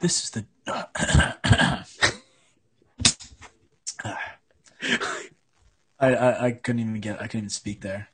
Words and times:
This 0.00 0.24
is 0.24 0.30
the. 0.30 0.46
I, 6.02 6.14
I 6.14 6.46
I 6.46 6.52
couldn't 6.52 6.80
even 6.80 7.00
get. 7.00 7.16
I 7.20 7.24
couldn't 7.24 7.40
even 7.40 7.50
speak 7.50 7.82
there. 7.82 8.08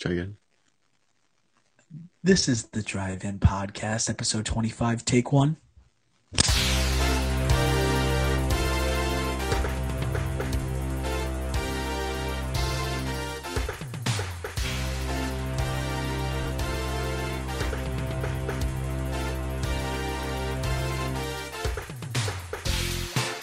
Try 0.00 0.12
again. 0.12 0.36
This 2.22 2.48
is 2.48 2.64
the 2.68 2.82
Drive-In 2.82 3.40
Podcast, 3.40 4.08
episode 4.08 4.46
twenty-five, 4.46 5.04
take 5.04 5.32
one. 5.32 5.58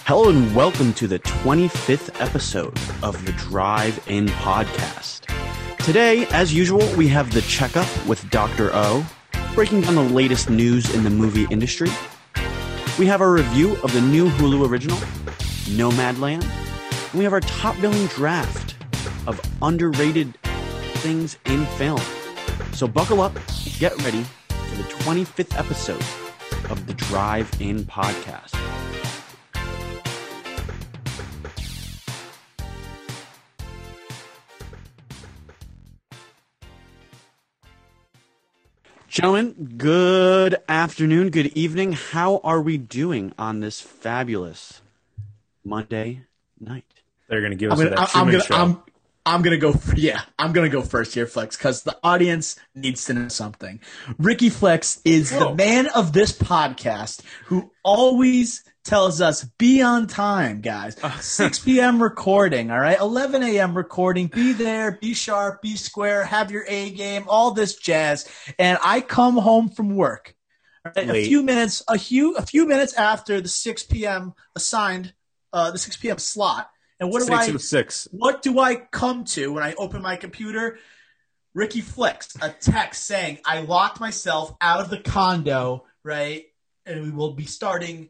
Hello 0.08 0.30
and 0.30 0.56
welcome 0.56 0.94
to 0.94 1.06
the 1.06 1.20
25th 1.20 2.22
episode 2.22 2.80
of 3.04 3.26
the 3.26 3.34
Drive 3.34 4.02
In 4.08 4.28
Podcast. 4.28 5.26
Today, 5.80 6.26
as 6.28 6.54
usual, 6.54 6.90
we 6.96 7.10
have 7.10 7.34
the 7.34 7.42
checkup 7.42 7.90
with 8.08 8.30
Dr. 8.30 8.70
O, 8.74 9.06
breaking 9.54 9.82
down 9.82 9.96
the 9.96 10.02
latest 10.02 10.50
news 10.50 10.96
in 10.96 11.04
the 11.04 11.10
movie 11.10 11.46
industry. 11.52 11.90
We 12.98 13.06
have 13.08 13.20
a 13.20 13.30
review 13.30 13.76
of 13.84 13.92
the 13.92 14.00
new 14.00 14.30
Hulu 14.30 14.70
original, 14.70 14.96
Nomadland. 15.76 16.46
And 16.46 17.14
we 17.14 17.26
have 17.26 17.34
our 17.34 17.42
top 17.42 17.76
billing 17.82 18.06
draft 18.06 18.78
of 19.28 19.42
underrated 19.62 20.38
things 21.00 21.38
in 21.48 21.66
film. 21.76 22.00
So 22.72 22.88
buckle 22.88 23.20
up, 23.20 23.34
get 23.78 23.94
ready 24.04 24.24
for 24.48 24.76
the 24.78 24.84
25th 24.84 25.60
episode 25.60 26.72
of 26.72 26.88
the 26.88 26.94
Drive 26.94 27.52
In 27.60 27.84
Podcast. 27.84 28.58
Gentlemen, 39.18 39.74
good 39.80 40.58
afternoon, 40.70 41.32
good 41.32 41.48
evening. 41.58 41.94
How 41.94 42.40
are 42.44 42.62
we 42.62 42.78
doing 42.78 43.34
on 43.40 43.62
this 43.62 43.82
fabulous 43.82 44.80
Monday 45.66 46.22
night? 46.60 46.86
They're 47.28 47.40
going 47.42 47.50
to 47.50 47.58
give 47.58 47.72
I'm 47.72 47.80
us 47.80 47.84
gonna, 47.84 47.96
that 47.96 48.16
I- 48.16 48.20
I'm 48.22 48.28
gonna, 48.28 48.44
show. 48.44 48.56
I'm, 48.56 48.84
I'm 49.26 49.42
gonna 49.42 49.58
go. 49.58 49.74
Yeah, 49.96 50.22
I'm 50.38 50.54
gonna 50.54 50.70
go 50.70 50.84
first 50.84 51.16
here, 51.16 51.26
Flex, 51.26 51.58
because 51.58 51.82
the 51.82 51.98
audience 52.04 52.58
needs 52.76 53.06
to 53.06 53.16
know 53.16 53.28
something. 53.30 53.80
Ricky 54.20 54.52
Flex 54.52 55.02
is 55.04 55.32
the 55.32 55.52
man 55.56 55.88
of 55.96 56.14
this 56.14 56.32
podcast 56.32 57.24
who 57.46 57.72
always 57.84 58.66
tells 58.88 59.22
us 59.22 59.44
be 59.58 59.82
on 59.82 60.08
time, 60.08 60.62
guys. 60.62 60.96
6 61.22 61.60
p.m. 61.60 62.02
recording, 62.02 62.72
all 62.72 62.80
right, 62.80 63.00
11 63.00 63.44
a.m. 63.44 63.76
recording. 63.76 64.28
Be 64.28 64.54
there, 64.54 64.94
be 64.94 65.14
sharp, 65.14 65.62
be 65.62 65.76
square, 65.76 66.24
have 66.24 66.50
your 66.52 66.66
A 66.68 66.90
game, 66.92 67.26
all 67.28 67.52
this 67.52 67.76
jazz. 67.76 68.28
And 68.58 68.80
I 68.84 69.02
come 69.02 69.38
home 69.38 69.70
from 69.70 69.96
work. 69.96 70.36
right, 70.86 71.10
A 71.10 71.26
few 71.26 71.44
minutes, 71.44 71.84
a 71.88 72.00
few, 72.00 72.36
a 72.36 72.42
few 72.42 72.66
minutes 72.66 72.94
after 72.94 73.42
the 73.42 73.50
6 73.50 73.84
p.m. 73.84 74.34
assigned, 74.56 75.14
uh, 75.54 75.72
the 75.72 75.78
6 75.78 75.98
p.m. 75.98 76.18
slot. 76.18 76.70
And 77.00 77.12
what 77.12 77.20
do 77.20 77.26
six 77.26 77.50
I? 77.50 77.58
six. 77.58 78.08
What 78.12 78.42
do 78.42 78.58
I 78.60 78.76
come 78.76 79.26
to 79.26 79.54
when 79.54 79.64
I 79.64 79.76
open 79.76 80.02
my 80.02 80.16
computer? 80.16 80.80
Ricky 81.54 81.82
Flex, 81.82 82.36
a 82.42 82.50
text 82.50 83.06
saying, 83.06 83.40
I 83.46 83.62
locked 83.62 84.00
myself 84.00 84.56
out 84.62 84.80
of 84.80 84.90
the 84.90 84.98
condo, 85.00 85.86
right? 86.04 86.46
And 86.86 87.04
we 87.04 87.12
will 87.12 87.34
be 87.34 87.46
starting 87.46 88.10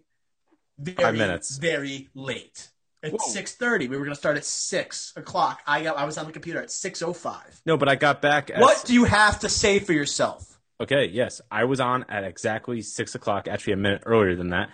very, 0.79 0.95
Five 1.03 1.15
minutes. 1.15 1.57
very 1.57 2.09
late. 2.13 2.69
At 3.03 3.11
Whoa. 3.11 3.17
6.30. 3.19 3.81
We 3.81 3.87
were 3.89 3.97
going 3.97 4.09
to 4.09 4.15
start 4.15 4.37
at 4.37 4.45
6 4.45 5.13
o'clock. 5.15 5.61
I 5.67 5.83
got. 5.83 5.97
I 5.97 6.05
was 6.05 6.17
on 6.17 6.25
the 6.25 6.31
computer 6.31 6.61
at 6.61 6.69
6.05. 6.69 7.61
No, 7.65 7.77
but 7.77 7.87
I 7.87 7.95
got 7.95 8.21
back. 8.21 8.49
At, 8.49 8.59
What 8.59 8.83
do 8.85 8.93
you 8.93 9.03
have 9.03 9.39
to 9.41 9.49
say 9.49 9.79
for 9.79 9.93
yourself? 9.93 10.59
Okay, 10.79 11.05
yes, 11.07 11.41
I 11.51 11.63
was 11.65 11.79
on 11.79 12.05
at 12.09 12.23
exactly 12.23 12.81
six 12.81 13.15
o'clock. 13.15 13.47
Actually, 13.47 13.73
a 13.73 13.77
minute 13.77 14.03
earlier 14.05 14.35
than 14.35 14.49
that. 14.49 14.69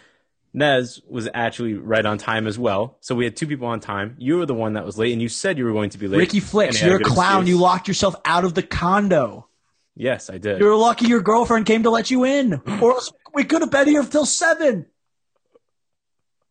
Nez 0.53 1.01
was 1.09 1.27
actually 1.33 1.73
right 1.73 2.05
on 2.05 2.17
time 2.17 2.45
as 2.45 2.59
well. 2.59 2.97
So 2.99 3.15
we 3.15 3.23
had 3.25 3.35
two 3.35 3.47
people 3.47 3.67
on 3.67 3.79
time. 3.79 4.15
You 4.19 4.37
were 4.37 4.45
the 4.45 4.53
one 4.53 4.73
that 4.73 4.85
was 4.85 4.97
late, 4.97 5.13
and 5.13 5.21
you 5.21 5.29
said 5.29 5.57
you 5.57 5.65
were 5.65 5.71
going 5.71 5.89
to 5.91 5.97
be 5.97 6.07
late. 6.07 6.17
Ricky 6.19 6.39
Flex, 6.41 6.75
and 6.75 6.85
you 6.85 6.91
had 6.91 6.99
you're 6.99 7.01
a 7.01 7.03
good 7.03 7.13
clown. 7.13 7.41
excuse. 7.41 7.49
You 7.55 7.61
locked 7.61 7.87
yourself 7.87 8.15
out 8.25 8.43
of 8.43 8.53
the 8.53 8.61
condo. 8.63 9.47
Yes, 9.95 10.29
I 10.29 10.37
did. 10.37 10.59
You're 10.59 10.75
lucky 10.75 11.07
your 11.07 11.21
girlfriend 11.21 11.65
came 11.65 11.83
to 11.83 11.89
let 11.89 12.11
you 12.11 12.23
in. 12.25 12.61
Or 12.81 12.91
else 12.91 13.11
we 13.33 13.43
could 13.45 13.61
have 13.61 13.71
been 13.71 13.87
here 13.87 14.03
till 14.03 14.25
7. 14.25 14.85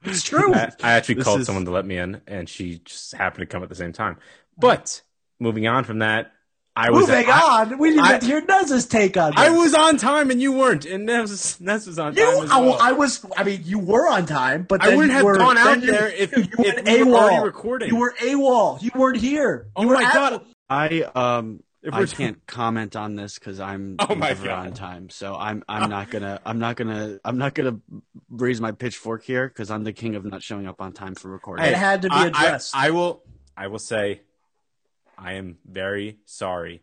It's 0.05 0.23
true. 0.23 0.55
I, 0.55 0.71
I 0.83 0.93
actually 0.93 1.17
This 1.17 1.25
called 1.25 1.41
is- 1.41 1.47
someone 1.47 1.65
to 1.67 1.71
let 1.71 1.87
me 1.87 1.97
in, 1.99 2.21
and 2.27 2.49
she 2.49 2.79
just 2.85 3.13
happened 3.15 3.43
to 3.43 3.47
come 3.47 3.63
at 3.63 3.69
the 3.69 3.75
same 3.75 3.93
time. 3.93 4.17
But 4.59 5.03
moving 5.41 5.67
on 5.67 5.85
from 5.85 6.01
that, 6.01 6.33
I 6.75 6.91
was 6.91 7.07
Moving 7.07 7.27
I, 7.29 7.41
on, 7.71 7.77
we 7.79 7.91
didn't 7.91 8.05
I- 8.05 8.13
get 8.13 8.21
to 8.23 8.27
hear 8.29 8.41
Nez's 8.47 8.87
take 8.87 9.19
on 9.19 9.33
this. 9.33 9.41
I 9.41 9.51
was 9.51 9.75
on 9.75 9.99
time, 9.99 10.31
and 10.31 10.41
you 10.41 10.53
weren't, 10.53 10.87
and 10.87 11.05
Nez 11.05 11.31
was, 11.31 11.61
Nez 11.61 11.87
was 11.87 11.99
on 11.99 12.15
You, 12.15 12.25
time 12.25 12.45
as 12.45 12.51
I, 12.51 12.61
well. 12.61 12.79
I 12.81 12.93
was. 12.93 13.27
I 13.37 13.45
mean, 13.45 13.61
you 13.65 13.79
were 13.79 14.09
on 14.09 14.25
time, 14.25 14.63
but 14.67 14.83
I 14.83 14.89
then 14.89 14.97
wouldn't 14.97 15.11
you 15.13 15.17
have 15.19 15.25
were, 15.27 15.37
gone 15.37 15.59
out 15.59 15.65
then 15.67 15.83
you- 15.83 15.91
there 15.93 16.09
if, 16.09 16.33
you 16.37 16.47
were 16.59 16.65
if 16.65 16.77
an 16.79 16.85
we 16.87 17.03
were 17.03 17.11
AWOL. 17.19 17.19
already 17.23 17.45
recording. 17.45 17.89
You 17.91 17.97
were 17.97 18.15
AWOL. 18.19 18.83
You 18.83 18.91
weren't 18.95 19.19
here. 19.19 19.67
Oh 19.77 19.83
You 19.83 19.89
were 19.89 19.95
my 19.97 20.03
at- 20.05 20.15
God. 20.15 20.47
I 20.71 21.03
um 21.15 21.57
If 21.57 21.67
I 21.91 21.99
we're- 21.99 22.07
can't 22.09 22.47
comment 22.47 22.95
on 22.95 23.17
this 23.17 23.39
because 23.39 23.59
I'm 23.59 23.97
Oh 23.99 24.15
my 24.15 24.29
never 24.29 24.47
God. 24.47 24.67
on 24.67 24.73
time. 24.75 25.11
So 25.11 25.35
I'm 25.35 25.65
I'm 25.69 25.91
not 25.91 26.11
gonna 26.11 26.41
I'm 26.47 26.59
not 26.59 26.77
gonna 26.77 27.19
I'm 27.25 27.39
not 27.39 27.55
gonna 27.55 27.79
raise 28.31 28.61
my 28.61 28.73
pitchfork 28.73 29.25
here 29.25 29.49
because 29.49 29.71
I'm 29.71 29.83
the 29.83 29.93
king 29.93 30.15
of 30.15 30.25
not 30.25 30.43
showing 30.43 30.67
up 30.69 30.81
on 30.81 30.93
time 30.93 31.15
for 31.15 31.29
recording. 31.29 31.65
It 31.67 31.75
had 31.75 32.03
to 32.03 32.09
be 32.09 32.15
I- 32.15 32.23
I- 32.25 32.27
addressed. 32.27 32.77
I, 32.77 32.91
will. 32.91 33.23
I 33.57 33.67
will 33.67 33.79
say, 33.81 34.23
I 35.19 35.33
am 35.35 35.59
very 35.69 36.19
sorry 36.25 36.83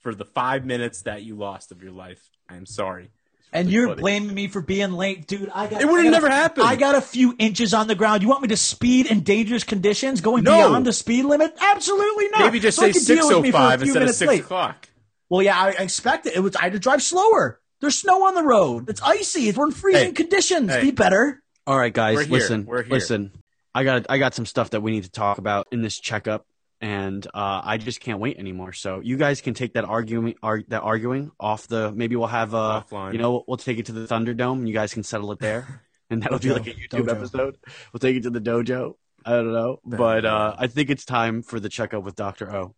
for 0.00 0.14
the 0.14 0.24
five 0.24 0.64
minutes 0.64 1.02
that 1.02 1.22
you 1.22 1.36
lost 1.36 1.70
of 1.72 1.82
your 1.82 1.92
life. 1.92 2.28
I 2.48 2.56
am 2.56 2.66
sorry. 2.66 3.10
And 3.56 3.70
you're 3.70 3.88
Buddy. 3.88 4.00
blaming 4.00 4.34
me 4.34 4.48
for 4.48 4.60
being 4.60 4.92
late, 4.92 5.26
dude. 5.26 5.50
I 5.54 5.66
got. 5.66 5.80
It 5.80 5.88
would've 5.88 6.10
never 6.10 6.26
a- 6.26 6.30
happened. 6.32 6.66
I 6.66 6.76
got 6.76 6.94
a 6.94 7.00
few 7.00 7.34
inches 7.38 7.72
on 7.74 7.88
the 7.88 7.94
ground. 7.94 8.22
You 8.22 8.28
want 8.28 8.42
me 8.42 8.48
to 8.48 8.56
speed 8.56 9.06
in 9.06 9.20
dangerous 9.20 9.64
conditions, 9.64 10.20
going 10.20 10.44
No. 10.44 10.52
beyond 10.68 10.86
the 10.86 10.92
speed 10.92 11.24
limit? 11.24 11.54
Absolutely 11.60 12.28
not. 12.28 12.40
Maybe 12.40 12.60
just 12.60 12.78
So 12.78 12.84
I 12.86 12.90
say 12.90 12.98
could 13.00 13.06
deal 13.06 13.16
six 13.16 13.26
with 13.28 13.36
oh 13.36 13.40
me 13.42 13.50
for 13.50 13.56
a 13.56 13.60
oh 13.60 13.62
five 13.70 13.80
few 13.80 13.86
instead 13.86 14.02
of 14.02 14.06
minutes 14.06 14.18
six 14.18 14.28
late. 14.28 14.40
o'clock. 14.42 14.88
Well, 15.28 15.42
yeah, 15.42 15.58
I, 15.58 15.68
I 15.68 15.82
expect 15.82 16.26
it. 16.26 16.36
It 16.36 16.40
was. 16.40 16.54
I 16.56 16.62
had 16.64 16.72
to 16.74 16.78
drive 16.78 17.02
slower. 17.02 17.60
There's 17.80 17.98
snow 17.98 18.26
on 18.26 18.34
the 18.34 18.42
road. 18.42 18.88
It's 18.88 19.02
icy. 19.02 19.50
We're 19.52 19.66
in 19.66 19.72
freezing 19.72 20.06
Hey. 20.08 20.12
conditions. 20.12 20.70
Hey. 20.72 20.80
Be 20.82 20.90
better. 20.92 21.42
All 21.66 21.78
right, 21.78 21.92
guys, 21.92 22.16
We're 22.16 22.22
here. 22.24 22.32
listen, 22.32 22.64
We're 22.66 22.82
here. 22.84 22.92
listen. 22.92 23.32
I 23.74 23.84
got 23.84 24.06
I 24.08 24.18
got 24.18 24.34
some 24.34 24.46
stuff 24.46 24.70
that 24.70 24.80
we 24.82 24.92
need 24.92 25.04
to 25.04 25.10
talk 25.10 25.38
about 25.38 25.66
in 25.72 25.82
this 25.82 25.98
checkup, 25.98 26.46
and 26.80 27.26
uh, 27.28 27.60
I 27.64 27.78
just 27.78 28.00
can't 28.00 28.20
wait 28.20 28.38
anymore. 28.38 28.72
So 28.72 29.00
you 29.00 29.16
guys 29.16 29.40
can 29.40 29.54
take 29.54 29.74
that 29.74 29.84
arguing 29.84 30.34
ar- 30.42 30.64
that 30.68 30.82
arguing 30.82 31.30
off 31.40 31.66
the. 31.68 31.92
Maybe 31.92 32.16
we'll 32.16 32.26
have 32.28 32.54
uh 32.54 32.82
Offline. 32.88 33.12
you 33.12 33.18
know 33.18 33.44
we'll 33.46 33.56
take 33.56 33.78
it 33.78 33.86
to 33.86 33.92
the 33.92 34.06
Thunderdome, 34.06 34.58
and 34.58 34.68
you 34.68 34.74
guys 34.74 34.92
can 34.94 35.02
settle 35.02 35.32
it 35.32 35.38
there, 35.38 35.82
and 36.10 36.22
that'll 36.22 36.38
be 36.38 36.52
like 36.52 36.66
a 36.66 36.70
YouTube 36.70 37.06
Dojo. 37.06 37.10
episode. 37.10 37.56
We'll 37.92 38.00
take 38.00 38.16
it 38.16 38.22
to 38.24 38.30
the 38.30 38.40
dojo. 38.40 38.94
I 39.24 39.30
don't 39.30 39.52
know, 39.52 39.80
but 39.84 40.24
uh, 40.24 40.54
I 40.56 40.68
think 40.68 40.88
it's 40.90 41.04
time 41.04 41.42
for 41.42 41.58
the 41.58 41.68
checkup 41.68 42.04
with 42.04 42.14
Doctor 42.14 42.54
O. 42.54 42.74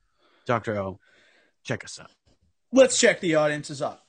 Doctor 0.47 0.79
O, 0.79 0.99
check 1.63 1.85
us 1.85 1.99
out. 2.01 2.11
Let's 2.73 2.99
check 2.99 3.21
the 3.21 3.35
audiences 3.35 3.83
up. 3.83 4.07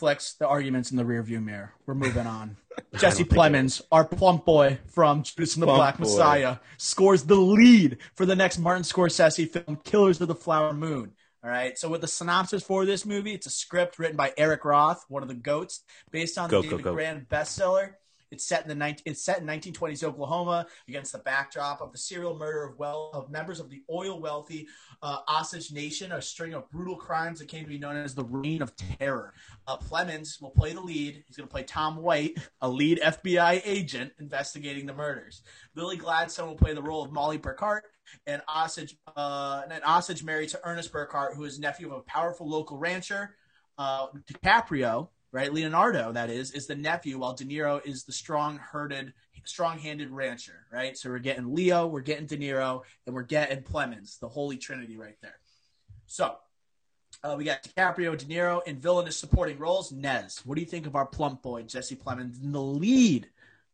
Flex 0.00 0.32
the 0.32 0.48
arguments 0.48 0.90
in 0.90 0.96
the 0.96 1.04
rearview 1.04 1.44
mirror. 1.44 1.74
We're 1.84 1.94
moving 1.94 2.26
on. 2.26 2.56
Jesse 2.96 3.22
Plemons, 3.22 3.82
our 3.92 4.06
plump 4.06 4.46
boy 4.46 4.78
from 4.86 5.22
Judas 5.22 5.54
and 5.54 5.62
the 5.62 5.66
Plump 5.66 5.78
Black 5.78 5.98
boy. 5.98 6.04
Messiah, 6.04 6.56
scores 6.78 7.24
the 7.24 7.34
lead 7.34 7.98
for 8.14 8.24
the 8.24 8.34
next 8.34 8.58
Martin 8.58 8.82
Scorsese 8.82 9.46
film, 9.46 9.76
Killers 9.84 10.18
of 10.22 10.28
the 10.28 10.34
Flower 10.34 10.72
Moon. 10.72 11.12
All 11.44 11.50
right. 11.50 11.78
So, 11.78 11.90
with 11.90 12.00
the 12.00 12.06
synopsis 12.06 12.62
for 12.62 12.86
this 12.86 13.04
movie, 13.04 13.34
it's 13.34 13.46
a 13.46 13.50
script 13.50 13.98
written 13.98 14.16
by 14.16 14.32
Eric 14.38 14.64
Roth, 14.64 15.04
one 15.08 15.22
of 15.22 15.28
the 15.28 15.34
goats, 15.34 15.82
based 16.10 16.38
on 16.38 16.48
Go, 16.48 16.62
the 16.62 16.68
go, 16.68 16.70
David 16.70 16.84
go. 16.84 16.94
Grand 16.94 17.28
bestseller. 17.28 17.92
It's 18.30 18.46
set 18.46 18.62
in 18.62 18.68
the 18.68 18.74
19, 18.74 19.02
it's 19.06 19.24
set 19.24 19.40
in 19.40 19.46
1920s 19.46 20.04
Oklahoma 20.04 20.66
against 20.88 21.12
the 21.12 21.18
backdrop 21.18 21.80
of 21.80 21.92
the 21.92 21.98
serial 21.98 22.36
murder 22.36 22.64
of 22.64 22.78
well 22.78 23.10
of 23.12 23.30
members 23.30 23.60
of 23.60 23.70
the 23.70 23.82
oil 23.90 24.20
wealthy 24.20 24.68
uh, 25.02 25.18
Osage 25.28 25.72
Nation, 25.72 26.12
a 26.12 26.22
string 26.22 26.54
of 26.54 26.70
brutal 26.70 26.96
crimes 26.96 27.38
that 27.38 27.48
came 27.48 27.64
to 27.64 27.70
be 27.70 27.78
known 27.78 27.96
as 27.96 28.14
the 28.14 28.24
Reign 28.24 28.62
of 28.62 28.72
Terror. 28.76 29.34
Uh, 29.66 29.76
will 30.40 30.50
play 30.50 30.72
the 30.72 30.80
lead. 30.80 31.24
He's 31.26 31.36
going 31.36 31.48
to 31.48 31.52
play 31.52 31.62
Tom 31.62 31.96
White, 31.96 32.38
a 32.60 32.68
lead 32.68 33.00
FBI 33.00 33.62
agent 33.64 34.12
investigating 34.18 34.86
the 34.86 34.94
murders. 34.94 35.42
Lily 35.74 35.96
Gladstone 35.96 36.48
will 36.48 36.56
play 36.56 36.74
the 36.74 36.82
role 36.82 37.04
of 37.04 37.12
Molly 37.12 37.38
Burkhart, 37.38 37.80
and 38.26 38.42
Osage, 38.48 38.96
uh, 39.16 39.62
and 39.70 39.82
Osage 39.84 40.22
married 40.22 40.50
to 40.50 40.60
Ernest 40.64 40.92
Burkhart, 40.92 41.34
who 41.34 41.44
is 41.44 41.58
nephew 41.58 41.92
of 41.92 41.98
a 41.98 42.02
powerful 42.02 42.48
local 42.48 42.78
rancher. 42.78 43.36
Uh, 43.78 44.08
DiCaprio, 44.30 45.08
right? 45.32 45.52
Leonardo, 45.52 46.12
that 46.12 46.30
is, 46.30 46.52
is 46.52 46.66
the 46.66 46.74
nephew, 46.74 47.18
while 47.18 47.34
De 47.34 47.44
Niro 47.44 47.84
is 47.86 48.04
the 48.04 48.12
strong-herded, 48.12 49.12
strong-handed 49.44 50.10
rancher, 50.10 50.66
right? 50.72 50.96
So 50.96 51.10
we're 51.10 51.18
getting 51.18 51.54
Leo, 51.54 51.86
we're 51.86 52.00
getting 52.00 52.26
De 52.26 52.36
Niro, 52.36 52.82
and 53.06 53.14
we're 53.14 53.22
getting 53.22 53.62
Plemons, 53.62 54.18
the 54.18 54.28
holy 54.28 54.56
trinity 54.56 54.96
right 54.96 55.16
there. 55.22 55.38
So 56.06 56.36
Uh, 57.22 57.34
we 57.36 57.44
got 57.44 57.62
DiCaprio, 57.62 58.16
De 58.16 58.24
Niro 58.24 58.62
in 58.66 58.78
villainous 58.80 59.16
supporting 59.16 59.58
roles. 59.58 59.92
Nez, 59.92 60.40
what 60.44 60.54
do 60.54 60.60
you 60.62 60.66
think 60.66 60.86
of 60.86 60.94
our 60.96 61.04
plump 61.06 61.42
boy 61.42 61.62
Jesse 61.64 61.96
Plemons 61.96 62.42
in 62.42 62.52
the 62.52 62.62
lead 62.62 63.28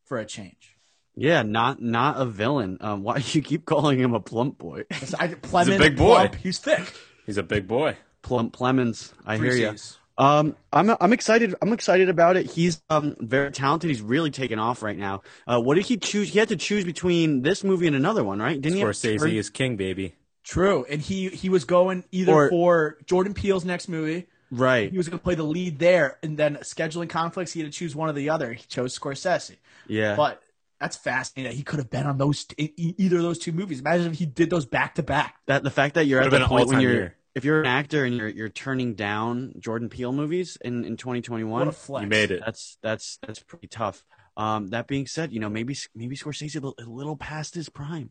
for 0.04 0.18
a 0.18 0.24
change? 0.24 0.74
Yeah, 1.14 1.42
not 1.42 1.80
not 1.80 2.20
a 2.20 2.26
villain. 2.26 2.76
Um, 2.80 3.02
why 3.02 3.20
do 3.20 3.38
you 3.38 3.42
keep 3.42 3.64
calling 3.64 3.98
him 4.00 4.14
a 4.14 4.20
plump 4.20 4.58
boy? 4.58 4.84
I, 4.90 5.28
Plemons, 5.28 5.66
He's 5.66 5.76
a 5.76 5.78
big 5.78 5.96
boy. 5.96 6.14
plump, 6.14 6.34
he's 6.36 6.58
thick. 6.58 6.92
He's 7.24 7.36
a 7.38 7.42
big 7.42 7.66
boy. 7.68 7.96
Plump 8.22 8.52
Plemons. 8.56 9.12
I 9.24 9.36
Three 9.38 9.58
hear 9.58 9.72
you. 9.72 9.76
Cs. 10.18 10.24
Um, 10.24 10.56
I'm 10.72 10.90
I'm 11.00 11.12
excited. 11.12 11.54
I'm 11.62 11.72
excited 11.72 12.08
about 12.08 12.36
it. 12.36 12.50
He's 12.50 12.82
um 12.90 13.16
very 13.20 13.50
talented. 13.50 13.88
He's 13.90 14.02
really 14.02 14.30
taken 14.30 14.58
off 14.58 14.82
right 14.82 14.96
now. 14.98 15.22
Uh, 15.46 15.60
what 15.60 15.74
did 15.74 15.86
he 15.86 15.96
choose? 15.96 16.30
He 16.32 16.38
had 16.38 16.48
to 16.48 16.56
choose 16.56 16.84
between 16.84 17.42
this 17.42 17.62
movie 17.64 17.86
and 17.86 17.96
another 17.96 18.24
one, 18.24 18.38
right? 18.40 18.60
Didn't 18.60 18.78
he? 18.78 18.84
Scorsese 18.84 19.34
is 19.34 19.50
king, 19.50 19.76
baby. 19.76 20.14
True, 20.44 20.84
and 20.88 21.00
he 21.00 21.28
he 21.28 21.48
was 21.48 21.64
going 21.64 22.04
either 22.12 22.32
Or- 22.32 22.48
for 22.50 22.98
Jordan 23.06 23.34
Peele's 23.34 23.64
next 23.64 23.88
movie. 23.88 24.26
Right. 24.52 24.92
He 24.92 24.96
was 24.96 25.08
going 25.08 25.18
to 25.18 25.22
play 25.24 25.34
the 25.34 25.42
lead 25.42 25.80
there, 25.80 26.18
and 26.22 26.38
then 26.38 26.54
scheduling 26.58 27.08
conflicts, 27.08 27.52
he 27.52 27.60
had 27.60 27.72
to 27.72 27.76
choose 27.76 27.96
one 27.96 28.08
or 28.08 28.12
the 28.12 28.30
other. 28.30 28.52
He 28.52 28.62
chose 28.68 28.96
Scorsese, 28.96 29.56
Yeah. 29.88 30.14
but 30.14 30.40
that's 30.78 30.96
fascinating. 30.96 31.50
that 31.50 31.56
He 31.56 31.64
could 31.64 31.80
have 31.80 31.90
been 31.90 32.06
on 32.06 32.16
those 32.16 32.46
either 32.56 33.16
of 33.16 33.22
those 33.24 33.40
two 33.40 33.50
movies. 33.50 33.80
Imagine 33.80 34.06
if 34.12 34.18
he 34.20 34.24
did 34.24 34.48
those 34.48 34.64
back 34.64 34.94
to 34.94 35.02
back. 35.02 35.34
that 35.46 35.64
the 35.64 35.70
fact 35.70 35.96
that 35.96 36.06
you're 36.06 36.20
Would've 36.20 36.32
at 36.32 36.36
been 36.36 36.40
the 36.42 36.44
an 36.44 36.48
point 36.48 36.68
when 36.68 36.76
all-time 36.76 36.82
you're 36.84 36.92
year. 36.92 37.15
If 37.36 37.44
you're 37.44 37.60
an 37.60 37.66
actor 37.66 38.04
and 38.04 38.16
you're 38.16 38.28
you're 38.28 38.48
turning 38.48 38.94
down 38.94 39.52
Jordan 39.60 39.88
Peele 39.88 40.12
movies 40.12 40.56
in 40.64 40.84
in 40.84 40.96
2021. 40.96 41.48
What 41.50 41.68
a 41.68 41.72
flex! 41.72 42.02
You 42.02 42.08
made 42.08 42.30
it. 42.32 42.42
That's 42.44 42.78
that's 42.82 43.18
that's 43.24 43.38
pretty 43.40 43.68
tough. 43.68 44.04
Um, 44.38 44.68
that 44.68 44.86
being 44.86 45.06
said, 45.06 45.32
you 45.32 45.38
know 45.40 45.48
maybe 45.48 45.76
maybe 45.94 46.16
Scorsese 46.16 46.56
a 46.56 46.60
little, 46.60 46.74
a 46.78 46.82
little 46.88 47.16
past 47.16 47.54
his 47.54 47.68
prime. 47.68 48.10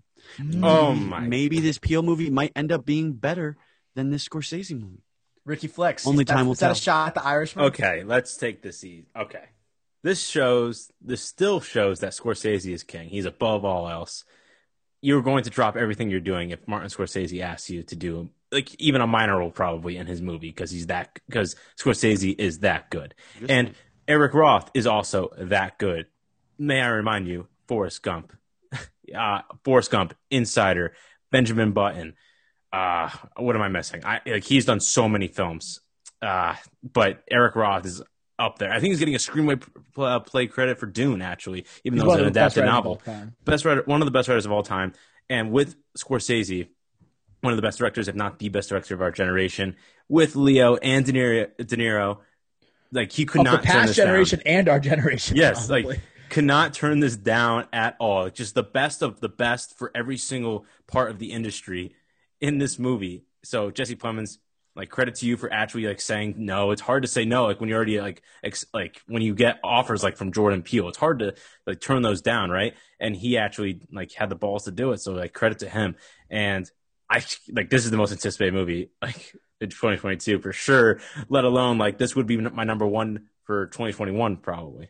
Oh 0.63 0.93
my! 0.93 1.19
Maybe 1.19 1.59
this 1.59 1.77
Peele 1.77 2.01
movie 2.03 2.29
might 2.29 2.51
end 2.55 2.71
up 2.71 2.85
being 2.85 3.13
better 3.13 3.57
than 3.95 4.11
this 4.11 4.27
Scorsese 4.27 4.79
movie. 4.79 5.03
Ricky 5.43 5.67
Flex. 5.67 6.07
Only 6.07 6.23
Is 6.23 6.27
that- 6.27 6.33
time 6.33 6.45
will 6.45 6.53
is 6.53 6.59
that 6.59 6.67
a 6.67 6.69
tell. 6.69 6.75
shot 6.75 7.07
at 7.09 7.13
the 7.15 7.23
Irishman? 7.23 7.65
Okay, 7.65 8.03
let's 8.03 8.37
take 8.37 8.61
this 8.61 8.83
easy. 8.83 9.05
Okay, 9.15 9.43
this 10.03 10.25
shows. 10.25 10.91
This 11.01 11.21
still 11.21 11.59
shows 11.61 11.99
that 11.99 12.13
Scorsese 12.13 12.71
is 12.73 12.83
king. 12.83 13.09
He's 13.09 13.25
above 13.25 13.63
all 13.65 13.87
else. 13.89 14.23
You're 15.01 15.21
going 15.21 15.43
to 15.43 15.51
drop 15.51 15.75
everything 15.77 16.09
you're 16.09 16.19
doing 16.19 16.49
if 16.49 16.67
Martin 16.67 16.89
Scorsese 16.89 17.39
asks 17.41 17.69
you 17.69 17.83
to 17.83 17.95
do 17.95 18.29
like 18.55 18.73
even 18.81 19.01
a 19.01 19.07
minor 19.07 19.37
role 19.37 19.51
probably 19.51 19.97
in 19.97 20.07
his 20.07 20.21
movie 20.21 20.49
because 20.49 20.71
he's 20.71 20.87
that 20.87 21.19
because 21.27 21.55
Scorsese 21.79 22.33
is 22.39 22.59
that 22.59 22.89
good. 22.89 23.13
And 23.47 23.75
Eric 24.07 24.33
Roth 24.33 24.71
is 24.73 24.87
also 24.87 25.29
that 25.37 25.77
good. 25.77 26.07
May 26.57 26.81
I 26.81 26.87
remind 26.87 27.27
you, 27.27 27.47
Forrest 27.67 28.01
Gump, 28.01 28.33
uh, 29.15 29.41
Forrest 29.63 29.91
Gump, 29.91 30.15
Insider, 30.31 30.93
Benjamin 31.31 31.73
Button. 31.73 32.15
Uh, 32.71 33.09
what 33.37 33.55
am 33.55 33.61
I 33.61 33.67
missing? 33.67 34.03
I 34.05 34.21
like 34.25 34.43
he's 34.43 34.65
done 34.65 34.79
so 34.79 35.07
many 35.07 35.27
films. 35.27 35.81
Uh, 36.21 36.55
but 36.81 37.23
Eric 37.29 37.55
Roth 37.55 37.85
is 37.85 38.01
up 38.39 38.57
there. 38.57 38.71
I 38.71 38.79
think 38.79 38.91
he's 38.91 38.99
getting 38.99 39.15
a 39.15 39.19
screenplay 39.19 39.63
pl- 39.93 40.03
uh, 40.03 40.19
play 40.19 40.47
credit 40.47 40.79
for 40.79 40.85
Dune 40.85 41.21
actually, 41.21 41.65
even 41.83 41.99
He's 41.99 42.05
though 42.05 42.13
it's 42.13 42.21
an 42.21 42.27
adapted 42.27 42.65
novel. 42.65 43.01
Best 43.43 43.65
writer, 43.65 43.83
one 43.85 44.01
of 44.01 44.05
the 44.05 44.11
best 44.11 44.27
writers 44.27 44.45
of 44.45 44.51
all 44.51 44.63
time, 44.63 44.93
and 45.29 45.51
with 45.51 45.75
Scorsese, 45.97 46.67
one 47.41 47.53
of 47.53 47.57
the 47.57 47.61
best 47.61 47.77
directors, 47.77 48.07
if 48.07 48.15
not 48.15 48.39
the 48.39 48.49
best 48.49 48.69
director 48.69 48.93
of 48.93 49.01
our 49.01 49.11
generation. 49.11 49.75
With 50.07 50.35
Leo 50.35 50.75
and 50.77 51.05
De 51.05 51.11
Niro, 51.13 51.57
De 51.57 51.75
Niro 51.77 52.19
like 52.91 53.11
he 53.11 53.25
could 53.25 53.41
Of 53.41 53.45
not 53.45 53.61
the 53.61 53.67
turn 53.67 53.75
past 53.75 53.87
this 53.87 53.97
down. 53.97 54.05
generation 54.07 54.41
and 54.45 54.69
our 54.69 54.79
generation. 54.79 55.35
Yes, 55.37 55.67
probably. 55.67 55.83
like 55.95 56.01
could 56.29 56.43
not 56.45 56.73
turn 56.73 56.99
this 56.99 57.15
down 57.15 57.67
at 57.73 57.95
all. 57.99 58.29
Just 58.29 58.55
the 58.55 58.63
best 58.63 59.01
of 59.01 59.19
the 59.19 59.29
best 59.29 59.77
for 59.77 59.91
every 59.95 60.17
single 60.17 60.65
part 60.87 61.11
of 61.11 61.19
the 61.19 61.31
industry 61.31 61.93
in 62.41 62.57
this 62.57 62.79
movie. 62.79 63.25
So 63.43 63.69
Jesse 63.71 63.95
Plemons, 63.95 64.37
like 64.75 64.89
credit 64.89 65.15
to 65.15 65.25
you 65.25 65.37
for 65.37 65.51
actually 65.51 65.87
like 65.87 66.01
saying 66.01 66.35
no. 66.37 66.71
It's 66.71 66.81
hard 66.81 67.03
to 67.03 67.07
say 67.07 67.25
no, 67.25 67.45
like 67.45 67.59
when 67.59 67.69
you're 67.69 67.77
already 67.77 68.01
like 68.01 68.21
ex- 68.43 68.65
like 68.73 69.01
when 69.07 69.21
you 69.21 69.33
get 69.33 69.59
offers 69.63 70.03
like 70.03 70.17
from 70.17 70.31
Jordan 70.31 70.61
Peele, 70.63 70.89
it's 70.89 70.97
hard 70.97 71.19
to 71.19 71.33
like 71.65 71.79
turn 71.79 72.01
those 72.01 72.21
down, 72.21 72.49
right? 72.49 72.73
And 72.99 73.15
he 73.15 73.37
actually 73.37 73.81
like 73.91 74.11
had 74.11 74.29
the 74.29 74.35
balls 74.35 74.65
to 74.65 74.71
do 74.71 74.91
it. 74.91 74.99
So 74.99 75.13
like 75.13 75.33
credit 75.33 75.59
to 75.59 75.69
him. 75.69 75.95
And 76.29 76.69
I 77.09 77.23
like 77.51 77.69
this 77.69 77.85
is 77.85 77.91
the 77.91 77.97
most 77.97 78.11
anticipated 78.11 78.53
movie 78.53 78.89
like 79.01 79.35
in 79.61 79.69
2022 79.69 80.39
for 80.39 80.51
sure. 80.53 80.99
Let 81.29 81.43
alone 81.43 81.77
like 81.77 81.97
this 81.97 82.15
would 82.15 82.27
be 82.27 82.37
my 82.37 82.63
number 82.63 82.85
one 82.85 83.27
for 83.43 83.67
2021 83.67 84.37
probably. 84.37 84.89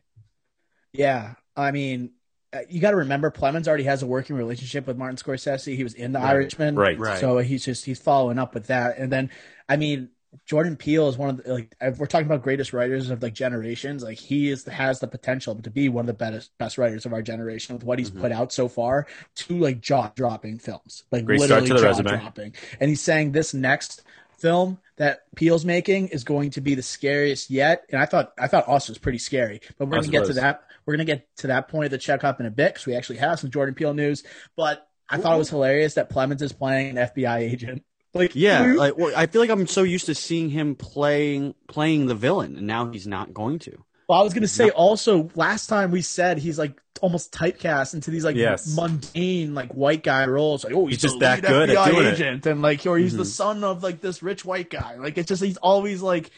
Yeah, 0.93 1.33
I 1.55 1.71
mean, 1.71 2.11
uh, 2.53 2.59
you 2.69 2.79
got 2.79 2.91
to 2.91 2.97
remember, 2.97 3.29
Plemons 3.31 3.67
already 3.67 3.83
has 3.83 4.01
a 4.01 4.07
working 4.07 4.35
relationship 4.35 4.87
with 4.87 4.97
Martin 4.97 5.17
Scorsese. 5.17 5.75
He 5.75 5.83
was 5.83 5.93
in 5.93 6.13
The 6.13 6.19
Right, 6.19 6.29
Irishman, 6.29 6.75
right. 6.75 6.97
Right. 6.97 7.19
So 7.19 7.37
he's 7.39 7.65
just 7.65 7.83
he's 7.83 7.99
following 7.99 8.39
up 8.39 8.53
with 8.53 8.67
that, 8.67 8.97
and 8.97 9.11
then 9.11 9.29
I 9.67 9.75
mean, 9.75 10.09
Jordan 10.45 10.75
Peele 10.75 11.07
is 11.09 11.17
one 11.17 11.29
of 11.29 11.43
the 11.43 11.53
like 11.53 11.75
if 11.81 11.97
we're 11.97 12.05
talking 12.05 12.25
about 12.27 12.41
greatest 12.43 12.73
writers 12.73 13.09
of 13.09 13.21
like 13.21 13.33
generations. 13.33 14.03
Like 14.03 14.17
he 14.17 14.49
is 14.49 14.65
has 14.65 14.99
the 14.99 15.07
potential 15.07 15.55
to 15.55 15.69
be 15.69 15.89
one 15.89 16.03
of 16.03 16.07
the 16.07 16.13
best 16.13 16.51
best 16.57 16.77
writers 16.77 17.05
of 17.05 17.13
our 17.13 17.21
generation 17.21 17.75
with 17.75 17.83
what 17.83 17.99
he's 17.99 18.11
Mhm. 18.11 18.21
put 18.21 18.31
out 18.31 18.51
so 18.51 18.67
far. 18.67 19.07
Two 19.35 19.59
like 19.59 19.81
jaw 19.81 20.11
dropping 20.15 20.59
films, 20.59 21.03
like 21.11 21.25
Great 21.25 21.39
literally 21.39 21.67
jaw 21.67 22.01
dropping, 22.01 22.53
and 22.79 22.89
he's 22.89 23.01
saying 23.01 23.31
this 23.31 23.53
next 23.53 24.01
film 24.37 24.79
that 24.97 25.21
Peele's 25.35 25.65
making 25.65 26.09
is 26.09 26.23
going 26.23 26.49
to 26.51 26.61
be 26.61 26.75
the 26.75 26.83
scariest 26.83 27.49
yet. 27.49 27.85
And 27.89 28.01
I 28.01 28.05
thought 28.05 28.33
I 28.37 28.47
thought 28.47 28.67
Us 28.67 28.89
was 28.89 28.97
pretty 28.97 29.17
scary, 29.19 29.61
but 29.77 29.87
we're 29.87 29.97
Us 29.97 30.07
gonna 30.07 30.19
get 30.19 30.27
to 30.27 30.33
that. 30.33 30.63
We're 30.85 30.93
gonna 30.95 31.05
get 31.05 31.27
to 31.37 31.47
that 31.47 31.67
point 31.67 31.85
of 31.85 31.91
the 31.91 31.97
checkup 31.97 32.39
in 32.39 32.45
a 32.45 32.51
bit 32.51 32.73
because 32.73 32.85
we 32.85 32.95
actually 32.95 33.17
have 33.17 33.39
some 33.39 33.49
Jordan 33.49 33.75
Peele 33.75 33.93
news. 33.93 34.23
But 34.55 34.87
I 35.09 35.17
thought 35.17 35.35
it 35.35 35.37
was 35.39 35.49
hilarious 35.49 35.93
that 35.95 36.09
Plemons 36.09 36.41
is 36.41 36.51
playing 36.53 36.97
an 36.97 36.97
FBI 36.97 37.37
agent. 37.39 37.83
Like 38.15 38.31
Yeah, 38.33 38.73
like 38.77 38.97
well, 38.97 39.13
I 39.15 39.27
feel 39.27 39.41
like 39.41 39.49
I'm 39.51 39.67
so 39.67 39.83
used 39.83 40.05
to 40.07 40.15
seeing 40.15 40.49
him 40.49 40.75
playing 40.75 41.53
playing 41.67 42.07
the 42.07 42.15
villain, 42.15 42.55
and 42.57 42.65
now 42.65 42.89
he's 42.89 43.05
not 43.05 43.33
going 43.33 43.59
to. 43.59 43.83
Well, 44.07 44.19
I 44.19 44.23
was 44.23 44.33
gonna 44.33 44.47
say 44.47 44.69
also 44.69 45.29
last 45.35 45.67
time 45.67 45.91
we 45.91 46.01
said 46.01 46.37
he's 46.37 46.57
like 46.57 46.79
almost 47.01 47.33
typecast 47.33 47.93
into 47.93 48.11
these 48.11 48.23
like 48.23 48.35
Yes. 48.37 48.73
mundane 48.75 49.53
like 49.53 49.73
white 49.73 50.01
guy 50.03 50.25
roles. 50.27 50.63
Like 50.63 50.73
oh, 50.73 50.85
he's, 50.85 50.95
He's 50.95 51.01
just 51.01 51.15
the 51.15 51.25
that 51.25 51.41
good 51.41 51.69
at 51.71 51.75
FBI 51.77 51.91
doing 51.91 52.05
it. 52.07 52.13
agent, 52.13 52.45
and 52.45 52.61
like 52.61 52.85
or 52.85 52.97
he's 52.97 53.17
the 53.17 53.23
Mhm. 53.23 53.27
son 53.27 53.63
of 53.63 53.83
like 53.83 53.99
this 54.01 54.23
rich 54.23 54.45
white 54.45 54.69
guy. 54.69 54.95
Like 54.95 55.17
it's 55.17 55.27
just 55.27 55.43
he's 55.43 55.57
always 55.57 56.01
like 56.01 56.31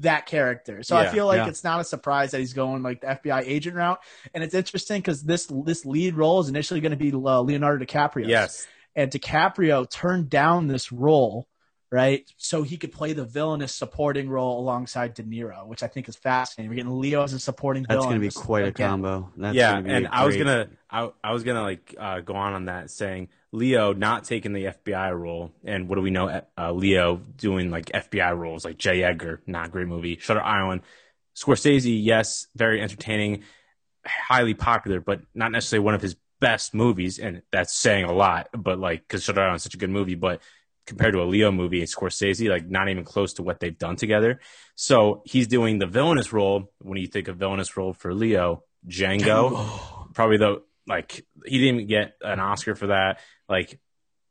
that 0.00 0.26
character. 0.26 0.82
So 0.82 0.96
I 0.96 1.08
feel 1.08 1.26
like 1.26 1.38
yeah. 1.38 1.48
it's 1.48 1.64
not 1.64 1.80
a 1.80 1.84
surprise 1.84 2.30
that 2.30 2.38
he's 2.38 2.52
going 2.52 2.82
like 2.82 3.00
the 3.00 3.08
FBI 3.08 3.42
agent 3.46 3.76
route. 3.76 4.00
And 4.32 4.42
it's 4.42 4.54
interesting 4.54 5.00
because 5.00 5.22
this 5.22 5.46
this 5.64 5.84
lead 5.84 6.14
role 6.14 6.40
is 6.40 6.48
initially 6.48 6.80
going 6.80 6.92
to 6.92 6.96
be 6.96 7.12
uh, 7.12 7.40
Leonardo 7.40 7.84
DiCaprio. 7.84 8.26
Yes. 8.26 8.66
And 8.94 9.10
DiCaprio 9.10 9.88
turned 9.88 10.28
down 10.30 10.66
this 10.66 10.92
role, 10.92 11.48
right? 11.90 12.24
So 12.36 12.62
he 12.62 12.76
could 12.76 12.92
play 12.92 13.12
the 13.12 13.24
villainous 13.24 13.74
supporting 13.74 14.28
role 14.28 14.58
alongside 14.60 15.14
De 15.14 15.22
Niro, 15.22 15.66
which 15.66 15.82
I 15.82 15.88
think 15.88 16.08
is 16.08 16.16
fascinating. 16.16 16.70
We're 16.70 16.76
getting 16.76 17.00
Leo 17.00 17.22
as 17.22 17.32
a 17.32 17.38
supporting 17.38 17.84
That's 17.84 17.94
villain. 17.96 18.08
going 18.08 18.16
to 18.16 18.20
be 18.20 18.26
This- 18.28 18.36
quite 18.36 18.66
a 18.66 18.72
combo. 18.72 19.30
That's 19.36 19.54
yeah, 19.54 19.72
gonna 19.72 19.82
be 19.84 19.90
and 19.90 20.06
a 20.06 20.14
I 20.14 20.26
was 20.26 20.36
gonna, 20.36 20.68
I, 20.90 21.10
I 21.24 21.32
was 21.32 21.42
gonna 21.44 21.62
like 21.62 21.94
uh, 21.98 22.20
go 22.20 22.34
on 22.34 22.52
on 22.54 22.64
that, 22.66 22.90
saying 22.90 23.28
Leo 23.52 23.92
not 23.92 24.24
taking 24.24 24.52
the 24.52 24.64
FBI 24.66 25.18
role, 25.18 25.52
and 25.64 25.88
what 25.88 25.96
do 25.96 26.02
we 26.02 26.10
know? 26.10 26.42
Uh, 26.56 26.72
Leo 26.72 27.16
doing 27.16 27.70
like 27.70 27.86
FBI 27.86 28.36
roles, 28.36 28.64
like 28.64 28.78
J. 28.78 29.02
Edgar, 29.02 29.42
not 29.46 29.66
a 29.66 29.68
great 29.70 29.86
movie. 29.86 30.16
Shutter 30.18 30.42
Island, 30.42 30.80
Scorsese, 31.36 31.98
yes, 32.02 32.46
very 32.56 32.80
entertaining, 32.80 33.42
highly 34.06 34.54
popular, 34.54 35.00
but 35.00 35.20
not 35.34 35.52
necessarily 35.52 35.84
one 35.84 35.94
of 35.94 36.02
his 36.02 36.16
best 36.42 36.74
movies, 36.74 37.18
and 37.20 37.40
that's 37.52 37.72
saying 37.72 38.04
a 38.04 38.12
lot. 38.12 38.48
But 38.52 38.78
like, 38.78 39.06
because 39.06 39.22
Shutter 39.22 39.54
is 39.54 39.62
such 39.62 39.74
a 39.74 39.78
good 39.78 39.90
movie, 39.90 40.16
but 40.16 40.42
compared 40.86 41.14
to 41.14 41.22
a 41.22 41.24
Leo 41.24 41.52
movie 41.52 41.78
and 41.78 41.88
Scorsese, 41.88 42.50
like 42.50 42.68
not 42.68 42.88
even 42.88 43.04
close 43.04 43.34
to 43.34 43.42
what 43.42 43.60
they've 43.60 43.78
done 43.78 43.96
together. 43.96 44.40
So 44.74 45.22
he's 45.24 45.46
doing 45.46 45.78
the 45.78 45.86
villainous 45.86 46.32
role. 46.32 46.72
When 46.80 46.98
you 46.98 47.06
think 47.06 47.28
of 47.28 47.36
villainous 47.36 47.76
role 47.76 47.92
for 47.92 48.12
Leo, 48.12 48.64
Django, 48.86 50.12
probably 50.12 50.38
the 50.38 50.62
like 50.86 51.24
he 51.46 51.58
didn't 51.58 51.76
even 51.76 51.86
get 51.86 52.14
an 52.20 52.40
Oscar 52.40 52.74
for 52.74 52.88
that. 52.88 53.20
Like 53.48 53.78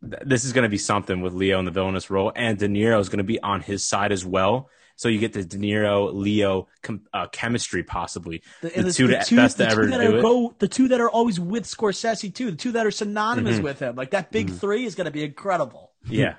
th- 0.01 0.23
this 0.25 0.43
is 0.43 0.51
going 0.51 0.63
to 0.63 0.69
be 0.69 0.77
something 0.77 1.21
with 1.21 1.33
Leo 1.33 1.59
in 1.59 1.65
the 1.65 1.71
villainous 1.71 2.09
role, 2.09 2.33
and 2.35 2.59
De 2.59 2.67
Niro 2.67 2.99
is 2.99 3.07
going 3.07 3.19
to 3.19 3.23
be 3.23 3.39
on 3.41 3.61
his 3.61 3.85
side 3.85 4.11
as 4.11 4.25
well. 4.25 4.69
So 4.95 5.09
you 5.09 5.17
get 5.19 5.33
the 5.33 5.43
De 5.43 5.57
Niro 5.57 6.13
Leo 6.13 6.67
com- 6.83 7.01
uh, 7.13 7.27
chemistry 7.31 7.83
possibly. 7.83 8.43
The, 8.61 8.69
The 8.69 8.93
two 8.93 9.07
that- 9.07 9.29
best 9.29 9.57
to 9.57 9.67
ever 9.67 9.85
two 9.85 9.89
that 9.91 10.01
do 10.01 10.13
are 10.13 10.17
it. 10.17 10.21
Go, 10.21 10.55
the 10.59 10.67
two 10.67 10.87
that 10.89 11.01
are 11.01 11.09
always 11.09 11.39
with 11.39 11.63
Scorsese 11.65 12.33
too. 12.33 12.51
The 12.51 12.57
two 12.57 12.71
that 12.73 12.85
are 12.85 12.91
synonymous 12.91 13.57
Mhm. 13.59 13.63
with 13.63 13.79
him. 13.79 13.95
Like 13.95 14.11
that 14.11 14.31
big 14.31 14.49
Mhm. 14.51 14.59
three 14.59 14.85
is 14.85 14.95
going 14.95 15.05
to 15.05 15.11
be 15.11 15.23
incredible. 15.23 15.91
Yeah, 16.07 16.35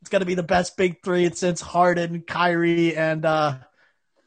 It's 0.00 0.10
going 0.10 0.20
to 0.20 0.26
be 0.26 0.34
the 0.34 0.42
best 0.42 0.76
big 0.76 1.02
three 1.02 1.28
since 1.34 1.60
Harden, 1.60 2.22
Kyrie, 2.22 2.94
and 2.96 3.24
uh, 3.24 3.56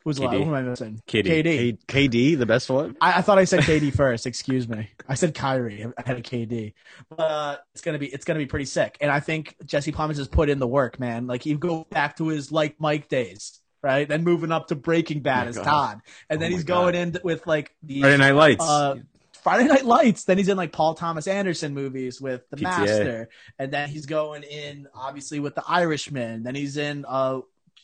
who's 0.06 0.18
the 0.18 0.28
KD. 0.28 0.44
Who 0.44 0.50
am 0.50 0.54
I 0.54 0.62
missing? 0.62 1.02
KD. 1.08 1.26
KD. 1.26 1.78
K- 1.88 2.08
KD, 2.08 2.38
the 2.38 2.46
best 2.46 2.70
one. 2.70 2.96
I, 3.02 3.20
I 3.20 3.22
thought 3.22 3.38
I 3.38 3.44
said 3.46 3.62
KD 3.62 3.94
first. 3.96 4.26
Excuse 4.26 4.68
me. 4.68 4.90
I 5.08 5.16
said 5.16 5.34
Kyrie. 5.36 5.86
I 5.98 6.02
had 6.06 6.18
a 6.18 6.22
KD. 6.22 6.74
But 7.10 7.20
uh, 7.22 7.58
it's 7.74 7.82
gonna 7.82 8.00
be 8.00 8.08
it's 8.08 8.26
gonna 8.26 8.40
be 8.40 8.46
pretty 8.46 8.66
sick. 8.66 8.98
And 9.02 9.12
I 9.12 9.20
think 9.20 9.56
Jesse 9.66 9.92
Plemons 9.92 10.18
has 10.18 10.28
put 10.28 10.50
in 10.50 10.60
the 10.60 10.68
work, 10.68 11.00
man. 11.00 11.28
Like 11.28 11.46
you 11.46 11.58
go 11.58 11.86
back 11.90 12.18
to 12.18 12.28
his 12.30 12.52
like 12.52 12.76
Mike 12.80 13.08
days, 13.10 13.60
right? 13.84 14.08
Then 14.08 14.24
moving 14.24 14.52
up 14.52 14.68
to 14.68 14.76
Breaking 14.76 15.22
Bad 15.22 15.44
my 15.46 15.50
as 15.50 15.56
God. 15.58 15.64
Todd, 15.66 16.00
and 16.30 16.38
Oh 16.38 16.42
then 16.42 16.52
he's 16.52 16.64
God. 16.64 16.94
going 16.94 16.96
in 16.96 17.18
with 17.24 17.46
like 17.48 17.76
the 17.84 18.02
Friday 18.02 18.18
Night 18.18 18.36
Lights. 18.36 18.64
uh, 18.68 18.96
Friday 19.44 19.68
Night 19.68 19.86
Lights. 19.86 20.24
Then 20.26 20.38
he's 20.38 20.50
in 20.50 20.58
like 20.58 20.72
Paul 20.72 20.96
Thomas 20.96 21.28
Anderson 21.28 21.74
movies 21.74 22.20
with 22.22 22.42
The 22.52 22.58
PTA. 22.58 22.64
Master, 22.64 23.30
and 23.58 23.72
then 23.72 23.90
he's 23.90 24.06
going 24.06 24.44
in 24.44 24.88
obviously 24.94 25.40
with 25.40 25.56
The 25.56 25.64
Irishman. 25.68 26.44
Then 26.44 26.56
he's 26.56 26.78
in 26.78 27.06
uh 27.08 27.40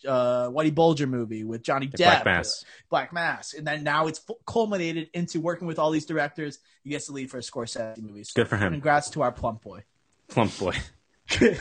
uh 0.08 0.50
Whitey 0.50 0.74
Bulger 0.74 1.08
movie 1.08 1.44
with 1.44 1.64
Johnny 1.64 1.88
Depp, 1.88 1.98
Black 1.98 2.26
Mass. 2.26 2.66
Black 2.90 3.14
Mass, 3.14 3.54
and 3.54 3.66
then 3.66 3.84
now 3.84 4.08
it's 4.08 4.22
culminated 4.46 5.10
into 5.14 5.40
working 5.42 5.68
with 5.68 5.80
all 5.80 5.92
these 5.92 6.06
directors. 6.06 6.60
He 6.84 6.90
gets 6.92 7.08
to 7.08 7.12
lead 7.14 7.30
for 7.32 7.38
a 7.38 7.42
Scorsese 7.42 8.02
movie. 8.02 8.24
So 8.24 8.32
Good 8.36 8.48
for 8.48 8.58
him. 8.58 8.72
Congrats 8.74 9.10
to 9.12 9.22
our 9.24 9.32
plump 9.32 9.62
boy. 9.64 9.84
Plump 10.28 10.58
boy. 10.58 10.76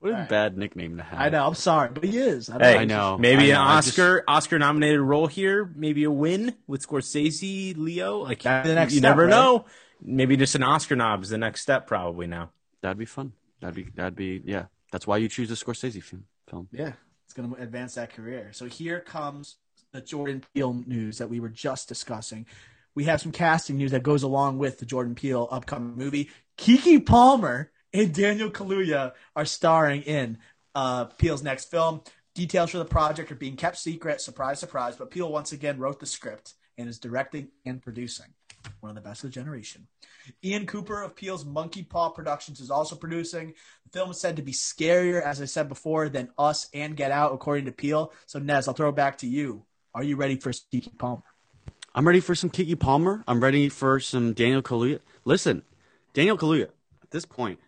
What 0.00 0.10
a 0.10 0.14
Alright. 0.14 0.28
bad 0.28 0.58
nickname 0.58 0.96
to 0.96 1.04
have. 1.04 1.20
I 1.20 1.28
know. 1.28 1.46
I'm 1.46 1.54
sorry, 1.54 1.90
but 1.94 2.02
he 2.02 2.18
is. 2.18 2.50
I, 2.50 2.54
don't 2.58 2.62
Hey, 2.62 2.78
I 2.78 2.84
know. 2.86 3.16
Maybe 3.18 3.52
I 3.52 3.54
know, 3.54 3.62
an 3.62 3.68
I 3.68 3.76
just- 3.82 3.90
Oscar 3.90 4.24
Oscar 4.26 4.58
nominated 4.58 4.98
role 5.00 5.28
here. 5.28 5.72
Maybe 5.76 6.02
a 6.02 6.10
win 6.10 6.56
with 6.66 6.84
Scorsese, 6.84 7.76
Leo. 7.76 8.18
Like 8.18 8.42
That's 8.42 8.66
the 8.66 8.74
next 8.74 8.94
you 8.94 8.98
step, 8.98 9.10
never 9.10 9.22
right? 9.26 9.30
know. 9.30 9.64
Maybe 10.02 10.36
just 10.36 10.56
an 10.56 10.64
Oscar 10.64 10.96
nom 10.96 11.22
is 11.22 11.28
the 11.28 11.38
next 11.38 11.60
step. 11.60 11.86
Probably 11.86 12.26
now. 12.26 12.50
That'd 12.80 12.98
be 12.98 13.04
fun. 13.04 13.32
That'd 13.60 13.76
be 13.76 13.86
that'd 13.94 14.16
be 14.16 14.42
yeah. 14.44 14.64
That's 14.90 15.06
why 15.06 15.18
you 15.18 15.28
choose 15.28 15.52
a 15.52 15.54
Scorsese 15.54 16.02
film. 16.02 16.24
Film. 16.50 16.68
Yeah, 16.72 16.94
it's 17.32 17.40
going 17.40 17.54
to 17.54 17.62
advance 17.62 17.94
that 17.94 18.12
career. 18.12 18.50
So 18.52 18.66
here 18.66 19.00
comes 19.00 19.56
the 19.92 20.02
Jordan 20.02 20.44
Peele 20.54 20.82
news 20.86 21.16
that 21.18 21.30
we 21.30 21.40
were 21.40 21.48
just 21.48 21.88
discussing. 21.88 22.46
We 22.94 23.04
have 23.04 23.22
some 23.22 23.32
casting 23.32 23.78
news 23.78 23.92
that 23.92 24.02
goes 24.02 24.22
along 24.22 24.58
with 24.58 24.78
the 24.78 24.84
Jordan 24.84 25.14
Peele 25.14 25.48
upcoming 25.50 25.96
movie. 25.96 26.30
Keke 26.58 27.06
Palmer 27.06 27.70
and 27.94 28.12
Daniel 28.14 28.50
Kaluuya 28.50 29.12
are 29.34 29.46
starring 29.46 30.02
in 30.02 30.38
uh, 30.74 31.06
Peele's 31.06 31.42
next 31.42 31.70
film. 31.70 32.02
Details 32.34 32.70
for 32.70 32.78
the 32.78 32.84
project 32.84 33.32
are 33.32 33.36
being 33.36 33.56
kept 33.56 33.78
secret. 33.78 34.20
Surprise, 34.20 34.60
surprise. 34.60 34.96
But 34.96 35.10
Peele 35.10 35.32
once 35.32 35.52
again 35.52 35.78
wrote 35.78 36.00
the 36.00 36.06
script 36.06 36.52
and 36.76 36.86
is 36.86 36.98
directing 36.98 37.48
and 37.64 37.80
producing. 37.80 38.26
One 38.80 38.90
of 38.90 38.96
the 38.96 39.08
best 39.08 39.24
of 39.24 39.30
the 39.30 39.34
generation. 39.34 39.86
Ian 40.44 40.66
Cooper 40.66 41.02
of 41.02 41.14
Peele's 41.16 41.44
Monkey 41.44 41.82
Paw 41.82 42.10
Productions 42.10 42.60
is 42.60 42.70
also 42.70 42.96
producing. 42.96 43.54
The 43.84 43.90
film 43.90 44.10
is 44.10 44.20
said 44.20 44.36
to 44.36 44.42
be 44.42 44.52
scarier, 44.52 45.22
as 45.22 45.40
I 45.40 45.46
said 45.46 45.68
before, 45.68 46.08
than 46.08 46.30
Us 46.38 46.68
and 46.74 46.96
Get 46.96 47.10
Out, 47.10 47.32
according 47.32 47.66
to 47.66 47.72
Peele. 47.72 48.12
So, 48.26 48.38
Nez, 48.38 48.68
I'll 48.68 48.74
throw 48.74 48.90
it 48.90 48.96
back 48.96 49.18
to 49.18 49.26
you. 49.26 49.64
Are 49.94 50.02
you 50.02 50.16
ready 50.16 50.36
for 50.36 50.50
Keke 50.50 50.96
Palmer? 50.98 51.22
I'm 51.94 52.06
ready 52.06 52.20
for 52.20 52.34
some 52.34 52.50
Keke 52.50 52.78
Palmer. 52.78 53.22
I'm 53.28 53.42
ready 53.42 53.68
for 53.68 54.00
some 54.00 54.32
Daniel 54.32 54.62
Kaluuya. 54.62 55.00
Listen, 55.24 55.62
Daniel 56.14 56.38
Kaluuya. 56.38 56.68
At 57.02 57.10
this 57.10 57.26
point, 57.26 57.58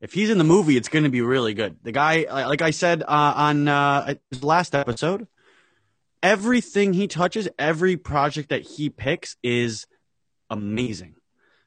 if 0.00 0.12
he's 0.12 0.28
in 0.28 0.36
the 0.36 0.44
movie, 0.44 0.76
it's 0.76 0.88
going 0.88 1.04
to 1.04 1.10
be 1.10 1.22
really 1.22 1.54
good. 1.54 1.76
The 1.82 1.92
guy, 1.92 2.26
like 2.30 2.60
I 2.60 2.70
said 2.70 3.02
uh, 3.02 3.06
on 3.08 3.68
uh, 3.68 4.14
his 4.30 4.44
last 4.44 4.74
episode, 4.74 5.26
everything 6.22 6.92
he 6.92 7.08
touches, 7.08 7.48
every 7.58 7.96
project 7.96 8.50
that 8.50 8.62
he 8.62 8.90
picks 8.90 9.36
is 9.42 9.86
amazing. 10.50 11.16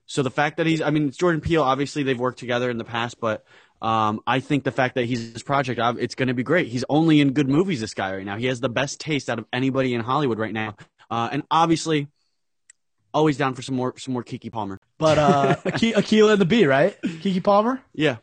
So 0.05 0.24
the 0.24 0.31
fact 0.31 0.57
that 0.57 0.65
he's, 0.65 0.81
I 0.81 0.89
mean, 0.89 1.10
it's 1.10 1.17
Jordan 1.17 1.41
Peele. 1.41 1.63
Obviously, 1.63 2.03
they've 2.03 2.19
worked 2.19 2.39
together 2.39 2.69
in 2.69 2.77
the 2.77 2.86
past, 2.86 3.19
but 3.19 3.43
um, 3.81 4.22
I 4.25 4.39
think 4.39 4.63
the 4.63 4.72
fact 4.72 4.96
that 4.96 5.05
he's 5.05 5.34
this 5.34 5.43
project, 5.43 5.79
uh, 5.79 5.96
it's 6.00 6.15
going 6.15 6.29
to 6.29 6.34
be 6.34 6.43
great. 6.43 6.67
He's 6.67 6.86
only 6.89 7.19
in 7.19 7.34
good 7.34 7.50
movies. 7.50 7.81
This 7.81 7.93
guy 7.93 8.15
right 8.15 8.25
now, 8.25 8.38
he 8.38 8.46
has 8.46 8.60
the 8.60 8.69
best 8.69 9.00
taste 9.00 9.29
out 9.29 9.38
of 9.38 9.46
anybody 9.51 9.93
in 9.93 10.01
Hollywood 10.01 10.39
right 10.39 10.53
now, 10.53 10.75
uh, 11.12 11.29
and 11.31 11.43
obviously, 11.51 12.07
always 13.13 13.38
down 13.38 13.53
for 13.53 13.62
some 13.62 13.75
more, 13.75 13.98
some 13.98 14.13
more 14.13 14.24
Keke 14.24 14.51
Palmer. 14.51 14.79
But 14.98 15.17
uh, 15.17 15.55
Aki- 15.65 15.93
Akeelah 15.93 16.34
and 16.34 16.41
the 16.41 16.46
Bee, 16.46 16.65
right? 16.65 17.00
Keke 17.01 17.43
Palmer? 17.43 17.81
Yeah, 17.93 18.17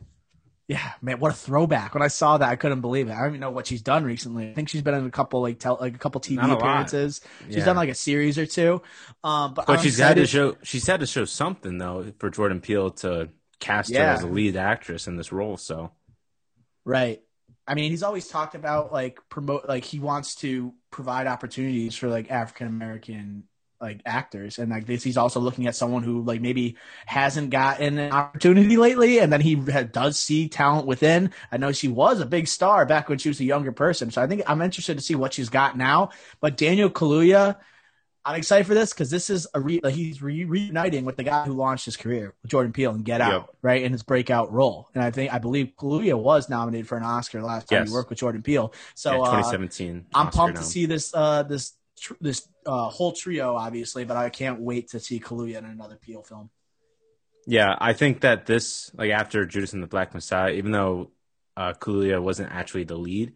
Yeah, 0.67 0.93
man, 1.03 1.21
what 1.21 1.31
a 1.31 1.35
throwback! 1.35 1.93
When 1.93 2.03
I 2.03 2.09
saw 2.09 2.39
that, 2.39 2.49
I 2.49 2.57
couldn't 2.57 2.81
believe 2.81 3.09
it. 3.09 3.13
I 3.13 3.19
don't 3.19 3.29
even 3.31 3.41
know 3.41 3.51
what 3.51 3.67
she's 3.67 3.83
done 3.83 4.03
recently. 4.03 4.51
I 4.51 4.55
think 4.55 4.71
she's 4.71 4.81
been 4.81 4.95
in 4.95 5.05
a 5.05 5.11
couple 5.11 5.43
like 5.43 5.59
tel- 5.59 5.77
like 5.79 5.95
a 5.95 5.99
couple 5.99 6.23
TV 6.23 6.43
a 6.43 6.55
appearances. 6.55 7.21
She's 7.47 7.57
Yeah. 7.57 7.65
done 7.67 7.77
like 7.77 7.91
a 7.91 7.95
series 7.95 8.39
or 8.39 8.47
two. 8.47 8.81
Um, 9.23 9.53
but 9.53 9.67
But 9.67 9.81
she's 9.81 9.99
had 9.99 10.17
to 10.17 10.27
show. 10.27 10.57
She's 10.63 10.87
had 10.87 11.01
to 11.01 11.07
show 11.07 11.27
something 11.27 11.77
though 11.77 12.13
for 12.19 12.31
Jordan 12.31 12.63
Peele 12.63 12.91
to 12.93 13.29
cast 13.61 13.95
her 13.95 14.03
as 14.03 14.23
a 14.23 14.27
lead 14.27 14.57
actress 14.57 15.07
in 15.07 15.17
this 15.17 15.33
role. 15.33 15.59
So 15.59 15.93
Right. 16.87 17.21
I 17.67 17.75
mean, 17.75 17.91
he's 17.91 18.03
always 18.03 18.29
talked 18.29 18.55
about 18.55 18.93
like 18.93 19.19
promote, 19.29 19.69
like 19.69 19.85
he 19.85 19.99
wants 19.99 20.35
to 20.37 20.75
provide 20.91 21.27
opportunities 21.27 21.95
for 21.97 22.09
like 22.09 22.31
African 22.31 22.67
American 22.69 23.45
like 23.85 24.01
actors, 24.07 24.59
and 24.59 24.71
like 24.71 24.87
this, 24.87 25.03
he's 25.03 25.17
also 25.17 25.41
looking 25.41 25.67
at 25.67 25.77
someone 25.77 26.03
who 26.03 26.23
like 26.23 26.41
maybe 26.41 26.77
hasn't 27.07 27.51
gotten 27.51 27.99
an 27.99 28.13
opportunity 28.13 28.77
lately, 28.77 29.19
and 29.19 29.33
then 29.33 29.41
he 29.41 29.55
does 29.57 30.19
see 30.19 30.49
talent 30.49 30.87
within. 30.87 31.31
I 31.53 31.59
know 31.59 31.73
she 31.73 31.89
was 31.89 32.21
a 32.21 32.27
big 32.27 32.49
star 32.49 32.87
back 32.87 33.09
when 33.09 33.19
she 33.19 33.29
was 33.29 33.39
a 33.41 33.45
younger 33.45 33.73
person, 33.73 34.11
so 34.11 34.23
I 34.23 34.27
think 34.27 34.43
I'm 34.47 34.63
interested 34.63 34.97
to 34.97 35.03
see 35.05 35.15
what 35.15 35.35
she's 35.35 35.49
got 35.51 35.77
now. 35.77 36.11
But 36.41 36.57
Daniel 36.57 36.91
Kaluuya. 36.91 37.57
I'm 38.27 38.37
excited 38.37 38.67
for 38.67 38.73
this 38.73 38.95
because 38.95 39.11
this 39.11 39.29
is 39.29 39.47
a 39.53 39.61
re- 39.61 39.83
like 39.85 39.93
he's 39.95 40.23
re- 40.23 40.47
reuniting 40.47 41.05
with 41.05 41.19
the 41.19 41.25
guy 41.25 41.45
who 41.45 41.53
launched 41.53 41.85
his 41.85 41.99
career, 41.99 42.33
Jordan 42.47 42.73
Peele, 42.73 42.93
and 42.93 43.05
Get 43.05 43.21
Out, 43.21 43.33
Yep. 43.33 43.51
right, 43.61 43.83
in 43.83 43.93
his 43.93 44.03
breakout 44.03 44.51
role. 44.51 44.89
And 44.95 45.05
I 45.05 45.11
think 45.11 45.31
I 45.31 45.37
believe 45.39 45.73
Kaluuya 45.79 46.15
was 46.19 46.49
nominated 46.49 46.89
for 46.89 46.97
an 46.97 47.03
Oscar 47.05 47.43
last 47.43 47.69
time 47.69 47.81
Yes. 47.81 47.89
he 47.91 47.93
worked 47.95 48.09
with 48.09 48.19
Jordan 48.21 48.41
Peele. 48.41 48.73
So 48.95 49.11
yeah, 49.13 49.19
uh, 49.21 49.25
2017. 49.43 50.07
I'm 50.15 50.29
Oscar 50.29 50.37
pumped 50.39 50.57
to 50.57 50.65
see 50.65 50.87
this 50.87 51.13
uh, 51.15 51.43
this 51.43 51.75
tr- 52.05 52.15
this 52.21 52.47
uh, 52.67 52.89
whole 52.89 53.13
trio, 53.13 53.57
obviously, 53.57 54.05
but 54.05 54.17
I 54.17 54.29
can't 54.29 54.61
wait 54.61 54.91
to 54.91 55.01
see 55.01 55.19
Kaluuya 55.19 55.59
in 55.59 55.65
another 55.65 55.97
Peele 55.97 56.23
film. 56.23 56.51
Yeah, 57.47 57.75
I 57.79 57.93
think 57.93 58.21
that 58.21 58.47
this, 58.47 58.91
like 58.95 59.11
after 59.11 59.45
Judas 59.47 59.73
and 59.73 59.83
the 59.83 59.87
Black 59.87 60.15
Messiah, 60.15 60.53
even 60.53 60.73
though 60.73 61.11
uh, 61.57 61.73
Kaluuya 61.73 62.23
wasn't 62.23 62.53
actually 62.53 62.85
the 62.85 62.97
lead, 62.97 63.33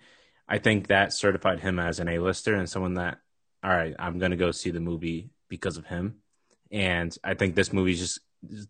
I 0.49 0.59
think 0.59 0.87
that 0.87 1.13
certified 1.13 1.61
him 1.61 1.79
as 1.79 2.01
an 2.01 2.09
A-lister 2.09 2.55
and 2.55 2.69
someone 2.69 2.95
that, 2.95 3.19
all 3.63 3.71
right, 3.71 3.95
I'm 3.99 4.19
going 4.19 4.31
to 4.31 4.37
go 4.37 4.51
see 4.51 4.71
the 4.71 4.81
movie 4.81 5.31
because 5.49 5.77
of 5.77 5.87
him. 5.87 6.17
And 6.71 7.17
I 7.25 7.35
think 7.35 7.55
this 7.55 7.73
movie 7.73 7.93
is 7.93 7.99
just 7.99 8.21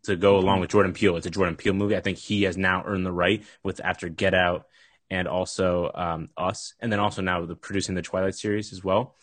to 0.05 0.17
go 0.17 0.39
along 0.39 0.61
with 0.61 0.71
Jordan 0.71 0.93
Peele. 0.93 1.17
It's 1.17 1.27
a 1.27 1.31
Jordan 1.31 1.57
Peele 1.57 1.75
movie. 1.75 1.97
I 1.97 2.01
think 2.01 2.19
he 2.19 2.45
has 2.45 2.57
now 2.57 2.83
earned 2.87 3.07
the 3.07 3.13
right 3.13 3.45
with 3.63 3.81
after 3.85 4.09
Get 4.09 4.35
Out 4.35 4.67
and 5.11 5.29
also 5.29 5.91
um, 5.95 6.31
Us, 6.37 6.75
and 6.81 6.93
then 6.93 7.01
also 7.01 7.23
now 7.23 7.45
the 7.45 7.55
producing 7.55 7.95
the 7.95 8.03
Twilight 8.03 8.35
series 8.35 8.73
as 8.73 8.83
well. 8.83 9.15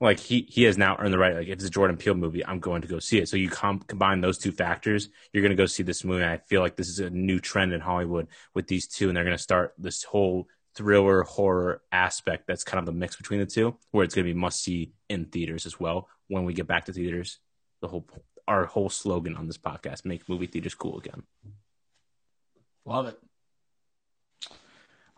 Like 0.00 0.20
he 0.20 0.46
he 0.48 0.62
has 0.64 0.78
now 0.78 0.96
earned 0.98 1.12
the 1.12 1.18
right. 1.18 1.34
Like 1.34 1.48
if 1.48 1.54
it's 1.54 1.64
a 1.64 1.70
Jordan 1.70 1.96
Peele 1.96 2.14
movie, 2.14 2.46
I'm 2.46 2.60
going 2.60 2.82
to 2.82 2.88
go 2.88 3.00
see 3.00 3.18
it. 3.18 3.28
So 3.28 3.36
you 3.36 3.50
com- 3.50 3.80
combine 3.80 4.20
those 4.20 4.38
two 4.38 4.52
factors, 4.52 5.08
you're 5.32 5.42
going 5.42 5.56
to 5.56 5.60
go 5.60 5.66
see 5.66 5.82
this 5.82 6.04
movie. 6.04 6.24
I 6.24 6.38
feel 6.38 6.60
like 6.60 6.76
this 6.76 6.88
is 6.88 7.00
a 7.00 7.10
new 7.10 7.40
trend 7.40 7.72
in 7.72 7.80
Hollywood 7.80 8.28
with 8.54 8.68
these 8.68 8.86
two, 8.86 9.08
and 9.08 9.16
they're 9.16 9.24
going 9.24 9.36
to 9.36 9.42
start 9.42 9.74
this 9.76 10.04
whole 10.04 10.46
thriller 10.76 11.24
horror 11.24 11.82
aspect. 11.90 12.46
That's 12.46 12.62
kind 12.62 12.78
of 12.78 12.86
the 12.86 12.92
mix 12.92 13.16
between 13.16 13.40
the 13.40 13.46
two, 13.46 13.76
where 13.90 14.04
it's 14.04 14.14
going 14.14 14.26
to 14.26 14.32
be 14.32 14.38
must 14.38 14.62
see 14.62 14.92
in 15.08 15.24
theaters 15.24 15.66
as 15.66 15.80
well 15.80 16.08
when 16.28 16.44
we 16.44 16.54
get 16.54 16.68
back 16.68 16.84
to 16.84 16.92
theaters. 16.92 17.40
The 17.80 17.88
whole 17.88 18.08
our 18.46 18.66
whole 18.66 18.90
slogan 18.90 19.36
on 19.36 19.48
this 19.48 19.58
podcast: 19.58 20.04
make 20.04 20.28
movie 20.28 20.46
theaters 20.46 20.76
cool 20.76 20.98
again. 20.98 21.24
Love 22.84 23.06
it. 23.08 23.18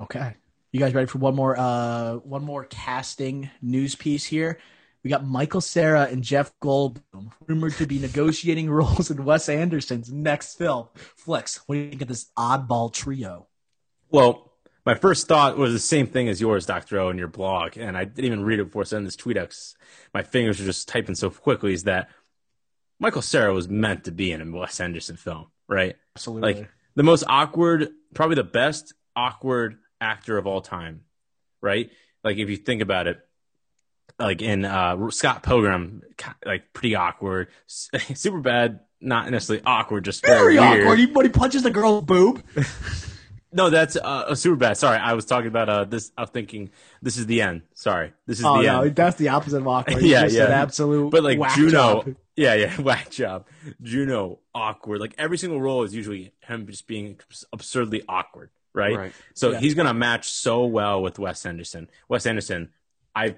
Okay. 0.00 0.36
You 0.72 0.78
guys 0.78 0.94
ready 0.94 1.06
for 1.06 1.18
one 1.18 1.34
more 1.34 1.58
uh 1.58 2.14
one 2.16 2.44
more 2.44 2.64
casting 2.64 3.50
news 3.60 3.96
piece 3.96 4.24
here? 4.24 4.58
We 5.02 5.10
got 5.10 5.24
Michael 5.24 5.60
Cera 5.60 6.04
and 6.04 6.22
Jeff 6.22 6.52
Goldblum 6.62 7.32
rumored 7.46 7.72
to 7.74 7.86
be 7.86 7.98
negotiating 7.98 8.70
roles 8.70 9.10
in 9.10 9.24
Wes 9.24 9.48
Anderson's 9.48 10.12
next 10.12 10.56
film. 10.56 10.88
Flex, 10.94 11.60
what 11.66 11.74
do 11.74 11.80
you 11.80 11.90
think 11.90 12.02
of 12.02 12.08
this 12.08 12.30
oddball 12.38 12.92
trio? 12.92 13.48
Well, 14.10 14.52
my 14.86 14.94
first 14.94 15.26
thought 15.26 15.56
was 15.56 15.72
the 15.72 15.78
same 15.78 16.06
thing 16.06 16.28
as 16.28 16.40
yours, 16.40 16.66
Doctor 16.66 17.00
O, 17.00 17.08
in 17.10 17.18
your 17.18 17.28
blog, 17.28 17.76
and 17.76 17.96
I 17.96 18.04
didn't 18.04 18.24
even 18.24 18.44
read 18.44 18.60
it 18.60 18.66
before 18.66 18.84
sending 18.84 19.04
this 19.06 19.16
tweet 19.16 19.36
out. 19.36 19.56
My 20.14 20.22
fingers 20.22 20.60
were 20.60 20.66
just 20.66 20.88
typing 20.88 21.14
so 21.14 21.30
quickly. 21.30 21.72
Is 21.72 21.84
that 21.84 22.10
Michael 22.98 23.22
Cera 23.22 23.52
was 23.52 23.68
meant 23.68 24.04
to 24.04 24.12
be 24.12 24.30
in 24.30 24.40
a 24.40 24.58
Wes 24.58 24.80
Anderson 24.80 25.16
film, 25.16 25.46
right? 25.68 25.96
Absolutely. 26.16 26.54
Like 26.54 26.70
the 26.94 27.02
most 27.02 27.24
awkward, 27.26 27.88
probably 28.14 28.36
the 28.36 28.44
best 28.44 28.94
awkward 29.16 29.78
actor 30.00 30.38
of 30.38 30.46
all 30.46 30.60
time, 30.60 31.02
right? 31.60 31.90
Like 32.24 32.38
if 32.38 32.48
you 32.48 32.56
think 32.56 32.82
about 32.82 33.06
it, 33.06 33.18
like 34.18 34.42
in 34.42 34.64
uh, 34.64 35.10
Scott 35.10 35.42
Pilgrim, 35.42 36.02
like 36.44 36.72
pretty 36.72 36.94
awkward, 36.94 37.48
super 37.66 38.40
bad, 38.40 38.80
not 39.00 39.30
necessarily 39.30 39.64
awkward, 39.64 40.04
just 40.04 40.24
very 40.24 40.56
very, 40.56 40.82
awkward. 40.82 40.98
He, 40.98 41.06
when 41.06 41.26
he 41.26 41.30
punches 41.32 41.62
the 41.62 41.70
girl's 41.70 42.04
boob. 42.04 42.42
No, 43.52 43.68
that's 43.68 43.96
uh, 43.96 44.26
a 44.28 44.36
super 44.36 44.54
bad. 44.56 44.76
Sorry, 44.76 44.96
I 44.96 45.14
was 45.14 45.24
talking 45.24 45.48
about 45.48 45.68
uh, 45.68 45.84
this. 45.84 46.12
I 46.16 46.20
was 46.20 46.30
thinking 46.30 46.70
this 47.02 47.16
is 47.16 47.26
the 47.26 47.42
end. 47.42 47.62
Sorry, 47.74 48.12
this 48.26 48.38
is 48.38 48.44
Oh 48.44 48.58
the 48.58 48.68
no, 48.68 48.82
end. 48.82 48.94
that's 48.94 49.16
the 49.16 49.30
opposite 49.30 49.58
of 49.58 49.66
awkward. 49.66 50.02
Yeah, 50.02 50.26
yeah. 50.26 50.46
An 50.46 50.52
absolute. 50.52 51.10
But 51.10 51.24
like 51.24 51.40
Juno, 51.54 51.70
job. 51.70 52.14
yeah, 52.36 52.54
yeah, 52.54 52.80
whack 52.80 53.10
job. 53.10 53.46
Juno, 53.82 54.38
awkward. 54.54 55.00
Like 55.00 55.14
every 55.18 55.36
single 55.36 55.60
role 55.60 55.82
is 55.82 55.92
usually 55.94 56.32
him 56.42 56.66
just 56.68 56.86
being 56.86 57.18
absurdly 57.52 58.02
awkward, 58.08 58.50
right? 58.74 58.96
Right. 58.96 59.12
So 59.34 59.52
Yeah. 59.52 59.58
he's 59.60 59.74
gonna 59.74 59.94
match 59.94 60.30
so 60.30 60.64
well 60.66 61.02
with 61.02 61.18
Wes 61.18 61.44
Anderson. 61.46 61.88
Wes 62.08 62.26
Anderson, 62.26 62.70
I, 63.14 63.36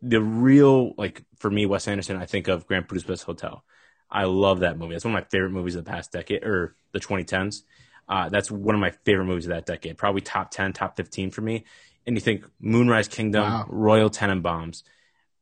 the 0.00 0.20
real 0.20 0.94
like 0.96 1.22
for 1.36 1.50
me, 1.50 1.66
Wes 1.66 1.86
Anderson. 1.88 2.16
I 2.16 2.26
think 2.26 2.48
of 2.48 2.66
Grand 2.66 2.88
Budapest 2.88 3.24
Hotel. 3.24 3.64
I 4.10 4.24
love 4.24 4.60
that 4.60 4.76
movie. 4.78 4.94
That's 4.94 5.04
one 5.04 5.14
of 5.14 5.22
my 5.22 5.28
favorite 5.30 5.50
movies 5.50 5.74
of 5.74 5.84
the 5.84 5.90
past 5.90 6.12
decade 6.12 6.44
or 6.44 6.76
the 6.92 7.00
2010s. 7.00 7.62
Uh, 8.08 8.28
that's 8.28 8.50
one 8.50 8.74
of 8.74 8.80
my 8.80 8.90
favorite 8.90 9.24
movies 9.26 9.46
of 9.46 9.50
that 9.50 9.64
decade. 9.64 9.96
Probably 9.96 10.20
top 10.20 10.50
10, 10.50 10.72
top 10.74 10.96
15 10.96 11.30
for 11.30 11.40
me. 11.40 11.64
And 12.06 12.16
you 12.16 12.20
think 12.20 12.44
Moonrise 12.60 13.08
Kingdom, 13.08 13.44
Wow. 13.44 13.66
Royal 13.68 14.10
Tenenbaums, 14.10 14.82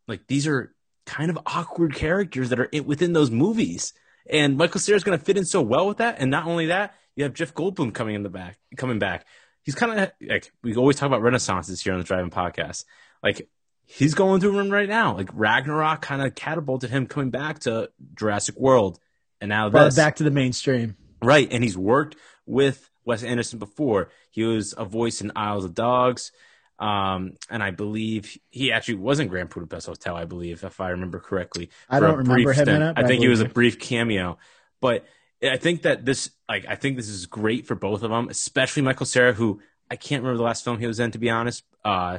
like 0.06 0.26
these 0.26 0.46
are 0.46 0.74
kind 1.06 1.30
of 1.30 1.38
awkward 1.46 1.94
characters 1.94 2.50
that 2.50 2.60
are 2.60 2.68
within 2.84 3.12
those 3.12 3.30
movies. 3.30 3.92
And 4.28 4.56
Michael 4.56 4.78
Cera 4.78 4.96
is 4.96 5.02
going 5.04 5.18
to 5.18 5.24
fit 5.24 5.36
in 5.38 5.44
so 5.46 5.62
well 5.62 5.88
with 5.88 5.96
that. 5.96 6.16
And 6.18 6.30
not 6.30 6.46
only 6.46 6.66
that, 6.66 6.94
you 7.20 7.24
have 7.24 7.34
Jeff 7.34 7.52
Goldblum 7.52 7.92
coming 7.92 8.14
in 8.14 8.22
the 8.22 8.30
back, 8.30 8.58
coming 8.78 8.98
back. 8.98 9.26
He's 9.62 9.74
kind 9.74 10.00
of 10.00 10.10
like 10.26 10.50
we 10.62 10.74
always 10.74 10.96
talk 10.96 11.06
about 11.06 11.20
renaissances 11.20 11.82
here 11.82 11.92
on 11.92 11.98
the 11.98 12.04
Drive-In 12.04 12.30
Podcast. 12.30 12.86
Like 13.22 13.46
he's 13.84 14.14
going 14.14 14.40
through 14.40 14.54
one 14.54 14.70
right 14.70 14.88
now. 14.88 15.14
Like 15.14 15.28
Ragnarok 15.34 16.00
kind 16.00 16.22
of 16.22 16.34
catapulted 16.34 16.88
him 16.88 17.06
coming 17.06 17.28
back 17.28 17.58
to 17.60 17.90
Jurassic 18.14 18.56
World, 18.56 18.98
and 19.38 19.50
now 19.50 19.68
this 19.68 19.96
back 19.96 20.16
to 20.16 20.24
the 20.24 20.30
mainstream. 20.30 20.96
right. 21.22 21.46
And 21.50 21.62
he's 21.62 21.76
worked 21.76 22.16
with 22.46 22.88
Wes 23.04 23.22
Anderson 23.22 23.58
before. 23.58 24.10
He 24.30 24.44
was 24.44 24.74
a 24.78 24.86
voice 24.86 25.20
in 25.20 25.30
Isles 25.36 25.66
of 25.66 25.74
Dogs. 25.74 26.32
Um, 26.78 27.34
and 27.50 27.62
I 27.62 27.72
believe 27.72 28.38
he 28.48 28.72
actually 28.72 28.94
was 28.94 29.20
in 29.20 29.28
Grand 29.28 29.50
Budapest 29.50 29.86
Hotel, 29.86 30.16
I 30.16 30.24
believe, 30.24 30.64
if 30.64 30.80
I 30.80 30.88
remember 30.88 31.20
correctly. 31.20 31.68
I 31.90 32.00
don't 32.00 32.16
remember 32.16 32.54
him 32.54 32.68
in 32.70 32.80
it, 32.80 32.94
I 32.96 33.02
I 33.02 33.06
think 33.06 33.20
he 33.20 33.28
was 33.28 33.42
a 33.42 33.48
brief 33.48 33.78
cameo. 33.78 34.38
But 34.80 35.04
I 35.42 35.56
think 35.56 35.82
that 35.82 36.04
this, 36.04 36.30
like, 36.48 36.66
I 36.68 36.74
think 36.74 36.96
this 36.96 37.08
is 37.08 37.26
great 37.26 37.66
for 37.66 37.74
both 37.74 38.02
of 38.02 38.10
them, 38.10 38.28
especially 38.28 38.82
Michael 38.82 39.06
Cera, 39.06 39.32
who 39.32 39.60
I 39.90 39.96
can't 39.96 40.22
remember 40.22 40.36
the 40.38 40.44
last 40.44 40.64
film 40.64 40.78
he 40.78 40.86
was 40.86 41.00
in, 41.00 41.10
to 41.12 41.18
be 41.18 41.30
honest. 41.30 41.64
Uh, 41.84 42.18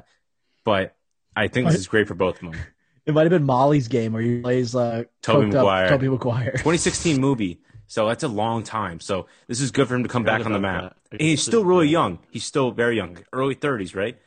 but 0.64 0.96
I 1.36 1.48
think 1.48 1.68
this 1.68 1.78
is 1.78 1.88
great 1.88 2.08
for 2.08 2.16
both 2.16 2.42
of 2.42 2.52
them. 2.52 2.60
It 3.04 3.16
might 3.16 3.24
have 3.24 3.32
been 3.32 3.46
Molly's 3.46 3.88
game 3.88 4.14
where 4.14 4.22
he 4.22 4.42
plays 4.42 4.76
uh, 4.76 5.06
Tobey 5.24 5.48
coked 5.48 5.50
up 5.50 5.54
Maguire. 5.56 5.90
Tobey 5.90 6.08
Maguire. 6.08 6.52
2016 6.58 7.20
movie. 7.20 7.60
So 7.88 8.08
that's 8.08 8.22
a 8.24 8.28
long 8.28 8.62
time. 8.62 9.00
So 9.00 9.26
this 9.48 9.60
is 9.60 9.72
good 9.72 9.88
for 9.88 9.96
him 9.96 10.04
to 10.04 10.08
come 10.10 10.24
back 10.24 10.46
on 10.46 10.52
the 10.52 10.60
map. 10.60 10.96
And 11.12 11.20
he's 11.20 11.42
still 11.42 11.66
really 11.66 11.88
young. 11.88 12.20
He's 12.30 12.46
still 12.46 12.70
very 12.70 12.96
young, 12.96 13.18
early 13.34 13.56
30s, 13.56 13.96
right? 13.96 14.20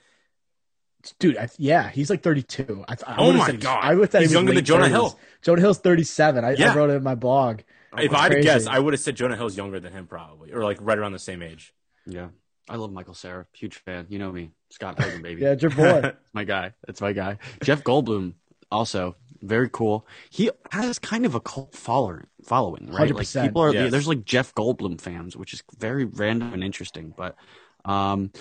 Dude, 1.20 1.36
I, 1.36 1.48
yeah, 1.56 1.88
he's 1.90 2.10
like 2.10 2.22
32. 2.22 2.84
I, 2.88 2.94
I 3.06 3.14
Oh 3.18 3.26
would've 3.26 3.38
my 3.38 3.46
said- 3.46 3.60
God. 3.60 3.78
I 3.82 3.94
would 3.94 4.10
thought 4.10 4.22
He's 4.22 4.32
younger 4.32 4.52
than 4.54 4.64
Jonah 4.64 4.86
30s. 4.86 4.90
Hill. 4.90 5.18
Jonah 5.42 5.60
Hill's 5.60 5.78
37. 5.78 6.44
I, 6.44 6.50
Yeah. 6.54 6.72
I 6.72 6.74
wrote 6.74 6.90
it 6.90 6.94
in 6.94 7.02
my 7.04 7.14
blog. 7.14 7.60
If 7.98 8.12
I 8.12 8.22
had 8.24 8.32
to 8.32 8.40
guess, 8.42 8.66
I 8.66 8.78
would 8.78 8.92
have 8.94 9.00
said 9.00 9.16
Jonah 9.16 9.36
Hill's 9.36 9.56
younger 9.56 9.80
than 9.80 9.92
him, 9.92 10.06
probably, 10.06 10.52
or 10.52 10.64
like 10.64 10.78
right 10.80 10.98
around 10.98 11.12
the 11.12 11.18
same 11.18 11.42
age. 11.42 11.72
Yeah. 12.06 12.28
I 12.68 12.76
love 12.76 12.92
Michael 12.92 13.14
Cera. 13.14 13.46
Huge 13.52 13.76
fan. 13.76 14.06
You 14.08 14.18
know 14.18 14.32
me. 14.32 14.50
Scott 14.70 14.96
Pilgrim, 14.96 15.22
baby. 15.22 15.42
Yeah, 15.42 15.52
it's 15.52 15.62
your 15.62 15.70
boy. 15.70 16.12
my 16.32 16.44
guy. 16.44 16.72
That's 16.86 17.00
my 17.00 17.12
guy. 17.12 17.38
Jeff 17.62 17.84
Goldblum, 17.84 18.34
also 18.70 19.16
very 19.42 19.68
cool. 19.70 20.06
He 20.30 20.50
has 20.72 20.98
kind 20.98 21.26
of 21.26 21.34
a 21.34 21.40
cult 21.40 21.74
follower, 21.74 22.24
following, 22.44 22.86
right? 22.90 23.14
Like 23.14 23.26
100%. 23.26 23.42
people 23.42 23.62
are 23.62 23.74
Yes. 23.74 23.90
there's 23.90 24.08
like 24.08 24.24
Jeff 24.24 24.54
Goldblum 24.54 24.98
fans, 25.00 25.36
which 25.36 25.52
is 25.52 25.62
very 25.78 26.06
random 26.06 26.54
and 26.54 26.64
interesting. 26.64 27.12
But 27.14 27.36
um, 27.84 28.32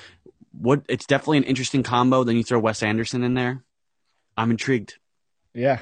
what 0.54 0.84
it's 0.88 1.06
definitely 1.06 1.40
an 1.40 1.44
interesting 1.44 1.84
combo. 1.84 2.24
Then 2.24 2.38
you 2.38 2.44
throw 2.44 2.60
Wes 2.60 2.82
Anderson 2.82 3.24
in 3.24 3.34
there. 3.34 3.64
I'm 4.38 4.52
intrigued. 4.52 4.98
yeah. 5.54 5.80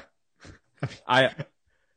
I 1.06 1.30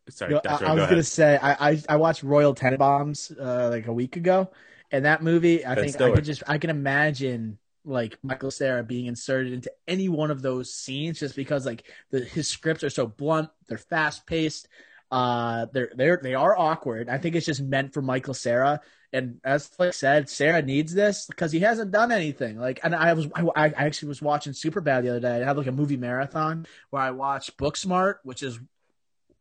sorry, 0.10 0.36
I, 0.48 0.56
I 0.64 0.74
was 0.74 0.84
ahead. 0.84 0.90
gonna 0.90 1.04
say 1.04 1.38
I, 1.42 1.72
I 1.72 1.84
I 1.90 1.96
watched 1.98 2.24
Royal 2.24 2.54
Tenenbaums 2.56 3.36
uh, 3.40 3.70
like 3.70 3.88
a 3.88 3.94
week 3.94 4.16
ago, 4.18 4.52
and 4.92 5.06
that 5.06 5.24
movie 5.24 5.66
I 5.66 5.76
Ben 5.76 5.86
think 5.86 6.02
I 6.02 6.12
could 6.12 6.26
just 6.26 6.44
I 6.48 6.58
can 6.58 6.70
imagine 6.70 7.58
like 7.84 8.18
Michael 8.24 8.52
Cera 8.52 8.84
being 8.84 9.06
inserted 9.06 9.54
into 9.54 9.72
any 9.88 10.10
one 10.10 10.32
of 10.32 10.42
those 10.42 10.74
scenes 10.74 11.20
just 11.20 11.36
because 11.36 11.66
like 11.66 11.86
the 12.12 12.22
his 12.22 12.48
scripts 12.48 12.84
are 12.84 12.90
so 12.90 13.08
blunt, 13.08 13.50
they're 13.68 13.78
fast 13.78 14.26
paced, 14.26 14.68
uh, 15.12 15.68
they're 15.74 15.92
they're 15.96 16.20
they 16.22 16.36
are 16.36 16.58
awkward. 16.58 17.10
I 17.10 17.18
think 17.18 17.36
it's 17.36 17.46
just 17.46 17.62
meant 17.62 17.94
for 17.94 18.02
Michael 18.02 18.34
Cera. 18.34 18.82
And 19.14 19.40
as 19.46 19.68
Flick 19.68 19.94
said, 19.94 20.30
Cera 20.30 20.62
needs 20.62 20.94
this 20.94 21.26
because 21.28 21.54
he 21.54 21.62
hasn't 21.62 21.92
done 21.92 22.12
anything. 22.12 22.58
Like, 22.60 22.82
and 22.84 22.94
I 22.94 23.14
was, 23.14 23.30
I, 23.34 23.46
I 23.56 23.68
actually 23.78 24.10
was 24.10 24.22
watching 24.22 24.52
Superbad 24.52 25.04
the 25.04 25.10
other 25.10 25.20
day. 25.22 25.42
I 25.42 25.46
had 25.46 25.56
like 25.56 25.68
a 25.68 25.72
movie 25.72 25.96
marathon 25.96 26.66
where 26.90 27.02
I 27.02 27.12
watched 27.12 27.58
Booksmart, 27.58 28.16
which 28.24 28.44
is 28.44 28.60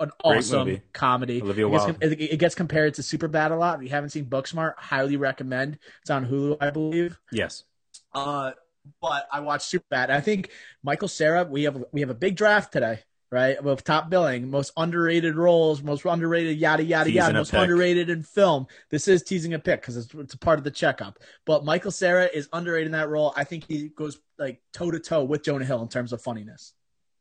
an 0.01 0.11
Great 0.25 0.39
awesome 0.39 0.59
movie. 0.69 0.83
comedy. 0.93 1.41
Olivia 1.43 1.67
it, 1.67 1.71
gets, 1.71 1.85
Wilde. 1.85 2.03
it, 2.03 2.21
it 2.21 2.37
gets 2.39 2.55
compared 2.55 2.95
to 2.95 3.03
Superbad 3.03 3.51
a 3.53 3.55
lot. 3.55 3.79
If 3.79 3.85
you 3.85 3.91
haven't 3.91 4.11
seen 4.11 4.27
Booksmart, 4.27 4.75
highly 4.77 5.17
recommend. 5.17 5.79
It's 6.03 6.11
on 6.11 6.27
Hulu, 6.27 6.57
I 6.61 6.71
believe. 6.71 7.19
Yes. 7.31 7.65
Uh, 8.13 8.53
but 9.01 9.27
I 9.33 9.41
watched 9.41 9.73
Superbad. 9.73 10.11
I 10.11 10.21
think 10.21 10.51
Michael 10.83 11.09
Cera. 11.09 11.45
We 11.45 11.65
have 11.65 11.85
we 11.93 12.01
have 12.01 12.11
a 12.11 12.15
big 12.15 12.37
draft 12.37 12.73
today, 12.73 13.01
right? 13.31 13.63
With 13.63 13.83
top 13.85 14.11
billing, 14.11 14.51
most 14.51 14.73
underrated 14.77 15.37
roles, 15.37 15.83
most 15.83 16.05
underrated 16.05 16.59
yada 16.59 16.83
yada 16.83 17.05
Teasing 17.05 17.17
yada, 17.17 17.35
most 17.35 17.53
pick. 17.53 17.61
underrated 17.61 18.11
in 18.11 18.23
film. 18.23 18.67
This 18.91 19.09
is 19.09 19.23
teasing 19.23 19.55
a 19.55 19.59
pick 19.59 19.81
because 19.81 19.97
it's, 19.97 20.13
it's 20.15 20.35
a 20.35 20.39
part 20.39 20.59
of 20.59 20.65
the 20.65 20.71
checkup. 20.71 21.19
But 21.47 21.65
Michael 21.65 21.93
Cera 21.93 22.25
is 22.27 22.49
underrated 22.53 22.87
in 22.87 22.93
that 22.93 23.09
role. 23.09 23.33
I 23.37 23.45
think 23.45 23.65
he 23.67 23.89
goes 23.89 24.19
like 24.39 24.61
toe 24.73 24.91
to 24.91 24.99
toe 24.99 25.25
with 25.25 25.45
Jonah 25.45 25.65
Hill 25.65 25.81
in 25.83 25.89
terms 25.89 26.13
of 26.13 26.21
funniness. 26.21 26.73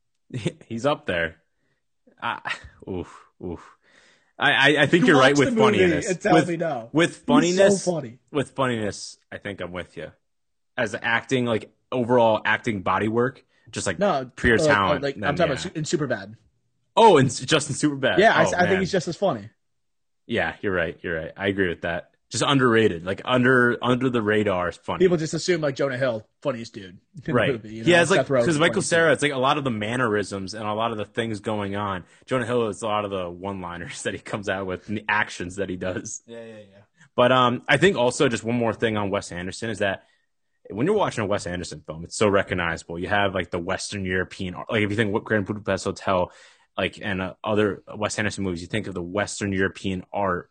He's 0.66 0.84
up 0.84 1.06
there. 1.06 1.36
I, 2.22 2.54
oof, 2.88 3.24
oof. 3.44 3.76
I, 4.38 4.52
I, 4.52 4.82
I 4.82 4.86
think 4.86 5.02
You 5.02 5.12
you're 5.12 5.20
right 5.20 5.36
with 5.38 5.56
funniness. 5.56 6.08
and 6.10 6.20
tell 6.20 6.34
with, 6.34 6.48
me 6.48 6.56
no. 6.56 6.90
with 6.92 7.18
funniness, 7.18 7.84
so 7.84 7.92
funny. 7.92 8.18
with 8.32 8.50
funniness, 8.50 9.18
I 9.30 9.38
think 9.38 9.60
I'm 9.60 9.70
with 9.72 9.96
you. 9.96 10.10
As 10.76 10.96
acting, 11.00 11.44
like 11.44 11.72
overall 11.92 12.40
acting 12.44 12.82
body 12.82 13.06
work, 13.06 13.44
just 13.70 13.86
like 13.86 13.98
No, 14.00 14.30
pure 14.34 14.58
like- 14.58 14.66
talent. 14.66 15.02
Like, 15.02 15.14
then, 15.14 15.24
I'm 15.24 15.36
talking 15.36 15.52
yeah. 15.52 15.60
about 15.60 15.76
in 15.76 15.84
Superbad. 15.84 16.34
Oh, 16.96 17.16
and 17.16 17.28
Justin 17.34 17.74
Superbad. 17.74 18.18
Yeah, 18.18 18.34
I, 18.34 18.44
oh, 18.44 18.52
I 18.56 18.66
think 18.66 18.80
he's 18.80 18.92
just 18.92 19.08
as 19.08 19.16
funny. 19.16 19.50
Yeah, 20.26 20.54
you're 20.62 20.72
right. 20.72 20.98
You're 21.02 21.16
right. 21.16 21.32
I 21.36 21.48
agree 21.48 21.68
with 21.68 21.82
that. 21.82 22.10
Just 22.30 22.42
underrated, 22.46 23.04
like 23.04 23.20
under 23.24 23.78
under 23.80 24.10
the 24.10 24.22
radar, 24.22 24.68
is 24.68 24.76
funny. 24.76 25.04
People 25.04 25.16
just 25.16 25.34
assume 25.34 25.60
like 25.60 25.76
Jonah 25.76 25.98
Hill, 25.98 26.26
funniest 26.42 26.72
dude. 26.72 26.98
right? 27.28 27.52
movie, 27.52 27.74
you 27.74 27.84
he 27.84 27.90
has 27.92 28.10
like 28.10 28.20
Seth 28.20 28.28
Rogen, 28.28 28.40
because 28.40 28.58
Michael 28.58 28.74
funniest 28.74 28.88
Cera, 28.88 29.08
dude. 29.08 29.12
it's 29.12 29.22
like 29.22 29.32
a 29.32 29.38
lot 29.38 29.58
of 29.58 29.64
the 29.64 29.70
mannerisms 29.70 30.54
and 30.54 30.66
a 30.66 30.72
lot 30.72 30.90
of 30.90 30.98
the 30.98 31.04
things 31.04 31.40
going 31.40 31.76
on. 31.76 32.04
Jonah 32.26 32.46
Hill 32.46 32.68
is 32.68 32.82
a 32.82 32.86
lot 32.86 33.04
of 33.04 33.10
the 33.10 33.30
one-liners 33.30 34.02
that 34.04 34.14
he 34.14 34.20
comes 34.20 34.48
out 34.48 34.66
with 34.66 34.88
and 34.88 34.96
the 34.98 35.04
actions 35.08 35.56
that 35.56 35.68
he 35.68 35.76
does. 35.76 36.22
Yeah, 36.26 36.44
yeah, 36.44 36.56
yeah. 36.58 36.82
But 37.14 37.30
um, 37.30 37.62
I 37.68 37.76
think 37.76 37.96
also 37.96 38.28
just 38.28 38.42
one 38.42 38.56
more 38.56 38.72
thing 38.72 38.96
on 38.96 39.10
Wes 39.10 39.30
Anderson 39.30 39.70
is 39.70 39.78
that 39.78 40.04
when 40.70 40.86
you're 40.86 40.96
watching 40.96 41.22
a 41.22 41.26
Wes 41.26 41.46
Anderson 41.46 41.82
film, 41.86 42.04
it's 42.04 42.16
so 42.16 42.28
recognizable. 42.28 42.98
You 42.98 43.08
have 43.08 43.34
like 43.34 43.50
the 43.50 43.58
Western 43.58 44.04
European, 44.04 44.54
art- 44.54 44.70
like 44.70 44.82
if 44.82 44.90
you 44.90 44.96
think 44.96 45.12
what 45.12 45.24
Grand 45.24 45.46
Budapest 45.46 45.84
Hotel, 45.84 46.32
like 46.76 46.98
and 47.00 47.22
uh, 47.22 47.34
other 47.44 47.82
Wes 47.94 48.18
Anderson 48.18 48.44
movies, 48.44 48.62
you 48.62 48.66
think 48.66 48.86
of 48.86 48.94
the 48.94 49.02
Western 49.02 49.52
European 49.52 50.04
art, 50.12 50.50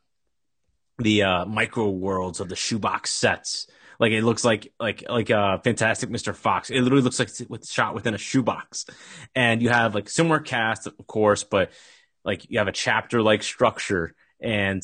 the 0.97 1.23
uh, 1.23 1.45
micro 1.45 1.89
worlds 1.89 2.39
of 2.39 2.49
the 2.49 2.55
shoebox 2.55 3.11
sets. 3.11 3.67
Like 3.99 4.11
it 4.11 4.23
looks 4.23 4.43
like 4.43 4.73
like 4.79 5.03
like 5.07 5.29
uh, 5.31 5.59
Fantastic 5.59 6.09
Mr. 6.09 6.35
Fox. 6.35 6.69
It 6.69 6.81
literally 6.81 7.03
looks 7.03 7.19
like 7.19 7.29
it's 7.39 7.71
shot 7.71 7.93
within 7.93 8.13
a 8.13 8.17
shoebox, 8.17 8.85
and 9.35 9.61
you 9.61 9.69
have 9.69 9.95
like 9.95 10.09
similar 10.09 10.39
cast, 10.39 10.87
of 10.87 11.07
course, 11.07 11.43
but 11.43 11.71
like 12.25 12.49
you 12.49 12.57
have 12.57 12.67
a 12.67 12.73
chapter 12.73 13.21
like 13.21 13.43
structure 13.43 14.13
and 14.41 14.81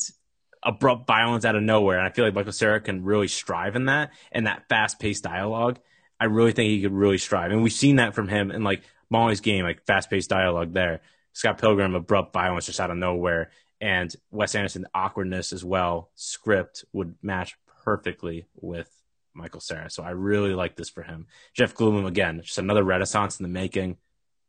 abrupt 0.62 1.06
violence 1.06 1.44
out 1.44 1.56
of 1.56 1.62
nowhere. 1.62 1.98
And 1.98 2.06
I 2.06 2.10
feel 2.10 2.24
like 2.24 2.34
Michael 2.34 2.52
Cera 2.52 2.80
can 2.80 3.04
really 3.04 3.28
strive 3.28 3.76
in 3.76 3.86
that 3.86 4.10
and 4.30 4.46
that 4.46 4.68
fast 4.68 5.00
paced 5.00 5.24
dialogue. 5.24 5.78
I 6.18 6.26
really 6.26 6.52
think 6.52 6.68
he 6.68 6.82
could 6.82 6.92
really 6.92 7.18
strive. 7.18 7.50
And 7.50 7.62
we've 7.62 7.72
seen 7.72 7.96
that 7.96 8.14
from 8.14 8.28
him 8.28 8.50
in 8.50 8.62
like 8.62 8.82
Molly's 9.08 9.40
game, 9.40 9.64
like 9.64 9.86
fast 9.86 10.10
paced 10.10 10.30
dialogue 10.30 10.72
there. 10.72 11.00
Scott 11.32 11.58
Pilgrim, 11.58 11.94
abrupt 11.94 12.32
violence 12.32 12.66
just 12.66 12.80
out 12.80 12.90
of 12.90 12.96
nowhere. 12.98 13.50
And 13.80 14.14
Wes 14.30 14.54
Anderson, 14.54 14.86
awkwardness 14.94 15.52
as 15.52 15.64
well, 15.64 16.10
script 16.14 16.84
would 16.92 17.14
match 17.22 17.56
perfectly 17.82 18.46
with 18.54 18.90
Michael 19.34 19.60
Cera. 19.60 19.90
So 19.90 20.02
I 20.02 20.10
really 20.10 20.54
like 20.54 20.76
this 20.76 20.90
for 20.90 21.02
him. 21.02 21.26
Jeff 21.54 21.74
Goldblum, 21.74 22.06
again, 22.06 22.42
just 22.42 22.58
another 22.58 22.84
renaissance 22.84 23.40
in 23.40 23.44
the 23.44 23.48
making, 23.48 23.96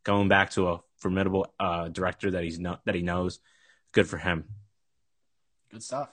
going 0.04 0.28
back 0.28 0.50
to 0.50 0.68
a 0.68 0.80
formidable 0.98 1.52
uh, 1.58 1.88
director 1.88 2.30
that 2.32 2.44
he's 2.44 2.58
no- 2.58 2.78
that 2.84 2.94
he 2.94 3.02
knows. 3.02 3.40
Good 3.92 4.06
for 4.06 4.18
him. 4.18 4.44
Good 5.70 5.82
stuff. 5.82 6.10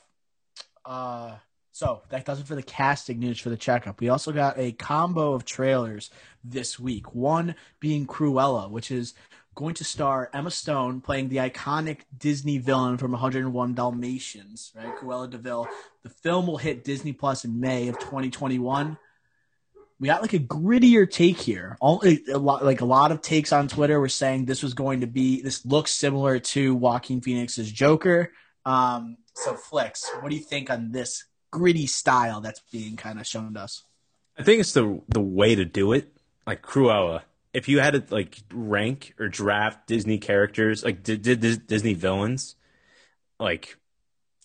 Uh, 0.85 1.35
so 1.71 2.01
that 2.09 2.25
does 2.25 2.39
it 2.39 2.47
for 2.47 2.55
the 2.55 2.63
casting 2.63 3.19
news 3.19 3.39
for 3.39 3.49
the 3.49 3.57
checkup. 3.57 4.01
We 4.01 4.09
also 4.09 4.31
got 4.31 4.57
a 4.57 4.71
combo 4.73 5.33
of 5.33 5.45
trailers 5.45 6.09
this 6.43 6.79
week. 6.79 7.13
One 7.13 7.55
being 7.79 8.05
Cruella, 8.05 8.69
which 8.69 8.91
is 8.91 9.13
going 9.55 9.73
to 9.75 9.83
star 9.83 10.29
Emma 10.33 10.51
Stone 10.51 11.01
playing 11.01 11.29
the 11.29 11.37
iconic 11.37 12.01
Disney 12.17 12.57
villain 12.57 12.97
from 12.97 13.11
101 13.11 13.73
Dalmatians, 13.73 14.71
right? 14.75 14.95
Cruella 14.95 15.29
de 15.29 15.37
Vil. 15.37 15.67
The 16.03 16.09
film 16.09 16.47
will 16.47 16.57
hit 16.57 16.83
Disney 16.83 17.13
Plus 17.13 17.45
in 17.45 17.59
May 17.59 17.87
of 17.89 17.99
2021. 17.99 18.97
We 19.99 20.07
got 20.07 20.21
like 20.21 20.33
a 20.33 20.39
grittier 20.39 21.09
take 21.09 21.37
here. 21.37 21.77
All, 21.81 22.01
a 22.05 22.37
lot, 22.37 22.63
like 22.63 22.79
a 22.79 22.85
lot 22.85 23.11
of 23.11 23.21
takes 23.21 23.51
on 23.51 23.67
Twitter 23.67 23.99
were 23.99 24.07
saying 24.07 24.45
this 24.45 24.63
was 24.63 24.73
going 24.73 25.01
to 25.01 25.07
be. 25.07 25.41
This 25.41 25.65
looks 25.65 25.93
similar 25.93 26.39
to 26.39 26.73
Joaquin 26.73 27.19
Phoenix's 27.19 27.69
Joker. 27.69 28.31
Um, 28.65 29.17
so 29.33 29.55
Flex, 29.55 30.09
what 30.21 30.29
do 30.29 30.35
you 30.35 30.41
think 30.41 30.69
on 30.69 30.91
this 30.91 31.25
gritty 31.51 31.87
style 31.87 32.39
that's 32.39 32.61
being 32.71 32.95
kind 32.95 33.19
of 33.19 33.27
shown 33.27 33.53
to 33.55 33.61
us? 33.61 33.83
I 34.37 34.43
think 34.43 34.61
it's 34.61 34.71
the 34.71 35.01
the 35.09 35.19
way 35.19 35.55
to 35.55 35.65
do 35.65 35.91
it. 35.91 36.13
Like 36.47 36.61
Cruella, 36.61 37.23
if 37.53 37.67
you 37.67 37.79
had 37.79 37.93
to 37.93 38.03
like 38.13 38.37
rank 38.53 39.13
or 39.19 39.27
draft 39.27 39.87
Disney 39.87 40.17
characters, 40.17 40.83
like 40.83 41.03
D- 41.03 41.17
D- 41.17 41.35
Disney 41.35 41.93
villains, 41.93 42.55
like 43.39 43.77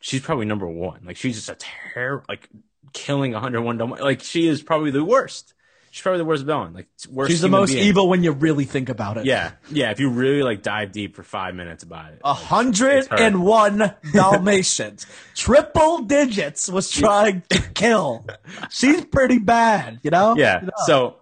she's 0.01 0.21
probably 0.23 0.47
number 0.47 0.67
one. 0.67 1.03
Like 1.05 1.17
she's 1.17 1.37
just 1.37 1.49
a 1.51 1.57
terror, 1.95 2.25
like 2.29 2.49
killing 2.93 3.33
101 3.33 3.79
Dalma- 3.79 4.01
Like 4.01 4.21
she 4.23 4.47
is 4.49 4.63
probably 4.63 4.91
the 4.91 5.05
worst. 5.05 5.53
she's 5.91 6.03
probably 6.03 6.19
the 6.19 6.25
worst 6.25 6.45
villain. 6.45 6.73
Like 6.75 6.89
worst. 7.11 7.31
She's 7.31 7.41
the 7.41 7.49
most 7.49 7.73
being. 7.73 7.85
evil 7.87 8.09
when 8.09 8.23
you 8.25 8.33
really 8.33 8.65
think 8.65 8.89
about 8.89 9.17
it. 9.19 9.27
Yeah, 9.27 9.53
yeah. 9.71 9.91
If 9.91 10.01
you 10.01 10.09
really 10.11 10.43
like 10.43 10.63
dive 10.63 10.93
deep 10.93 11.15
for 11.17 11.23
five 11.23 11.55
minutes 11.55 11.83
about 11.83 12.13
it, 12.13 12.21
A 12.25 12.33
hundred 12.35 13.07
and 13.11 13.43
one 13.45 13.95
Dalmatians, 14.13 15.07
triple 15.35 16.01
digits 16.03 16.69
was 16.69 16.91
trying 16.91 17.43
to 17.51 17.61
kill. 17.75 18.27
She's 18.71 19.05
pretty 19.05 19.39
bad, 19.39 20.01
you 20.03 20.11
know. 20.11 20.37
yeah. 20.37 20.61
You 20.61 20.67
know? 20.67 20.73
So 20.87 21.17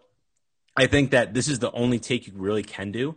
I 0.76 0.86
think 0.86 1.10
that 1.10 1.34
this 1.34 1.48
is 1.48 1.58
the 1.58 1.72
only 1.72 1.98
take 1.98 2.26
you 2.26 2.32
really 2.36 2.62
can 2.62 2.92
do. 2.92 3.16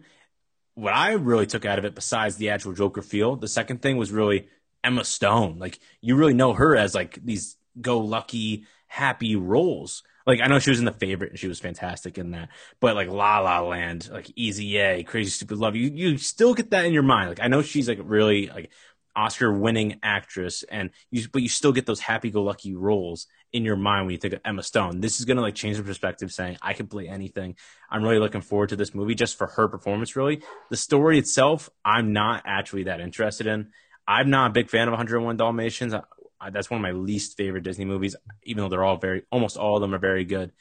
What 0.73 0.93
I 0.93 1.13
really 1.13 1.45
took 1.45 1.65
out 1.65 1.79
of 1.79 1.85
it, 1.85 1.95
besides 1.95 2.35
the 2.35 2.49
actual 2.49 2.73
Joker 2.73 3.01
feel, 3.01 3.35
the 3.37 3.47
second 3.47 3.81
thing 3.81 3.97
was 3.97 4.11
really 4.11 4.49
Emma 4.83 5.03
Stone. 5.03 5.57
Like 5.57 5.79
you 6.01 6.15
really 6.15 6.33
know 6.33 6.53
her 6.53 6.75
as 6.75 6.93
like 6.93 7.19
these 7.23 7.57
go 7.79 7.99
lucky, 7.99 8.65
happy 8.87 9.35
roles. 9.35 10.03
Like 10.27 10.41
I 10.41 10.47
know 10.47 10.59
she 10.59 10.71
was 10.71 10.79
in 10.79 10.85
the 10.85 10.91
favorite 10.91 11.31
and 11.31 11.39
she 11.39 11.47
was 11.47 11.59
fantastic 11.59 12.17
in 12.17 12.31
that, 12.31 12.49
but 12.79 12.95
like 12.95 13.09
La 13.09 13.39
La 13.39 13.61
Land, 13.61 14.09
like 14.11 14.31
Easy 14.35 14.77
A, 14.77 15.03
Crazy 15.03 15.29
Stupid 15.29 15.57
Love, 15.57 15.75
you 15.75 15.91
you 15.93 16.17
still 16.17 16.53
get 16.53 16.71
that 16.71 16.85
in 16.85 16.93
your 16.93 17.03
mind. 17.03 17.29
Like 17.29 17.41
I 17.41 17.47
know 17.47 17.61
she's 17.61 17.87
like 17.87 17.99
really 18.01 18.47
like 18.47 18.71
Oscar 19.15 19.51
winning 19.51 19.99
actress, 20.03 20.63
and 20.63 20.89
you 21.11 21.27
but 21.31 21.41
you 21.41 21.49
still 21.49 21.71
get 21.71 21.85
those 21.85 21.99
happy 21.99 22.29
go 22.29 22.43
lucky 22.43 22.75
roles 22.75 23.27
in 23.53 23.63
your 23.63 23.75
mind 23.75 24.05
when 24.05 24.13
you 24.13 24.17
think 24.17 24.33
of 24.33 24.41
Emma 24.43 24.63
Stone. 24.63 25.01
This 25.01 25.19
is 25.19 25.25
gonna 25.25 25.41
like 25.41 25.55
change 25.55 25.77
the 25.77 25.83
perspective, 25.83 26.31
saying 26.31 26.57
I 26.61 26.73
can 26.73 26.87
play 26.87 27.07
anything. 27.07 27.55
I'm 27.89 28.03
really 28.03 28.19
looking 28.19 28.41
forward 28.41 28.69
to 28.69 28.75
this 28.75 28.93
movie 28.93 29.15
just 29.15 29.37
for 29.37 29.47
her 29.47 29.67
performance. 29.67 30.15
Really, 30.15 30.41
the 30.69 30.77
story 30.77 31.17
itself, 31.17 31.69
I'm 31.83 32.13
not 32.13 32.43
actually 32.45 32.83
that 32.83 32.99
interested 32.99 33.47
in. 33.47 33.71
I'm 34.07 34.29
not 34.29 34.51
a 34.51 34.53
big 34.53 34.69
fan 34.69 34.87
of 34.87 34.91
101 34.91 35.37
Dalmatians. 35.37 35.93
I, 35.93 36.03
I, 36.39 36.49
that's 36.49 36.69
one 36.69 36.79
of 36.79 36.83
my 36.83 36.91
least 36.91 37.37
favorite 37.37 37.63
Disney 37.63 37.85
movies, 37.85 38.15
even 38.43 38.63
though 38.63 38.69
they're 38.69 38.83
all 38.83 38.97
very, 38.97 39.23
almost 39.31 39.57
all 39.57 39.77
of 39.77 39.81
them 39.81 39.95
are 39.95 39.99
very 39.99 40.25
good. 40.25 40.51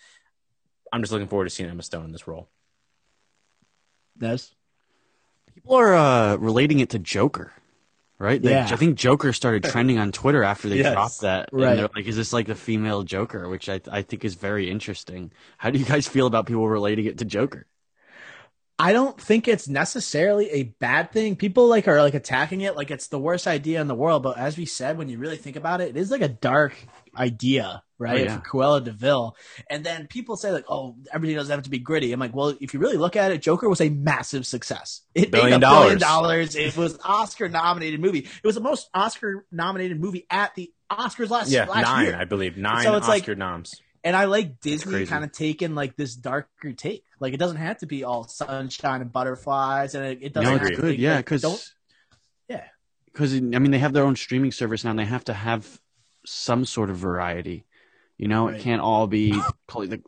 I'm 0.93 1.03
just 1.03 1.13
looking 1.13 1.29
forward 1.29 1.45
to 1.45 1.51
seeing 1.51 1.69
Emma 1.69 1.83
Stone 1.83 2.05
in 2.05 2.13
this 2.13 2.27
role. 2.27 2.49
Nez? 4.19 4.53
People 5.53 5.77
are 5.77 5.95
uh, 5.95 6.37
relating 6.37 6.81
it 6.81 6.91
to 6.91 6.99
Joker, 6.99 7.53
right? 8.19 8.41
They- 8.43 8.51
Yeah. 8.51 8.69
I 8.71 8.77
think 8.77 8.97
Joker 8.97 9.33
started 9.33 9.65
trending 9.71 9.99
on 9.99 10.13
Twitter 10.13 10.43
after 10.43 10.69
they 10.69 10.79
Yes. 10.79 10.93
dropped 10.93 11.21
that. 11.23 11.49
And 11.53 11.63
Right. 11.63 11.75
they're 11.77 11.89
like, 11.95 12.07
is 12.07 12.17
this 12.17 12.33
like 12.33 12.47
the 12.47 12.55
female 12.55 13.03
Joker? 13.03 13.49
Which 13.49 13.69
I, 13.69 13.81
I 13.91 14.03
think 14.03 14.25
is 14.25 14.35
very 14.35 14.71
interesting. 14.71 15.33
How 15.59 15.71
do 15.71 15.79
you 15.79 15.85
guys 15.85 16.07
feel 16.09 16.27
about 16.27 16.47
people 16.47 16.69
relating 16.69 17.07
it 17.07 17.19
to 17.19 17.25
Joker? 17.25 17.67
I 18.77 18.93
don't 18.93 19.21
think 19.21 19.47
it's 19.47 19.69
necessarily 19.69 20.51
a 20.51 20.63
bad 20.65 21.13
thing. 21.13 21.37
People 21.37 21.69
like 21.69 21.87
are 21.87 22.03
like 22.03 22.15
attacking 22.15 22.63
it 22.63 22.75
like 22.75 22.91
it's 22.91 23.07
the 23.07 23.21
worst 23.21 23.47
idea 23.47 23.81
in 23.81 23.87
the 23.87 23.95
world. 23.95 24.25
But 24.25 24.37
as 24.37 24.57
we 24.59 24.65
said, 24.67 24.99
when 24.99 25.09
you 25.09 25.17
really 25.19 25.37
think 25.37 25.55
about 25.55 25.81
it, 25.81 25.91
it 25.91 25.97
is 25.97 26.11
like 26.11 26.23
a 26.23 26.29
dark 26.29 26.75
idea, 27.17 27.85
right? 27.99 28.21
Oh, 28.21 28.25
yeah. 28.25 28.37
For 28.41 28.43
Cruella 28.43 28.83
de 28.85 28.93
Vil. 28.93 29.37
And 29.71 29.85
then 29.85 30.07
people 30.07 30.37
say 30.37 30.51
like, 30.51 30.65
oh, 30.69 30.97
everything 31.13 31.37
doesn't 31.37 31.51
have 31.55 31.65
to 31.65 31.71
be 31.71 31.79
gritty. 31.79 32.13
I'm 32.13 32.21
like, 32.21 32.35
well, 32.35 32.55
if 32.61 32.75
you 32.75 32.81
really 32.81 32.97
look 32.97 33.17
at 33.17 33.31
it, 33.33 33.43
Joker 33.43 33.69
was 33.69 33.81
a 33.81 33.89
massive 33.89 34.47
success. 34.47 35.03
It 35.15 35.31
Billion 35.31 35.61
made 35.61 35.67
a 35.67 35.71
billion 35.71 35.99
dollars. 35.99 36.57
It 36.57 36.77
was 36.77 36.99
Oscar 37.05 37.49
nominated 37.49 38.01
movie. 38.01 38.21
It 38.21 38.45
was 38.45 38.55
the 38.57 38.61
most 38.61 38.89
Oscar 38.95 39.47
nominated 39.53 40.01
movie 40.01 40.27
at 40.31 40.55
the 40.55 40.73
Oscars 40.91 41.31
last, 41.31 41.51
Yeah, 41.51 41.65
last 41.67 41.83
nine, 41.83 42.05
year. 42.07 42.17
I 42.17 42.25
believe, 42.25 42.57
nine 42.57 42.83
So 42.85 42.97
it's 42.97 43.09
like- 43.09 43.23
Oscar 43.23 43.35
noms. 43.35 43.81
And 44.07 44.15
I 44.15 44.27
like 44.27 44.61
Disney 44.61 45.07
kind 45.07 45.25
of 45.25 45.33
taking 45.33 45.75
like 45.75 45.97
this 45.97 46.15
darker 46.15 46.73
take. 46.75 47.05
Like 47.21 47.33
it 47.33 47.39
doesn't 47.39 47.57
have 47.57 47.79
to 47.79 47.87
be 47.87 48.05
all 48.05 48.25
sunshine 48.29 49.01
and 49.01 49.11
butterflies, 49.11 49.95
and 49.95 50.05
it, 50.05 50.19
it 50.21 50.33
doesn't 50.35 50.45
No, 50.53 50.59
have 50.59 50.67
it's 50.69 50.77
to 50.77 50.83
good. 50.83 50.97
be, 50.99 51.03
Yeah, 51.03 51.17
because 51.17 51.41
don't 51.41 51.73
Yeah. 52.51 52.65
because 53.07 53.35
I 53.35 53.41
mean 53.41 53.71
they 53.71 53.79
have 53.79 53.95
their 53.95 54.05
own 54.05 54.15
streaming 54.15 54.53
service 54.53 54.85
now. 54.85 54.91
and 54.91 54.99
They 54.99 55.07
have 55.07 55.25
to 55.25 55.33
have 55.33 55.81
some 56.27 56.67
sort 56.67 56.91
of 56.91 56.99
variety. 56.99 57.65
You 58.19 58.29
know, 58.29 58.47
Right. 58.49 58.57
it 58.57 58.63
can't 58.63 58.81
all 58.81 59.07
be 59.07 59.35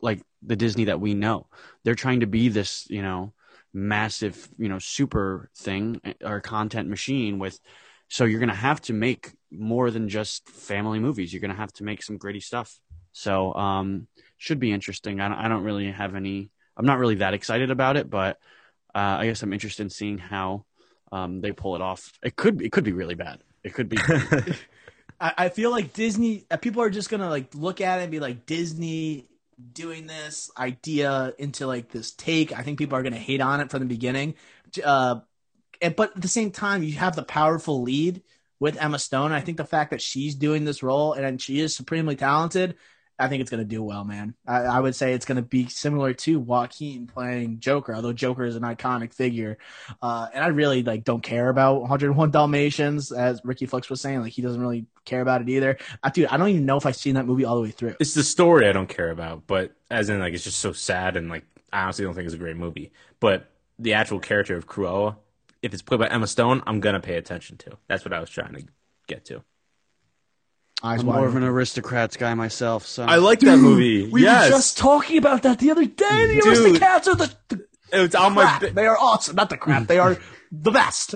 like 0.01 0.23
the 0.43 0.57
Disney 0.57 0.85
that 0.85 1.01
we 1.01 1.15
know. 1.15 1.49
They're 1.85 1.95
trying 1.95 2.21
to 2.21 2.27
be 2.27 2.49
this, 2.49 2.87
you 2.89 3.03
know, 3.03 3.33
massive, 3.73 4.49
you 4.59 4.69
know, 4.69 4.79
super 4.79 5.51
thing 5.57 6.01
eh, 6.05 6.13
or 6.25 6.41
content 6.41 6.89
machine 6.89 7.39
with. 7.39 7.59
So 8.09 8.25
you're 8.25 8.41
gonna 8.41 8.55
have 8.55 8.81
to 8.83 8.93
make 8.93 9.33
more 9.51 9.91
than 9.91 10.09
just 10.09 10.49
family 10.49 11.01
movies. 11.01 11.33
You're 11.33 11.41
gonna 11.41 11.55
have 11.55 11.73
to 11.75 11.85
make 11.85 12.03
some 12.03 12.17
gritty 12.17 12.41
stuff. 12.41 12.79
So 13.13 13.53
um, 13.55 14.07
should 14.39 14.61
be 14.61 14.73
interesting. 14.73 15.21
I 15.21 15.29
don't, 15.29 15.39
I 15.39 15.49
don't 15.49 15.65
really 15.65 15.91
have 15.91 16.15
any. 16.15 16.51
I'm 16.77 16.87
not 16.87 16.99
really 16.99 17.17
that 17.17 17.35
excited 17.35 17.71
about 17.71 17.97
it, 17.97 18.09
but 18.09 18.39
uh, 18.95 19.17
I 19.21 19.27
guess 19.27 19.43
I'm 19.43 19.53
interested 19.53 19.83
in 19.83 19.91
seeing 19.91 20.19
how 20.19 20.65
um, 21.11 21.41
they 21.41 21.53
pull 21.53 21.75
it 21.75 21.83
off. 21.83 22.13
It 22.23 22.37
could 22.37 22.59
be 22.59 22.67
it 22.67 22.73
could 22.73 22.85
be 22.85 22.93
really 22.93 23.15
bad. 23.15 23.41
It 23.65 23.75
could 23.75 23.89
be. 23.89 23.99
I, 25.21 25.33
I 25.39 25.49
feel 25.49 25.71
like 25.71 25.93
Disney 25.93 26.45
uh, 26.51 26.57
people 26.57 26.83
are 26.83 26.91
just 26.91 27.11
gonna 27.11 27.31
like 27.31 27.55
look 27.55 27.81
at 27.81 28.01
it 28.01 28.03
and 28.03 28.11
be 28.11 28.21
like 28.21 28.47
Disney 28.47 29.29
doing 29.73 30.07
this 30.07 30.51
idea 30.57 31.33
into 31.39 31.67
like 31.67 31.91
this 31.91 32.13
take. 32.13 32.57
I 32.57 32.63
think 32.63 32.79
people 32.79 32.99
are 32.99 33.03
gonna 33.03 33.17
hate 33.17 33.41
on 33.41 33.61
it 33.61 33.71
from 33.71 33.81
the 33.81 33.87
beginning. 33.87 34.35
Uh, 34.85 35.21
and, 35.81 35.97
but 35.97 36.17
at 36.17 36.23
the 36.23 36.29
same 36.29 36.51
time, 36.51 36.83
you 36.83 36.95
have 36.95 37.17
the 37.17 37.23
powerful 37.23 37.83
lead 37.83 38.23
with 38.59 38.81
Emma 38.81 38.99
Stone. 38.99 39.33
I 39.33 39.41
think 39.41 39.59
the 39.59 39.65
fact 39.65 39.91
that 39.91 40.03
she's 40.03 40.35
doing 40.35 40.65
this 40.65 40.83
role 40.83 41.13
and 41.13 41.41
she 41.41 41.61
is 41.61 41.75
supremely 41.75 42.17
talented, 42.17 42.77
I 43.19 43.29
think 43.29 43.41
it's 43.41 43.51
going 43.51 43.63
to 43.63 43.69
do 43.69 43.83
well, 43.83 44.05
man. 44.05 44.35
I, 44.47 44.59
I 44.63 44.81
would 44.81 44.95
say 44.95 45.15
it's 45.15 45.25
going 45.25 45.37
to 45.37 45.43
be 45.43 45.69
similar 45.69 46.13
to 46.15 46.39
Joaquin 46.39 47.07
playing 47.07 47.61
Joker, 47.61 47.95
although 47.95 48.13
Joker 48.13 48.45
is 48.45 48.57
an 48.57 48.63
iconic 48.63 49.15
figure. 49.15 49.57
Uh, 50.03 50.29
and 50.35 50.45
I 50.45 50.49
really 50.49 50.83
like 50.83 51.05
don't 51.05 51.23
care 51.23 51.49
about 51.49 51.81
101 51.81 52.31
Dalmatians, 52.31 53.13
as 53.13 53.41
Ricky 53.45 53.67
Flex 53.67 53.89
was 53.89 54.01
saying. 54.01 54.21
Like 54.21 54.33
he 54.33 54.43
doesn't 54.43 54.61
really 54.61 54.87
care 55.05 55.23
about 55.23 55.41
it 55.41 55.49
either. 55.49 55.79
Uh, 56.03 56.11
dude, 56.11 56.27
I 56.27 56.37
don't 56.37 56.49
even 56.49 56.67
know 56.67 56.77
if 56.77 56.85
I've 56.85 56.97
seen 56.97 57.15
that 57.15 57.27
movie 57.27 57.45
all 57.45 57.57
the 57.57 57.63
way 57.63 57.71
through. 57.71 57.97
It's 58.01 58.15
the 58.15 58.25
story 58.25 58.69
I 58.69 58.73
don't 58.73 58.89
care 58.89 59.11
about, 59.11 59.47
but 59.47 59.73
as 59.91 60.11
in 60.11 60.21
like 60.21 60.35
it's 60.35 60.45
just 60.45 60.61
so 60.61 60.73
sad 60.73 61.17
and 61.17 61.31
like 61.31 61.45
I 61.73 61.83
honestly 61.83 62.05
don't 62.05 62.15
think 62.15 62.27
it's 62.27 62.35
a 62.35 62.39
great 62.39 62.57
movie. 62.57 62.93
But 63.21 63.51
the 63.79 63.95
actual 63.95 64.21
character 64.21 64.57
of 64.57 64.67
Cruella, 64.67 65.17
if 65.63 65.73
it's 65.73 65.83
played 65.83 66.01
by 66.01 66.09
Emma 66.09 66.27
Stone, 66.27 66.63
I'm 66.67 66.81
gonna 66.81 67.01
pay 67.01 67.17
attention 67.17 67.57
to. 67.59 67.79
That's 67.89 68.05
what 68.05 68.13
I 68.13 68.21
was 68.21 68.31
trying 68.31 68.55
to 68.55 68.65
get 69.07 69.25
to. 69.27 69.43
Eyes 70.83 71.01
I'm 71.01 71.07
wide 71.07 71.17
more 71.17 71.27
of 71.27 71.37
an 71.37 71.43
Aristocats 71.43 72.19
guy 72.19 72.35
myself. 72.35 72.87
So 72.87 73.05
I 73.05 73.17
like 73.17 73.41
that 73.41 73.57
movie. 73.59 74.09
We 74.11 74.23
yes, 74.23 74.51
were 74.51 74.57
just 74.59 74.77
talking 74.77 75.17
about 75.17 75.43
that 75.45 75.59
the 75.59 75.71
other 75.71 75.87
day. 75.87 75.95
The 76.35 76.41
Dude. 76.43 76.81
Aristocats 76.81 77.07
are 77.07 77.15
the, 77.15 77.35
the 77.49 77.67
it's 77.93 78.15
on 78.15 78.35
my. 78.35 78.43
crap. 78.43 78.61
bi- 78.61 78.69
they 78.71 78.87
are 78.87 78.99
awesome. 78.99 79.37
Not 79.37 79.49
the 79.49 79.57
crap. 79.57 79.87
They 79.87 79.99
are 79.99 80.19
the 80.53 80.71
best. 80.71 81.15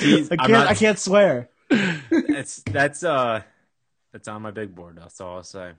Jeez, 0.00 0.28
I 0.32 0.36
can't. 0.36 0.50
not- 0.50 0.66
I 0.66 0.74
can't 0.74 0.98
swear. 0.98 1.48
It's 1.70 2.62
that's 2.64 3.04
uh, 3.04 3.42
that's 4.12 4.26
on 4.28 4.42
my 4.42 4.50
big 4.50 4.74
board. 4.74 4.98
That's 5.00 5.20
all 5.20 5.36
I'll 5.36 5.42
say. 5.44 5.72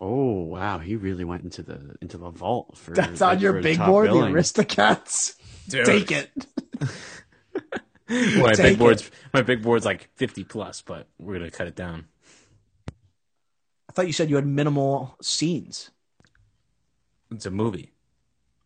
Oh 0.00 0.44
wow, 0.44 0.78
he 0.78 0.96
really 0.96 1.24
went 1.24 1.44
into 1.44 1.62
the 1.62 1.96
into 2.00 2.16
the 2.16 2.30
vault 2.30 2.78
for. 2.78 2.92
That's 2.92 3.20
like, 3.20 3.36
on 3.36 3.42
your 3.42 3.60
big 3.60 3.78
board. 3.78 4.08
billing. 4.08 4.32
The 4.32 4.38
Aristocats. 4.40 5.34
Dude. 5.68 5.84
Take 5.84 6.10
it. 6.10 6.30
my 8.10 8.54
big 8.56 8.78
board's 8.78 9.10
my 9.32 9.42
big 9.42 9.62
board's 9.62 9.84
like 9.84 10.08
50 10.16 10.44
plus, 10.44 10.82
but 10.82 11.06
we're 11.18 11.34
gonna 11.38 11.50
cut 11.50 11.66
it 11.66 11.76
down. 11.76 12.06
I 13.88 13.92
thought 13.92 14.06
you 14.06 14.12
said 14.12 14.30
you 14.30 14.36
had 14.36 14.46
minimal 14.46 15.16
scenes. 15.22 15.90
It's 17.30 17.46
a 17.46 17.50
movie. 17.50 17.92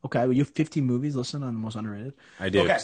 Okay, 0.05 0.21
well, 0.21 0.33
you 0.33 0.43
have 0.43 0.51
15 0.51 0.85
movies 0.85 1.17
listed 1.17 1.43
on 1.43 1.47
the 1.55 1.59
most 1.59 1.77
underrated. 1.77 2.15
I 2.39 2.49
do. 2.51 2.61
Okay. 2.63 2.79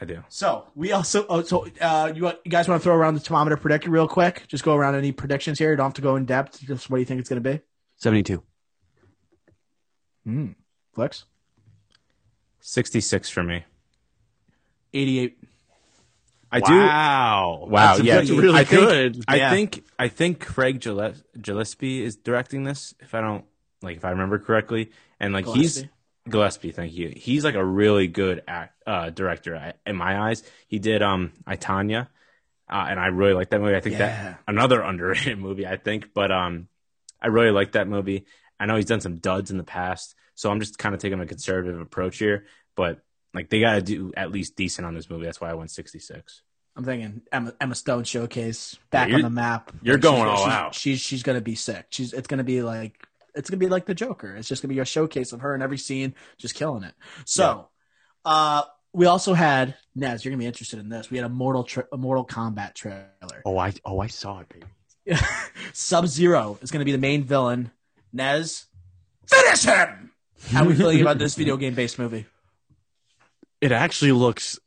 I 0.00 0.04
do. 0.04 0.24
So 0.28 0.66
we 0.74 0.90
also. 0.92 1.24
Oh, 1.28 1.42
so 1.42 1.66
uh, 1.80 2.12
you 2.14 2.24
want, 2.24 2.38
you 2.44 2.50
guys 2.50 2.68
want 2.68 2.80
to 2.80 2.84
throw 2.84 2.96
around 2.96 3.14
the 3.14 3.20
thermometer 3.20 3.56
prediction 3.56 3.92
real 3.92 4.08
quick? 4.08 4.44
Just 4.48 4.64
go 4.64 4.74
around 4.74 4.96
any 4.96 5.12
predictions 5.12 5.58
here. 5.58 5.70
You 5.70 5.76
don't 5.76 5.86
have 5.86 5.94
to 5.94 6.02
go 6.02 6.16
in 6.16 6.24
depth. 6.24 6.60
Just 6.66 6.90
what 6.90 6.96
do 6.96 7.00
you 7.00 7.06
think 7.06 7.20
it's 7.20 7.28
going 7.28 7.42
to 7.42 7.48
be? 7.48 7.60
Seventy-two. 7.96 8.42
Hmm. 10.24 10.52
Flex. 10.94 11.24
66 12.60 13.28
for 13.28 13.42
me. 13.42 13.64
88. 14.94 15.38
I 16.54 16.60
do. 16.60 16.72
Wow. 16.78 17.66
Wow, 17.68 17.86
That's, 17.96 18.02
yeah, 18.06 18.14
that's 18.16 18.30
really 18.30 18.58
I 18.60 18.64
think, 18.64 18.80
good. 18.80 19.24
I 19.28 19.36
Yeah. 19.36 19.50
think 19.50 19.84
I 19.98 20.08
think 20.08 20.40
Craig 20.40 20.80
Gillespie, 20.80 21.22
Gillespie 21.40 22.02
is 22.02 22.16
directing 22.16 22.64
this. 22.64 22.94
If 23.00 23.14
I 23.14 23.20
don't 23.20 23.44
like, 23.82 23.96
if 23.96 24.04
I 24.04 24.10
remember 24.10 24.38
correctly, 24.38 24.90
and 25.20 25.32
like 25.32 25.46
he's 25.46 25.74
Gillespie? 25.76 25.90
Gillespie. 26.28 26.70
Thank 26.72 26.92
you. 26.94 27.12
He's 27.14 27.44
like 27.44 27.54
a 27.54 27.64
really 27.64 28.06
good 28.06 28.42
act, 28.48 28.82
uh, 28.86 29.10
director 29.10 29.56
I- 29.56 29.74
in 29.84 29.96
my 29.96 30.28
eyes. 30.28 30.42
He 30.68 30.78
did 30.78 31.02
um 31.02 31.32
I 31.46 31.56
Tonya, 31.56 32.08
uh, 32.70 32.86
and 32.88 32.98
I 33.00 33.06
really 33.06 33.34
like 33.34 33.50
that 33.50 33.60
movie. 33.60 33.76
I 33.76 33.80
think 33.80 33.98
Yeah. 33.98 33.98
that 34.32 34.40
another 34.48 34.80
underrated 34.90 35.38
movie. 35.38 35.66
I 35.66 35.76
think, 35.76 36.14
but 36.14 36.30
um, 36.32 36.68
I 37.20 37.26
really 37.28 37.50
like 37.50 37.72
that 37.72 37.88
movie. 37.88 38.26
I 38.60 38.66
know 38.66 38.76
he's 38.76 38.86
done 38.86 39.00
some 39.00 39.16
duds 39.16 39.50
in 39.50 39.58
the 39.58 39.64
past, 39.64 40.14
so 40.34 40.50
I'm 40.50 40.60
just 40.60 40.78
kind 40.78 40.94
of 40.94 41.00
taking 41.00 41.20
a 41.20 41.26
conservative 41.26 41.80
approach 41.80 42.18
here. 42.18 42.46
But 42.76 43.00
like 43.34 43.50
they 43.50 43.60
got 43.60 43.74
to 43.74 43.82
do 43.82 44.12
at 44.16 44.30
least 44.30 44.56
decent 44.56 44.86
on 44.86 44.94
this 44.94 45.10
movie. 45.10 45.24
That's 45.24 45.40
why 45.40 45.50
I 45.50 45.54
went 45.54 45.70
66. 45.70 46.42
I'm 46.76 46.84
thinking 46.84 47.22
Emma, 47.30 47.54
Emma 47.60 47.74
Stone 47.74 48.04
showcase 48.04 48.76
back 48.90 49.08
Yeah, 49.08 49.16
on 49.16 49.22
the 49.22 49.30
map. 49.30 49.72
you're 49.82 49.94
Like, 49.96 50.02
going 50.02 50.16
she's, 50.22 50.26
all 50.28 50.36
she's, 50.44 50.52
out. 50.52 50.74
She's 50.74 51.00
she's 51.00 51.22
gonna 51.22 51.40
be 51.40 51.54
sick. 51.54 51.86
She's 51.90 52.12
it's 52.12 52.26
gonna 52.26 52.42
be 52.44 52.62
like 52.62 53.06
it's 53.34 53.48
gonna 53.50 53.58
be 53.58 53.68
like 53.68 53.86
the 53.86 53.94
Joker. 53.94 54.34
It's 54.36 54.48
just 54.48 54.60
gonna 54.62 54.74
be 54.74 54.80
a 54.80 54.84
showcase 54.84 55.32
of 55.32 55.40
her 55.42 55.54
in 55.54 55.62
every 55.62 55.78
scene, 55.78 56.14
just 56.36 56.54
killing 56.56 56.82
it. 56.82 56.94
So, 57.26 57.68
uh, 58.24 58.62
we 58.92 59.06
also 59.06 59.34
had 59.34 59.74
Nez. 59.94 60.24
You're 60.24 60.30
gonna 60.30 60.40
be 60.40 60.46
interested 60.46 60.78
in 60.80 60.88
this. 60.88 61.10
We 61.10 61.16
had 61.18 61.26
a 61.26 61.28
Mortal 61.28 61.62
tra- 61.64 61.86
a 61.92 61.96
Mortal 61.96 62.26
Kombat 62.26 62.74
trailer. 62.74 63.08
Oh, 63.44 63.56
I 63.58 63.72
oh 63.84 64.00
I 64.00 64.08
saw 64.08 64.40
it, 64.40 64.48
baby. 64.48 65.20
Sub 65.72 66.06
Zero 66.08 66.58
is 66.62 66.70
gonna 66.72 66.84
be 66.84 66.92
the 66.92 66.98
main 66.98 67.22
villain. 67.24 67.70
Nez, 68.12 68.66
Finish 69.26 69.62
him. 69.64 70.10
How 70.50 70.62
are 70.64 70.68
we 70.68 70.74
feeling 70.74 71.00
about 71.00 71.18
this 71.18 71.34
video 71.36 71.56
game 71.56 71.74
based 71.74 71.98
movie? 71.98 72.26
It 73.64 73.72
actually 73.72 74.12
looks 74.12 74.58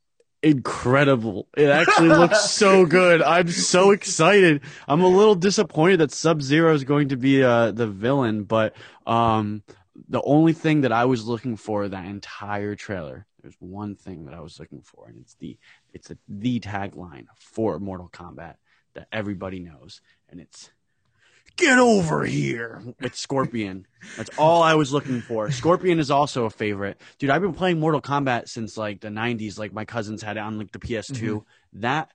incredible. 0.41 1.47
It 1.55 1.69
actually 1.69 2.07
looks 2.07 2.49
so 2.49 2.83
good. 2.87 3.21
I'm 3.21 3.47
so 3.47 3.91
excited. 3.91 4.61
I'm 4.87 5.01
a 5.01 5.07
little 5.07 5.35
disappointed 5.35 5.99
that 5.99 6.11
Sub 6.11 6.41
Zero 6.41 6.73
is 6.73 6.83
going 6.83 7.09
to 7.09 7.15
be 7.15 7.43
uh, 7.43 7.69
the 7.69 7.85
villain, 7.85 8.45
but 8.45 8.75
um, 9.05 9.61
the 10.09 10.23
only 10.23 10.53
thing 10.53 10.81
that 10.81 10.91
I 10.91 11.05
was 11.05 11.27
looking 11.27 11.57
for 11.57 11.87
that 11.87 12.05
entire 12.05 12.73
trailer, 12.73 13.27
there's 13.43 13.53
one 13.59 13.93
thing 13.93 14.25
that 14.25 14.33
I 14.33 14.39
was 14.39 14.59
looking 14.59 14.81
for, 14.81 15.07
and 15.07 15.19
it's 15.19 15.35
the 15.35 15.59
it's 15.93 16.09
a, 16.09 16.17
the 16.27 16.59
tagline 16.59 17.27
for 17.35 17.77
Mortal 17.77 18.09
Kombat 18.09 18.55
that 18.95 19.09
everybody 19.11 19.59
knows, 19.59 20.01
and 20.27 20.39
it's 20.39 20.71
"Get 21.57 21.79
over 21.79 22.23
here" 22.23 22.81
with 23.01 23.15
Scorpion. 23.15 23.85
That's 24.15 24.29
all 24.37 24.63
I 24.63 24.75
was 24.75 24.93
looking 24.93 25.21
for. 25.21 25.51
Scorpion 25.51 25.99
is 25.99 26.11
also 26.11 26.45
a 26.45 26.49
favorite, 26.49 27.01
dude. 27.19 27.29
I've 27.29 27.41
been 27.41 27.53
playing 27.53 27.79
Mortal 27.79 28.01
Kombat 28.01 28.47
since 28.47 28.77
like 28.77 29.01
the 29.01 29.09
'90s. 29.09 29.59
Like 29.59 29.73
my 29.73 29.85
cousins 29.85 30.21
had 30.21 30.37
it 30.37 30.41
on 30.41 30.57
like 30.57 30.71
the 30.71 30.79
PS2. 30.79 31.17
Mm-hmm. 31.17 31.81
That 31.81 32.11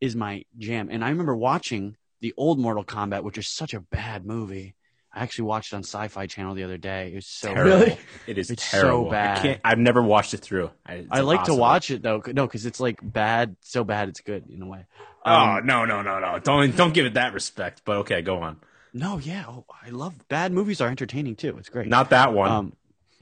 is 0.00 0.14
my 0.14 0.44
jam, 0.58 0.88
and 0.90 1.04
I 1.04 1.08
remember 1.08 1.36
watching 1.36 1.96
the 2.20 2.34
old 2.36 2.58
Mortal 2.58 2.84
Kombat, 2.84 3.22
which 3.22 3.38
is 3.38 3.48
such 3.48 3.74
a 3.74 3.80
bad 3.80 4.26
movie. 4.26 4.74
I 5.14 5.22
actually 5.22 5.44
watched 5.44 5.72
it 5.72 5.76
on 5.76 5.82
Sci-Fi 5.84 6.26
Channel 6.26 6.54
the 6.54 6.64
other 6.64 6.76
day. 6.76 7.12
It 7.12 7.14
was 7.14 7.26
so 7.26 7.52
Terrible. 7.54 7.78
Really? 7.78 7.98
It 8.26 8.36
is 8.38 8.50
It's 8.50 8.64
so 8.64 9.08
bad. 9.10 9.38
I 9.38 9.42
can't. 9.42 9.60
I've 9.64 9.78
never 9.78 10.02
watched 10.02 10.34
it 10.34 10.38
through. 10.38 10.70
I, 10.84 10.94
it's 10.94 11.08
I 11.10 11.20
like 11.20 11.44
to 11.44 11.54
watch 11.54 11.90
it 11.90 12.02
though. 12.02 12.20
No, 12.26 12.46
because 12.46 12.66
it's 12.66 12.80
like 12.80 12.98
bad, 13.02 13.56
so 13.60 13.84
bad 13.84 14.08
it's 14.08 14.20
good 14.20 14.48
in 14.50 14.60
a 14.60 14.66
way. 14.66 14.86
Oh 15.24 15.32
Um, 15.32 15.66
no 15.66 15.84
no 15.84 16.02
no 16.02 16.18
no! 16.18 16.38
Don't 16.40 16.76
don't 16.76 16.92
give 16.92 17.06
it 17.06 17.14
that 17.14 17.32
respect. 17.32 17.82
But 17.84 17.98
okay, 17.98 18.22
go 18.22 18.38
on. 18.38 18.56
no, 18.92 19.18
yeah, 19.18 19.44
oh, 19.48 19.64
I 19.84 19.90
love 19.90 20.14
bad 20.28 20.52
movies 20.52 20.80
are 20.80 20.88
entertaining 20.88 21.36
too. 21.36 21.56
It's 21.58 21.68
great. 21.68 21.86
Not 21.88 22.10
that 22.10 22.32
one. 22.34 22.50
Um, 22.50 22.72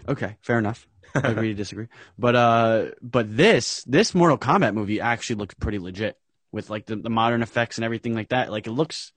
okay, 0.09 0.37
fair 0.41 0.59
enough. 0.59 0.89
I 1.15 1.29
agree 1.29 1.49
to 1.49 1.55
disagree. 1.55 1.89
But 2.19 2.37
uh, 2.37 2.85
but 3.03 3.37
this 3.37 3.85
this 3.85 4.15
Mortal 4.15 4.39
Kombat 4.39 4.73
movie 4.75 5.01
actually 5.01 5.37
looks 5.37 5.55
pretty 5.55 5.79
legit 5.79 6.19
with 6.53 6.71
like 6.71 6.87
the, 6.87 6.97
the 6.97 7.11
modern 7.11 7.43
effects 7.43 7.77
and 7.79 7.85
everything 7.85 8.15
like 8.15 8.31
that. 8.31 8.51
Like 8.51 8.67
it 8.67 8.73
looks 8.73 9.13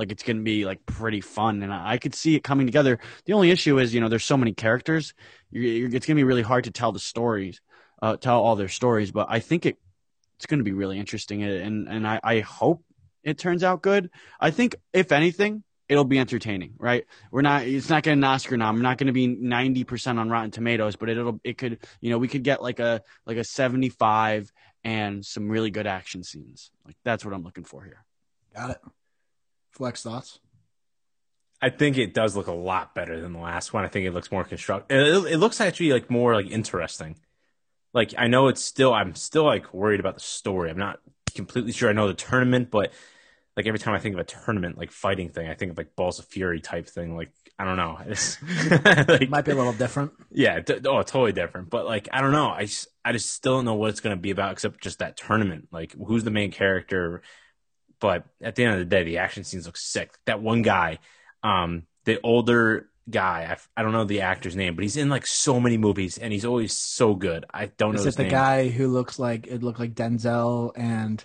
like 0.00 0.10
it's 0.10 0.22
gonna 0.22 0.40
be 0.40 0.64
like 0.64 0.84
pretty 0.86 1.20
fun, 1.20 1.62
and 1.62 1.72
I, 1.72 1.92
I 1.92 1.98
could 1.98 2.14
see 2.14 2.34
it 2.34 2.42
coming 2.42 2.66
together. 2.66 2.98
The 3.26 3.34
only 3.34 3.50
issue 3.50 3.78
is 3.78 3.92
you 3.94 4.00
know 4.00 4.08
there's 4.08 4.24
so 4.24 4.38
many 4.38 4.54
characters. 4.54 5.12
You're, 5.50 5.62
you're, 5.62 5.94
it's 5.94 6.06
gonna 6.06 6.16
be 6.16 6.24
really 6.24 6.42
hard 6.42 6.64
to 6.64 6.70
tell 6.70 6.90
the 6.90 6.98
stories, 6.98 7.60
uh, 8.00 8.16
tell 8.16 8.40
all 8.40 8.56
their 8.56 8.68
stories. 8.68 9.12
But 9.12 9.26
I 9.28 9.40
think 9.40 9.66
it 9.66 9.76
it's 10.36 10.46
gonna 10.46 10.64
be 10.64 10.72
really 10.72 10.98
interesting, 10.98 11.42
and 11.42 11.86
and 11.86 12.06
I, 12.06 12.18
I 12.24 12.40
hope 12.40 12.82
it 13.22 13.36
turns 13.36 13.62
out 13.62 13.82
good. 13.82 14.10
I 14.40 14.50
think 14.50 14.74
if 14.92 15.12
anything. 15.12 15.62
It'll 15.90 16.04
be 16.04 16.20
entertaining, 16.20 16.74
right? 16.78 17.04
We're 17.32 17.42
not. 17.42 17.64
It's 17.64 17.90
not 17.90 18.04
getting 18.04 18.20
an 18.20 18.24
Oscar 18.24 18.56
nom. 18.56 18.76
We're 18.76 18.82
not 18.82 18.96
going 18.96 19.08
to 19.08 19.12
be 19.12 19.26
ninety 19.26 19.82
percent 19.82 20.20
on 20.20 20.30
Rotten 20.30 20.52
Tomatoes, 20.52 20.94
but 20.94 21.08
it'll. 21.08 21.40
It 21.42 21.58
could. 21.58 21.80
You 22.00 22.10
know, 22.10 22.18
we 22.18 22.28
could 22.28 22.44
get 22.44 22.62
like 22.62 22.78
a 22.78 23.02
like 23.26 23.38
a 23.38 23.42
seventy-five 23.42 24.52
and 24.84 25.26
some 25.26 25.48
really 25.48 25.72
good 25.72 25.88
action 25.88 26.22
scenes. 26.22 26.70
Like 26.86 26.94
that's 27.02 27.24
what 27.24 27.34
I'm 27.34 27.42
looking 27.42 27.64
for 27.64 27.82
here. 27.82 28.04
Got 28.54 28.70
it. 28.70 28.78
Flex 29.70 30.02
thoughts. 30.02 30.38
I 31.62 31.68
think 31.68 31.98
it 31.98 32.14
does 32.14 32.36
look 32.36 32.46
a 32.46 32.52
lot 32.52 32.94
better 32.94 33.20
than 33.20 33.32
the 33.32 33.38
last 33.38 33.72
one. 33.72 33.84
I 33.84 33.88
think 33.88 34.06
it 34.06 34.12
looks 34.12 34.32
more 34.32 34.44
construct. 34.44 34.90
It, 34.90 35.32
it 35.32 35.36
looks 35.38 35.60
actually 35.60 35.92
like 35.92 36.10
more 36.10 36.34
like 36.34 36.50
interesting. 36.50 37.16
Like 37.92 38.14
I 38.16 38.28
know 38.28 38.48
it's 38.48 38.64
still. 38.64 38.94
I'm 38.94 39.14
still 39.14 39.44
like 39.44 39.74
worried 39.74 40.00
about 40.00 40.14
the 40.14 40.20
story. 40.20 40.70
I'm 40.70 40.78
not 40.78 41.00
completely 41.34 41.72
sure. 41.72 41.90
I 41.90 41.92
know 41.92 42.08
the 42.08 42.14
tournament, 42.14 42.70
but 42.70 42.92
like 43.56 43.66
every 43.66 43.78
time 43.78 43.94
I 43.94 43.98
think 43.98 44.14
of 44.14 44.20
a 44.20 44.24
tournament 44.24 44.78
like 44.78 44.90
fighting 44.90 45.28
thing, 45.28 45.48
I 45.48 45.54
think 45.54 45.72
of 45.72 45.78
like 45.78 45.94
Balls 45.96 46.18
of 46.18 46.24
Fury 46.26 46.60
type 46.60 46.88
thing. 46.88 47.14
Like 47.16 47.30
I 47.60 47.64
don't 47.64 47.76
know. 47.76 47.98
Like, 49.06 49.28
Might 49.28 49.44
be 49.44 49.52
a 49.52 49.54
little 49.54 49.74
different. 49.74 50.12
Yeah, 50.30 50.60
d- 50.60 50.80
oh, 50.86 51.02
totally 51.02 51.32
different. 51.32 51.68
But 51.68 51.84
like, 51.84 52.08
I 52.10 52.22
don't 52.22 52.32
know. 52.32 52.48
I 52.48 52.64
just, 52.64 52.88
I 53.04 53.12
just 53.12 53.30
still 53.30 53.56
don't 53.56 53.66
know 53.66 53.74
what 53.74 53.90
it's 53.90 54.00
going 54.00 54.16
to 54.16 54.20
be 54.20 54.30
about, 54.30 54.52
except 54.52 54.80
just 54.82 55.00
that 55.00 55.18
tournament. 55.18 55.68
Like, 55.70 55.94
who's 55.94 56.24
the 56.24 56.30
main 56.30 56.52
character? 56.52 57.20
But 58.00 58.24
at 58.42 58.54
the 58.54 58.64
end 58.64 58.74
of 58.74 58.78
the 58.80 58.84
day, 58.86 59.04
the 59.04 59.18
action 59.18 59.44
scenes 59.44 59.66
look 59.66 59.76
sick. 59.76 60.12
That 60.26 60.40
one 60.40 60.62
guy, 60.62 60.98
um, 61.42 61.84
the 62.04 62.18
older 62.22 62.88
guy—I 63.08 63.82
don't 63.82 63.92
know 63.92 64.04
the 64.04 64.22
actor's 64.22 64.56
name, 64.56 64.74
but 64.74 64.82
he's 64.82 64.96
in 64.96 65.08
like 65.08 65.26
so 65.26 65.60
many 65.60 65.76
movies, 65.76 66.16
and 66.18 66.32
he's 66.32 66.44
always 66.44 66.72
so 66.76 67.14
good. 67.14 67.44
I 67.52 67.66
don't 67.66 67.94
know 67.94 68.00
Is 68.00 68.06
it 68.06 68.16
the 68.16 68.22
name. 68.24 68.30
guy 68.30 68.68
who 68.68 68.88
looks 68.88 69.18
like 69.18 69.46
it 69.46 69.62
looked 69.62 69.78
like 69.80 69.94
Denzel 69.94 70.72
and 70.76 71.24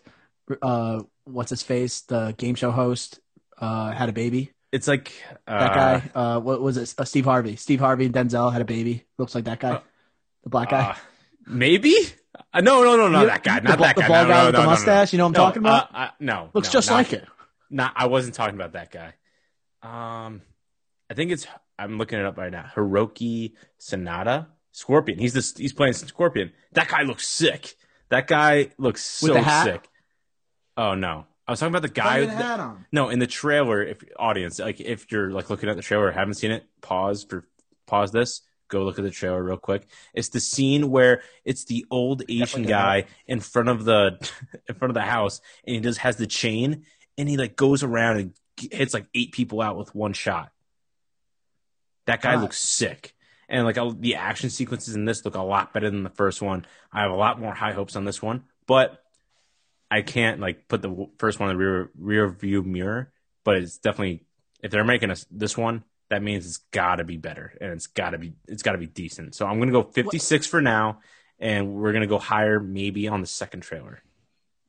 uh 0.61 1.01
what's 1.23 1.49
his 1.49 1.63
face? 1.63 2.01
The 2.01 2.35
game 2.37 2.55
show 2.55 2.71
host 2.71 3.19
uh 3.57 3.91
had 3.91 4.09
a 4.09 4.13
baby. 4.13 4.51
It's 4.71 4.87
like 4.87 5.13
uh, 5.47 5.59
That 5.59 5.73
guy. 5.73 6.11
Uh 6.13 6.39
what 6.39 6.61
was 6.61 6.77
it? 6.77 6.93
Uh, 6.97 7.05
Steve 7.05 7.25
Harvey. 7.25 7.55
Steve 7.55 7.79
Harvey 7.79 8.05
and 8.05 8.13
Denzel 8.13 8.51
had 8.51 8.61
a 8.61 8.65
baby. 8.65 9.05
Looks 9.17 9.33
like 9.33 9.45
that 9.45 9.59
guy. 9.59 9.71
Uh, 9.71 9.79
the 10.43 10.49
black 10.49 10.69
guy. 10.69 10.89
uh, 10.91 10.95
maybe. 11.47 11.95
Uh, 12.53 12.61
no, 12.61 12.83
no, 12.83 12.95
no, 12.97 13.07
no, 13.07 13.21
You- 13.21 13.27
that 13.27 13.43
guy, 13.43 13.55
not 13.59 13.77
bal- 13.77 13.87
that 13.87 13.95
the 13.95 14.01
guy. 14.03 14.07
bald 14.07 14.27
no, 14.27 14.33
guy 14.33 14.39
no, 14.41 14.45
with 14.47 14.55
no, 14.55 14.61
the 14.61 14.67
mustache? 14.67 15.13
You 15.13 15.17
know 15.17 15.25
what 15.25 15.29
I'm 15.37 15.45
talking 15.45 15.61
about? 15.61 15.93
Uh, 15.93 15.97
uh, 15.97 16.09
no, 16.19 16.49
Looks 16.53 16.69
just 16.69 16.89
not- 16.89 16.95
like 16.95 17.13
it. 17.13 17.25
Not, 17.69 17.93
I 17.95 18.07
wasn't 18.07 18.35
talking 18.35 18.55
about 18.55 18.73
that 18.73 18.91
guy. 18.91 19.13
Um, 19.81 20.41
I 21.09 21.13
think 21.13 21.31
it's. 21.31 21.47
I'm 21.77 21.97
looking 21.97 22.19
it 22.19 22.25
up 22.25 22.37
right 22.37 22.51
now. 22.51 22.65
Hiroki 22.75 23.53
Sanada, 23.79 24.47
Scorpion. 24.71 25.19
He's 25.19 25.33
this. 25.33 25.55
He's 25.57 25.73
playing 25.73 25.93
Scorpion. 25.93 26.51
That 26.73 26.87
guy 26.87 27.01
looks 27.03 27.27
sick. 27.27 27.75
That 28.09 28.27
guy 28.27 28.69
looks 28.77 29.21
With 29.21 29.33
so 29.33 29.41
the 29.41 29.63
sick. 29.63 29.87
Oh 30.77 30.93
no, 30.95 31.25
I 31.47 31.51
was 31.51 31.59
talking 31.59 31.71
about 31.73 31.81
the 31.81 31.89
guy. 31.89 32.21
Fucking 32.21 32.27
that- 32.37 32.43
hat 32.45 32.59
on. 32.59 32.85
no, 32.91 33.09
in 33.09 33.19
the 33.19 33.27
trailer. 33.27 33.83
If 33.83 34.03
audience, 34.17 34.59
like, 34.59 34.79
if 34.79 35.11
you're 35.11 35.31
like 35.31 35.49
looking 35.49 35.69
at 35.69 35.75
the 35.75 35.81
trailer, 35.81 36.11
haven't 36.11 36.35
seen 36.35 36.51
it, 36.51 36.65
pause 36.81 37.23
for 37.27 37.47
pause 37.87 38.11
this. 38.11 38.41
Go 38.67 38.83
look 38.83 38.97
at 38.97 39.03
the 39.03 39.11
trailer 39.11 39.43
real 39.43 39.57
quick. 39.57 39.87
It's 40.13 40.29
the 40.29 40.39
scene 40.39 40.89
where 40.89 41.21
it's 41.43 41.65
the 41.65 41.85
old 41.91 42.23
Asian 42.27 42.63
guy 42.63 43.05
in 43.27 43.39
front 43.39 43.69
of 43.69 43.85
the 43.85 44.17
in 44.69 44.75
front 44.75 44.89
of 44.89 44.95
the 44.95 45.01
house, 45.01 45.41
and 45.65 45.75
he 45.75 45.81
just 45.81 45.99
has 45.99 46.17
the 46.17 46.27
chain, 46.27 46.85
and 47.17 47.29
he 47.29 47.37
like 47.37 47.55
goes 47.55 47.83
around 47.83 48.17
and 48.17 48.33
hits 48.71 48.93
like 48.93 49.05
eight 49.13 49.31
people 49.31 49.61
out 49.61 49.77
with 49.77 49.93
one 49.93 50.13
shot. 50.13 50.51
That 52.07 52.21
guy 52.21 52.33
Nice. 52.35 52.41
looks 52.41 52.57
sick, 52.59 53.15
and 53.49 53.65
like 53.65 53.77
the 53.99 54.15
action 54.15 54.49
sequences 54.49 54.95
in 54.95 55.05
this 55.05 55.25
look 55.25 55.35
a 55.35 55.41
lot 55.41 55.73
better 55.73 55.89
than 55.89 56.03
the 56.03 56.09
first 56.09 56.41
one. 56.41 56.65
I 56.91 57.01
have 57.01 57.11
a 57.11 57.15
lot 57.15 57.39
more 57.39 57.53
high 57.53 57.73
hopes 57.73 57.95
on 57.95 58.05
this 58.05 58.21
one, 58.21 58.43
but 58.67 59.03
I 59.91 60.01
can't 60.01 60.39
like 60.39 60.67
put 60.67 60.81
the 60.81 61.07
first 61.19 61.39
one 61.39 61.49
in 61.49 61.57
the 61.57 61.63
rear 61.63 61.89
rear 61.97 62.27
view 62.29 62.63
mirror. 62.63 63.11
But 63.43 63.57
it's 63.57 63.77
definitely 63.77 64.23
if 64.61 64.71
they're 64.71 64.83
making 64.83 65.11
us 65.11 65.25
this 65.29 65.55
one, 65.55 65.83
that 66.09 66.21
means 66.21 66.45
it's 66.45 66.57
got 66.71 66.97
to 66.97 67.03
be 67.03 67.17
better 67.17 67.53
and 67.59 67.71
it's 67.71 67.87
got 67.87 68.11
to 68.11 68.17
be 68.17 68.33
it's 68.47 68.63
got 68.63 68.73
to 68.73 68.77
be 68.77 68.87
decent. 68.87 69.35
So 69.35 69.45
I'm 69.45 69.59
gonna 69.59 69.71
go 69.71 69.83
56 69.83 70.47
for 70.47 70.61
now, 70.61 70.99
and 71.39 71.73
we're 71.73 71.93
gonna 71.93 72.07
go 72.07 72.19
higher 72.19 72.59
maybe 72.59 73.07
on 73.07 73.21
the 73.21 73.27
second 73.27 73.61
trailer. 73.61 74.01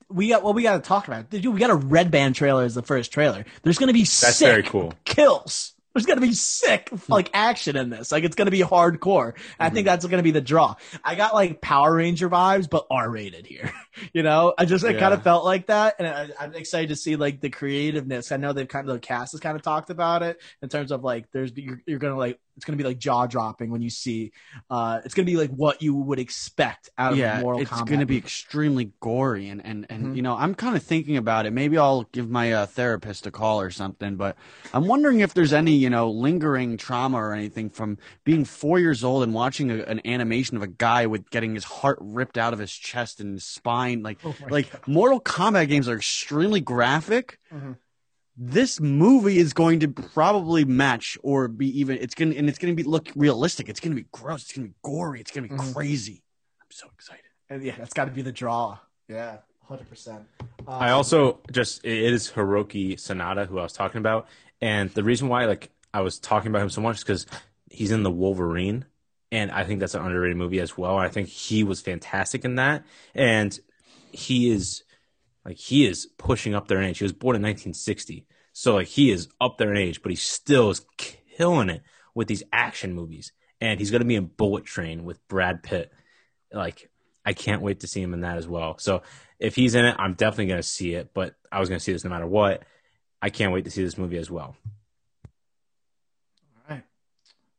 We 0.09 0.29
got 0.29 0.43
well. 0.43 0.55
We 0.55 0.63
got 0.63 0.77
to 0.77 0.89
talk 0.89 1.09
about. 1.09 1.21
It. 1.33 1.43
Dude, 1.43 1.53
we 1.53 1.59
got 1.59 1.71
a 1.71 1.75
red 1.75 2.11
band 2.11 2.37
trailer 2.37 2.63
as 2.63 2.75
the 2.75 2.83
first 2.83 3.13
trailer. 3.13 3.45
There's 3.63 3.79
going 3.79 3.89
to 3.89 3.93
be 3.93 4.03
That's 4.03 4.37
sick 4.37 4.47
very 4.47 4.63
cool. 4.63 4.95
kills. 5.05 5.75
There's 5.97 6.07
going 6.07 6.21
to 6.21 6.27
be 6.27 6.35
sick 6.35 6.91
like 7.11 7.31
action 7.33 7.75
in 7.77 7.89
this. 7.91 8.13
Like 8.13 8.25
it's 8.25 8.37
going 8.37 8.47
to 8.47 8.51
be 8.53 8.61
hardcore. 8.61 9.33
I 9.59 9.71
Mm-hmm. 9.71 9.71
think 9.71 9.87
that's 9.87 10.05
going 10.05 10.19
to 10.19 10.23
be 10.23 10.31
the 10.31 10.43
draw. 10.43 10.75
I 11.03 11.15
got 11.15 11.35
like 11.35 11.63
Power 11.63 11.95
Ranger 11.97 12.29
vibes, 12.29 12.69
but 12.69 12.87
R 12.91 13.11
rated 13.11 13.47
here. 13.47 13.73
you 14.13 14.23
know, 14.23 14.55
I 14.59 14.67
just 14.67 14.85
I 14.85 14.93
Yeah. 14.93 14.95
kind 14.95 15.15
of 15.15 15.23
felt 15.23 15.45
like 15.45 15.67
that, 15.69 15.97
and 15.99 16.07
I, 16.07 16.29
I'm 16.39 16.55
excited 16.55 16.91
to 16.91 16.97
see 16.97 17.17
like 17.17 17.41
the 17.41 17.51
creativeness. 17.51 18.31
I 18.31 18.37
know 18.37 18.53
they've 18.53 18.69
kind 18.69 18.89
of 18.89 18.95
the 18.95 19.01
cast 19.01 19.33
has 19.33 19.41
kind 19.41 19.57
of 19.57 19.63
talked 19.63 19.91
about 19.91 20.23
it 20.23 20.41
in 20.63 20.69
terms 20.69 20.93
of 20.93 21.03
like 21.03 21.27
there's 21.33 21.53
you're, 21.57 21.81
you're 21.87 21.99
going 21.99 22.13
to 22.13 22.19
like 22.19 22.39
it's 22.57 22.65
going 22.65 22.77
to 22.79 22.83
be 22.83 22.89
like 22.89 22.99
jaw 22.99 23.27
dropping 23.27 23.71
when 23.71 23.83
you 23.83 23.91
see. 23.91 24.33
uh 24.71 25.01
It's 25.05 25.15
going 25.15 25.27
to 25.27 25.31
be 25.33 25.37
like 25.37 25.51
what 25.51 25.83
you 25.83 25.95
would 25.95 26.19
expect 26.19 26.91
out 26.99 27.13
of 27.13 27.19
yeah, 27.19 27.41
Mortal 27.41 27.61
it's 27.61 27.71
Kombat. 27.71 27.87
going 27.87 28.01
to 28.01 28.07
be 28.07 28.17
extremely 28.17 28.93
gory, 29.01 29.49
and 29.49 29.65
and 29.65 29.87
and 29.89 30.07
Mhm. 30.07 30.17
you 30.17 30.23
know, 30.23 30.35
I'm 30.37 30.55
kind 30.55 30.77
of 30.77 30.83
thinking 30.83 31.17
about 31.17 31.47
it. 31.47 31.53
Maybe 31.53 31.79
I'll 31.79 32.05
give 32.13 32.29
my 32.29 32.53
uh, 32.53 32.67
therapist 32.67 33.27
a 33.27 33.31
call 33.31 33.61
or 33.61 33.71
something. 33.71 34.17
But 34.17 34.37
I'm 34.73 34.87
wondering 34.87 35.21
if 35.21 35.35
there's 35.35 35.53
any 35.53 35.73
you 35.73 35.91
know 35.91 36.11
lingering 36.11 36.77
trauma 36.77 37.19
or 37.19 37.33
anything 37.35 37.71
from 37.71 37.99
being 38.25 38.45
four 38.45 38.79
years 38.79 39.05
old 39.05 39.23
and 39.23 39.35
watching 39.35 39.71
a, 39.71 39.83
an 39.85 40.01
animation 40.07 40.57
of 40.57 40.63
a 40.63 40.67
guy 40.67 41.07
with 41.07 41.31
getting 41.31 41.55
his 41.55 41.65
heart 41.65 41.99
ripped 42.01 42.39
out 42.39 42.53
of 42.53 42.59
his 42.59 42.73
chest 42.73 43.21
and 43.21 43.35
his 43.35 43.45
spine. 43.45 44.03
Like 44.03 44.19
Oh 44.25 44.35
like 44.49 44.87
Mortal 44.89 45.21
Kombat 45.21 45.69
games 45.69 45.89
are 45.89 45.97
extremely 45.97 46.61
graphic. 46.61 47.39
Mhm. 47.51 47.77
This 48.37 48.81
movie 48.81 49.39
is 49.39 49.55
going 49.55 49.81
to 49.81 49.89
probably 49.89 50.65
match 50.67 51.17
or 51.23 51.49
be 51.49 51.81
even. 51.81 51.97
It's 51.99 52.15
gonna 52.15 52.35
and 52.35 52.49
it's 52.49 52.59
gonna 52.59 52.75
be 52.75 52.83
look 52.83 53.09
realistic. 53.17 53.69
It's 53.71 53.81
gonna 53.81 53.95
be 53.95 54.05
gross. 54.13 54.43
It's 54.43 54.53
gonna 54.53 54.69
be 54.69 54.75
gory. 54.83 55.21
It's 55.21 55.31
gonna 55.31 55.49
be 55.49 55.55
Mhm. 55.55 55.73
crazy. 55.75 56.23
I'm 56.61 56.67
so 56.71 56.87
excited. 56.95 57.23
And 57.49 57.63
yeah, 57.63 57.77
that's 57.79 57.95
got 57.95 58.07
to 58.07 58.11
be 58.11 58.21
the 58.23 58.33
draw. 58.33 58.79
Yeah, 59.09 59.39
hundred 59.63 59.89
percent. 59.89 60.25
I 60.69 60.91
also 60.91 61.41
just 61.51 61.83
it 61.85 62.13
is 62.13 62.31
Hiroki 62.33 62.95
Sanada 62.95 63.47
who 63.47 63.59
I 63.59 63.63
was 63.63 63.73
talking 63.73 63.99
about, 64.01 64.29
and 64.61 64.91
the 64.91 65.03
reason 65.05 65.29
why 65.29 65.47
like 65.47 65.71
I 65.95 66.01
was 66.03 66.19
talking 66.19 66.49
about 66.51 66.61
him 66.63 66.71
so 66.71 66.83
much 66.83 66.97
is 66.97 67.05
because 67.05 67.27
he's 67.71 67.91
in 67.91 68.03
the 68.03 68.11
Wolverine, 68.11 68.85
and 69.33 69.51
I 69.51 69.65
think 69.65 69.81
that's 69.81 69.95
an 69.95 70.05
underrated 70.05 70.37
movie 70.37 70.61
as 70.61 70.77
well. 70.77 70.99
I 70.99 71.09
think 71.09 71.29
he 71.29 71.65
was 71.65 71.81
fantastic 71.81 72.45
in 72.45 72.57
that, 72.57 72.85
and 73.15 73.59
he 74.13 74.51
is 74.51 74.83
like 75.47 75.59
he 75.59 75.87
is 75.87 76.07
pushing 76.19 76.57
up 76.57 76.67
there 76.67 76.79
in 76.79 76.85
age. 76.85 76.99
He 76.99 77.05
was 77.05 77.13
born 77.13 77.37
in 77.37 77.43
1960, 77.43 78.27
so 78.53 78.75
like 78.75 78.89
he 78.89 79.13
is 79.13 79.29
up 79.41 79.59
there 79.59 79.71
in 79.71 79.77
age, 79.77 80.03
but 80.03 80.11
he 80.11 80.17
still 80.17 80.71
is 80.71 80.85
killing 80.99 81.71
it 81.71 81.83
with 82.17 82.27
these 82.27 82.43
action 82.53 82.93
movies, 82.93 83.31
and 83.61 83.79
he's 83.79 83.93
going 83.93 84.01
to 84.01 84.07
be 84.07 84.17
in 84.17 84.27
Bullet 84.27 84.65
Train 84.65 85.05
with 85.05 85.27
Brad 85.29 85.63
Pitt. 85.63 85.93
Like, 86.53 86.91
I 87.25 87.33
can't 87.33 87.63
wait 87.63 87.81
to 87.81 87.87
see 87.87 88.03
him 88.03 88.13
in 88.13 88.23
that 88.23 88.39
as 88.39 88.49
well. 88.49 88.77
So 88.79 89.03
if 89.39 89.55
he's 89.55 89.77
in 89.77 89.85
it, 89.85 89.95
I'm 89.99 90.15
definitely 90.15 90.47
going 90.47 90.63
to 90.63 90.69
see 90.69 90.95
it. 90.95 91.11
But 91.15 91.35
I 91.53 91.61
was 91.61 91.69
going 91.69 91.79
to 91.79 91.85
see 91.85 91.93
this 91.93 92.03
no 92.03 92.11
matter 92.11 92.27
what. 92.27 92.65
I 93.23 93.31
can't 93.31 93.53
wait 93.53 93.67
to 93.67 93.71
see 93.71 93.85
this 93.85 93.97
movie 93.97 94.19
as 94.19 94.31
well. 94.31 94.57
All 96.69 96.77
right. 96.77 96.83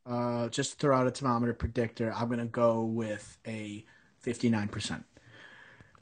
Uh, 0.06 0.50
just 0.50 0.72
to 0.74 0.78
throw 0.78 0.98
out 0.98 1.08
a 1.08 1.12
thermometer 1.12 1.54
predictor, 1.54 2.14
I'm 2.14 2.28
going 2.28 2.40
to 2.40 2.46
go 2.46 2.84
with 2.84 3.38
a 3.48 3.86
59%. 4.26 5.04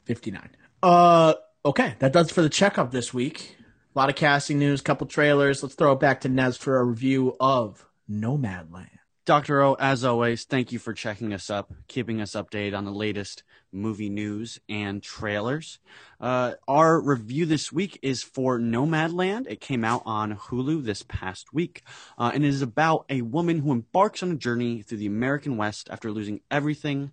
59. 0.04 0.50
Uh, 0.82 1.34
okay, 1.66 1.96
that 1.98 2.12
does 2.12 2.30
for 2.30 2.42
the 2.42 2.48
checkup 2.48 2.92
this 2.92 3.12
week. 3.12 3.56
A 3.94 3.98
lot 3.98 4.08
of 4.08 4.14
casting 4.14 4.58
news, 4.58 4.80
couple 4.80 5.06
trailers. 5.06 5.62
Let's 5.62 5.74
throw 5.74 5.92
it 5.92 6.00
back 6.00 6.20
to 6.20 6.28
Nez 6.28 6.56
for 6.56 6.78
a 6.78 6.84
review 6.84 7.36
of 7.40 7.84
Nomadland. 8.08 8.90
Dr. 9.24 9.60
O, 9.60 9.74
as 9.74 10.04
always, 10.04 10.44
thank 10.44 10.70
you 10.70 10.78
for 10.78 10.92
checking 10.92 11.34
us 11.34 11.50
up, 11.50 11.72
keeping 11.88 12.20
us 12.20 12.32
updated 12.32 12.78
on 12.78 12.84
the 12.84 12.92
latest 12.92 13.42
movie 13.72 14.08
news 14.08 14.60
and 14.68 15.02
trailers. 15.02 15.80
Uh, 16.20 16.52
our 16.68 17.00
review 17.00 17.44
this 17.44 17.72
week 17.72 17.98
is 18.00 18.22
for 18.22 18.60
Nomadland. 18.60 19.48
It 19.48 19.60
came 19.60 19.84
out 19.84 20.02
on 20.06 20.36
Hulu 20.36 20.84
this 20.84 21.02
past 21.02 21.52
week, 21.52 21.82
uh, 22.16 22.30
and 22.32 22.44
it 22.44 22.48
is 22.48 22.62
about 22.62 23.06
a 23.10 23.22
woman 23.22 23.58
who 23.58 23.72
embarks 23.72 24.22
on 24.22 24.30
a 24.30 24.36
journey 24.36 24.82
through 24.82 24.98
the 24.98 25.06
American 25.06 25.56
West 25.56 25.88
after 25.90 26.12
losing 26.12 26.42
everything 26.48 27.10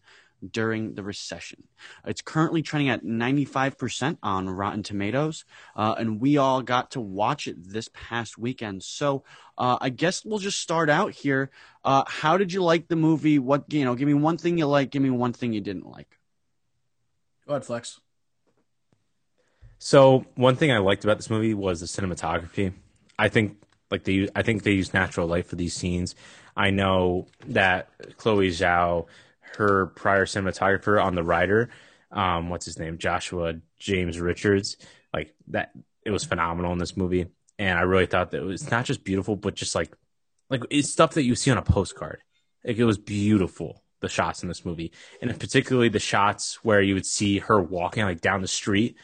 during 0.52 0.96
the 0.96 1.04
recession. 1.04 1.64
It's 2.06 2.22
currently 2.22 2.62
trending 2.62 2.90
at 2.90 3.04
95% 3.04 4.18
on 4.24 4.50
Rotten 4.50 4.84
Tomatoes, 4.84 5.46
uh, 5.76 5.96
and 5.98 6.20
we 6.20 6.38
all 6.38 6.62
got 6.62 6.92
to 6.92 7.02
watch 7.02 7.48
it 7.48 7.58
this 7.64 7.90
past 7.94 8.38
weekend. 8.38 8.84
So 8.84 9.24
uh, 9.58 9.78
I 9.80 9.90
guess 9.90 10.26
we'll 10.26 10.40
just 10.40 10.60
start 10.60 10.90
out 10.90 11.12
here. 11.14 11.50
Uh, 11.84 12.04
how 12.08 12.38
did 12.38 12.52
you 12.52 12.64
like 12.64 12.88
the 12.88 12.96
movie? 12.96 13.40
What 13.40 13.72
you 13.72 13.86
know? 13.86 13.96
Give 13.96 14.08
me 14.08 14.14
one 14.14 14.38
thing 14.38 14.58
you 14.58 14.68
like. 14.68 14.92
Give 14.92 15.02
me 15.02 15.10
one 15.10 15.34
thing 15.34 15.54
you 15.54 15.62
didn't 15.62 15.86
like. 15.86 16.18
Go 17.48 17.54
ahead, 17.54 17.66
Flex. 17.66 18.00
So 19.80 20.26
one 20.36 20.56
thing 20.56 20.72
I 20.72 20.78
liked 20.78 21.04
about 21.04 21.18
this 21.18 21.30
movie 21.30 21.54
was 21.54 21.82
the 21.82 21.88
cinematography. 21.88 22.74
I 23.20 23.28
think 23.28 23.58
like 23.92 24.06
they 24.06 24.30
I 24.36 24.42
think 24.42 24.64
they 24.64 24.72
use 24.72 24.94
natural 24.94 25.28
light 25.28 25.46
for 25.46 25.56
these 25.56 25.74
scenes. 25.74 26.16
I 26.56 26.70
know 26.70 27.28
that 27.48 27.90
Chloe 28.18 28.50
Zhao 28.50 29.08
her 29.58 29.88
prior 29.88 30.26
cinematographer 30.26 31.04
on 31.04 31.16
the 31.16 31.24
Rider, 31.24 31.70
um, 32.12 32.50
what's 32.50 32.66
his 32.66 32.80
name, 32.80 32.98
Joshua 32.98 33.56
James 33.80 34.20
Richards, 34.20 34.78
like 35.14 35.34
that. 35.48 35.72
It 36.06 36.12
was 36.12 36.26
phenomenal 36.26 36.74
in 36.74 36.80
this 36.80 36.98
movie, 36.98 37.28
and 37.58 37.80
I 37.80 37.84
really 37.84 38.08
thought 38.08 38.32
that 38.32 38.42
it 38.42 38.46
was 38.46 38.70
not 38.70 38.84
just 38.84 39.06
beautiful, 39.06 39.38
but 39.38 39.56
just 39.56 39.74
like 39.74 39.96
like 40.50 40.64
it's 40.70 40.92
stuff 40.92 41.14
that 41.14 41.24
you 41.24 41.36
see 41.36 41.50
on 41.50 41.58
a 41.58 41.62
postcard. 41.62 42.20
Like 42.66 42.78
it 42.78 42.84
was 42.84 42.98
beautiful 42.98 43.84
the 44.02 44.10
shots 44.10 44.44
in 44.44 44.50
this 44.50 44.66
movie, 44.66 44.92
and 45.22 45.40
particularly 45.40 45.90
the 45.90 46.00
shots 46.00 46.60
where 46.64 46.82
you 46.82 46.94
would 46.94 47.06
see 47.06 47.40
her 47.40 47.62
walking 47.62 48.04
like 48.04 48.22
down 48.22 48.42
the 48.42 48.48
street, 48.48 48.98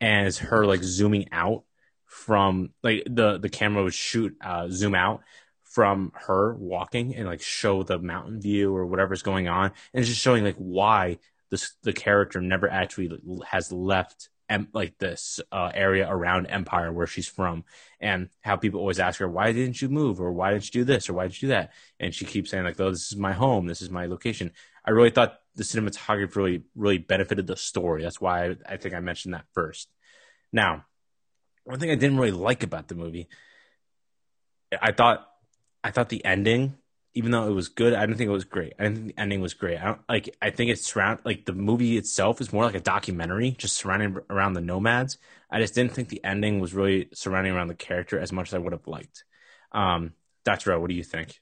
as 0.00 0.38
her 0.38 0.66
like 0.66 0.82
zooming 0.82 1.28
out 1.32 1.64
from 2.04 2.70
like 2.82 3.02
the 3.08 3.38
the 3.38 3.48
camera 3.48 3.82
would 3.82 3.94
shoot 3.94 4.36
uh, 4.44 4.68
zoom 4.68 4.94
out 4.94 5.22
from 5.72 6.12
her 6.14 6.54
walking 6.54 7.16
and 7.16 7.26
like 7.26 7.40
show 7.40 7.82
the 7.82 7.98
mountain 7.98 8.40
view 8.40 8.76
or 8.76 8.84
whatever's 8.86 9.22
going 9.22 9.48
on. 9.48 9.72
And 9.94 10.04
just 10.04 10.20
showing 10.20 10.44
like 10.44 10.56
why 10.56 11.18
this 11.50 11.72
the 11.82 11.92
character 11.92 12.40
never 12.40 12.68
actually 12.68 13.10
has 13.46 13.72
left 13.72 14.28
em, 14.50 14.68
like 14.74 14.98
this 14.98 15.40
uh, 15.50 15.70
area 15.72 16.06
around 16.08 16.46
empire 16.46 16.92
where 16.92 17.06
she's 17.06 17.26
from. 17.26 17.64
And 18.00 18.28
how 18.42 18.56
people 18.56 18.80
always 18.80 19.00
ask 19.00 19.18
her 19.20 19.28
why 19.28 19.52
didn't 19.52 19.80
you 19.80 19.88
move? 19.88 20.20
or 20.20 20.30
why 20.30 20.52
didn't 20.52 20.66
you 20.66 20.82
do 20.82 20.84
this? 20.84 21.08
or 21.08 21.14
why 21.14 21.26
did 21.26 21.40
you 21.40 21.48
do 21.48 21.54
that? 21.54 21.72
And 21.98 22.14
she 22.14 22.26
keeps 22.26 22.50
saying 22.50 22.64
like 22.64 22.78
oh 22.78 22.90
this 22.90 23.10
is 23.10 23.16
my 23.16 23.32
home. 23.32 23.66
This 23.66 23.80
is 23.80 23.90
my 23.90 24.06
location. 24.06 24.52
I 24.84 24.90
really 24.90 25.10
thought 25.10 25.38
the 25.54 25.64
cinematography 25.64 26.36
really 26.36 26.62
really 26.74 26.98
benefited 26.98 27.46
the 27.46 27.56
story. 27.56 28.02
That's 28.02 28.20
why 28.20 28.46
I, 28.46 28.56
I 28.68 28.76
think 28.76 28.94
i 28.94 29.00
mentioned 29.00 29.34
that 29.34 29.46
first. 29.54 29.88
Now 30.52 30.84
one 31.64 31.78
thing 31.78 31.90
i 31.90 31.94
didn't 31.94 32.18
really 32.18 32.32
like 32.32 32.62
about 32.62 32.88
the 32.88 32.94
movie 32.94 33.28
i 34.80 34.92
thought 34.92 35.26
I 35.84 35.90
thought 35.90 36.08
the 36.08 36.24
ending, 36.24 36.76
even 37.14 37.30
though 37.30 37.48
it 37.48 37.52
was 37.52 37.68
good, 37.68 37.92
I 37.92 38.00
didn't 38.06 38.18
think 38.18 38.28
it 38.28 38.32
was 38.32 38.44
great. 38.44 38.72
I 38.78 38.84
didn't 38.84 38.96
think 38.96 39.08
the 39.08 39.20
ending 39.20 39.40
was 39.40 39.54
great. 39.54 39.78
I 39.78 39.84
don't 39.84 40.00
like. 40.08 40.36
I 40.40 40.50
think 40.50 40.70
it's 40.70 40.86
surround 40.86 41.20
like 41.24 41.44
the 41.44 41.52
movie 41.52 41.96
itself 41.96 42.40
is 42.40 42.52
more 42.52 42.64
like 42.64 42.74
a 42.74 42.80
documentary, 42.80 43.52
just 43.52 43.76
surrounding 43.76 44.18
around 44.30 44.54
the 44.54 44.60
nomads. 44.60 45.18
I 45.50 45.60
just 45.60 45.74
didn't 45.74 45.92
think 45.92 46.08
the 46.08 46.24
ending 46.24 46.60
was 46.60 46.72
really 46.72 47.08
surrounding 47.12 47.52
around 47.52 47.68
the 47.68 47.74
character 47.74 48.18
as 48.18 48.32
much 48.32 48.48
as 48.48 48.54
I 48.54 48.58
would 48.58 48.72
have 48.72 48.86
liked. 48.86 49.24
Um, 49.72 50.12
Doctor 50.44 50.72
O, 50.72 50.80
what 50.80 50.88
do 50.88 50.94
you 50.94 51.04
think? 51.04 51.40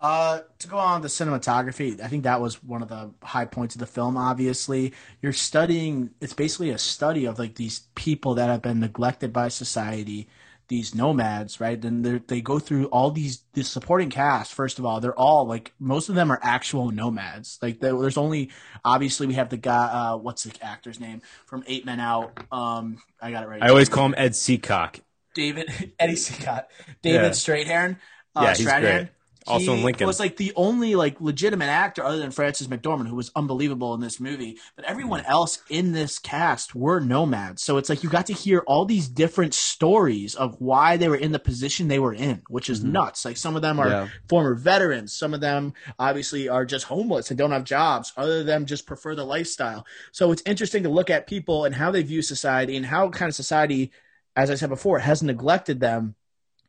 Uh, 0.00 0.40
to 0.58 0.66
go 0.66 0.78
on 0.78 1.02
the 1.02 1.08
cinematography, 1.08 2.00
I 2.00 2.08
think 2.08 2.22
that 2.22 2.40
was 2.40 2.62
one 2.64 2.80
of 2.80 2.88
the 2.88 3.12
high 3.22 3.44
points 3.44 3.74
of 3.74 3.80
the 3.80 3.86
film. 3.86 4.16
Obviously, 4.16 4.94
you're 5.20 5.32
studying; 5.32 6.10
it's 6.22 6.32
basically 6.32 6.70
a 6.70 6.78
study 6.78 7.26
of 7.26 7.38
like 7.38 7.56
these 7.56 7.80
people 7.94 8.34
that 8.36 8.48
have 8.48 8.62
been 8.62 8.80
neglected 8.80 9.32
by 9.32 9.48
society 9.48 10.26
these 10.70 10.94
nomads, 10.94 11.60
right? 11.60 11.78
Then 11.78 12.22
they 12.28 12.40
go 12.40 12.60
through 12.60 12.86
all 12.86 13.10
these 13.10 13.42
the 13.54 13.64
supporting 13.64 14.08
cast. 14.08 14.54
First 14.54 14.78
of 14.78 14.86
all, 14.86 15.00
they're 15.00 15.18
all 15.18 15.44
like 15.44 15.72
most 15.80 16.08
of 16.08 16.14
them 16.14 16.30
are 16.30 16.38
actual 16.42 16.92
nomads. 16.92 17.58
Like 17.60 17.80
there's 17.80 18.16
only 18.16 18.50
obviously 18.84 19.26
we 19.26 19.34
have 19.34 19.50
the 19.50 19.56
guy. 19.56 19.86
Uh, 19.86 20.16
what's 20.16 20.44
the 20.44 20.52
actor's 20.62 21.00
name 21.00 21.22
from 21.44 21.64
Eight 21.66 21.84
Men 21.84 21.98
Out? 21.98 22.38
Um, 22.52 23.02
I 23.20 23.32
got 23.32 23.42
it 23.42 23.48
right. 23.48 23.62
I 23.62 23.68
always 23.68 23.88
call 23.88 24.06
him 24.06 24.14
Ed 24.16 24.32
Cicotte. 24.32 25.00
David 25.34 25.92
Eddie 25.98 26.14
Cicotte. 26.14 26.66
David 27.02 27.22
yeah. 27.22 27.30
Strathairn. 27.30 27.96
Uh, 28.36 28.42
yeah, 28.42 28.54
he's 28.54 28.66
great 28.66 29.08
also 29.46 29.72
he 29.72 29.78
in 29.78 29.84
Lincoln. 29.84 30.06
was 30.06 30.20
like 30.20 30.36
the 30.36 30.52
only 30.56 30.94
like 30.94 31.20
legitimate 31.20 31.68
actor 31.68 32.04
other 32.04 32.18
than 32.18 32.30
Frances 32.30 32.68
McDormand 32.68 33.08
who 33.08 33.16
was 33.16 33.30
unbelievable 33.34 33.94
in 33.94 34.00
this 34.00 34.20
movie. 34.20 34.58
But 34.76 34.84
everyone 34.84 35.24
else 35.24 35.62
in 35.68 35.92
this 35.92 36.18
cast 36.18 36.74
were 36.74 37.00
nomads. 37.00 37.62
So 37.62 37.76
it's 37.76 37.88
like 37.88 38.02
you 38.02 38.10
got 38.10 38.26
to 38.26 38.32
hear 38.32 38.60
all 38.66 38.84
these 38.84 39.08
different 39.08 39.54
stories 39.54 40.34
of 40.34 40.60
why 40.60 40.96
they 40.96 41.08
were 41.08 41.16
in 41.16 41.32
the 41.32 41.38
position 41.38 41.88
they 41.88 41.98
were 41.98 42.14
in, 42.14 42.42
which 42.48 42.68
is 42.68 42.80
mm-hmm. 42.80 42.92
nuts. 42.92 43.24
Like 43.24 43.36
some 43.36 43.56
of 43.56 43.62
them 43.62 43.80
are 43.80 43.88
yeah. 43.88 44.08
former 44.28 44.54
veterans, 44.54 45.12
some 45.12 45.34
of 45.34 45.40
them 45.40 45.72
obviously 45.98 46.48
are 46.48 46.64
just 46.64 46.86
homeless 46.86 47.30
and 47.30 47.38
don't 47.38 47.52
have 47.52 47.64
jobs. 47.64 48.12
Other 48.16 48.40
of 48.40 48.46
them 48.46 48.66
just 48.66 48.86
prefer 48.86 49.14
the 49.14 49.24
lifestyle. 49.24 49.86
So 50.12 50.32
it's 50.32 50.42
interesting 50.44 50.82
to 50.82 50.88
look 50.88 51.10
at 51.10 51.26
people 51.26 51.64
and 51.64 51.74
how 51.74 51.90
they 51.90 52.02
view 52.02 52.22
society 52.22 52.76
and 52.76 52.86
how 52.86 53.08
kind 53.08 53.28
of 53.28 53.34
society, 53.34 53.92
as 54.36 54.50
I 54.50 54.54
said 54.54 54.68
before, 54.68 54.98
has 54.98 55.22
neglected 55.22 55.80
them 55.80 56.14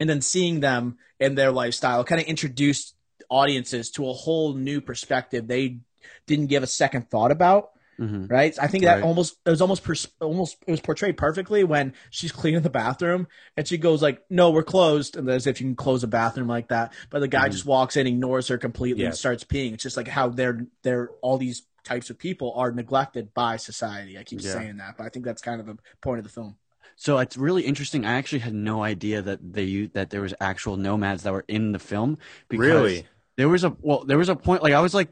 and 0.01 0.09
then 0.09 0.19
seeing 0.19 0.59
them 0.59 0.97
in 1.19 1.35
their 1.35 1.51
lifestyle 1.51 2.03
kind 2.03 2.19
of 2.19 2.27
introduced 2.27 2.95
audiences 3.29 3.91
to 3.91 4.09
a 4.09 4.13
whole 4.13 4.55
new 4.55 4.81
perspective 4.81 5.47
they 5.47 5.77
didn't 6.25 6.47
give 6.47 6.63
a 6.63 6.67
second 6.67 7.09
thought 7.09 7.31
about. 7.31 7.69
Mm-hmm. 7.99 8.25
Right, 8.25 8.57
I 8.59 8.65
think 8.65 8.83
that 8.85 8.95
right. 8.95 9.03
almost 9.03 9.35
it 9.45 9.49
was 9.51 9.61
almost 9.61 9.83
pers- 9.83 10.07
almost 10.19 10.57
it 10.65 10.71
was 10.71 10.81
portrayed 10.81 11.17
perfectly 11.17 11.63
when 11.63 11.93
she's 12.09 12.31
cleaning 12.31 12.63
the 12.63 12.69
bathroom 12.69 13.27
and 13.55 13.67
she 13.67 13.77
goes 13.77 14.01
like, 14.01 14.23
"No, 14.27 14.49
we're 14.49 14.63
closed," 14.63 15.17
and 15.17 15.29
as 15.29 15.45
if 15.45 15.61
you 15.61 15.67
can 15.67 15.75
close 15.75 16.03
a 16.03 16.07
bathroom 16.07 16.47
like 16.47 16.69
that. 16.69 16.93
But 17.11 17.19
the 17.19 17.27
guy 17.27 17.43
mm-hmm. 17.43 17.51
just 17.51 17.65
walks 17.65 17.97
in, 17.97 18.07
ignores 18.07 18.47
her 18.47 18.57
completely, 18.57 19.03
yeah. 19.03 19.09
and 19.09 19.15
starts 19.15 19.43
peeing. 19.43 19.73
It's 19.73 19.83
just 19.83 19.97
like 19.97 20.07
how 20.07 20.29
they're 20.29 20.65
they're 20.81 21.11
all 21.21 21.37
these 21.37 21.61
types 21.83 22.09
of 22.09 22.17
people 22.17 22.53
are 22.55 22.71
neglected 22.71 23.35
by 23.35 23.57
society. 23.57 24.17
I 24.17 24.23
keep 24.23 24.41
yeah. 24.41 24.53
saying 24.53 24.77
that, 24.77 24.97
but 24.97 25.05
I 25.05 25.09
think 25.09 25.25
that's 25.25 25.43
kind 25.43 25.59
of 25.59 25.67
the 25.67 25.77
point 26.01 26.17
of 26.17 26.23
the 26.23 26.31
film. 26.31 26.55
So 26.95 27.17
it's 27.17 27.37
really 27.37 27.63
interesting. 27.63 28.05
I 28.05 28.13
actually 28.13 28.39
had 28.39 28.53
no 28.53 28.83
idea 28.83 29.21
that 29.21 29.39
they 29.53 29.87
that 29.93 30.09
there 30.09 30.21
was 30.21 30.33
actual 30.39 30.77
nomads 30.77 31.23
that 31.23 31.33
were 31.33 31.45
in 31.47 31.71
the 31.71 31.79
film. 31.79 32.17
Because 32.47 32.65
really? 32.65 33.07
There 33.37 33.49
was 33.49 33.63
a 33.63 33.75
well, 33.81 34.03
there 34.03 34.17
was 34.17 34.29
a 34.29 34.35
point 34.35 34.63
like 34.63 34.73
I 34.73 34.81
was 34.81 34.93
like 34.93 35.09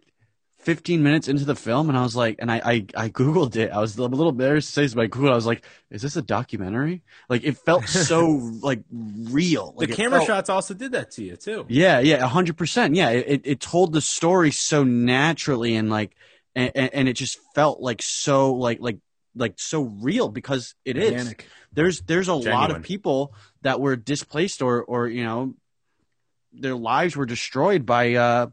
15 0.59 1.01
minutes 1.01 1.29
into 1.29 1.45
the 1.45 1.55
film 1.55 1.87
and 1.87 1.97
I 1.97 2.03
was 2.03 2.15
like, 2.15 2.35
and 2.39 2.51
I, 2.51 2.57
I, 2.57 2.85
I 2.95 3.09
Googled 3.09 3.55
it. 3.55 3.71
I 3.71 3.79
was 3.79 3.97
a 3.97 4.01
little 4.03 4.27
embarrassed 4.27 4.67
to 4.67 4.73
say 4.73 4.81
this, 4.81 4.93
but 4.93 5.03
I 5.03 5.07
Googled, 5.07 5.31
I 5.31 5.35
was 5.35 5.45
like, 5.45 5.63
is 5.89 6.01
this 6.01 6.17
a 6.17 6.21
documentary? 6.21 7.01
Like 7.29 7.45
it 7.45 7.57
felt 7.57 7.87
so 7.87 8.27
like 8.61 8.83
real. 8.91 9.73
Like, 9.77 9.89
the 9.89 9.95
camera 9.95 10.19
felt, 10.19 10.27
shots 10.27 10.49
also 10.49 10.73
did 10.73 10.91
that 10.91 11.11
to 11.11 11.23
you 11.23 11.37
too. 11.37 11.65
Yeah. 11.69 11.99
Yeah. 11.99 12.27
hundred 12.27 12.57
percent. 12.57 12.95
Yeah. 12.95 13.09
It, 13.09 13.41
it 13.45 13.59
told 13.61 13.93
the 13.93 14.01
story 14.01 14.51
so 14.51 14.83
naturally 14.83 15.75
and 15.75 15.89
like, 15.89 16.11
and, 16.55 16.71
and 16.75 17.07
it 17.07 17.13
just 17.13 17.39
felt 17.55 17.79
like 17.79 18.01
so 18.01 18.53
like, 18.53 18.79
like, 18.81 18.97
like 19.39 19.53
so 19.57 19.83
real 19.83 20.29
because 20.29 20.75
it 20.85 20.97
Organic. 20.97 21.41
is 21.41 21.47
there's 21.73 22.01
there's 22.01 22.27
a 22.27 22.33
Genuine. 22.33 22.53
lot 22.53 22.71
of 22.71 22.83
people 22.83 23.33
that 23.61 23.79
were 23.79 23.95
displaced 23.95 24.61
or 24.61 24.83
or 24.83 25.07
you 25.07 25.23
know 25.23 25.53
their 26.53 26.75
lives 26.75 27.15
were 27.15 27.25
destroyed 27.25 27.85
by 27.85 28.15
uh 28.15 28.47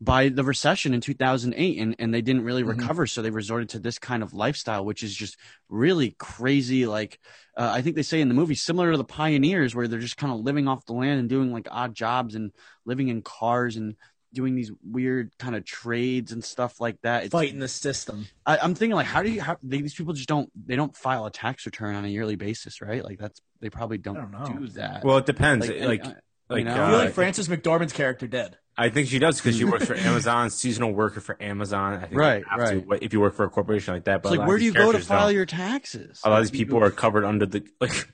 by 0.00 0.28
the 0.28 0.44
recession 0.44 0.92
in 0.92 1.00
2008 1.00 1.78
and, 1.78 1.96
and 1.98 2.12
they 2.12 2.20
didn't 2.20 2.44
really 2.44 2.62
mm-hmm. 2.62 2.78
recover 2.78 3.06
so 3.06 3.22
they 3.22 3.30
resorted 3.30 3.70
to 3.70 3.78
this 3.78 3.98
kind 3.98 4.22
of 4.22 4.34
lifestyle 4.34 4.84
which 4.84 5.02
is 5.02 5.14
just 5.14 5.36
really 5.68 6.14
crazy 6.18 6.84
like 6.84 7.18
uh, 7.56 7.70
i 7.72 7.80
think 7.80 7.96
they 7.96 8.02
say 8.02 8.20
in 8.20 8.28
the 8.28 8.34
movie 8.34 8.54
similar 8.54 8.90
to 8.90 8.98
the 8.98 9.04
pioneers 9.04 9.74
where 9.74 9.88
they're 9.88 10.00
just 10.00 10.16
kind 10.16 10.32
of 10.32 10.40
living 10.40 10.68
off 10.68 10.84
the 10.86 10.92
land 10.92 11.20
and 11.20 11.28
doing 11.28 11.52
like 11.52 11.68
odd 11.70 11.94
jobs 11.94 12.34
and 12.34 12.52
living 12.84 13.08
in 13.08 13.22
cars 13.22 13.76
and 13.76 13.94
doing 14.34 14.54
these 14.54 14.70
weird 14.82 15.36
kind 15.38 15.56
of 15.56 15.64
trades 15.64 16.32
and 16.32 16.44
stuff 16.44 16.80
like 16.80 17.00
that. 17.02 17.24
It's, 17.24 17.32
Fighting 17.32 17.60
the 17.60 17.68
system. 17.68 18.26
I, 18.44 18.58
am 18.58 18.74
thinking 18.74 18.96
like, 18.96 19.06
how 19.06 19.22
do 19.22 19.30
you? 19.30 19.40
How 19.40 19.56
they, 19.62 19.80
these 19.80 19.94
people 19.94 20.12
just 20.12 20.28
don't? 20.28 20.50
They 20.66 20.76
don't 20.76 20.94
file 20.94 21.26
a 21.26 21.30
tax 21.30 21.64
return 21.64 21.94
on 21.94 22.04
a 22.04 22.08
yearly 22.08 22.36
basis, 22.36 22.82
right? 22.82 23.02
Like 23.02 23.18
that's 23.18 23.40
they 23.60 23.70
probably 23.70 23.98
don't, 23.98 24.30
don't 24.30 24.60
do 24.60 24.68
that. 24.68 25.04
Well, 25.04 25.16
it 25.16 25.26
depends. 25.26 25.68
Like, 25.68 25.80
like 25.80 26.04
Like, 26.48 26.58
You 26.58 26.64
know? 26.64 26.72
I 26.72 26.74
feel 26.74 26.94
uh, 26.96 27.04
like 27.04 27.14
Frances 27.14 27.48
McDormand's 27.48 27.92
character 27.92 28.26
did. 28.26 28.58
I 28.76 28.88
think 28.88 29.08
she 29.08 29.18
does 29.18 29.40
because 29.40 29.56
she 29.56 29.64
works 29.64 29.86
for 29.86 29.94
Amazon, 29.96 30.50
seasonal 30.50 30.92
worker 30.92 31.20
for 31.20 31.40
Amazon. 31.40 31.94
I 31.94 32.06
think 32.06 32.14
Right, 32.14 32.44
right. 32.56 32.86
To, 32.86 32.98
if 33.04 33.12
you 33.12 33.20
work 33.20 33.34
for 33.34 33.44
a 33.44 33.50
corporation 33.50 33.94
like 33.94 34.04
that, 34.04 34.22
but 34.22 34.30
It's 34.30 34.38
like, 34.38 34.48
where 34.48 34.58
do 34.58 34.64
you 34.64 34.72
go 34.72 34.92
to 34.92 34.98
file 34.98 35.28
don't. 35.28 35.36
your 35.36 35.46
taxes? 35.46 36.20
A 36.24 36.30
lot 36.30 36.40
of 36.40 36.50
these 36.50 36.58
people 36.58 36.82
are 36.82 36.90
covered 36.90 37.24
under 37.24 37.46
the 37.46 37.64
like. 37.80 38.08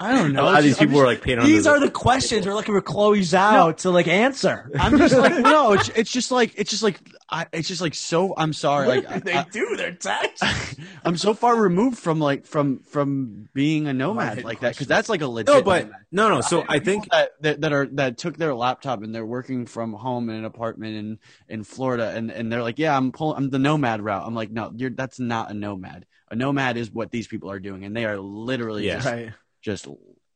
I 0.00 0.12
don't 0.12 0.30
a 0.30 0.32
know. 0.32 0.44
lot 0.44 0.58
of 0.58 0.64
these 0.64 0.72
It's 0.72 0.80
just- 0.80 0.82
I'm 0.82 0.88
people 0.88 1.02
are 1.02 1.06
like 1.06 1.22
paid 1.22 1.38
under. 1.38 1.46
These 1.46 1.64
the, 1.64 1.70
are 1.70 1.80
the 1.80 1.90
questions 1.90 2.46
we're 2.46 2.54
looking 2.54 2.74
for 2.74 2.80
Chloe 2.80 3.20
Zhao 3.20 3.76
to 3.78 3.90
like 3.90 4.08
answer. 4.08 4.70
I'm 4.78 4.98
just 4.98 5.16
like 5.16 5.38
no. 5.38 5.72
It's 5.72 5.88
it's 5.90 6.10
just 6.10 6.30
like 6.32 6.52
it's 6.56 6.70
just 6.70 6.82
like 6.82 7.00
I. 7.30 7.46
It's 7.52 7.68
just 7.68 7.80
like 7.80 7.94
so. 7.94 8.34
I'm 8.36 8.52
sorry. 8.52 8.88
Like 8.88 9.04
What 9.08 9.14
do 9.14 9.20
they 9.20 9.34
I, 9.34 9.44
do 9.44 9.76
their 9.76 9.92
tax. 9.92 10.42
I'm 11.04 11.16
so 11.16 11.32
far 11.32 11.56
removed 11.56 11.98
from 11.98 12.18
like 12.18 12.44
from 12.44 12.80
from 12.80 13.48
being 13.54 13.86
a 13.86 13.92
nomad 13.92 14.30
hidden 14.30 14.44
like 14.44 14.60
that 14.60 14.72
because 14.74 14.88
that's 14.88 15.08
like 15.08 15.20
a 15.22 15.26
legit. 15.28 15.54
no, 15.54 15.62
but 15.62 15.84
nomad. 15.86 16.00
no, 16.10 16.28
no. 16.28 16.40
So 16.40 16.64
I 16.68 16.80
think 16.80 17.08
that, 17.10 17.30
that 17.42 17.60
that 17.60 17.72
are 17.72 17.86
that 17.92 18.18
took 18.18 18.36
their 18.36 18.54
laptop 18.54 19.02
and 19.02 19.14
they're 19.14 19.24
working 19.24 19.64
from 19.64 19.92
home 19.92 20.28
in 20.28 20.34
an 20.36 20.44
apartment 20.44 20.96
in 20.96 21.18
in 21.48 21.62
Florida 21.64 22.10
and 22.10 22.30
and 22.32 22.52
they're 22.52 22.62
like, 22.64 22.78
yeah, 22.80 22.96
I'm 22.96 23.12
pulling, 23.12 23.36
I'm 23.36 23.50
the 23.50 23.60
nomad 23.60 24.02
route. 24.02 24.26
I'm 24.26 24.34
like, 24.34 24.50
no, 24.50 24.72
you're 24.74 24.90
that's 24.90 25.20
not 25.20 25.50
a 25.52 25.54
nomad. 25.54 26.04
A 26.30 26.34
nomad 26.36 26.76
is 26.78 26.90
what 26.90 27.12
these 27.12 27.28
people 27.28 27.48
are 27.50 27.60
doing, 27.60 27.84
and 27.84 27.94
they 27.96 28.06
are 28.06 28.18
literally 28.18 28.86
Yeah. 28.86 28.94
just 28.96 29.06
Right. 29.06 29.32
Just 29.64 29.88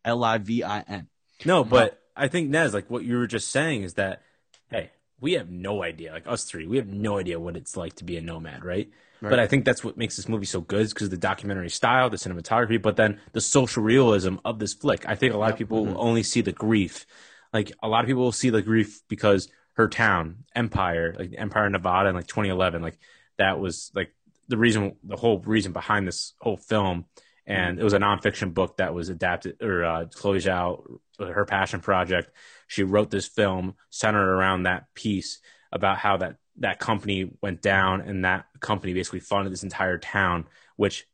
L 0.04 0.24
I 0.24 0.38
V 0.38 0.64
I 0.64 0.80
N. 0.80 1.08
No, 1.44 1.62
but 1.62 2.00
I 2.16 2.26
think 2.26 2.48
Nez, 2.50 2.74
like 2.74 2.90
what 2.90 3.04
you 3.04 3.18
were 3.18 3.28
just 3.28 3.50
saying 3.50 3.82
is 3.82 3.94
that, 3.94 4.22
hey, 4.70 4.90
we 5.20 5.34
have 5.34 5.50
no 5.50 5.84
idea, 5.84 6.12
like 6.12 6.26
us 6.26 6.44
three, 6.44 6.66
we 6.66 6.78
have 6.78 6.88
no 6.88 7.18
idea 7.18 7.38
what 7.38 7.56
it's 7.56 7.76
like 7.76 7.94
to 7.96 8.04
be 8.04 8.16
a 8.16 8.20
nomad, 8.20 8.64
right? 8.64 8.90
But 9.20 9.40
I 9.40 9.48
think 9.48 9.64
that's 9.64 9.82
what 9.82 9.96
makes 9.96 10.14
this 10.16 10.28
movie 10.28 10.46
so 10.46 10.60
good 10.60 10.82
is 10.82 10.94
because 10.94 11.06
of 11.06 11.10
the 11.10 11.16
documentary 11.16 11.70
style, 11.70 12.08
the 12.08 12.16
cinematography, 12.16 12.80
but 12.80 12.96
then 12.96 13.18
the 13.32 13.40
social 13.40 13.82
realism 13.82 14.36
of 14.44 14.60
this 14.60 14.74
flick. 14.74 15.08
I 15.08 15.16
think 15.16 15.34
a 15.34 15.36
lot 15.36 15.50
of 15.50 15.58
people 15.58 15.84
will 15.84 15.92
mm-hmm. 15.92 16.00
only 16.00 16.22
see 16.22 16.40
the 16.40 16.52
grief. 16.52 17.04
Like 17.52 17.72
a 17.82 17.88
lot 17.88 18.04
of 18.04 18.06
people 18.06 18.22
will 18.22 18.30
see 18.30 18.50
the 18.50 18.62
grief 18.62 19.00
because 19.08 19.48
her 19.72 19.88
town, 19.88 20.44
Empire, 20.54 21.16
like 21.18 21.34
Empire 21.36 21.66
of 21.66 21.72
Nevada 21.72 22.10
in 22.10 22.14
like 22.14 22.28
2011, 22.28 22.80
like 22.80 22.98
that 23.38 23.58
was 23.58 23.90
like 23.92 24.14
the 24.46 24.56
reason, 24.56 24.94
the 25.02 25.16
whole 25.16 25.40
reason 25.40 25.72
behind 25.72 26.06
this 26.06 26.34
whole 26.40 26.56
film. 26.56 27.04
And 27.48 27.80
it 27.80 27.82
was 27.82 27.94
a 27.94 27.98
nonfiction 27.98 28.52
book 28.52 28.76
that 28.76 28.92
was 28.92 29.08
adapted, 29.08 29.62
or 29.62 29.82
uh, 29.82 30.04
Chloe 30.12 30.38
Zhao, 30.38 30.98
her 31.18 31.46
passion 31.46 31.80
project. 31.80 32.30
She 32.66 32.82
wrote 32.82 33.10
this 33.10 33.26
film 33.26 33.74
centered 33.88 34.28
around 34.28 34.64
that 34.64 34.92
piece 34.94 35.40
about 35.72 35.96
how 35.96 36.18
that 36.18 36.36
that 36.58 36.78
company 36.78 37.30
went 37.40 37.62
down, 37.62 38.02
and 38.02 38.24
that 38.24 38.46
company 38.60 38.92
basically 38.92 39.20
funded 39.20 39.52
this 39.52 39.62
entire 39.62 39.96
town, 39.96 40.44
which 40.76 41.06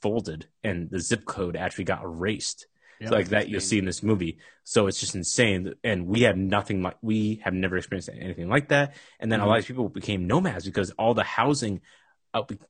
folded, 0.00 0.46
and 0.62 0.90
the 0.90 1.00
zip 1.00 1.24
code 1.24 1.56
actually 1.56 1.84
got 1.84 2.04
erased. 2.04 2.66
So 3.02 3.14
like 3.14 3.28
that 3.28 3.48
you'll 3.48 3.62
see 3.62 3.78
in 3.78 3.86
this 3.86 4.02
movie. 4.02 4.38
So 4.64 4.86
it's 4.86 5.00
just 5.00 5.14
insane, 5.14 5.74
and 5.82 6.06
we 6.06 6.22
have 6.22 6.36
nothing 6.36 6.82
like 6.82 6.98
we 7.02 7.40
have 7.44 7.54
never 7.54 7.76
experienced 7.78 8.10
anything 8.12 8.48
like 8.48 8.68
that. 8.68 8.94
And 9.18 9.32
then 9.32 9.40
a 9.40 9.46
lot 9.46 9.58
of 9.58 9.66
people 9.66 9.88
became 9.88 10.26
nomads 10.26 10.66
because 10.66 10.90
all 10.92 11.14
the 11.14 11.24
housing 11.24 11.80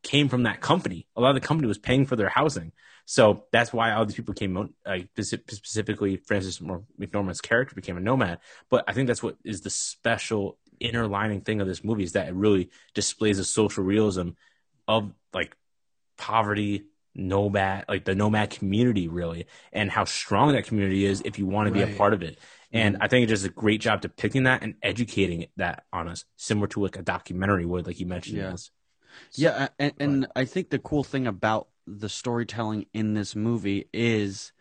came 0.03 0.29
from 0.29 0.45
that 0.45 0.61
company. 0.61 1.07
A 1.17 1.21
lot 1.21 1.31
of 1.31 1.41
the 1.41 1.47
company 1.47 1.69
was 1.69 1.79
paying 1.79 2.07
for 2.07 2.17
their 2.17 2.29
housing. 2.29 2.73
So 3.05 3.45
that's 3.53 3.73
why 3.73 3.93
all 3.93 4.07
these 4.07 4.15
people 4.15 4.35
came, 4.35 4.57
uh, 4.57 4.99
speci- 5.19 5.51
specifically 5.51 6.17
Frances 6.17 6.61
McDormand's 6.61 7.41
character 7.41 7.75
became 7.75 7.97
a 7.97 8.01
nomad. 8.01 8.39
But 8.71 8.85
I 8.87 8.93
think 8.93 9.09
that's 9.09 9.23
what 9.23 9.37
is 9.45 9.63
the 9.63 9.71
special 9.71 10.59
inner 10.79 11.07
lining 11.07 11.41
thing 11.43 11.61
of 11.61 11.67
this 11.67 11.85
movie 11.85 12.05
is 12.05 12.13
that 12.13 12.29
it 12.29 12.35
really 12.35 12.71
displays 12.95 13.37
the 13.39 13.45
social 13.45 13.85
realism 13.85 14.31
of 14.89 15.13
like 15.35 15.57
poverty, 16.17 16.87
nomad, 17.15 17.85
like 17.89 18.05
the 18.05 18.15
nomad 18.15 18.51
community 18.51 19.09
really, 19.09 19.47
and 19.73 19.91
how 19.91 20.05
strong 20.05 20.53
that 20.53 20.67
community 20.67 21.05
is 21.05 21.23
if 21.25 21.39
you 21.39 21.47
want 21.47 21.67
to 21.67 21.73
be 21.73 21.83
a 21.83 21.97
part 21.97 22.15
of 22.15 22.23
it. 22.23 22.39
And 22.73 22.99
I 23.01 23.09
think 23.09 23.25
it 23.25 23.27
does 23.27 23.45
a 23.45 23.49
great 23.49 23.81
job 23.81 24.01
depicting 24.01 24.45
that 24.45 24.63
and 24.63 24.77
educating 24.83 25.47
that 25.57 25.85
on 25.93 26.07
us, 26.07 26.25
similar 26.37 26.69
to 26.69 26.83
like 26.83 26.97
a 26.97 27.03
documentary 27.03 27.67
would, 27.67 27.87
like 27.87 27.99
you 27.99 28.07
mentioned. 28.07 28.39
Yeah. 28.39 28.55
Yeah, 29.37 29.69
and, 29.79 29.93
and 29.99 30.27
I 30.37 30.45
think 30.45 30.71
the 30.71 30.79
cool 30.79 31.05
thing 31.05 31.27
about 31.27 31.69
the 31.87 32.09
storytelling 32.09 32.87
in 32.93 33.15
this 33.15 33.35
movie 33.35 33.89
is 33.93 34.53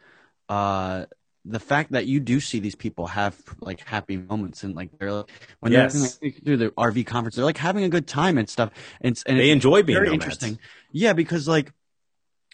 uh 0.50 1.06
the 1.45 1.60
fact 1.60 1.91
that 1.93 2.06
you 2.06 2.20
do 2.20 2.39
see 2.39 2.60
these 2.60 2.76
people 2.76 3.08
have 3.08 3.38
like 3.62 3.82
happy 3.88 4.18
moments 4.18 4.64
and 4.64 4.76
like 4.76 4.89
they're 5.00 5.12
like 5.12 5.30
when 5.62 5.72
Yes. 5.74 5.93
they're 6.22 6.32
like, 6.32 6.43
through 6.43 6.58
the 6.58 6.72
RV 6.72 7.04
conference 7.04 7.36
they're 7.36 7.45
like 7.45 7.58
having 7.58 7.84
a 7.84 7.89
good 7.89 8.08
time 8.08 8.38
and 8.38 8.50
stuff 8.50 8.72
and, 9.02 9.22
and 9.26 9.39
They 9.39 9.45
it's 9.45 9.54
enjoy 9.54 9.84
being 9.84 9.97
very 9.97 10.08
nomads. 10.08 10.16
interesting 10.16 10.60
yeah 10.91 11.14
because 11.14 11.47
like 11.47 11.72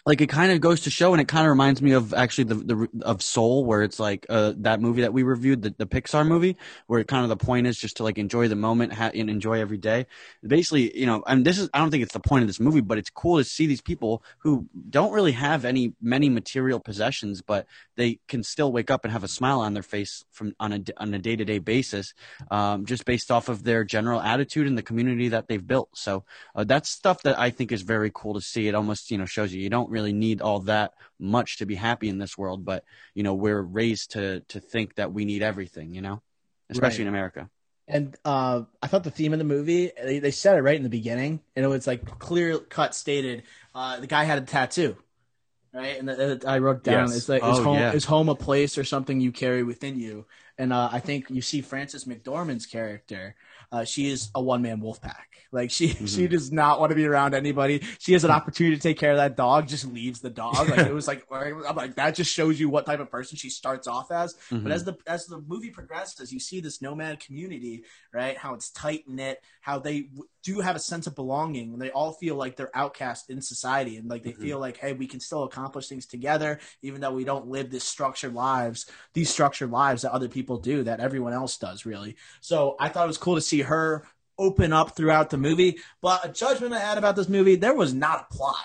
like 0.06 0.20
it 0.20 0.28
kind 0.28 0.52
of 0.52 0.60
goes 0.60 0.82
to 0.82 0.90
show 0.90 1.12
and 1.12 1.20
it 1.20 1.28
kind 1.28 1.44
of 1.44 1.50
reminds 1.50 1.82
me 1.82 1.92
of 1.92 2.14
actually 2.14 2.44
the, 2.44 2.54
the 2.54 2.88
of 3.02 3.22
soul 3.22 3.64
where 3.64 3.82
it's 3.82 3.98
like 3.98 4.24
uh 4.30 4.52
that 4.56 4.80
movie 4.80 5.02
that 5.02 5.12
we 5.12 5.22
reviewed 5.22 5.62
the, 5.62 5.74
the 5.76 5.86
pixar 5.86 6.26
movie 6.26 6.56
where 6.86 7.02
kind 7.04 7.24
of 7.24 7.28
the 7.28 7.36
point 7.36 7.66
is 7.66 7.76
just 7.78 7.96
to 7.96 8.04
like 8.04 8.16
enjoy 8.16 8.48
the 8.48 8.56
moment 8.56 8.92
ha- 8.92 9.10
and 9.14 9.28
enjoy 9.28 9.60
every 9.60 9.78
day. 9.78 10.06
Basically 10.46 10.96
you 10.96 11.06
know 11.06 11.22
and 11.26 11.44
this 11.44 11.58
is 11.58 11.68
i 11.74 11.78
don't 11.78 11.90
think 11.90 12.02
it's 12.02 12.12
the 12.12 12.20
point 12.20 12.42
of 12.42 12.48
this 12.48 12.60
movie 12.60 12.80
but 12.80 12.98
it's 12.98 13.10
cool 13.10 13.38
to 13.38 13.44
see 13.44 13.66
these 13.66 13.82
people 13.82 14.22
who 14.38 14.66
don't 14.88 15.12
really 15.12 15.32
have 15.32 15.64
any 15.64 15.92
many 16.00 16.28
material 16.28 16.80
possessions 16.80 17.42
but 17.42 17.66
they 17.96 18.20
can 18.28 18.42
still 18.42 18.72
wake 18.72 18.90
up 18.90 19.04
and 19.04 19.12
have 19.12 19.24
a 19.24 19.28
smile 19.28 19.60
on 19.60 19.74
their 19.74 19.82
face 19.82 20.24
from 20.30 20.54
on 20.60 20.72
a 20.72 20.80
on 20.98 21.12
a 21.14 21.18
day-to-day 21.18 21.58
basis 21.58 22.14
um, 22.50 22.84
just 22.86 23.04
based 23.04 23.30
off 23.30 23.48
of 23.48 23.64
their 23.64 23.84
general 23.84 24.20
attitude 24.20 24.66
and 24.66 24.76
the 24.78 24.82
community 24.82 25.28
that 25.28 25.48
they've 25.48 25.66
built. 25.66 25.88
So 25.94 26.24
uh, 26.54 26.64
that's 26.64 26.88
stuff 26.88 27.22
that 27.22 27.38
i 27.38 27.50
think 27.50 27.72
is 27.72 27.82
very 27.82 28.10
cool 28.14 28.34
to 28.34 28.40
see. 28.40 28.68
It 28.68 28.74
almost 28.74 29.10
you 29.10 29.18
know 29.18 29.24
shows 29.26 29.52
you 29.52 29.60
you 29.60 29.70
don't 29.70 29.90
really 29.96 30.12
need 30.12 30.40
all 30.42 30.60
that 30.60 30.92
much 31.18 31.58
to 31.58 31.66
be 31.66 31.74
happy 31.88 32.08
in 32.08 32.18
this 32.18 32.36
world 32.38 32.64
but 32.64 32.84
you 33.14 33.22
know 33.22 33.34
we're 33.34 33.62
raised 33.62 34.12
to 34.12 34.40
to 34.52 34.60
think 34.60 34.94
that 34.96 35.12
we 35.12 35.24
need 35.24 35.42
everything 35.42 35.94
you 35.94 36.02
know 36.02 36.22
especially 36.70 37.04
Right. 37.04 37.08
in 37.08 37.14
america 37.16 37.42
And 37.88 38.16
uh, 38.24 38.62
I 38.82 38.86
thought 38.88 39.04
the 39.04 39.12
theme 39.18 39.32
of 39.32 39.38
the 39.38 39.44
movie, 39.56 39.92
they, 40.08 40.18
they 40.18 40.32
said 40.32 40.58
it 40.58 40.62
right 40.62 40.76
in 40.76 40.82
the 40.82 40.88
beginning, 41.00 41.32
and 41.54 41.64
it 41.64 41.68
was 41.68 41.86
like 41.86 42.02
clear 42.18 42.58
cut 42.58 42.94
stated. 42.96 43.44
Uh, 43.74 44.00
the 44.00 44.08
guy 44.08 44.24
had 44.24 44.38
a 44.42 44.46
tattoo, 44.46 44.96
right? 45.72 45.98
And 45.98 46.08
the, 46.08 46.14
the- 46.40 46.48
I 46.48 46.58
wrote 46.58 46.82
down, 46.82 47.12
Yes. 47.12 47.16
"Is 47.16 47.28
like 47.28 47.42
is 47.46 47.58
Oh, 47.58 47.64
home 47.64 47.78
yeah. 47.78 47.92
is 47.92 48.04
home 48.04 48.28
a 48.28 48.34
place 48.34 48.78
or 48.78 48.84
something 48.84 49.20
you 49.20 49.32
carry 49.32 49.62
within 49.62 49.98
you?" 50.00 50.26
And 50.58 50.72
uh, 50.72 50.88
I 50.92 51.00
think 51.00 51.30
you 51.30 51.42
see 51.42 51.60
Frances 51.62 52.04
McDormand's 52.06 52.66
character. 52.66 53.36
Uh, 53.72 53.84
she 53.84 54.10
is 54.10 54.30
a 54.34 54.42
one 54.42 54.62
man 54.62 54.80
wolf 54.80 55.00
pack. 55.00 55.28
Like 55.52 55.70
she, 55.70 55.88
Mm-hmm. 55.96 56.06
she 56.06 56.28
does 56.28 56.52
not 56.52 56.80
want 56.80 56.90
to 56.90 56.96
be 56.96 57.06
around 57.06 57.34
anybody. 57.34 57.82
She 57.98 58.12
has 58.12 58.24
an 58.24 58.30
opportunity 58.30 58.76
to 58.76 58.82
take 58.82 58.98
care 58.98 59.12
of 59.12 59.16
that 59.18 59.36
dog, 59.36 59.68
just 59.68 59.86
leaves 59.86 60.20
the 60.20 60.30
dog. 60.30 60.68
Like 60.68 60.80
it 60.86 60.94
was 61.00 61.06
like, 61.08 61.24
I'm 61.30 61.76
like 61.76 61.94
that 61.96 62.14
just 62.14 62.32
shows 62.32 62.58
you 62.60 62.68
what 62.68 62.84
type 62.86 63.00
of 63.00 63.10
person 63.10 63.36
she 63.36 63.48
starts 63.50 63.86
off 63.86 64.10
as. 64.10 64.34
Mm-hmm. 64.50 64.62
But 64.64 64.72
as 64.72 64.84
the 64.84 64.96
as 65.06 65.26
the 65.26 65.38
movie 65.38 65.70
progresses, 65.70 66.32
you 66.32 66.40
see 66.40 66.60
this 66.60 66.82
nomad 66.82 67.20
community, 67.20 67.84
right? 68.12 68.36
How 68.36 68.54
it's 68.54 68.70
tight 68.70 69.04
knit, 69.08 69.42
how 69.60 69.78
they 69.78 70.08
do 70.46 70.60
have 70.60 70.76
a 70.76 70.78
sense 70.78 71.08
of 71.08 71.16
belonging, 71.16 71.72
and 71.72 71.82
they 71.82 71.90
all 71.90 72.12
feel 72.12 72.36
like 72.36 72.54
they're 72.54 72.74
outcast 72.74 73.30
in 73.30 73.42
society, 73.42 73.96
and 73.96 74.08
like 74.08 74.22
they 74.22 74.30
mm-hmm. 74.30 74.42
feel 74.42 74.60
like, 74.60 74.76
hey, 74.76 74.92
we 74.92 75.08
can 75.08 75.18
still 75.18 75.42
accomplish 75.42 75.88
things 75.88 76.06
together, 76.06 76.60
even 76.82 77.00
though 77.00 77.10
we 77.10 77.24
don't 77.24 77.48
live 77.48 77.68
this 77.68 77.82
structured 77.82 78.32
lives, 78.32 78.86
these 79.12 79.28
structured 79.28 79.72
lives 79.72 80.02
that 80.02 80.12
other 80.12 80.28
people 80.28 80.58
do, 80.58 80.84
that 80.84 81.00
everyone 81.00 81.32
else 81.32 81.58
does, 81.58 81.84
really. 81.84 82.16
So 82.40 82.76
I 82.78 82.88
thought 82.88 83.04
it 83.04 83.08
was 83.08 83.18
cool 83.18 83.34
to 83.34 83.40
see 83.40 83.62
her 83.62 84.06
open 84.38 84.72
up 84.72 84.94
throughout 84.94 85.30
the 85.30 85.38
movie. 85.38 85.78
But 86.00 86.24
a 86.24 86.28
judgment 86.28 86.74
I 86.74 86.78
had 86.78 86.98
about 86.98 87.16
this 87.16 87.28
movie, 87.28 87.56
there 87.56 87.74
was 87.74 87.92
not 87.92 88.26
a 88.30 88.34
plot. 88.34 88.56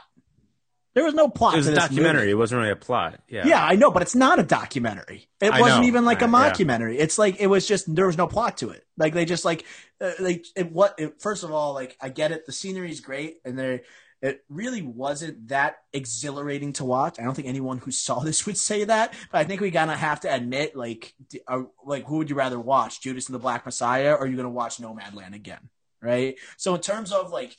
There 0.93 1.03
was 1.05 1.13
no 1.13 1.29
plot. 1.29 1.53
It 1.53 1.57
was 1.57 1.65
to 1.67 1.71
a 1.71 1.75
this 1.75 1.83
documentary. 1.85 2.21
movie. 2.21 2.31
It 2.31 2.35
wasn't 2.35 2.59
really 2.59 2.71
a 2.71 2.75
plot. 2.75 3.21
Yeah. 3.29 3.47
Yeah, 3.47 3.65
I 3.65 3.75
know, 3.75 3.91
but 3.91 4.01
it's 4.01 4.15
not 4.15 4.39
a 4.39 4.43
documentary. 4.43 5.29
It 5.39 5.51
I 5.53 5.61
wasn't 5.61 5.81
know. 5.83 5.87
even 5.87 6.03
like 6.05 6.21
a 6.21 6.25
I- 6.25 6.27
yeah. 6.27 6.51
mockumentary. 6.51 6.99
It's 6.99 7.17
like 7.17 7.39
it 7.39 7.47
was 7.47 7.65
just 7.67 7.93
there 7.95 8.07
was 8.07 8.17
no 8.17 8.27
plot 8.27 8.57
to 8.57 8.71
it. 8.71 8.83
Like 8.97 9.13
they 9.13 9.23
just 9.25 9.45
like 9.45 9.65
uh, 10.01 10.11
like 10.19 10.45
it, 10.55 10.71
what. 10.71 10.95
It, 10.97 11.21
first 11.21 11.43
of 11.43 11.51
all, 11.51 11.73
like 11.73 11.95
I 12.01 12.09
get 12.09 12.31
it. 12.31 12.45
The 12.45 12.51
scenery 12.51 12.91
is 12.91 12.99
great, 12.99 13.37
and 13.45 13.57
they 13.57 13.81
it 14.21 14.43
really 14.49 14.81
wasn't 14.83 15.47
that 15.47 15.77
exhilarating 15.93 16.73
to 16.73 16.83
watch. 16.85 17.19
I 17.19 17.23
don't 17.23 17.33
think 17.33 17.47
anyone 17.47 17.77
who 17.77 17.89
saw 17.91 18.19
this 18.23 18.45
would 18.45 18.57
say 18.57 18.83
that, 18.83 19.13
but 19.31 19.37
I 19.39 19.45
think 19.45 19.61
we 19.61 19.71
gotta 19.71 19.95
have 19.95 20.19
to 20.21 20.33
admit, 20.33 20.75
like, 20.75 21.13
d- 21.29 21.39
are, 21.47 21.67
like 21.85 22.05
who 22.05 22.17
would 22.17 22.29
you 22.29 22.35
rather 22.35 22.59
watch, 22.59 23.01
Judas 23.01 23.27
and 23.27 23.33
the 23.35 23.39
Black 23.39 23.65
Messiah, 23.65 24.11
or 24.11 24.19
are 24.23 24.27
you 24.27 24.35
gonna 24.35 24.49
watch 24.49 24.77
Nomadland 24.77 25.35
again? 25.35 25.69
Right. 26.01 26.35
So 26.57 26.75
in 26.75 26.81
terms 26.81 27.11
of 27.13 27.31
like, 27.31 27.55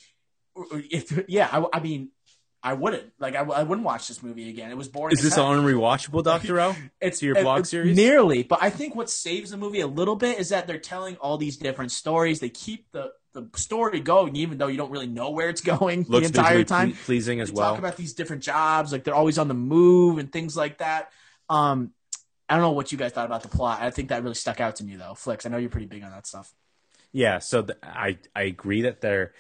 if 0.71 1.25
yeah, 1.29 1.49
I, 1.51 1.79
I 1.79 1.81
mean. 1.81 2.11
I 2.63 2.75
wouldn't 2.75 3.13
like. 3.19 3.35
I, 3.35 3.41
I 3.41 3.63
wouldn't 3.65 3.85
watch 3.85 4.07
this 4.09 4.23
movie 4.23 4.49
again. 4.49 4.71
It 4.71 4.77
was 4.77 4.89
boring. 4.89 5.13
Is 5.15 5.23
this 5.23 5.35
hell. 5.35 5.51
unrewatchable, 5.51 6.23
Doctor 6.23 6.61
O? 6.61 6.77
It's 7.01 7.21
your 7.23 7.35
blog 7.35 7.63
it- 7.63 7.67
series? 7.67 7.97
Nearly, 7.97 8.43
but 8.45 8.63
I 8.63 8.71
think 8.71 8.95
what 8.95 9.11
saves 9.11 9.51
the 9.51 9.57
movie 9.57 9.81
a 9.81 9.87
little 9.87 10.15
bit 10.17 10.39
is 10.39 10.51
that 10.51 10.67
they're 10.67 10.79
telling 10.79 11.17
all 11.17 11.39
these 11.39 11.57
different 11.57 11.91
stories. 11.91 12.39
They 12.41 12.51
keep 12.51 12.91
the 12.93 13.13
the 13.35 13.49
story 13.57 13.99
going, 14.01 14.37
even 14.37 14.59
though 14.59 14.67
you 14.69 14.77
don't 14.77 14.91
really 14.91 15.07
know 15.07 15.31
where 15.31 15.49
it's 15.49 15.63
going 15.63 16.05
Looks 16.09 16.31
the 16.31 16.39
entire 16.39 16.65
time. 16.65 16.91
ple- 16.93 16.99
pleasing 17.07 17.41
as 17.41 17.49
They 17.49 17.55
well. 17.55 17.71
talk 17.71 17.79
about 17.79 17.97
these 17.97 18.13
different 18.13 18.43
jobs, 18.43 18.93
like 18.93 19.05
they're 19.05 19.15
always 19.15 19.39
on 19.39 19.49
the 19.49 19.55
move 19.55 20.19
and 20.19 20.31
things 20.31 20.55
like 20.57 20.79
that. 20.79 21.11
Um, 21.49 21.93
I 22.49 22.55
don't 22.57 22.63
know 22.63 22.73
what 22.73 22.93
you 22.93 22.99
guys 22.99 23.13
thought 23.13 23.25
about 23.25 23.43
the 23.43 23.49
plot. 23.49 23.81
I 23.81 23.91
think 23.91 24.11
that 24.11 24.23
really 24.23 24.35
stuck 24.35 24.61
out 24.61 24.77
to 24.77 24.85
me 24.85 24.97
though. 24.97 25.15
Flex, 25.15 25.47
I 25.47 25.49
know 25.49 25.57
you're 25.57 25.71
pretty 25.71 25.87
big 25.87 26.03
on 26.05 26.11
that 26.11 26.27
stuff. 26.27 26.53
Yeah, 27.11 27.39
so 27.41 27.63
th 27.63 27.79
I 27.83 28.19
I 28.37 28.43
agree 28.43 28.83
that 28.83 29.01
they're 29.01 29.33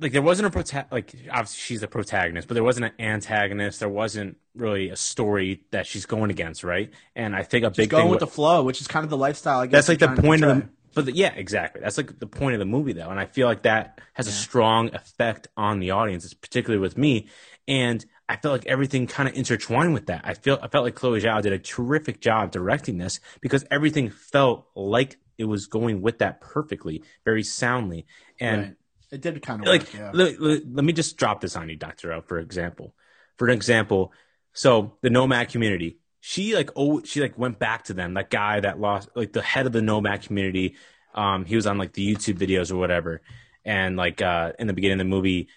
like 0.00 0.12
there 0.12 0.22
wasn't 0.22 0.54
a 0.54 0.58
prota- 0.58 0.90
like 0.92 1.12
obviously 1.30 1.58
she's 1.58 1.80
the 1.80 1.88
protagonist, 1.88 2.46
but 2.48 2.54
there 2.54 2.64
wasn't 2.64 2.86
an 2.86 2.92
antagonist. 2.98 3.80
There 3.80 3.88
wasn't 3.88 4.36
really 4.54 4.90
a 4.90 4.96
story 4.96 5.62
that 5.72 5.86
she's 5.86 6.06
going 6.06 6.30
against, 6.30 6.62
right? 6.64 6.90
And 7.16 7.34
I 7.34 7.42
think 7.42 7.64
a 7.64 7.70
big 7.70 7.90
going 7.90 8.02
thing 8.04 8.10
with 8.10 8.20
with- 8.20 8.28
the 8.28 8.34
flow, 8.34 8.62
which 8.62 8.80
is 8.80 8.86
kind 8.86 9.04
of 9.04 9.10
the 9.10 9.16
lifestyle. 9.16 9.60
I 9.60 9.66
guess 9.66 9.86
that's 9.86 10.00
like 10.00 10.16
the 10.16 10.22
point 10.22 10.44
of 10.44 10.56
the 10.56 10.68
but 10.94 11.04
the, 11.06 11.12
yeah 11.12 11.32
exactly 11.34 11.80
that's 11.82 11.96
like 11.96 12.18
the 12.18 12.26
point 12.26 12.54
of 12.54 12.58
the 12.58 12.64
movie 12.64 12.92
though 12.94 13.10
and 13.10 13.20
i 13.20 13.26
feel 13.26 13.46
like 13.46 13.62
that 13.62 14.00
has 14.14 14.26
a 14.26 14.32
strong 14.32 14.92
effect 14.94 15.46
on 15.56 15.78
the 15.78 15.90
audience 15.92 16.24
it's 16.24 16.34
particularly 16.34 16.80
with 16.80 16.96
me 16.98 17.28
and 17.68 18.04
i 18.28 18.34
felt 18.36 18.52
like 18.52 18.66
everything 18.66 19.06
kind 19.06 19.28
of 19.28 19.34
intertwined 19.36 19.92
with 19.92 20.06
that 20.06 20.22
i 20.24 20.32
feel 20.34 20.58
i 20.62 20.66
felt 20.66 20.84
like 20.84 20.94
chloe 20.96 21.20
zhao 21.20 21.40
did 21.42 21.52
a 21.52 21.58
terrific 21.58 22.20
job 22.20 22.50
directing 22.50 22.98
this 22.98 23.20
because 23.42 23.64
everything 23.70 24.08
felt 24.10 24.66
like 24.74 25.18
it 25.36 25.44
was 25.44 25.66
going 25.66 26.00
with 26.00 26.18
that 26.18 26.40
perfectly 26.40 27.02
very 27.24 27.42
soundly 27.44 28.06
and 28.40 28.62
Right. 28.62 28.74
It 29.10 29.20
did 29.20 29.40
kind 29.42 29.60
of 29.62 29.66
like 29.66 29.82
work, 29.82 29.94
yeah. 29.94 30.10
let, 30.12 30.40
let- 30.40 30.62
let 30.72 30.84
me 30.84 30.92
just 30.92 31.16
drop 31.16 31.40
this 31.40 31.56
on 31.56 31.68
you 31.68 31.76
dr 31.76 32.12
o 32.12 32.20
for 32.22 32.38
example. 32.38 32.94
For 33.36 33.48
an 33.48 33.54
example 33.54 34.12
so 34.52 34.96
the 35.02 35.10
nomad 35.10 35.48
community 35.50 35.98
she 36.20 36.54
like 36.54 36.70
oh 36.76 37.02
she 37.04 37.20
like 37.20 37.38
went 37.38 37.58
back 37.58 37.84
to 37.84 37.94
them. 37.94 38.14
That 38.14 38.30
guy 38.30 38.60
that 38.60 38.80
lost 38.80 39.08
like 39.14 39.32
the 39.32 39.42
head 39.42 39.66
of 39.66 39.72
the 39.72 39.82
nomad 39.82 40.22
community 40.22 40.76
um 41.14 41.44
he 41.44 41.56
was 41.56 41.66
on 41.66 41.78
like 41.78 41.92
the 41.92 42.14
youtube 42.14 42.38
videos 42.38 42.70
or 42.72 42.76
whatever. 42.76 43.22
And 43.64 43.96
like 43.96 44.20
uh 44.20 44.52
in 44.58 44.66
the 44.66 44.72
beginning 44.72 45.00
of 45.00 45.06
the 45.06 45.10
movie 45.16 45.48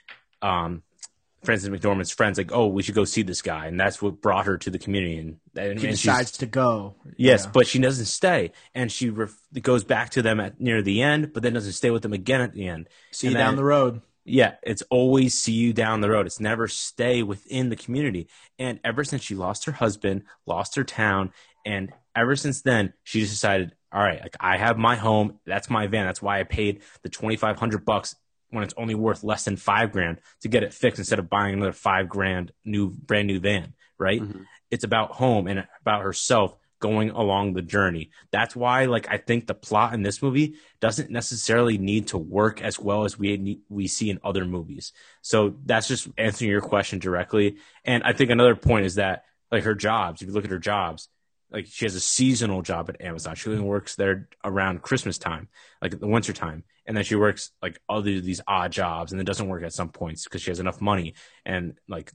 um 0.42 0.84
frances 1.44 1.70
mcdormand's 1.70 2.12
friends 2.12 2.38
like 2.38 2.52
oh 2.52 2.68
we 2.68 2.84
should 2.84 2.94
go 2.96 3.04
see 3.04 3.24
this 3.24 3.42
guy 3.42 3.66
and 3.66 3.80
that's 3.80 4.02
what 4.02 4.22
brought 4.22 4.46
her 4.46 4.58
to 4.58 4.70
the 4.70 4.78
community 4.78 5.18
and, 5.18 5.38
and, 5.56 5.80
He 5.80 5.88
and 5.88 5.98
decides 5.98 6.32
to 6.34 6.46
go. 6.46 6.96
Yes, 7.18 7.46
Yeah. 7.46 7.52
but 7.54 7.68
she 7.68 7.80
doesn't 7.80 8.06
stay, 8.06 8.52
and 8.76 8.92
she 8.92 9.10
ref- 9.10 9.36
goes 9.62 9.84
back 9.84 10.12
to 10.12 10.22
them 10.22 10.40
at 10.40 10.62
near 10.62 10.82
the 10.82 11.02
end, 11.02 11.34
but 11.34 11.44
then 11.44 11.54
doesn't 11.54 11.74
stay 11.74 11.90
with 11.92 12.04
them 12.04 12.14
again 12.14 12.42
at 12.42 12.54
the 12.54 12.68
end. 12.68 12.88
see 13.12 13.28
And 13.28 13.34
you 13.34 13.38
down 13.38 13.56
the 13.56 13.64
road. 13.64 14.02
Yeah, 14.24 14.54
it's 14.64 14.84
always 14.84 15.34
see 15.34 15.52
you 15.54 15.74
down 15.74 16.02
the 16.02 16.10
road. 16.10 16.26
It's 16.28 16.40
never 16.40 16.68
stay 16.68 17.24
within 17.24 17.70
the 17.70 17.76
community. 17.76 18.28
And 18.60 18.80
ever 18.84 19.04
since 19.04 19.24
she 19.24 19.34
lost 19.36 19.66
her 19.66 19.72
husband, 19.72 20.24
lost 20.46 20.76
her 20.76 20.84
town, 20.84 21.32
and 21.66 21.92
ever 22.16 22.36
since 22.36 22.62
then, 22.62 22.94
she 23.04 23.20
just 23.22 23.34
decided, 23.34 23.74
all 23.92 24.02
right, 24.02 24.22
like 24.22 24.38
I 24.40 24.58
have 24.58 24.78
my 24.78 24.96
home. 24.96 25.40
That's 25.46 25.70
my 25.70 25.88
van. 25.88 26.06
That's 26.06 26.22
why 26.22 26.40
I 26.40 26.44
paid 26.44 26.82
the 27.02 27.10
twenty 27.10 27.36
five 27.36 27.58
hundred 27.58 27.84
bucks 27.84 28.16
when 28.52 28.64
it's 28.64 28.74
only 28.78 28.96
worth 28.96 29.24
less 29.24 29.46
than 29.46 29.58
five 29.58 29.92
grand 29.92 30.20
to 30.42 30.48
get 30.48 30.64
it 30.64 30.74
fixed 30.74 31.00
instead 31.00 31.20
of 31.20 31.30
buying 31.30 31.56
another 31.56 31.72
five 31.72 32.08
grand 32.08 32.52
new 32.64 32.90
brand 32.90 33.28
new 33.28 33.40
van. 33.40 33.74
Right? 33.98 34.22
Mhm. 34.22 34.46
It's 34.70 34.84
about 34.84 35.12
home 35.12 35.48
and 35.48 35.68
about 35.82 36.02
herself 36.04 36.56
going 36.80 37.12
along 37.12 37.54
the 37.54 37.62
journey. 37.62 38.10
That's 38.32 38.56
why, 38.56 38.86
like, 38.86 39.08
I 39.08 39.18
think 39.18 39.46
the 39.46 39.54
plot 39.54 39.94
in 39.94 40.02
this 40.02 40.22
movie 40.24 40.56
doesn't 40.80 41.12
necessarily 41.12 41.78
need 41.78 42.08
to 42.08 42.18
work 42.18 42.62
as 42.62 42.80
well 42.80 43.06
as 43.06 43.20
we 43.20 43.38
need, 43.38 43.62
we 43.70 43.88
see 43.88 44.10
in 44.10 44.20
other 44.24 44.46
movies. 44.46 44.92
So 45.22 45.56
that's 45.64 45.88
just 45.88 46.08
answering 46.18 46.50
your 46.50 46.62
question 46.62 46.98
directly. 46.98 47.58
And 47.86 48.02
I 48.04 48.14
think 48.14 48.32
another 48.32 48.56
point 48.56 48.88
is 48.88 48.96
that, 48.96 49.26
like, 49.52 49.64
her 49.64 49.76
jobs. 49.76 50.24
If 50.24 50.30
you 50.30 50.34
look 50.34 50.46
at 50.46 50.50
her 50.50 50.58
jobs, 50.58 51.08
like 51.52 51.68
she 51.68 51.86
has 51.86 51.96
a 51.96 52.00
seasonal 52.00 52.62
job 52.62 52.90
at 52.90 53.02
Amazon. 53.02 53.36
She 53.36 53.50
only 53.50 53.62
works 53.62 53.96
there 53.96 54.30
around 54.44 54.82
Christmas 54.82 55.18
time, 55.18 55.50
like 55.82 56.00
the 56.00 56.08
winter 56.08 56.34
time, 56.34 56.64
and 56.86 56.96
then 56.96 57.04
she 57.04 57.16
works 57.16 57.52
like 57.62 57.80
other 57.90 58.22
these 58.22 58.42
odd 58.48 58.72
jobs, 58.72 59.12
and 59.12 59.20
then 59.20 59.26
doesn't 59.26 59.50
work 59.50 59.64
at 59.64 59.74
some 59.74 59.90
points 59.90 60.24
because 60.24 60.42
she 60.42 60.52
has 60.52 60.60
enough 60.60 60.82
money 60.82 61.14
and 61.46 61.76
like 61.88 62.12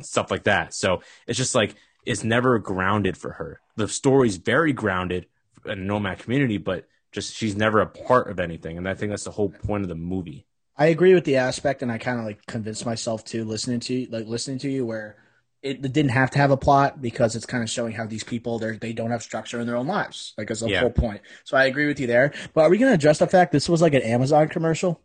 stuff 0.00 0.30
like 0.30 0.44
that. 0.44 0.74
So 0.74 1.02
it's 1.26 1.38
just 1.38 1.54
like 1.54 1.74
it's 2.06 2.24
never 2.24 2.58
grounded 2.58 3.16
for 3.16 3.32
her. 3.32 3.60
The 3.76 3.88
story's 3.88 4.36
very 4.36 4.72
grounded 4.72 5.26
in 5.66 5.86
nomad 5.86 6.18
community, 6.18 6.58
but 6.58 6.86
just 7.12 7.34
she's 7.34 7.56
never 7.56 7.80
a 7.80 7.86
part 7.86 8.30
of 8.30 8.40
anything, 8.40 8.78
and 8.78 8.88
I 8.88 8.94
think 8.94 9.10
that's 9.10 9.24
the 9.24 9.30
whole 9.30 9.50
point 9.50 9.82
of 9.82 9.88
the 9.88 9.94
movie. 9.94 10.46
I 10.76 10.86
agree 10.86 11.14
with 11.14 11.24
the 11.24 11.36
aspect, 11.36 11.82
and 11.82 11.92
I 11.92 11.98
kind 11.98 12.18
of 12.18 12.24
like 12.24 12.44
convinced 12.46 12.84
myself 12.84 13.24
too, 13.24 13.44
listening 13.44 13.80
to 13.80 13.94
you, 13.94 14.08
like 14.10 14.26
listening 14.26 14.58
to 14.60 14.70
you, 14.70 14.84
where 14.84 15.16
it, 15.64 15.84
it 15.84 15.92
didn't 15.92 16.10
have 16.10 16.30
to 16.32 16.38
have 16.38 16.50
a 16.50 16.56
plot 16.56 17.00
because 17.00 17.34
it's 17.34 17.46
kind 17.46 17.62
of 17.62 17.70
showing 17.70 17.92
how 17.92 18.06
these 18.06 18.22
people 18.22 18.58
they 18.58 18.76
they 18.76 18.92
don't 18.92 19.10
have 19.10 19.22
structure 19.22 19.58
in 19.60 19.66
their 19.66 19.76
own 19.76 19.86
lives, 19.86 20.34
like 20.38 20.50
as 20.50 20.62
a 20.62 20.68
Yeah. 20.68 20.80
whole 20.80 20.90
point. 20.90 21.20
So 21.44 21.56
I 21.56 21.64
agree 21.64 21.86
with 21.86 21.98
you 21.98 22.06
there. 22.06 22.32
But 22.54 22.62
are 22.62 22.70
we 22.70 22.78
going 22.78 22.90
to 22.90 22.94
address 22.94 23.18
the 23.18 23.26
fact 23.26 23.50
this 23.52 23.68
was 23.68 23.82
like 23.82 23.94
an 23.94 24.02
Amazon 24.02 24.48
commercial? 24.48 25.00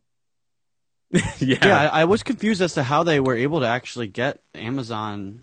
yeah, 1.12 1.58
Yeah, 1.66 1.90
I, 1.92 2.02
I 2.02 2.06
was 2.06 2.22
confused 2.24 2.62
as 2.62 2.74
to 2.76 2.84
how 2.84 3.04
they 3.04 3.20
were 3.20 3.36
able 3.36 3.62
to 3.62 3.68
actually 3.68 4.08
get 4.08 4.42
Amazon. 4.54 5.42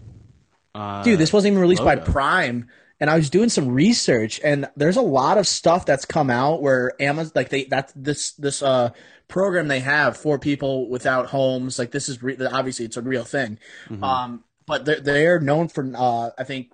Uh, 0.75 1.03
Dude, 1.03 1.19
this 1.19 1.33
wasn't 1.33 1.53
even 1.53 1.61
released 1.63 1.83
by. 1.83 1.97
Prime. 1.97 2.69
And 2.99 3.11
I 3.11 3.17
was 3.17 3.29
doing 3.29 3.51
some 3.51 3.69
research, 3.69 4.41
and 4.43 4.71
there's 4.77 4.97
a 4.97 5.03
lot 5.03 5.37
of 5.37 5.47
stuff 5.47 5.85
that's 5.85 6.07
come 6.07 6.31
out 6.31 6.63
where 6.63 6.93
Amazon, 7.01 7.33
like 7.35 7.51
they, 7.51 7.65
that's 7.65 7.93
this 7.95 8.33
this 8.33 8.63
uh 8.63 8.89
program 9.29 9.69
they 9.69 9.81
have 9.81 10.17
for 10.17 10.39
people 10.39 10.89
without 10.89 11.27
homes. 11.27 11.79
Like 11.79 11.91
this 11.91 12.09
is 12.09 12.23
re- 12.23 12.39
obviously 12.51 12.87
it's 12.87 12.97
a 12.97 13.03
real 13.03 13.25
thing. 13.25 13.59
Mhm. 13.91 14.03
Um, 14.03 14.45
but 14.67 14.85
they're 14.85 15.01
they're 15.01 15.41
known 15.41 15.69
for 15.69 15.91
uh, 15.95 16.31
I 16.39 16.45
think 16.45 16.73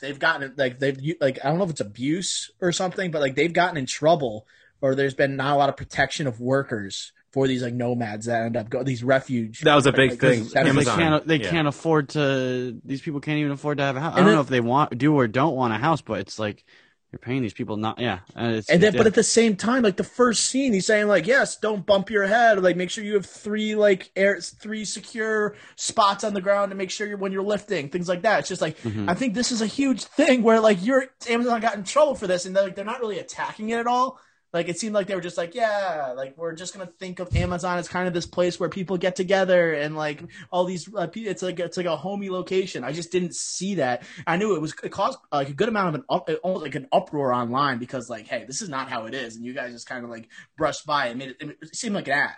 they've 0.00 0.18
gotten 0.18 0.54
like 0.56 0.78
they've 0.78 0.98
like 1.20 1.38
I 1.44 1.48
don't 1.48 1.58
know 1.58 1.64
if 1.64 1.70
it's 1.70 1.80
abuse 1.80 2.50
or 2.60 2.72
something, 2.72 3.10
but 3.10 3.20
like 3.20 3.34
they've 3.34 3.52
gotten 3.52 3.76
in 3.76 3.86
trouble 3.86 4.46
or 4.80 4.94
there's 4.94 5.14
been 5.14 5.36
not 5.36 5.54
a 5.54 5.56
lot 5.56 5.68
of 5.68 5.76
protection 5.76 6.26
of 6.26 6.40
workers 6.40 7.12
for 7.30 7.46
these 7.48 7.62
like 7.62 7.72
nomads 7.72 8.26
that 8.26 8.42
end 8.42 8.56
up 8.56 8.68
go 8.68 8.82
these 8.82 9.02
refuge. 9.02 9.60
That 9.60 9.74
was 9.74 9.86
a 9.86 9.92
big 9.92 10.10
like, 10.10 10.20
thing. 10.20 10.48
that 10.52 10.66
is, 10.66 10.74
they 10.74 10.84
can't. 10.84 11.26
They 11.26 11.36
yeah. 11.36 11.50
can't 11.50 11.68
afford 11.68 12.10
to. 12.10 12.78
These 12.84 13.00
people 13.00 13.20
can't 13.20 13.38
even 13.38 13.52
afford 13.52 13.78
to 13.78 13.84
have 13.84 13.96
a 13.96 14.00
house. 14.00 14.12
I 14.12 14.16
don't 14.16 14.26
then- 14.26 14.34
know 14.34 14.40
if 14.42 14.48
they 14.48 14.60
want, 14.60 14.96
do 14.98 15.14
or 15.14 15.26
don't 15.28 15.54
want 15.54 15.72
a 15.72 15.78
house, 15.78 16.02
but 16.02 16.20
it's 16.20 16.38
like 16.38 16.64
you're 17.12 17.18
paying 17.18 17.42
these 17.42 17.52
people 17.52 17.76
not. 17.76 17.98
Yeah, 17.98 18.20
and 18.34 18.56
it's. 18.56 18.70
And 18.70 18.82
then, 18.82 18.94
yeah. 18.94 18.98
but 18.98 19.06
at 19.06 19.12
the 19.12 19.22
same 19.22 19.54
time, 19.54 19.82
like 19.82 19.96
the 19.96 20.04
first 20.04 20.46
scene, 20.46 20.72
he's 20.72 20.86
saying 20.86 21.08
like, 21.08 21.26
"Yes, 21.26 21.56
don't 21.56 21.84
bump 21.84 22.08
your 22.08 22.26
head. 22.26 22.62
Like, 22.62 22.74
make 22.74 22.88
sure 22.88 23.04
you 23.04 23.14
have 23.14 23.26
three 23.26 23.74
like 23.74 24.10
air, 24.16 24.40
three 24.40 24.86
secure 24.86 25.54
spots 25.76 26.24
on 26.24 26.32
the 26.32 26.40
ground 26.40 26.70
to 26.70 26.76
make 26.76 26.90
sure 26.90 27.06
you're 27.06 27.18
when 27.18 27.30
you're 27.30 27.42
lifting, 27.42 27.90
things 27.90 28.08
like 28.08 28.22
that." 28.22 28.40
It's 28.40 28.48
just 28.48 28.62
like 28.62 28.80
Mhm. 28.82 29.10
I 29.10 29.14
think 29.14 29.34
this 29.34 29.52
is 29.52 29.60
a 29.60 29.66
huge 29.66 30.04
thing 30.04 30.42
where 30.42 30.58
like 30.58 30.78
you're 30.82 31.04
Amazon 31.28 31.60
got 31.60 31.74
in 31.74 31.84
trouble 31.84 32.14
for 32.14 32.26
this, 32.26 32.46
and 32.46 32.56
they're, 32.56 32.64
like 32.64 32.76
they're 32.76 32.84
not 32.84 33.00
really 33.00 33.18
attacking 33.18 33.68
it 33.68 33.76
at 33.76 33.86
all. 33.86 34.18
Like 34.52 34.68
it 34.68 34.78
seemed 34.78 34.94
like 34.94 35.06
they 35.06 35.14
were 35.14 35.22
just 35.22 35.38
like, 35.38 35.54
yeah, 35.54 36.12
like 36.14 36.36
we're 36.36 36.54
just 36.54 36.74
gonna 36.74 36.90
think 36.98 37.20
of 37.20 37.34
Amazon 37.34 37.78
as 37.78 37.88
kind 37.88 38.06
of 38.06 38.12
this 38.12 38.26
place 38.26 38.60
where 38.60 38.68
people 38.68 38.98
get 38.98 39.16
together 39.16 39.72
and 39.72 39.96
like 39.96 40.22
all 40.50 40.64
these. 40.64 40.92
Uh, 40.94 41.08
it's 41.14 41.42
like 41.42 41.58
it's 41.58 41.78
like 41.78 41.86
a 41.86 41.96
homey 41.96 42.28
location. 42.28 42.84
I 42.84 42.92
just 42.92 43.10
didn't 43.10 43.34
see 43.34 43.76
that. 43.76 44.02
I 44.26 44.36
knew 44.36 44.54
it 44.54 44.60
was 44.60 44.74
it 44.84 44.92
caused 44.92 45.18
like 45.32 45.48
a 45.48 45.54
good 45.54 45.68
amount 45.68 45.88
of 45.88 45.94
an 45.94 46.04
up, 46.10 46.28
almost 46.42 46.62
like 46.64 46.74
an 46.74 46.86
uproar 46.92 47.32
online 47.32 47.78
because 47.78 48.10
like, 48.10 48.28
hey, 48.28 48.44
this 48.46 48.60
is 48.60 48.68
not 48.68 48.90
how 48.90 49.06
it 49.06 49.14
is, 49.14 49.36
and 49.36 49.44
you 49.46 49.54
guys 49.54 49.72
just 49.72 49.86
kind 49.88 50.04
of 50.04 50.10
like 50.10 50.28
brushed 50.58 50.84
by 50.84 51.06
and 51.06 51.18
made 51.18 51.30
it. 51.30 51.56
It 51.62 51.74
seemed 51.74 51.94
like 51.94 52.08
an 52.08 52.14
ad 52.14 52.34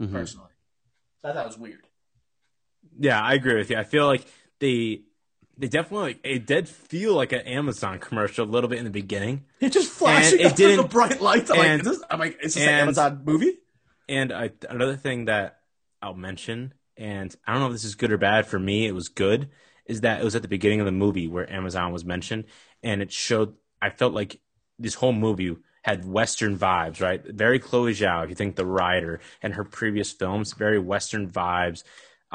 Mhm. 0.00 0.12
personally. 0.12 0.50
So 1.20 1.28
I 1.28 1.32
thought 1.34 1.44
it 1.44 1.48
was 1.48 1.58
weird. 1.58 1.86
Yeah, 2.98 3.20
I 3.20 3.34
agree 3.34 3.56
with 3.56 3.68
you. 3.70 3.76
I 3.76 3.84
feel 3.84 4.06
like 4.06 4.24
they 4.58 5.02
they 5.58 5.68
definitely 5.68 6.08
like, 6.08 6.20
it 6.24 6.46
did 6.46 6.68
feel 6.68 7.14
like 7.14 7.32
an 7.32 7.40
Amazon 7.40 7.98
commercial 7.98 8.46
a 8.46 8.50
little 8.50 8.68
bit 8.68 8.78
in 8.78 8.84
the 8.84 8.90
beginning. 8.90 9.44
It 9.60 9.72
just 9.72 9.90
flashing 9.90 10.40
it 10.40 10.58
with 10.58 10.76
the 10.76 10.88
bright 10.88 11.20
lights. 11.20 11.50
I'm 11.50 11.60
and- 11.60 11.68
like, 11.68 11.80
is 11.80 11.98
this, 11.98 12.08
I'm 12.10 12.18
like, 12.18 12.38
is 12.42 12.54
this 12.54 12.62
an 12.62 12.68
Amazon 12.68 13.22
movie? 13.24 13.58
And 14.08 14.32
I, 14.32 14.50
another 14.68 14.96
thing 14.96 15.24
that 15.24 15.60
I'll 16.00 16.14
mention, 16.14 16.74
and 16.96 17.34
I 17.46 17.52
don't 17.52 17.60
know 17.60 17.66
if 17.66 17.72
this 17.72 17.84
is 17.84 17.94
good 17.94 18.12
or 18.12 18.18
bad 18.18 18.46
for 18.46 18.58
me, 18.58 18.86
it 18.86 18.92
was 18.92 19.08
good, 19.08 19.48
is 19.86 20.02
that 20.02 20.20
it 20.20 20.24
was 20.24 20.36
at 20.36 20.42
the 20.42 20.48
beginning 20.48 20.80
of 20.80 20.86
the 20.86 20.92
movie 20.92 21.26
where 21.26 21.50
Amazon 21.52 21.92
was 21.92 22.04
mentioned, 22.04 22.44
and 22.82 23.02
it 23.02 23.10
showed. 23.12 23.54
I 23.80 23.90
felt 23.90 24.14
like 24.14 24.40
this 24.78 24.94
whole 24.94 25.12
movie 25.12 25.56
had 25.82 26.04
Western 26.04 26.58
vibes, 26.58 27.00
right? 27.00 27.24
Very 27.24 27.58
Chloe 27.58 27.92
Zhao, 27.92 28.24
if 28.24 28.28
you 28.30 28.34
think 28.34 28.56
The 28.56 28.66
Rider 28.66 29.20
and 29.42 29.54
her 29.54 29.64
previous 29.64 30.10
films, 30.12 30.52
very 30.52 30.78
Western 30.78 31.28
vibes 31.30 31.84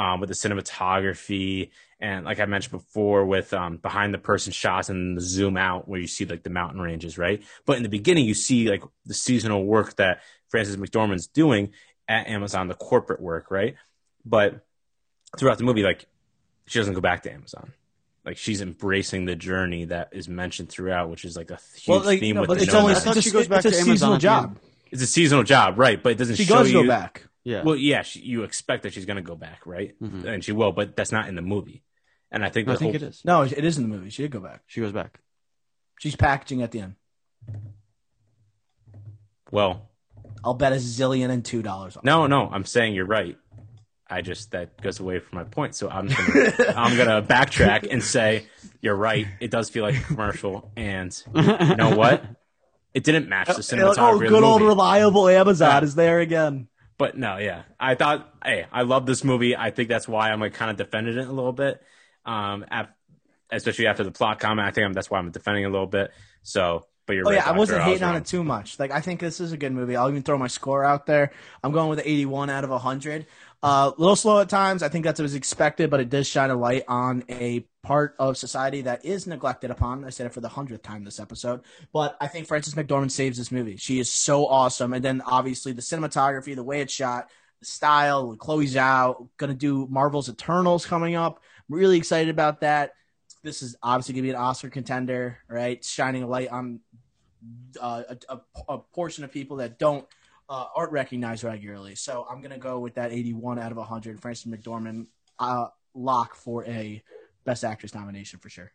um, 0.01 0.19
with 0.19 0.29
the 0.29 0.35
cinematography. 0.35 1.69
And 1.99 2.25
like 2.25 2.39
I 2.39 2.45
mentioned 2.45 2.71
before, 2.71 3.23
with 3.25 3.53
um, 3.53 3.77
behind 3.77 4.13
the 4.13 4.17
person 4.17 4.51
shots 4.51 4.89
and 4.89 5.15
the 5.15 5.21
zoom 5.21 5.57
out 5.57 5.87
where 5.87 5.99
you 5.99 6.07
see 6.07 6.25
like 6.25 6.41
the 6.41 6.49
mountain 6.49 6.81
ranges, 6.81 7.19
right? 7.19 7.43
But 7.67 7.77
in 7.77 7.83
the 7.83 7.89
beginning, 7.89 8.25
you 8.25 8.33
see 8.33 8.67
like 8.67 8.81
the 9.05 9.13
seasonal 9.13 9.63
work 9.63 9.97
that 9.97 10.21
Frances 10.49 10.75
McDormand's 10.75 11.27
doing 11.27 11.73
at 12.07 12.27
Amazon, 12.27 12.67
the 12.67 12.73
corporate 12.73 13.21
work, 13.21 13.51
right? 13.51 13.75
But 14.25 14.65
throughout 15.37 15.59
the 15.59 15.63
movie, 15.65 15.83
like 15.83 16.07
she 16.65 16.79
doesn't 16.79 16.95
go 16.95 17.01
back 17.01 17.21
to 17.23 17.31
Amazon. 17.31 17.71
Like 18.25 18.37
she's 18.37 18.61
embracing 18.61 19.25
the 19.25 19.35
journey 19.35 19.85
that 19.85 20.09
is 20.13 20.27
mentioned 20.27 20.69
throughout, 20.69 21.09
which 21.11 21.25
is 21.25 21.37
like 21.37 21.51
a 21.51 21.59
huge 21.75 22.19
theme 22.19 22.35
no, 22.35 22.41
with 22.41 22.47
but 22.47 22.57
the 22.57 22.63
it's 22.63 22.73
only 22.73 22.93
I 22.93 22.97
nomads. 22.97 23.03
thought 23.05 23.17
it's 23.17 23.25
she 23.27 23.31
goes 23.31 23.47
back 23.47 23.63
it's 23.63 23.67
a 23.67 23.69
to 23.71 23.77
Amazon 23.77 23.93
seasonal 23.93 24.15
at 24.15 24.21
job. 24.21 24.57
It's 24.91 25.01
a 25.03 25.07
seasonal 25.07 25.43
job, 25.43 25.77
right? 25.77 26.01
But 26.01 26.13
it 26.13 26.17
doesn't 26.17 26.35
She 26.35 26.45
show 26.45 26.55
does 26.55 26.71
you. 26.71 26.81
go 26.81 26.87
back. 26.87 27.27
Yeah. 27.43 27.63
Well, 27.63 27.75
yeah, 27.75 28.01
she, 28.03 28.19
you 28.21 28.43
expect 28.43 28.83
that 28.83 28.93
she's 28.93 29.05
going 29.05 29.15
to 29.17 29.21
go 29.23 29.35
back, 29.35 29.65
right? 29.65 29.95
Mhm. 30.01 30.25
And 30.25 30.43
she 30.43 30.51
will, 30.51 30.71
but 30.71 30.95
that's 30.95 31.11
not 31.11 31.27
in 31.27 31.35
the 31.35 31.41
movie. 31.41 31.83
And 32.31 32.45
I 32.45 32.49
think 32.49 32.67
I 32.67 32.73
the 32.73 32.77
think 32.77 32.95
whole, 32.95 33.03
it 33.03 33.07
is. 33.07 33.21
No, 33.25 33.41
it 33.41 33.51
is 33.65 33.77
in 33.77 33.83
the 33.83 33.89
movie. 33.89 34.09
She 34.09 34.21
did 34.21 34.31
go 34.31 34.39
back. 34.39 34.61
She 34.67 34.79
goes 34.79 34.91
back. 34.91 35.19
She's 35.99 36.15
packaging 36.15 36.61
at 36.61 36.71
the 36.71 36.79
end. 36.81 36.95
Well, 39.51 39.89
I'll 40.43 40.53
bet 40.53 40.71
a 40.71 40.75
zillion 40.77 41.29
and 41.29 41.43
two 41.43 41.61
dollars. 41.61 41.97
on 41.97 42.01
it. 42.01 42.05
no, 42.05 42.27
no, 42.27 42.49
I'm 42.49 42.65
saying 42.65 42.93
you're 42.95 43.05
right. 43.05 43.37
I 44.09 44.21
just 44.21 44.51
that 44.51 44.81
goes 44.81 44.99
away 44.99 45.19
from 45.19 45.37
my 45.37 45.43
point, 45.45 45.73
so 45.75 45.89
I'm 45.89 46.07
gonna, 46.07 46.53
I'm 46.75 46.97
gonna 46.97 47.21
backtrack 47.21 47.87
and 47.91 48.03
say 48.03 48.45
you're 48.81 48.95
right. 48.95 49.27
It 49.39 49.51
does 49.51 49.69
feel 49.69 49.83
like 49.83 49.95
a 49.97 50.03
commercial, 50.03 50.71
and 50.75 51.15
you 51.35 51.75
know 51.75 51.95
what? 51.95 52.23
It 52.93 53.03
didn't 53.05 53.29
match 53.29 53.47
the 53.47 53.53
it. 53.55 53.57
cinematography 53.59 53.97
Oh, 53.99 54.13
of 54.15 54.19
the 54.19 54.27
good 54.27 54.43
old 54.43 54.61
reliable 54.61 55.27
Amazon 55.29 55.69
Yeah. 55.81 55.83
is 55.83 55.95
there 55.95 56.19
again. 56.19 56.67
But 57.01 57.17
no, 57.17 57.37
yeah, 57.37 57.63
I 57.79 57.95
thought, 57.95 58.31
hey, 58.45 58.67
I 58.71 58.83
love 58.83 59.07
this 59.07 59.23
movie. 59.23 59.55
I 59.57 59.71
think 59.71 59.89
that's 59.89 60.07
why 60.07 60.29
I'm 60.29 60.39
like 60.39 60.53
kind 60.53 60.69
of 60.69 60.77
defending 60.77 61.17
it 61.17 61.27
a 61.27 61.31
little 61.31 61.51
bit. 61.51 61.81
Um, 62.25 62.63
af- 62.69 62.89
especially 63.51 63.87
after 63.87 64.03
the 64.03 64.11
plot 64.11 64.39
comment, 64.39 64.67
I 64.67 64.71
think 64.71 64.85
I'm, 64.85 64.93
that's 64.93 65.09
why 65.09 65.19
I'm 65.19 65.31
defending 65.31 65.63
it 65.63 65.67
a 65.67 65.71
little 65.71 65.87
bit. 65.87 66.11
So, 66.43 66.87
but 67.07 67.13
you're 67.15 67.25
Oh 67.25 67.29
right. 67.29 67.41
yeah, 67.43 67.47
I 67.47 67.51
wasn't 67.51 67.81
was 67.83 67.83
hating 67.83 68.03
on 68.03 68.15
it 68.15 68.25
too 68.25 68.43
much. 68.43 68.79
Like 68.79 68.89
I 68.91 68.99
think 68.99 69.19
this 69.19 69.39
is 69.39 69.51
a 69.51 69.57
good 69.57 69.71
movie. 69.73 69.95
I'll 69.95 70.09
even 70.09 70.23
throw 70.23 70.37
my 70.39 70.47
score 70.47 70.83
out 70.83 71.05
there. 71.05 71.31
I'm 71.63 71.71
going 71.71 71.89
with 71.89 71.99
an 71.99 72.05
81 72.07 72.49
out 72.49 72.63
of 72.63 72.71
100. 72.71 73.27
A 73.63 73.93
little 73.97 74.15
slow 74.15 74.39
at 74.39 74.49
times. 74.49 74.81
I 74.81 74.89
think 74.89 75.05
that's 75.05 75.19
was 75.19 75.35
expected, 75.35 75.91
but 75.91 75.99
it 75.99 76.09
does 76.09 76.25
shine 76.25 76.49
a 76.49 76.55
light 76.55 76.83
on 76.87 77.23
a 77.29 77.59
part 77.83 78.15
of 78.17 78.35
society 78.35 78.81
that 78.81 79.05
is 79.05 79.27
neglected 79.27 79.69
upon. 79.69 80.03
I 80.03 80.09
said 80.09 80.25
it 80.25 80.33
for 80.33 80.41
the 80.41 80.49
hundredth 80.49 80.81
time 80.81 81.03
this 81.03 81.19
episode, 81.19 81.61
but 81.93 82.17
I 82.19 82.27
think 82.27 82.47
Frances 82.47 82.73
McDormand 82.73 83.11
saves 83.11 83.37
this 83.37 83.51
movie. 83.51 83.77
She 83.77 83.99
is 83.99 84.11
so 84.11 84.47
awesome, 84.47 84.93
and 84.93 85.05
then 85.05 85.21
obviously 85.21 85.73
the 85.73 85.81
cinematography, 85.81 86.55
the 86.55 86.63
way 86.63 86.81
it's 86.81 86.93
shot, 86.93 87.29
the 87.59 87.67
style. 87.67 88.35
Chloe 88.35 88.65
Zhao 88.65 89.29
gonna 89.37 89.53
do 89.53 89.87
Marvel's 89.91 90.29
Eternals 90.29 90.87
coming 90.87 91.13
up. 91.13 91.39
I'm 91.69 91.75
really 91.75 91.97
excited 91.97 92.29
about 92.29 92.61
that. 92.61 92.93
This 93.43 93.61
is 93.61 93.75
obviously 93.83 94.15
gonna 94.15 94.23
be 94.23 94.29
an 94.31 94.37
Oscar 94.37 94.71
contender, 94.71 95.37
right? 95.47 95.83
Shining 95.85 96.23
a 96.23 96.27
light 96.27 96.49
on 96.49 96.79
uh, 97.79 98.03
a, 98.09 98.17
a, 98.33 98.41
a 98.69 98.77
portion 98.79 99.23
of 99.23 99.31
people 99.31 99.57
that 99.57 99.77
don't 99.77 100.07
uh, 100.51 100.65
aren't 100.75 100.91
recognized 100.91 101.45
regularly. 101.45 101.95
So 101.95 102.27
I'm 102.29 102.41
gonna 102.41 102.57
go 102.57 102.79
with 102.79 102.95
that 102.95 103.13
81 103.13 103.57
out 103.57 103.71
of 103.71 103.77
100. 103.77 104.19
Frances 104.19 104.51
McDormand 104.51 105.07
uh, 105.39 105.67
lock 105.95 106.35
for 106.35 106.65
a 106.65 107.01
Best 107.45 107.63
Actress 107.63 107.95
nomination 107.95 108.37
for 108.37 108.49
sure. 108.49 108.71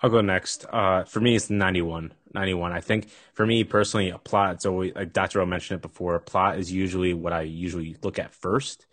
I'll 0.00 0.08
go 0.08 0.22
next. 0.22 0.64
Uh, 0.72 1.04
for 1.04 1.20
me, 1.20 1.36
it's 1.36 1.50
91. 1.50 2.14
91. 2.32 2.72
I 2.72 2.80
think 2.80 3.10
for 3.34 3.44
me 3.44 3.64
personally, 3.64 4.08
a 4.08 4.16
plot, 4.16 4.54
it's 4.54 4.64
always, 4.64 4.94
like 4.94 5.12
Dr. 5.12 5.42
O 5.42 5.46
mentioned 5.46 5.78
it 5.78 5.82
before, 5.82 6.14
a 6.14 6.20
plot 6.20 6.58
is 6.58 6.72
usually 6.72 7.12
what 7.12 7.34
I 7.34 7.42
usually 7.42 7.96
look 8.02 8.18
at 8.18 8.32
first. 8.32 8.86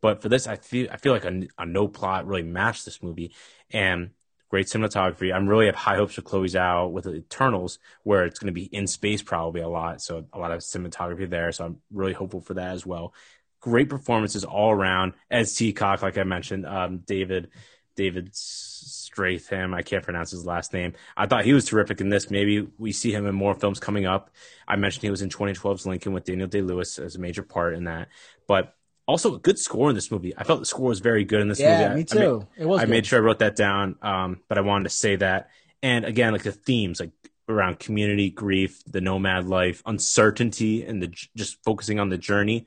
But 0.00 0.22
for 0.22 0.30
this, 0.30 0.46
I 0.46 0.56
feel, 0.56 0.88
I 0.90 0.96
feel 0.96 1.12
like 1.12 1.26
a, 1.26 1.48
a 1.58 1.66
no 1.66 1.86
plot 1.86 2.26
really 2.26 2.42
matched 2.42 2.86
this 2.86 3.02
movie 3.02 3.34
and 3.70 4.10
great 4.54 4.68
cinematography. 4.68 5.34
I'm 5.34 5.48
really 5.48 5.66
have 5.66 5.74
high 5.74 5.96
hopes 5.96 6.14
for 6.14 6.22
Chloe 6.22 6.46
Zhao 6.46 6.88
with 6.88 7.08
Eternals, 7.08 7.80
where 8.04 8.24
it's 8.24 8.38
going 8.38 8.54
to 8.54 8.60
be 8.60 8.66
in 8.66 8.86
space 8.86 9.20
probably 9.20 9.62
a 9.62 9.68
lot. 9.68 10.00
So 10.00 10.26
a 10.32 10.38
lot 10.38 10.52
of 10.52 10.60
cinematography 10.60 11.28
there. 11.28 11.50
So 11.50 11.64
I'm 11.64 11.78
really 11.92 12.12
hopeful 12.12 12.40
for 12.40 12.54
that 12.54 12.70
as 12.70 12.86
well. 12.86 13.14
Great 13.58 13.88
performances 13.88 14.44
all 14.44 14.70
around. 14.70 15.14
Ed 15.28 15.46
Cicotte, 15.46 16.02
like 16.02 16.18
I 16.18 16.22
mentioned, 16.22 16.66
um, 16.66 16.98
David, 16.98 17.48
David 17.96 18.30
Stratham. 18.30 19.74
I 19.74 19.82
can't 19.82 20.04
pronounce 20.04 20.30
his 20.30 20.46
last 20.46 20.72
name. 20.72 20.92
I 21.16 21.26
thought 21.26 21.44
he 21.44 21.52
was 21.52 21.64
terrific 21.64 22.00
in 22.00 22.08
this. 22.08 22.30
Maybe 22.30 22.64
we 22.78 22.92
see 22.92 23.12
him 23.12 23.26
in 23.26 23.34
more 23.34 23.56
films 23.56 23.80
coming 23.80 24.06
up. 24.06 24.30
I 24.68 24.76
mentioned 24.76 25.02
he 25.02 25.10
was 25.10 25.22
in 25.22 25.30
2012's 25.30 25.84
Lincoln 25.84 26.12
with 26.12 26.26
Daniel 26.26 26.46
Day 26.46 26.62
Lewis 26.62 27.00
as 27.00 27.16
a 27.16 27.20
major 27.20 27.42
part 27.42 27.74
in 27.74 27.86
that. 27.86 28.06
But 28.46 28.76
also 29.06 29.34
a 29.34 29.38
good 29.38 29.58
score 29.58 29.88
in 29.90 29.94
this 29.94 30.10
movie. 30.10 30.34
I 30.36 30.44
felt 30.44 30.60
the 30.60 30.66
score 30.66 30.88
was 30.88 31.00
very 31.00 31.24
good 31.24 31.40
in 31.40 31.48
this 31.48 31.58
movie. 31.60 31.70
I- 31.92 31.94
I 32.12 32.16
made- 32.38 32.46
it 32.56 32.64
was. 32.66 32.80
I 32.80 32.84
made 32.86 33.06
sure 33.06 33.18
I 33.18 33.22
wrote 33.22 33.38
that 33.40 33.56
down, 33.56 33.96
um, 34.02 34.40
but 34.48 34.58
I 34.58 34.62
wanted 34.62 34.84
to 34.84 34.90
say 34.90 35.16
that. 35.16 35.50
And 35.82 36.04
again, 36.04 36.32
like 36.32 36.42
the 36.44 36.52
themes, 36.52 37.00
like 37.00 37.10
around 37.48 37.78
community, 37.78 38.30
grief, 38.30 38.82
the 38.86 39.02
nomad 39.02 39.46
life, 39.46 39.82
uncertainty, 39.84 40.82
and 40.84 41.02
the 41.02 41.08
just 41.36 41.62
focusing 41.62 42.00
on 42.00 42.08
the 42.08 42.16
journey. 42.18 42.66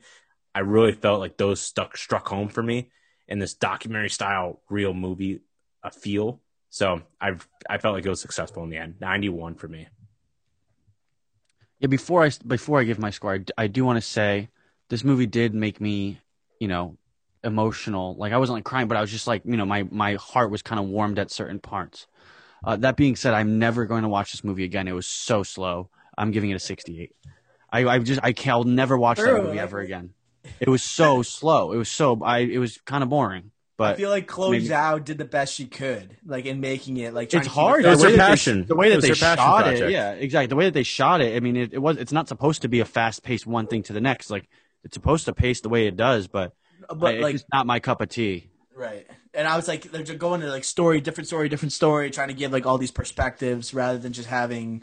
I 0.54 0.60
really 0.60 0.92
felt 0.92 1.18
like 1.20 1.36
those 1.36 1.60
stuck 1.60 1.96
struck 1.96 2.28
home 2.28 2.48
for 2.48 2.62
me 2.62 2.90
in 3.26 3.38
this 3.40 3.54
documentary 3.54 4.10
style, 4.10 4.60
real 4.70 4.94
movie 4.94 5.40
a 5.82 5.90
feel. 5.90 6.40
So 6.70 7.02
I 7.20 7.36
I 7.68 7.78
felt 7.78 7.94
like 7.94 8.06
it 8.06 8.08
was 8.08 8.20
successful 8.20 8.62
in 8.62 8.70
the 8.70 8.76
end. 8.76 8.94
Ninety 9.00 9.28
one 9.28 9.54
for 9.56 9.66
me. 9.68 9.88
Yeah, 11.80 11.86
before 11.88 12.24
I 12.24 12.30
before 12.46 12.80
I 12.80 12.84
give 12.84 12.98
my 12.98 13.10
score, 13.10 13.44
I 13.56 13.66
do 13.66 13.84
want 13.84 13.96
to 13.96 14.00
say 14.08 14.48
this 14.88 15.04
movie 15.04 15.26
did 15.26 15.54
make 15.54 15.80
me, 15.80 16.20
you 16.60 16.68
know, 16.68 16.96
emotional. 17.44 18.16
Like 18.16 18.32
I 18.32 18.38
wasn't 18.38 18.56
like 18.56 18.64
crying, 18.64 18.88
but 18.88 18.96
I 18.96 19.00
was 19.00 19.10
just 19.10 19.26
like, 19.26 19.42
you 19.44 19.56
know, 19.56 19.66
my 19.66 19.84
my 19.90 20.14
heart 20.14 20.50
was 20.50 20.62
kind 20.62 20.80
of 20.80 20.86
warmed 20.86 21.18
at 21.18 21.30
certain 21.30 21.58
parts. 21.58 22.06
Uh, 22.64 22.76
that 22.76 22.96
being 22.96 23.14
said, 23.16 23.34
I'm 23.34 23.58
never 23.58 23.86
going 23.86 24.02
to 24.02 24.08
watch 24.08 24.32
this 24.32 24.42
movie 24.42 24.64
again. 24.64 24.88
It 24.88 24.92
was 24.92 25.06
so 25.06 25.42
slow. 25.44 25.90
I'm 26.16 26.32
giving 26.32 26.50
it 26.50 26.54
a 26.54 26.58
68. 26.58 27.14
I, 27.70 27.86
I 27.86 27.98
just 28.00 28.20
I 28.22 28.32
can't. 28.32 28.54
I'll 28.54 28.64
never 28.64 28.98
watch 28.98 29.18
that 29.18 29.42
movie 29.42 29.58
ever 29.58 29.78
again. 29.80 30.10
It 30.58 30.68
was 30.68 30.82
so 30.82 31.22
slow. 31.36 31.72
It 31.72 31.76
was 31.76 31.88
so 31.88 32.20
I. 32.22 32.38
It 32.38 32.58
was 32.58 32.78
kind 32.78 33.02
of 33.02 33.10
boring. 33.10 33.52
But 33.76 33.94
I 33.94 33.96
feel 33.96 34.10
like 34.10 34.26
Chloe 34.26 34.58
maybe- 34.58 34.70
Zhao 34.70 35.04
did 35.04 35.18
the 35.18 35.24
best 35.24 35.54
she 35.54 35.66
could, 35.66 36.16
like 36.26 36.46
in 36.46 36.58
making 36.58 36.96
it. 36.96 37.14
Like 37.14 37.32
it's 37.32 37.46
hard. 37.46 37.84
It 37.84 37.88
was 37.88 38.02
her 38.02 38.08
way 38.08 38.12
they- 38.12 38.18
passion. 38.18 38.66
the 38.66 38.74
way 38.74 38.90
that 38.90 39.02
they 39.02 39.14
shot 39.14 39.38
project. 39.38 39.80
it, 39.82 39.90
yeah, 39.92 40.12
exactly. 40.14 40.48
The 40.48 40.56
way 40.56 40.64
that 40.64 40.74
they 40.74 40.82
shot 40.82 41.20
it. 41.20 41.36
I 41.36 41.40
mean, 41.40 41.54
it, 41.54 41.72
it 41.74 41.78
was. 41.78 41.96
It's 41.96 42.10
not 42.10 42.26
supposed 42.26 42.62
to 42.62 42.68
be 42.68 42.80
a 42.80 42.84
fast 42.84 43.22
paced 43.22 43.46
one 43.46 43.68
thing 43.68 43.84
to 43.84 43.92
the 43.92 44.00
next. 44.00 44.30
Like 44.30 44.48
it's 44.84 44.94
supposed 44.94 45.24
to 45.26 45.32
pace 45.32 45.60
the 45.60 45.68
way 45.68 45.86
it 45.86 45.96
does, 45.96 46.26
but, 46.28 46.52
but 46.94 47.14
it's 47.14 47.22
like 47.22 47.34
just 47.34 47.46
not 47.52 47.66
my 47.66 47.80
cup 47.80 48.00
of 48.00 48.08
tea. 48.08 48.50
Right. 48.74 49.06
And 49.34 49.46
I 49.46 49.56
was 49.56 49.68
like, 49.68 49.82
they're 49.90 50.02
just 50.02 50.18
going 50.18 50.40
to 50.40 50.46
like 50.48 50.64
story, 50.64 51.00
different 51.00 51.26
story, 51.26 51.48
different 51.48 51.72
story, 51.72 52.10
trying 52.10 52.28
to 52.28 52.34
give 52.34 52.52
like 52.52 52.64
all 52.66 52.78
these 52.78 52.90
perspectives 52.90 53.74
rather 53.74 53.98
than 53.98 54.12
just 54.12 54.28
having. 54.28 54.82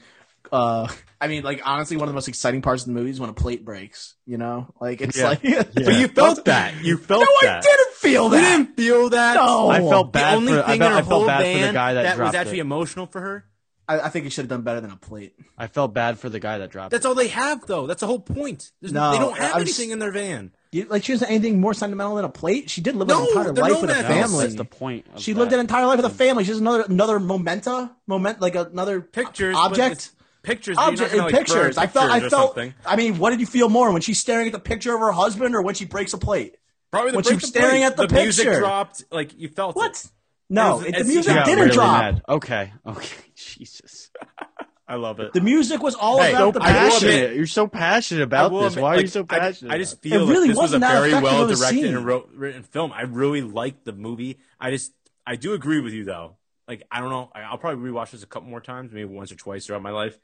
Uh, 0.51 0.87
I 1.19 1.27
mean, 1.27 1.43
like 1.43 1.61
honestly, 1.65 1.97
one 1.97 2.03
of 2.07 2.09
the 2.09 2.13
most 2.13 2.27
exciting 2.27 2.61
parts 2.61 2.83
of 2.83 2.87
the 2.87 2.93
movie 2.93 3.09
is 3.09 3.19
when 3.19 3.29
a 3.29 3.33
plate 3.33 3.65
breaks. 3.65 4.15
You 4.25 4.37
know, 4.37 4.73
like 4.79 5.01
it's 5.01 5.17
Yeah. 5.17 5.29
like. 5.29 5.41
But 5.73 5.95
you 5.95 6.07
felt 6.07 6.45
that. 6.45 6.83
You 6.83 6.97
felt 6.97 7.21
no, 7.21 7.49
I 7.49 7.59
didn't 7.61 7.93
feel 7.95 8.25
You 8.25 8.29
that. 8.31 8.41
didn't 8.57 8.75
feel 8.75 9.09
that. 9.09 9.33
No. 9.35 9.69
I 9.69 9.79
felt 9.79 10.13
bad. 10.13 10.19
The 10.21 10.25
bad 10.25 10.35
only 10.35 10.53
for. 10.53 10.59
I 10.63 10.65
thing 10.67 10.79
felt, 10.79 10.91
in 10.91 10.97
I 10.97 11.01
her 11.01 11.03
felt 11.07 11.07
whole 11.07 11.25
bad 11.27 11.37
for 11.37 11.43
the 11.47 11.53
band 11.55 11.73
guy 11.73 11.93
that, 11.95 12.19
was 12.19 12.35
actually 12.35 12.57
it. 12.59 12.61
emotional 12.61 13.05
for 13.07 13.21
her. 13.21 13.45
I, 13.87 13.99
I 14.01 14.09
think 14.09 14.23
he 14.25 14.29
should 14.29 14.43
have 14.43 14.49
done 14.49 14.61
better 14.63 14.81
than 14.81 14.91
a 14.91 14.95
plate. 14.95 15.35
I 15.57 15.67
felt 15.67 15.93
bad 15.93 16.17
for 16.19 16.27
the 16.29 16.39
guy 16.39 16.57
that 16.57 16.71
dropped. 16.71 16.91
That's 16.91 17.05
all 17.05 17.15
they 17.15 17.27
have, 17.27 17.65
though. 17.67 17.85
That's 17.87 17.99
the 18.01 18.07
whole 18.07 18.19
point. 18.19 18.71
There's, 18.81 18.91
No, 18.93 19.11
they 19.11 19.19
don't 19.19 19.37
have 19.37 19.55
I'm 19.55 19.61
anything 19.61 19.89
s- 19.89 19.93
in 19.93 19.99
their 19.99 20.11
van. 20.11 20.51
You, 20.71 20.85
like 20.85 21.03
she 21.03 21.13
wasn't 21.13 21.31
anything 21.31 21.61
more 21.61 21.73
sentimental 21.73 22.15
than 22.15 22.25
a 22.25 22.29
plate. 22.29 22.69
She 22.69 22.81
did 22.81 22.95
live 22.95 23.07
No, 23.07 23.21
an 23.23 23.27
entire 23.29 23.53
life 23.53 23.81
with 23.81 23.89
a 23.91 23.95
family. 23.95 24.43
That's 24.45 24.55
the 24.55 24.65
point. 24.65 25.05
of 25.13 25.21
she 25.21 25.31
that. 25.33 25.39
lived 25.39 25.53
an 25.53 25.59
entire 25.61 25.85
life 25.85 25.97
with 25.97 26.05
a 26.05 26.09
family. 26.09 26.43
She's 26.43 26.57
another 26.57 26.81
another 26.89 27.19
momenta, 27.19 27.91
moment 28.07 28.41
like 28.41 28.55
another 28.55 28.99
Pictures, 29.01 29.53
but 29.55 29.61
object. 29.71 30.11
Pictures, 30.43 30.77
object 30.77 31.11
gonna, 31.11 31.23
like, 31.23 31.33
pictures. 31.33 31.77
I 31.77 31.87
felt. 31.87 32.11
I 32.11 32.19
felt. 32.19 32.31
something. 32.55 32.73
I 32.85 32.95
mean, 32.97 33.17
what 33.19 33.31
did 33.31 33.39
you 33.39 33.45
feel 33.47 33.67
more 33.69 33.91
when 33.91 34.01
she's 34.01 34.19
staring 34.19 34.45
at 34.47 34.53
the 34.53 34.59
picture 34.59 34.93
of 34.93 34.99
her 34.99 35.11
husband, 35.11 35.55
or 35.55 35.61
when 35.63 35.73
she 35.75 35.85
breaks 35.85 36.13
a 36.13 36.17
plate? 36.19 36.57
Probably 36.91 37.11
the 37.11 37.15
when 37.17 37.23
she's 37.23 37.31
break 37.31 37.41
was 37.41 37.51
the 37.51 37.59
staring 37.59 37.81
plate. 37.81 37.83
at 37.85 37.97
the 37.97 38.07
music 38.15 38.45
picture. 38.45 38.59
dropped. 38.59 39.03
Like 39.11 39.37
you 39.39 39.47
felt 39.47 39.75
What? 39.75 39.91
it. 39.91 40.07
No, 40.49 40.75
It 40.75 40.77
was- 40.77 40.85
it, 40.85 40.97
the 40.99 41.03
music 41.05 41.35
you 41.35 41.43
didn't 41.45 41.59
really 41.59 41.71
drop. 41.71 41.99
mad. 41.99 42.21
Okay. 42.29 42.73
Okay. 42.85 43.15
Jesus. 43.35 44.11
I 44.87 44.95
love 44.95 45.19
it. 45.19 45.33
The 45.33 45.41
music 45.41 45.81
was 45.81 45.95
all 45.95 46.21
Hey, 46.21 46.29
about 46.33 46.39
so 46.39 46.51
the 46.51 46.59
passion. 46.59 47.35
You're 47.35 47.47
so 47.47 47.65
passionate 47.67 48.21
about 48.21 48.51
this. 48.51 48.73
admit, 48.73 48.83
Why 48.83 48.89
are 48.91 48.95
like, 48.97 49.01
you 49.01 49.07
so 49.07 49.23
passionate? 49.23 49.73
I, 49.73 49.79
just 49.79 49.99
feel 49.99 50.21
It 50.29 50.31
really 50.31 50.41
like 50.41 50.49
this 50.49 50.57
was 50.57 50.73
a 50.73 50.79
wasn't 50.79 50.83
very 50.83 51.11
well 51.23 51.47
directed 51.47 51.85
and 51.95 52.05
wrote, 52.05 52.29
written 52.35 52.61
film. 52.61 52.91
I 52.91 53.01
really 53.01 53.41
liked 53.41 53.83
the 53.85 53.93
movie. 53.93 54.37
I 54.59 54.69
just, 54.69 54.93
I 55.25 55.37
do 55.37 55.53
agree 55.53 55.79
with 55.79 55.93
you 55.93 56.03
though. 56.05 56.37
Like, 56.67 56.83
I 56.91 56.99
don't 56.99 57.09
know. 57.09 57.31
I- 57.33 57.41
I'll 57.41 57.57
probably 57.57 57.89
rewatch 57.89 58.11
this 58.11 58.21
a 58.21 58.27
couple 58.27 58.47
more 58.47 58.61
times, 58.61 58.91
maybe 58.91 59.05
once 59.05 59.31
or 59.31 59.35
twice 59.35 59.65
throughout 59.65 59.81
my 59.81 59.89
life, 59.89 60.19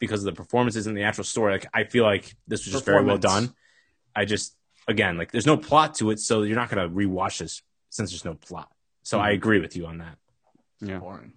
because 0.00 0.24
of 0.24 0.34
the 0.34 0.36
performances 0.42 0.88
and 0.88 0.96
the 0.96 1.04
actual 1.04 1.22
story. 1.24 1.52
Like, 1.52 1.66
I 1.72 1.84
feel 1.84 2.02
like 2.02 2.34
this 2.48 2.64
was 2.66 2.72
just 2.72 2.84
very 2.86 3.04
well 3.04 3.16
done. 3.18 3.54
I 4.16 4.24
just, 4.24 4.56
again, 4.88 5.18
like, 5.18 5.30
there's 5.30 5.46
no 5.46 5.56
plot 5.56 5.94
to 5.96 6.10
it, 6.10 6.18
so 6.18 6.42
you're 6.42 6.56
not 6.56 6.68
gonna 6.68 6.88
rewatch 6.88 7.38
this 7.38 7.62
since 7.90 8.10
there's 8.10 8.24
no 8.24 8.34
plot. 8.34 8.68
So 9.02 9.18
Mm-hmm. 9.18 9.26
I 9.26 9.30
agree 9.32 9.60
with 9.60 9.76
you 9.76 9.86
on 9.86 9.98
that. 9.98 10.16
it. 10.82 10.88
Yeah. 10.88 10.98
Boring. 10.98 11.32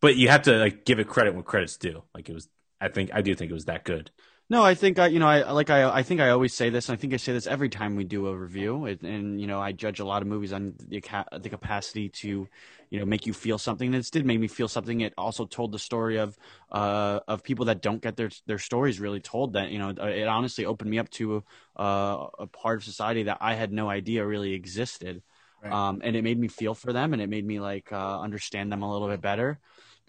But 0.00 0.16
you 0.16 0.28
have 0.28 0.42
to 0.42 0.56
like 0.56 0.84
give 0.84 0.98
it 0.98 1.08
credit 1.08 1.34
when 1.34 1.42
credit's 1.42 1.76
due. 1.76 2.04
Like 2.14 2.28
it 2.28 2.34
was, 2.34 2.48
I 2.80 2.88
think, 2.88 3.10
I 3.12 3.20
do 3.22 3.34
think 3.34 3.50
it 3.50 3.54
was 3.54 3.64
that 3.66 3.84
good. 3.84 4.10
No, 4.50 4.62
I 4.62 4.74
think 4.74 4.98
I, 4.98 5.08
you 5.08 5.18
know, 5.18 5.28
I 5.28 5.50
like 5.50 5.68
I, 5.68 5.90
I 5.90 6.02
think 6.02 6.22
I 6.22 6.30
always 6.30 6.54
say 6.54 6.70
this, 6.70 6.88
and 6.88 6.96
I 6.96 6.98
think 6.98 7.12
I 7.12 7.18
say 7.18 7.34
this 7.34 7.46
every 7.46 7.68
time 7.68 7.96
we 7.96 8.04
do 8.04 8.28
a 8.28 8.34
review, 8.34 8.86
and, 8.86 9.02
and 9.02 9.38
you 9.38 9.46
know, 9.46 9.60
I 9.60 9.72
judge 9.72 10.00
a 10.00 10.06
lot 10.06 10.22
of 10.22 10.28
movies 10.28 10.54
on 10.54 10.72
the 10.78 11.02
the 11.38 11.50
capacity 11.50 12.08
to, 12.08 12.48
you 12.88 12.98
know, 12.98 13.04
make 13.04 13.26
you 13.26 13.34
feel 13.34 13.58
something. 13.58 13.88
And 13.88 13.94
this 13.94 14.10
did 14.10 14.24
make 14.24 14.40
me 14.40 14.48
feel 14.48 14.66
something. 14.68 15.02
It 15.02 15.12
also 15.18 15.44
told 15.44 15.72
the 15.72 15.78
story 15.78 16.16
of, 16.16 16.38
uh, 16.72 17.20
of 17.28 17.42
people 17.42 17.66
that 17.66 17.82
don't 17.82 18.00
get 18.00 18.16
their 18.16 18.30
their 18.46 18.58
stories 18.58 19.00
really 19.00 19.20
told. 19.20 19.52
That 19.52 19.68
you 19.70 19.78
know, 19.78 19.90
it 19.90 20.26
honestly 20.26 20.64
opened 20.64 20.90
me 20.90 20.98
up 20.98 21.10
to 21.10 21.44
uh, 21.78 22.28
a 22.38 22.46
part 22.46 22.78
of 22.78 22.84
society 22.84 23.24
that 23.24 23.36
I 23.42 23.52
had 23.52 23.70
no 23.70 23.90
idea 23.90 24.24
really 24.24 24.54
existed, 24.54 25.22
Right. 25.62 25.72
um, 25.72 26.00
and 26.04 26.14
it 26.14 26.22
made 26.22 26.38
me 26.38 26.48
feel 26.48 26.74
for 26.74 26.92
them, 26.92 27.12
and 27.12 27.20
it 27.20 27.28
made 27.28 27.44
me 27.44 27.58
like 27.60 27.92
uh, 27.92 28.20
understand 28.20 28.70
them 28.70 28.82
a 28.82 28.92
little 28.92 29.08
bit 29.08 29.20
better. 29.20 29.58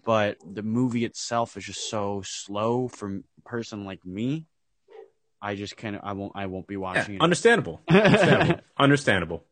But 0.04 0.38
the 0.48 0.62
movie 0.62 1.04
itself 1.04 1.56
is 1.56 1.64
just 1.64 1.90
so 1.90 2.22
slow 2.24 2.88
for 2.88 3.16
a 3.16 3.20
person 3.48 3.84
like 3.84 4.04
me. 4.06 4.46
I 5.42 5.54
just 5.56 5.76
kind 5.76 5.96
of 5.96 6.02
I 6.04 6.12
won't 6.12 6.32
I 6.34 6.46
won't 6.46 6.66
be 6.66 6.74
Yeah, 6.74 6.78
watching 6.80 7.14
it. 7.16 7.20
understandable. 7.20 7.80
Understandable. 7.88 8.60
understandable. 8.78 9.44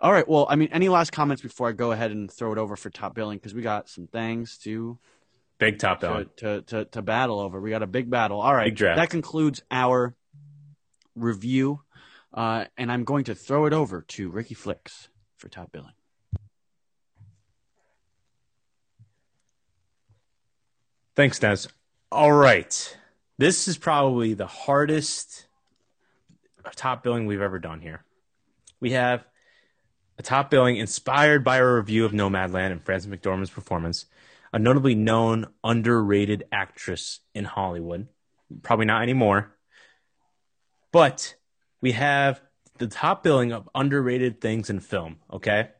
All 0.00 0.10
right. 0.12 0.26
Well, 0.26 0.46
I 0.48 0.56
mean, 0.56 0.68
any 0.72 0.88
last 0.88 1.12
comments 1.12 1.42
before 1.42 1.68
I 1.68 1.72
go 1.72 1.92
ahead 1.92 2.10
and 2.10 2.30
throw 2.30 2.52
it 2.52 2.58
over 2.58 2.74
for 2.74 2.90
top 2.90 3.14
billing 3.14 3.38
because 3.38 3.54
we 3.54 3.62
got 3.62 3.88
some 3.88 4.06
things 4.08 4.58
to 4.64 4.98
Big 5.58 5.78
top 5.78 6.00
to, 6.00 6.06
down. 6.06 6.30
to, 6.38 6.62
to, 6.62 6.84
to 6.86 7.02
battle 7.02 7.38
over. 7.38 7.60
We 7.60 7.70
got 7.70 7.82
a 7.84 7.86
big 7.86 8.10
battle. 8.10 8.40
All 8.40 8.52
right. 8.54 8.64
Big 8.64 8.76
draft. 8.76 8.96
That 8.96 9.10
concludes 9.10 9.62
our 9.70 10.16
review, 11.14 11.82
uh, 12.34 12.64
and 12.76 12.90
I'm 12.90 13.04
going 13.04 13.24
to 13.24 13.34
throw 13.34 13.66
it 13.66 13.72
over 13.72 14.02
to 14.08 14.30
Ricky 14.30 14.54
Flex 14.54 15.08
for 15.42 15.48
top 15.48 15.72
billing. 15.72 15.92
Thanks, 21.16 21.40
Des. 21.40 21.68
All 22.12 22.32
right. 22.32 22.96
This 23.38 23.66
is 23.66 23.76
probably 23.76 24.34
the 24.34 24.46
hardest 24.46 25.46
top 26.76 27.02
billing 27.02 27.26
we've 27.26 27.42
ever 27.42 27.58
done 27.58 27.80
here. 27.80 28.04
We 28.78 28.92
have 28.92 29.24
a 30.16 30.22
top 30.22 30.48
billing 30.48 30.76
inspired 30.76 31.42
by 31.42 31.56
a 31.56 31.66
review 31.66 32.04
of 32.04 32.12
Nomadland 32.12 32.70
and 32.70 32.80
Frances 32.80 33.10
McDormand's 33.10 33.50
performance, 33.50 34.06
a 34.52 34.60
notably 34.60 34.94
known 34.94 35.48
underrated 35.64 36.44
actress 36.52 37.18
in 37.34 37.44
Hollywood. 37.44 38.06
Probably 38.62 38.86
not 38.86 39.02
anymore. 39.02 39.56
But 40.92 41.34
we 41.80 41.92
have 41.92 42.40
the 42.78 42.86
top 42.86 43.22
billing 43.22 43.52
of 43.52 43.68
underrated 43.74 44.40
things 44.40 44.70
in 44.70 44.80
film, 44.80 45.16
okay? 45.32 45.70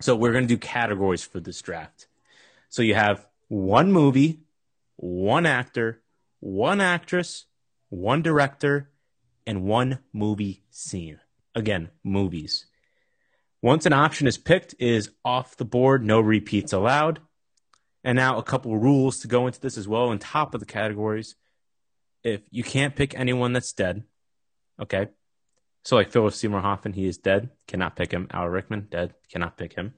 So 0.00 0.14
we're 0.14 0.32
going 0.32 0.44
to 0.44 0.54
do 0.54 0.58
categories 0.58 1.24
for 1.24 1.40
this 1.40 1.60
draft. 1.60 2.06
So 2.68 2.82
you 2.82 2.94
have 2.94 3.26
one 3.48 3.92
movie, 3.92 4.40
one 4.96 5.46
actor, 5.46 6.02
one 6.40 6.80
actress, 6.80 7.46
one 7.88 8.22
director, 8.22 8.90
and 9.46 9.64
one 9.64 10.00
movie 10.12 10.62
scene. 10.70 11.20
Again, 11.54 11.90
movies. 12.04 12.66
Once 13.62 13.86
an 13.86 13.92
option 13.92 14.26
is 14.26 14.38
picked, 14.38 14.74
is 14.78 15.10
off 15.24 15.56
the 15.56 15.64
board, 15.64 16.04
no 16.04 16.20
repeats 16.20 16.72
allowed. 16.72 17.20
And 18.04 18.14
now 18.16 18.38
a 18.38 18.42
couple 18.42 18.76
rules 18.78 19.20
to 19.20 19.28
go 19.28 19.46
into 19.46 19.60
this 19.60 19.76
as 19.76 19.88
well 19.88 20.10
on 20.10 20.18
top 20.18 20.54
of 20.54 20.60
the 20.60 20.66
categories. 20.66 21.34
If 22.22 22.42
you 22.50 22.62
can't 22.62 22.94
pick 22.94 23.18
anyone 23.18 23.52
that's 23.52 23.72
dead, 23.72 24.04
okay. 24.80 25.08
So 25.88 25.96
like 25.96 26.12
Philip 26.12 26.34
Seymour 26.34 26.60
Hoffman, 26.60 26.92
he 26.92 27.06
is 27.06 27.16
dead. 27.16 27.48
Cannot 27.66 27.96
pick 27.96 28.12
him. 28.12 28.26
Al 28.30 28.46
Rickman, 28.46 28.88
dead. 28.90 29.14
Cannot 29.32 29.56
pick 29.56 29.72
him. 29.72 29.94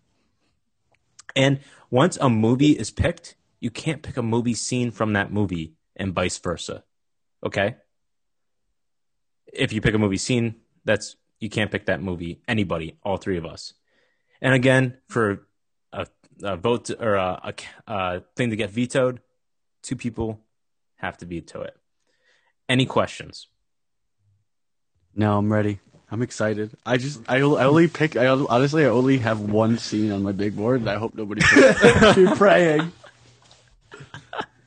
And 1.35 1.59
once 1.91 2.17
a 2.21 2.31
movie 2.31 2.79
is 2.79 2.93
picked, 2.93 3.35
you 3.59 3.71
can't 3.73 4.01
pick 4.01 4.17
a 4.17 4.23
movie 4.23 4.55
scene 4.55 4.93
from 4.93 5.15
that 5.15 5.33
movie 5.33 5.75
and 5.97 6.15
vice 6.15 6.39
versa. 6.39 6.85
Okay? 7.45 7.75
If 9.53 9.73
you 9.73 9.81
pick 9.81 9.93
a 9.93 9.99
movie 9.99 10.17
scene, 10.17 10.61
that's 10.85 11.17
you 11.41 11.51
can't 11.51 11.73
pick 11.73 11.87
that 11.87 12.01
movie. 12.01 12.41
Anybody, 12.47 12.97
all 13.03 13.17
three 13.17 13.37
of 13.37 13.45
us. 13.45 13.75
And 14.41 14.55
again, 14.55 14.99
for 15.09 15.49
a, 15.93 16.07
a 16.41 16.57
vote 16.57 16.91
or 17.01 17.17
a, 17.17 17.53
a, 17.89 17.93
a 17.93 18.21
thing 18.37 18.51
to 18.51 18.57
get 18.57 18.71
vetoed, 18.71 19.19
two 19.83 19.97
people 19.97 20.39
have 20.99 21.19
to 21.19 21.27
veto 21.27 21.63
it. 21.63 21.77
Any 22.69 22.87
questions? 22.87 23.49
No, 25.15 25.37
I'm 25.39 25.53
ready. 25.53 25.81
I'm 26.11 26.23
excited. 26.23 26.73
I 26.85 26.97
just 26.97 27.21
I, 27.29 27.37
I 27.37 27.41
only 27.43 27.87
pick. 27.89 28.17
I 28.17 28.27
honestly 28.27 28.85
I 28.85 28.89
only 28.89 29.19
have 29.19 29.41
one 29.41 29.79
scene 29.79 30.11
on 30.13 30.23
my 30.23 30.33
big 30.33 30.57
board. 30.57 30.81
And 30.81 30.91
I 30.91 30.97
hope 30.97 31.15
nobody. 31.15 31.41
picks- 31.43 32.15
Keep 32.15 32.37
praying. 32.37 32.93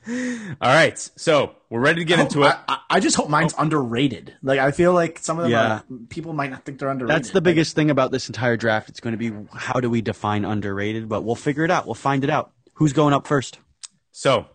All 0.06 0.12
right, 0.60 0.98
so 1.16 1.54
we're 1.70 1.80
ready 1.80 2.02
to 2.02 2.04
get 2.04 2.18
into 2.18 2.42
it. 2.42 2.46
I, 2.48 2.58
I- 2.68 2.78
I 2.90 3.00
just 3.00 3.16
hope 3.16 3.28
mine's 3.28 3.54
underrated. 3.58 4.34
Like 4.42 4.60
I 4.60 4.70
feel 4.70 4.92
like 4.92 5.18
some 5.18 5.38
of 5.38 5.44
them 5.44 5.50
Yeah. 5.52 5.72
are, 5.78 5.84
people 6.10 6.32
might 6.32 6.50
not 6.50 6.64
think 6.64 6.78
they're 6.78 6.90
underrated. 6.90 7.16
That's 7.16 7.30
the 7.30 7.40
biggest 7.40 7.74
thing 7.74 7.90
about 7.90 8.12
this 8.12 8.28
entire 8.28 8.56
draft. 8.56 8.88
It's 8.88 9.00
going 9.00 9.12
to 9.12 9.18
be 9.18 9.32
how 9.52 9.80
do 9.80 9.90
we 9.90 10.00
define 10.00 10.44
underrated? 10.44 11.08
But 11.08 11.24
we'll 11.24 11.34
figure 11.34 11.64
it 11.64 11.70
out. 11.72 11.86
We'll 11.86 11.94
find 11.96 12.22
it 12.22 12.30
out. 12.30 12.52
Who's 12.74 12.92
going 12.92 13.12
up 13.12 13.26
first? 13.26 13.58
So 14.12 14.46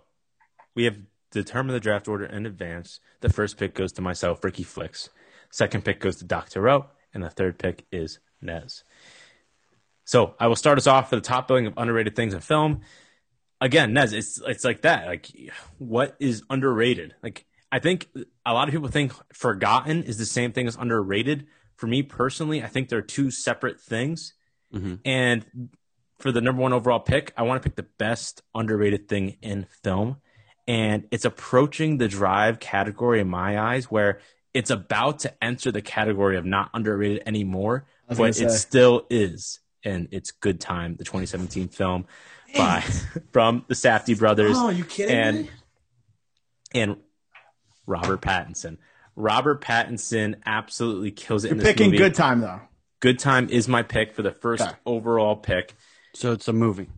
we 0.74 0.86
have 0.86 0.96
determined 1.32 1.76
the 1.76 1.82
draft 1.82 2.08
order 2.08 2.24
in 2.26 2.46
advance. 2.46 3.02
The 3.20 3.30
first 3.30 3.58
pick 3.58 3.74
goes 3.74 3.92
to 3.94 4.02
myself, 4.02 4.42
Ricky 4.44 4.64
Flex. 4.64 5.10
Second 5.52 5.84
pick 5.84 6.00
goes 6.00 6.18
to 6.18 6.26
Dr. 6.26 6.68
O, 6.70 6.86
and 7.14 7.24
the 7.24 7.30
third 7.30 7.58
pick 7.58 7.86
is 7.92 8.20
Nez. 8.42 8.84
So 10.06 10.36
I 10.40 10.48
will 10.48 10.56
start 10.56 10.78
us 10.78 10.88
off 10.88 11.10
for 11.10 11.16
the 11.16 11.22
top 11.22 11.48
billing 11.48 11.68
of 11.68 11.74
underrated 11.78 12.16
things 12.16 12.34
in 12.34 12.40
film. 12.40 12.82
Again, 13.62 13.94
Nez, 13.94 14.14
it's 14.14 14.42
it's 14.48 14.64
like 14.64 14.82
that. 14.82 15.06
Like, 15.06 15.28
what 15.78 16.16
is 16.20 16.44
underrated? 16.50 17.16
Like, 17.22 17.46
I 17.72 17.80
think 17.80 18.08
a 18.46 18.54
lot 18.54 18.68
of 18.68 18.74
people 18.74 18.88
think 18.88 19.14
forgotten 19.34 20.04
is 20.04 20.18
the 20.18 20.26
same 20.26 20.52
thing 20.52 20.68
as 20.68 20.76
underrated. 20.76 21.48
For 21.76 21.88
me 21.88 22.02
personally, 22.04 22.64
I 22.64 22.68
think 22.68 22.90
they're 22.90 23.02
two 23.02 23.32
separate 23.32 23.80
things. 23.80 24.34
Mhm. 24.74 25.00
And 25.06 25.70
for 26.20 26.32
the 26.32 26.42
number 26.42 26.62
one 26.62 26.74
overall 26.74 27.00
pick, 27.00 27.34
I 27.38 27.44
want 27.44 27.62
to 27.62 27.70
pick 27.70 27.76
the 27.76 27.90
best 27.98 28.42
underrated 28.56 29.08
thing 29.08 29.38
in 29.42 29.68
film. 29.84 30.18
And 30.68 31.08
it's 31.12 31.26
approaching 31.26 31.98
the 31.98 32.08
drive 32.08 32.60
category 32.60 33.20
in 33.20 33.30
my 33.30 33.60
eyes, 33.60 33.86
where 33.86 34.20
it's 34.54 34.70
about 34.72 35.20
to 35.20 35.34
enter 35.44 35.72
the 35.72 35.82
category 35.82 36.38
of 36.38 36.46
not 36.46 36.70
underrated 36.74 37.24
anymore, 37.26 37.86
but 38.08 38.18
gonna 38.18 38.30
it 38.30 38.52
still 38.52 39.06
is. 39.10 39.60
And 39.84 40.10
it's 40.12 40.32
Good 40.32 40.60
Time, 40.60 40.96
the 40.98 41.04
2017 41.06 41.70
film 41.70 42.06
by 42.56 42.82
from 43.32 43.64
the 43.68 43.76
Safdie 43.76 44.18
brothers 44.18 44.56
Oh, 44.58 44.70
you 44.70 44.84
kidding 44.84 45.16
and 45.16 45.38
me? 45.44 45.50
and 46.74 46.98
Robert 47.86 48.22
Pattinson. 48.22 48.78
Robert 49.16 49.62
Pattinson 49.62 50.36
absolutely 50.46 51.12
kills 51.12 51.44
it 51.46 51.50
You're 51.50 51.54
in 51.54 51.58
this 51.60 51.68
picking 51.68 51.88
movie. 51.88 51.98
good 51.98 52.16
time 52.16 52.42
though. 52.42 52.62
Good 53.02 53.20
Time 53.20 53.48
is 53.50 53.70
my 53.70 53.82
pick 53.84 54.14
for 54.14 54.22
the 54.24 54.32
first 54.32 54.62
Okay. 54.62 54.74
overall 54.86 55.38
pick. 55.38 55.74
So 56.14 56.34
it's 56.34 56.48
a 56.50 56.54
movie, 56.54 56.90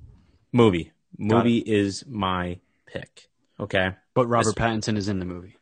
Movie. 0.52 0.92
Movie 1.18 1.60
is 1.60 2.04
my 2.08 2.60
pick. 2.88 3.30
Okay. 3.60 3.92
but 4.16 4.26
Robert 4.26 4.56
Pattinson 4.56 4.98
is 4.98 5.08
in 5.08 5.20
the 5.20 5.26
movie. 5.26 5.58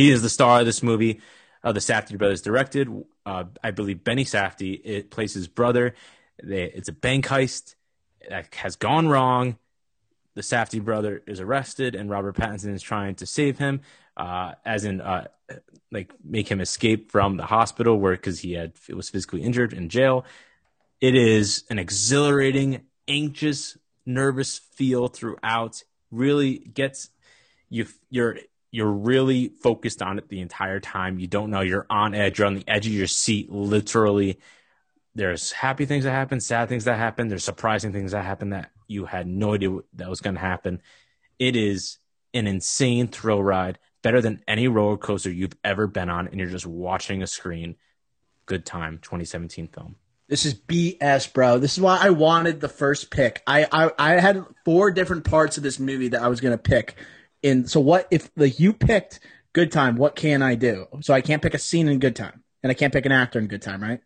He 0.00 0.10
is 0.10 0.22
the 0.22 0.30
star 0.30 0.60
of 0.60 0.66
this 0.66 0.82
movie. 0.82 1.20
Uh, 1.62 1.72
the 1.72 1.80
Safdie 1.80 2.16
brothers 2.16 2.40
directed. 2.40 2.88
Uh, 3.26 3.44
I 3.62 3.70
believe 3.70 4.02
Benny 4.02 4.24
Safdie 4.24 4.80
it 4.82 5.10
plays 5.10 5.34
his 5.34 5.46
brother. 5.46 5.94
They, 6.42 6.64
it's 6.64 6.88
a 6.88 6.92
bank 6.94 7.26
heist 7.26 7.74
that 8.26 8.54
has 8.54 8.76
gone 8.76 9.08
wrong. 9.08 9.58
The 10.36 10.40
Safdie 10.40 10.82
brother 10.82 11.22
is 11.26 11.38
arrested, 11.38 11.94
and 11.94 12.08
Robert 12.08 12.34
Pattinson 12.34 12.72
is 12.72 12.80
trying 12.80 13.16
to 13.16 13.26
save 13.26 13.58
him, 13.58 13.82
uh, 14.16 14.52
as 14.64 14.86
in 14.86 15.02
uh, 15.02 15.26
like 15.92 16.14
make 16.24 16.50
him 16.50 16.62
escape 16.62 17.12
from 17.12 17.36
the 17.36 17.44
hospital 17.44 18.00
where 18.00 18.16
because 18.16 18.40
he 18.40 18.54
had 18.54 18.72
it 18.88 18.94
was 18.94 19.10
physically 19.10 19.42
injured 19.42 19.74
in 19.74 19.90
jail. 19.90 20.24
It 21.02 21.14
is 21.14 21.64
an 21.68 21.78
exhilarating, 21.78 22.86
anxious, 23.06 23.76
nervous 24.06 24.56
feel 24.56 25.08
throughout. 25.08 25.84
Really 26.10 26.56
gets 26.56 27.10
you. 27.68 27.84
You're 28.08 28.38
you're 28.70 28.90
really 28.90 29.48
focused 29.62 30.02
on 30.02 30.18
it 30.18 30.28
the 30.28 30.40
entire 30.40 30.80
time. 30.80 31.18
You 31.18 31.26
don't 31.26 31.50
know 31.50 31.60
you're 31.60 31.86
on 31.90 32.14
edge. 32.14 32.38
You're 32.38 32.46
on 32.46 32.54
the 32.54 32.68
edge 32.68 32.86
of 32.86 32.92
your 32.92 33.06
seat, 33.06 33.50
literally. 33.50 34.38
There's 35.14 35.50
happy 35.50 35.86
things 35.86 36.04
that 36.04 36.12
happen, 36.12 36.40
sad 36.40 36.68
things 36.68 36.84
that 36.84 36.96
happen. 36.96 37.28
There's 37.28 37.44
surprising 37.44 37.92
things 37.92 38.12
that 38.12 38.24
happen 38.24 38.50
that 38.50 38.70
you 38.86 39.06
had 39.06 39.26
no 39.26 39.54
idea 39.54 39.78
that 39.94 40.08
was 40.08 40.20
going 40.20 40.36
to 40.36 40.40
happen. 40.40 40.80
It 41.38 41.56
is 41.56 41.98
an 42.32 42.46
insane 42.46 43.08
thrill 43.08 43.42
ride, 43.42 43.78
better 44.02 44.20
than 44.20 44.42
any 44.46 44.68
roller 44.68 44.96
coaster 44.96 45.30
you've 45.30 45.56
ever 45.64 45.86
been 45.86 46.08
on, 46.08 46.28
and 46.28 46.38
you're 46.38 46.48
just 46.48 46.66
watching 46.66 47.22
a 47.22 47.26
screen. 47.26 47.76
Good 48.46 48.64
time, 48.64 48.98
2017 49.02 49.68
film. 49.68 49.96
This 50.28 50.46
is 50.46 50.54
BS, 50.54 51.32
bro. 51.32 51.58
This 51.58 51.72
is 51.76 51.80
why 51.80 51.98
I 52.00 52.10
wanted 52.10 52.60
the 52.60 52.68
first 52.68 53.10
pick. 53.10 53.42
I, 53.48 53.66
I 53.72 53.90
I 53.98 54.20
had 54.20 54.44
four 54.64 54.92
different 54.92 55.24
parts 55.24 55.56
of 55.56 55.64
this 55.64 55.80
movie 55.80 56.08
that 56.08 56.22
I 56.22 56.28
was 56.28 56.40
gonna 56.40 56.56
pick. 56.56 56.96
And 57.42 57.68
so 57.70 57.80
what 57.80 58.06
if 58.10 58.30
like 58.36 58.60
you 58.60 58.72
picked 58.72 59.20
Good 59.52 59.72
Time? 59.72 59.96
What 59.96 60.14
can 60.16 60.42
I 60.42 60.54
do? 60.54 60.86
So 61.00 61.14
I 61.14 61.20
can't 61.20 61.42
pick 61.42 61.54
a 61.54 61.58
scene 61.58 61.88
in 61.88 61.98
Good 61.98 62.16
Time, 62.16 62.42
and 62.62 62.70
I 62.70 62.74
can't 62.74 62.92
pick 62.92 63.06
an 63.06 63.12
actor 63.12 63.38
in 63.38 63.46
Good 63.46 63.62
Time, 63.62 63.82
right? 63.82 64.00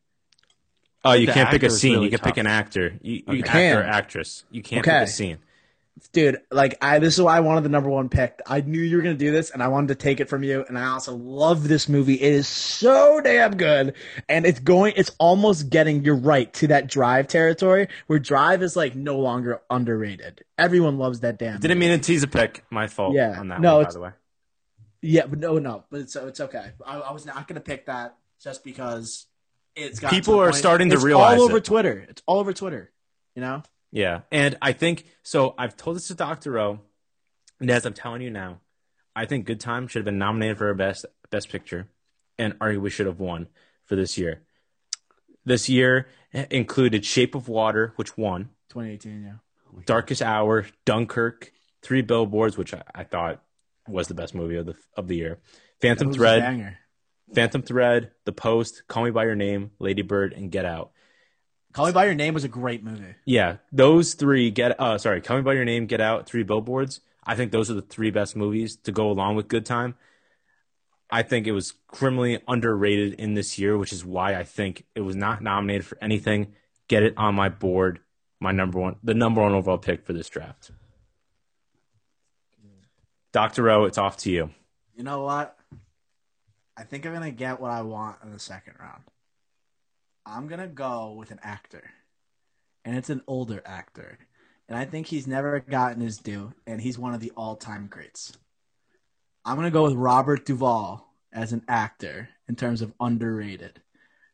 Oh, 1.05 1.13
you 1.13 1.27
The 1.27 1.35
can't 1.35 1.51
pick 1.51 1.63
a 1.63 1.71
scene. 1.71 1.95
really 1.95 2.05
you 2.07 2.11
can 2.11 2.21
pick 2.21 2.37
an 2.39 2.47
actor. 2.47 2.99
You, 3.03 3.23
you 3.27 3.41
Okay. 3.41 3.49
actor 3.49 3.81
or 3.81 3.83
Can. 3.83 3.91
actress. 3.91 4.45
You 4.51 4.63
can't 4.63 4.87
Okay. 4.87 5.01
pick 5.01 5.09
a 5.09 5.11
scene. 5.11 5.39
Dude, 6.13 6.41
like 6.51 6.77
I 6.83 6.99
this 6.99 7.15
is 7.15 7.23
why 7.23 7.37
I 7.37 7.41
wanted 7.41 7.63
the 7.63 7.69
number 7.69 7.89
one 7.89 8.09
pick. 8.09 8.41
I 8.47 8.61
knew 8.61 8.81
you 8.81 8.97
were 8.97 9.03
gonna 9.03 9.15
do 9.15 9.31
this, 9.31 9.51
and 9.51 9.63
I 9.63 9.69
wanted 9.69 9.89
to 9.89 9.95
take 9.95 10.19
it 10.19 10.29
from 10.29 10.43
you. 10.43 10.65
And 10.67 10.77
I 10.77 10.87
also 10.87 11.15
love 11.15 11.69
this 11.69 11.89
movie. 11.89 12.15
It 12.15 12.33
is 12.33 12.49
so 12.49 13.21
damn 13.21 13.57
good, 13.57 13.95
and 14.29 14.45
it's 14.45 14.59
going. 14.59 14.95
It's 14.97 15.13
almost 15.19 15.71
getting. 15.71 16.05
You're 16.05 16.17
right 16.17 16.53
to 16.55 16.67
that 16.69 16.89
Drive 16.89 17.29
territory 17.29 17.87
where 18.09 18.19
Drive 18.19 18.63
is 18.63 18.75
like 18.75 18.97
no 18.97 19.21
longer 19.21 19.63
underrated. 19.71 20.45
Everyone 20.59 20.99
loves 20.99 21.21
that 21.21 21.39
damn. 21.39 21.61
Didn't 21.61 21.79
mean 21.79 21.91
to 21.97 22.05
tease 22.05 22.25
a 22.25 22.29
pick. 22.29 22.65
My 22.71 22.89
fault. 22.89 23.15
Yeah. 23.15 23.39
on 23.39 23.49
that 23.49 23.61
No, 23.61 23.77
one, 23.77 23.85
by 23.85 23.93
the 23.93 24.01
way. 24.01 24.11
Yeah, 25.01 25.27
but 25.27 25.39
no, 25.39 25.59
no, 25.59 25.85
but 25.91 26.01
it's 26.01 26.17
it's 26.17 26.41
okay. 26.41 26.73
I, 26.85 26.99
I 26.99 27.13
was 27.13 27.25
not 27.25 27.47
gonna 27.47 27.61
pick 27.61 27.87
that 27.87 28.17
just 28.43 28.65
because 28.65 29.27
it's 29.77 30.01
got 30.01 30.11
People 30.11 30.41
are 30.41 30.53
starting 30.53 30.89
to 30.91 30.97
it's 30.97 31.05
realize 31.05 31.39
all 31.39 31.45
over 31.45 31.59
it. 31.59 31.65
Twitter. 31.65 32.05
It's 32.09 32.23
all 32.27 32.41
over 32.41 32.53
Twitter. 32.53 32.91
You 33.37 33.43
know, 33.43 33.63
Yeah, 33.95 34.23
and 34.33 34.59
I 34.61 34.73
think 34.73 35.05
so. 35.23 35.55
I've 35.57 35.77
told 35.77 35.95
this 35.95 36.09
to 36.09 36.15
Doctor 36.15 36.59
O, 36.59 36.81
and 37.61 37.71
as 37.71 37.87
I'm 37.87 37.95
telling 37.95 38.23
you 38.23 38.31
now, 38.31 38.59
I 39.15 39.25
think 39.25 39.47
Good 39.47 39.61
Time 39.61 39.87
should 39.87 40.01
have 40.01 40.05
been 40.05 40.19
nominated 40.19 40.59
for 40.59 40.69
a 40.69 40.75
best 40.75 41.07
best 41.31 41.49
picture, 41.49 41.87
and 42.37 42.59
arguably 42.59 42.91
should 42.91 43.07
have 43.07 43.21
won 43.21 43.47
for 43.85 43.95
this 43.95 44.19
year. 44.19 44.43
This 45.45 45.69
year 45.69 46.09
included 46.33 47.05
Shape 47.07 47.37
of 47.37 47.47
Water, 47.47 47.93
which 47.95 48.19
won, 48.19 48.51
2018. 48.71 49.23
Yeah, 49.23 49.81
Darkest 49.87 50.23
Hour, 50.23 50.67
Dunkirk, 50.85 51.53
Three 51.81 52.03
Billboards, 52.03 52.59
which 52.59 52.75
I, 52.75 52.83
I 52.93 53.05
thought 53.05 53.45
was 53.87 54.09
the 54.09 54.15
best 54.15 54.35
movie 54.35 54.57
of 54.57 54.67
the 54.67 54.75
of 54.97 55.07
the 55.07 55.15
year, 55.15 55.39
Phantom 55.81 56.09
That 56.09 56.09
was 56.09 56.17
a 56.17 56.19
Thread. 56.19 56.79
Phantom 57.33 57.63
Thread, 57.63 58.11
The 58.25 58.33
Post, 58.33 58.83
Call 58.89 59.05
Me 59.05 59.11
by 59.13 59.25
Your 59.25 59.37
Name, 59.37 59.71
Lady 59.79 60.03
Bird, 60.03 60.33
and 60.33 60.51
Get 60.51 60.65
Out. 60.65 60.91
Call 61.75 61.87
Me 61.87 61.93
by 61.93 62.05
Your 62.05 62.15
Name 62.15 62.35
was 62.35 62.45
a 62.45 62.49
great 62.49 62.85
movie. 62.85 63.17
Yeah, 63.25 63.57
those 63.73 64.15
three 64.15 64.53
get 64.53 64.81
uh 64.81 64.97
sorry, 64.97 65.21
Call 65.21 65.37
Me 65.39 65.43
by 65.43 65.55
Your 65.55 65.65
Name, 65.65 65.87
Get 65.87 66.01
Out, 66.01 66.27
Three 66.27 66.45
Billboards. 66.45 67.01
I 67.25 67.35
think 67.35 67.51
those 67.51 67.69
are 67.69 67.75
the 67.75 67.83
three 67.83 68.13
best 68.13 68.37
movies 68.37 68.77
to 68.85 68.93
go 68.93 69.11
along 69.11 69.35
with 69.35 69.49
Good 69.49 69.67
Time. 69.67 69.97
I 71.11 71.23
think 71.23 71.49
it 71.49 71.53
was 71.53 71.75
criminally 71.89 72.41
underrated 72.47 73.15
in 73.15 73.35
this 73.35 73.59
year, 73.59 73.77
which 73.77 73.93
is 73.93 74.05
why 74.05 74.37
I 74.37 74.45
think 74.45 74.87
it 74.95 75.01
was 75.01 75.17
not 75.17 75.43
nominated 75.43 75.85
for 75.85 75.99
anything. 76.01 76.55
Get 76.87 77.03
it 77.03 77.15
on 77.17 77.35
my 77.35 77.49
board, 77.49 77.99
my 78.41 78.53
number 78.53 78.79
one, 78.79 78.97
the 79.03 79.15
number 79.15 79.43
one 79.43 79.53
overall 79.53 79.79
pick 79.79 80.07
for 80.07 80.13
this 80.13 80.29
draft. 80.29 80.71
Doctor 83.33 83.69
O, 83.69 83.85
it's 83.85 83.99
off 83.99 84.17
to 84.19 84.31
you. 84.31 84.51
You 84.95 85.03
know 85.03 85.23
what? 85.23 85.59
I 86.77 86.85
think 86.85 87.05
I'm 87.05 87.13
gonna 87.13 87.33
get 87.33 87.61
what 87.61 87.73
I 87.73 87.83
want 87.83 88.19
in 88.23 88.31
the 88.31 88.39
second 88.39 88.75
round. 88.79 89.03
I'm 90.27 90.47
gonna 90.49 90.69
go 90.69 91.13
with 91.13 91.31
an 91.31 91.41
actor, 91.43 91.91
and 92.85 92.97
it's 92.97 93.11
an 93.11 93.23
older 93.27 93.63
actor, 93.65 94.19
and 94.69 94.79
I 94.79 94.85
think 94.85 95.07
he's 95.07 95.27
never 95.27 95.61
gotten 95.61 96.01
his 96.01 96.19
due, 96.19 96.53
and 96.67 96.81
he's 96.81 96.99
one 96.99 97.15
of 97.15 97.21
the 97.21 97.33
all-time 97.37 97.89
greats. 97.91 98.33
I'm 99.45 99.57
gonna 99.57 99.71
go 99.71 99.85
with 99.85 99.95
Robert 99.95 100.47
Duvall 100.47 101.07
as 101.33 101.53
an 101.53 101.63
actor 101.69 102.31
in 102.49 102.57
terms 102.57 102.81
of 102.81 102.95
underrated. 103.01 103.83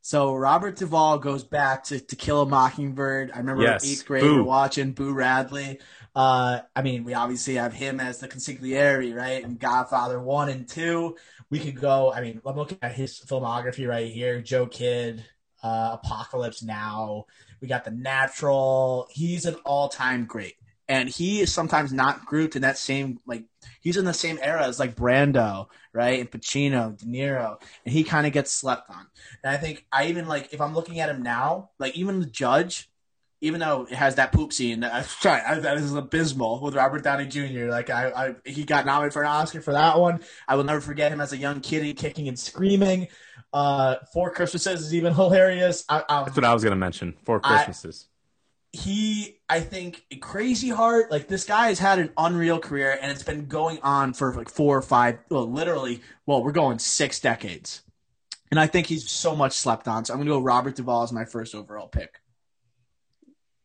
So 0.02 0.34
Robert 0.34 0.76
Duvall 0.76 1.18
goes 1.18 1.44
back 1.44 1.84
to 1.84 2.00
To 2.00 2.16
Kill 2.16 2.42
a 2.42 2.46
Mockingbird. 2.46 3.32
I 3.34 3.38
remember 3.38 3.62
Yes. 3.64 3.84
eighth 3.84 4.06
grade 4.06 4.22
Boo. 4.22 4.44
watching 4.44 4.92
Boo 4.92 5.12
Radley. 5.12 5.78
Uh, 6.14 6.60
I 6.74 6.82
mean, 6.82 7.04
we 7.04 7.12
obviously 7.12 7.56
have 7.56 7.74
him 7.74 8.00
as 8.00 8.18
the 8.18 8.28
consigliere, 8.28 9.14
right? 9.14 9.44
And 9.44 9.58
Godfather 9.58 10.18
one 10.20 10.48
and 10.48 10.66
two. 10.66 11.16
We 11.50 11.58
could 11.58 11.78
go. 11.78 12.12
I 12.12 12.20
mean, 12.22 12.40
I'm 12.46 12.56
looking 12.56 12.78
at 12.80 12.94
his 12.94 13.20
filmography 13.20 13.86
right 13.86 14.10
here: 14.10 14.40
Joe 14.40 14.66
Kidd, 14.66 15.24
uh, 15.62 15.98
Apocalypse 16.02 16.62
Now. 16.62 17.26
We 17.60 17.68
got 17.68 17.84
The 17.84 17.90
Natural. 17.90 19.06
He's 19.10 19.44
an 19.46 19.56
all-time 19.66 20.24
great, 20.24 20.54
and 20.88 21.08
he 21.08 21.40
is 21.40 21.52
sometimes 21.52 21.92
not 21.92 22.24
grouped 22.24 22.56
in 22.56 22.62
that 22.62 22.78
same 22.78 23.20
like. 23.26 23.44
He's 23.80 23.96
in 23.96 24.04
the 24.04 24.14
same 24.14 24.38
era 24.42 24.66
as 24.66 24.78
like 24.78 24.96
Brando, 24.96 25.66
right? 25.92 26.20
And 26.20 26.30
Pacino, 26.30 26.96
De 26.96 27.04
Niro, 27.04 27.60
and 27.84 27.92
he 27.92 28.04
kind 28.04 28.26
of 28.26 28.32
gets 28.32 28.52
slept 28.52 28.88
on. 28.90 29.06
And 29.42 29.54
I 29.54 29.58
think 29.58 29.86
I 29.92 30.06
even 30.06 30.26
like 30.26 30.52
if 30.52 30.60
I'm 30.60 30.74
looking 30.74 31.00
at 31.00 31.10
him 31.10 31.22
now, 31.22 31.70
like 31.78 31.96
even 31.96 32.20
the 32.20 32.26
Judge, 32.26 32.90
even 33.40 33.60
though 33.60 33.86
it 33.90 33.94
has 33.94 34.16
that 34.16 34.32
poop 34.32 34.52
scene, 34.52 34.80
that, 34.80 35.06
sorry, 35.06 35.40
I- 35.40 35.60
that 35.60 35.78
is 35.78 35.94
abysmal 35.94 36.60
with 36.60 36.74
Robert 36.74 37.02
Downey 37.02 37.26
Jr. 37.26 37.66
Like 37.70 37.88
I, 37.90 38.10
I, 38.10 38.34
he 38.44 38.64
got 38.64 38.84
nominated 38.86 39.12
for 39.14 39.22
an 39.22 39.28
Oscar 39.28 39.60
for 39.60 39.72
that 39.72 39.98
one. 39.98 40.20
I 40.46 40.56
will 40.56 40.64
never 40.64 40.80
forget 40.80 41.10
him 41.12 41.20
as 41.20 41.32
a 41.32 41.36
young 41.38 41.60
kid 41.60 41.96
kicking 41.96 42.28
and 42.28 42.38
screaming. 42.38 43.08
Uh, 43.52 43.96
Four 44.12 44.30
Christmases 44.30 44.82
is 44.82 44.94
even 44.94 45.14
hilarious. 45.22 45.84
I, 45.88 46.04
I, 46.08 46.24
That's 46.24 46.36
what 46.36 46.44
I 46.44 46.52
was 46.54 46.62
going 46.62 46.72
to 46.72 46.76
mention. 46.76 47.14
Four 47.24 47.40
Christmases. 47.40 48.06
he 48.72 49.38
I 49.48 49.58
think 49.60 50.04
Crazy 50.20 50.68
Heart 50.68 51.10
like 51.10 51.26
this 51.26 51.44
guy 51.44 51.68
has 51.68 51.78
had 51.80 51.98
an 51.98 52.10
unreal 52.16 52.60
career 52.60 52.96
and 53.00 53.10
it's 53.10 53.24
been 53.24 53.46
going 53.46 53.80
on 53.82 54.12
for 54.12 54.32
like 54.34 54.48
four 54.48 54.76
or 54.76 54.82
five 54.82 55.18
well 55.28 55.50
literally 55.50 56.02
well 56.26 56.44
we're 56.44 56.52
going 56.52 56.78
six 56.78 57.18
decades 57.18 57.82
and 58.52 58.60
I 58.60 58.68
think 58.68 58.86
he's 58.86 59.10
so 59.10 59.34
much 59.34 59.54
slept 59.54 59.88
on 59.88 60.04
so 60.04 60.14
I'm 60.14 60.20
gonna 60.20 60.30
go 60.30 60.38
Robert 60.40 60.76
Duvall 60.76 61.02
as 61.02 61.10
my 61.10 61.24
first 61.24 61.52
overall 61.56 61.88
pick 61.88 62.19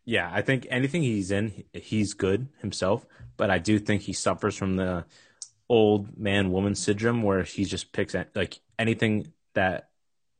Yeah, 0.05 0.29
I 0.31 0.41
think 0.41 0.67
anything 0.69 1.01
he's 1.01 1.31
in, 1.31 1.63
he's 1.73 2.13
good 2.13 2.47
himself. 2.61 3.05
But 3.37 3.49
I 3.49 3.57
do 3.57 3.79
think 3.79 4.03
he 4.03 4.13
suffers 4.13 4.55
from 4.55 4.75
the 4.75 5.05
old 5.67 6.17
man 6.17 6.51
woman 6.51 6.75
syndrome 6.75 7.23
where 7.23 7.43
he 7.43 7.65
just 7.65 7.91
picks 7.91 8.15
at, 8.15 8.35
like 8.35 8.59
anything 8.77 9.33
that 9.55 9.89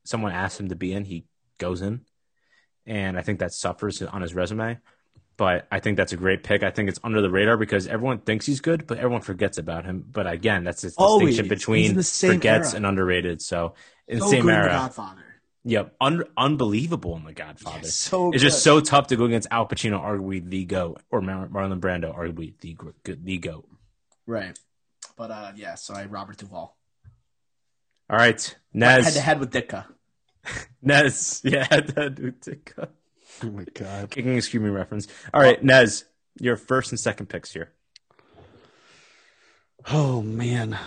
someone 0.04 0.32
asks 0.32 0.60
him 0.60 0.70
to 0.70 0.76
be 0.76 0.94
in, 0.94 1.04
he 1.06 1.26
goes 1.58 1.82
in. 1.82 2.02
And 2.86 3.18
I 3.18 3.22
think 3.22 3.40
that 3.40 3.52
suffers 3.52 4.02
on 4.02 4.22
his 4.22 4.36
resume. 4.36 4.78
But 5.38 5.68
I 5.70 5.80
think 5.80 5.98
that's 5.98 6.14
a 6.14 6.18
great 6.18 6.44
pick. 6.44 6.64
I 6.64 6.70
think 6.70 6.88
it's 6.88 7.00
under 7.04 7.22
the 7.22 7.30
radar 7.30 7.58
because 7.58 7.88
everyone 7.88 8.20
thinks 8.20 8.46
he's 8.46 8.62
good, 8.62 8.88
but 8.88 9.00
everyone 9.00 9.22
forgets 9.22 9.58
about 9.58 9.84
him. 9.84 10.06
But 10.10 10.28
again, 10.28 10.64
that's 10.64 10.82
the 10.84 10.90
distinction 10.90 11.50
between 11.50 11.96
the 11.96 12.04
forgets 12.04 12.70
era. 12.70 12.78
and 12.78 12.86
underrated. 12.86 13.42
So 13.42 13.74
in 14.08 14.20
the 14.20 14.28
same 14.28 14.48
era, 14.48 14.64
The 14.64 14.70
Godfather 14.70 15.24
yep, 15.66 15.94
un- 16.00 16.24
unbelievable 16.38 17.18
in 17.18 17.26
The 17.26 17.34
Godfather. 17.34 17.88
so 17.88 18.32
It's 18.32 18.42
just 18.42 18.64
so 18.64 18.80
tough 18.80 19.08
to 19.08 19.18
go 19.18 19.26
against 19.26 19.48
Al 19.52 19.68
Pacino, 19.68 20.00
arguably 20.02 20.48
the 20.50 20.64
goat, 20.66 21.02
or 21.12 21.20
Mar- 21.22 21.48
Marlon 21.50 21.80
Brando, 21.82 22.16
arguably 22.18 22.54
the 22.62 22.78
the 23.04 23.38
goat. 23.40 23.68
right 24.26 24.58
but 25.18 25.32
uh 25.32 25.52
yeah 25.56 25.76
so 25.76 25.94
I 25.94 26.06
Robert 26.06 26.38
Duvall 26.38 26.78
All 28.10 28.18
right, 28.18 28.56
Nez 28.74 29.04
head 29.06 29.14
to 29.14 29.20
head 29.22 29.40
with 29.40 29.52
Ditka 29.52 29.86
Nez, 30.82 31.42
yeah, 31.44 31.68
that 31.68 32.16
dude, 32.16 32.42
tick- 32.42 32.74
Oh 33.44 33.50
my 33.50 33.66
god. 33.74 34.12
kicking 34.12 34.32
and 34.34 34.44
screaming 34.44 34.72
reference. 34.72 35.08
All 35.34 35.42
right, 35.42 35.62
Nez, 35.64 36.06
your 36.40 36.56
first 36.56 36.92
and 36.92 37.00
second 37.00 37.26
picks 37.28 37.52
here. 37.52 37.74
Oh 39.92 40.22
man, 40.22 40.78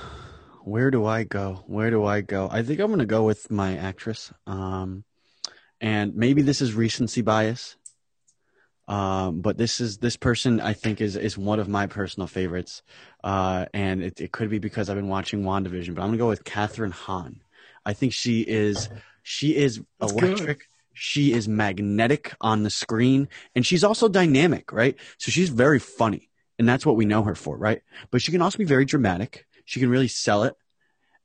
where 0.68 0.90
do 0.90 1.06
I 1.06 1.24
go? 1.24 1.64
Where 1.66 1.90
do 1.90 2.04
I 2.04 2.20
go? 2.20 2.48
I 2.50 2.62
think 2.62 2.80
I'm 2.80 2.90
gonna 2.90 3.06
go 3.06 3.24
with 3.24 3.50
my 3.50 3.76
actress. 3.76 4.32
Um, 4.46 5.04
and 5.80 6.14
maybe 6.14 6.42
this 6.42 6.60
is 6.60 6.74
recency 6.74 7.22
bias. 7.22 7.76
Um, 8.86 9.42
but 9.42 9.58
this 9.58 9.80
is 9.80 9.98
this 9.98 10.16
person 10.16 10.60
I 10.60 10.72
think 10.72 11.00
is 11.00 11.16
is 11.16 11.36
one 11.36 11.60
of 11.60 11.68
my 11.68 11.86
personal 11.86 12.26
favorites. 12.26 12.82
Uh, 13.22 13.66
and 13.74 14.02
it, 14.02 14.20
it 14.20 14.32
could 14.32 14.50
be 14.50 14.58
because 14.58 14.88
I've 14.88 14.96
been 14.96 15.08
watching 15.08 15.42
WandaVision, 15.42 15.94
but 15.94 16.02
I'm 16.02 16.08
gonna 16.08 16.18
go 16.18 16.28
with 16.28 16.44
Kathryn 16.44 16.92
Hahn. 16.92 17.40
I 17.84 17.92
think 17.92 18.12
she 18.12 18.40
is 18.42 18.88
she 19.22 19.56
is 19.56 19.80
That's 20.00 20.12
good. 20.12 20.24
electric. 20.24 20.68
She 20.94 21.32
is 21.32 21.46
magnetic 21.46 22.34
on 22.40 22.64
the 22.64 22.70
screen, 22.70 23.28
and 23.54 23.64
she's 23.64 23.84
also 23.84 24.08
dynamic, 24.08 24.72
right? 24.72 24.96
So 25.18 25.30
she's 25.30 25.48
very 25.48 25.78
funny, 25.78 26.28
and 26.58 26.68
that's 26.68 26.84
what 26.84 26.96
we 26.96 27.04
know 27.04 27.22
her 27.22 27.36
for, 27.36 27.56
right? 27.56 27.82
But 28.10 28.20
she 28.20 28.32
can 28.32 28.42
also 28.42 28.58
be 28.58 28.64
very 28.64 28.84
dramatic. 28.84 29.46
She 29.68 29.80
can 29.80 29.90
really 29.90 30.08
sell 30.08 30.44
it. 30.44 30.56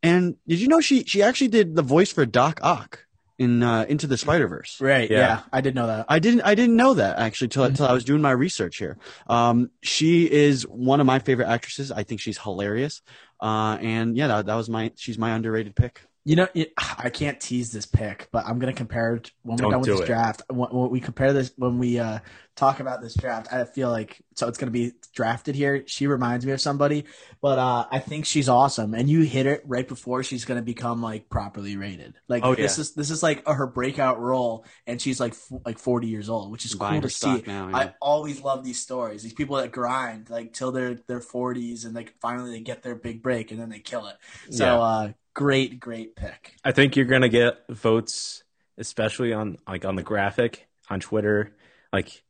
And 0.03 0.35
did 0.45 0.59
you 0.59 0.67
know 0.67 0.81
she 0.81 1.05
she 1.05 1.23
actually 1.23 1.47
did 1.47 1.75
the 1.75 1.81
voice 1.81 2.11
for 2.11 2.25
Doc 2.25 2.59
Ock 2.61 3.05
in 3.39 3.63
uh, 3.63 3.85
Into 3.87 4.05
the 4.05 4.17
Spider 4.17 4.49
Verse? 4.49 4.77
right 4.81 5.09
Yeah. 5.09 5.17
yeah. 5.17 5.41
I 5.53 5.61
did 5.61 5.75
know 5.75 5.87
that 5.87 6.07
I 6.09 6.19
didn't 6.19 6.41
I 6.41 6.55
didn't 6.55 6.75
know 6.75 6.93
that 6.95 7.19
actually 7.19 7.47
till 7.47 7.71
till 7.71 7.85
I 7.85 7.93
was 7.93 8.03
doing 8.03 8.21
my 8.21 8.31
research 8.31 8.75
here. 8.77 8.97
Um, 9.27 9.71
she 9.81 10.29
is 10.29 10.63
one 10.63 10.99
of 10.99 11.05
my 11.05 11.19
favorite 11.19 11.47
actresses. 11.47 11.89
I 11.89 12.03
think 12.03 12.19
she's 12.19 12.37
hilarious. 12.37 13.01
Uh, 13.39 13.77
and 13.79 14.17
yeah, 14.17 14.27
that, 14.27 14.47
that 14.47 14.55
was 14.55 14.69
my 14.69 14.91
she's 14.97 15.17
my 15.17 15.31
underrated 15.31 15.73
pick. 15.73 16.01
You 16.26 16.38
know, 16.38 16.47
it, 16.53 16.74
I 16.97 17.09
can't 17.09 17.39
tease 17.39 17.71
this 17.71 17.86
pick, 17.86 18.30
but 18.32 18.45
I'm 18.45 18.59
gonna 18.59 18.74
compare 18.74 19.15
it 19.15 19.32
when 19.43 19.59
we're 19.59 19.65
Don't 19.65 19.67
done 19.67 19.82
with 19.82 19.89
do 19.89 19.91
this 19.91 20.01
it. 20.01 20.15
draft. 20.15 20.41
When, 20.49 20.69
when 20.69 20.89
we 20.89 20.99
compare 21.01 21.34
this, 21.34 21.51
when 21.57 21.80
we 21.80 21.99
uh, 21.99 22.19
talk 22.55 22.80
about 22.80 23.01
this 23.01 23.15
draft, 23.15 23.51
I 23.51 23.65
feel 23.65 23.89
like 23.89 24.21
so 24.36 24.47
it's 24.47 24.57
gonna 24.57 24.71
be 24.71 24.93
drafted 25.13 25.55
here. 25.55 25.84
She 25.86 26.07
reminds 26.07 26.45
me 26.45 26.53
of 26.53 26.61
somebody, 26.61 27.05
but 27.41 27.59
uh, 27.59 27.88
I 27.91 27.99
think 27.99 28.26
she's 28.26 28.47
awesome. 28.47 28.93
And 28.93 29.09
you 29.09 29.21
hit 29.21 29.45
it 29.45 29.63
right 29.65 29.88
before 29.88 30.24
she's 30.24 30.45
gonna 30.45 30.61
become 30.61 31.01
like 31.01 31.30
properly 31.30 31.76
rated. 31.76 32.15
Like 32.30 32.43
Oh, 32.43 32.55
this 32.57 32.78
yeah. 32.78 32.78
is 32.78 32.93
this 32.93 33.09
is 33.11 33.21
like 33.21 33.45
her 33.47 33.67
breakout 33.67 34.19
role, 34.21 34.65
and 34.88 35.01
she's 35.01 35.19
like 35.19 35.34
f- 35.34 35.51
like 35.65 35.78
40 35.78 36.07
years 36.07 36.30
old, 36.30 36.51
which 36.51 36.63
is 36.65 36.74
Buying 36.74 37.01
cool 37.01 37.01
to 37.01 37.09
see. 37.09 37.43
now, 37.45 37.69
yeah. 37.69 37.89
I 37.89 37.93
always 38.01 38.41
love 38.41 38.63
these 38.63 38.82
stories. 38.82 39.24
These 39.24 39.34
people 39.34 39.57
that 39.57 39.71
grind 39.74 40.30
like 40.30 40.53
till 40.53 40.71
their 40.71 40.95
their 41.07 41.19
40s, 41.21 41.86
and 41.86 41.93
like 41.93 42.13
finally 42.21 42.51
they 42.51 42.61
get 42.61 42.82
their 42.82 42.95
big 42.95 43.21
break, 43.21 43.51
and 43.51 43.59
then 43.59 43.69
they 43.69 43.80
kill 43.80 44.07
it. 44.07 44.15
So 44.49 44.65
Yeah. 44.65 44.82
uh, 44.82 45.11
great, 45.34 45.79
great 45.79 46.15
pick. 46.15 46.55
I 46.63 46.71
think 46.71 46.95
you're 46.95 47.05
gonna 47.05 47.29
get 47.29 47.65
votes, 47.69 48.43
especially 48.77 49.34
on 49.34 49.57
like 49.67 49.86
on 49.86 49.95
the 49.95 50.03
graphic 50.03 50.67
on 50.89 50.99
Twitter. 50.99 51.55
Like 51.91 52.23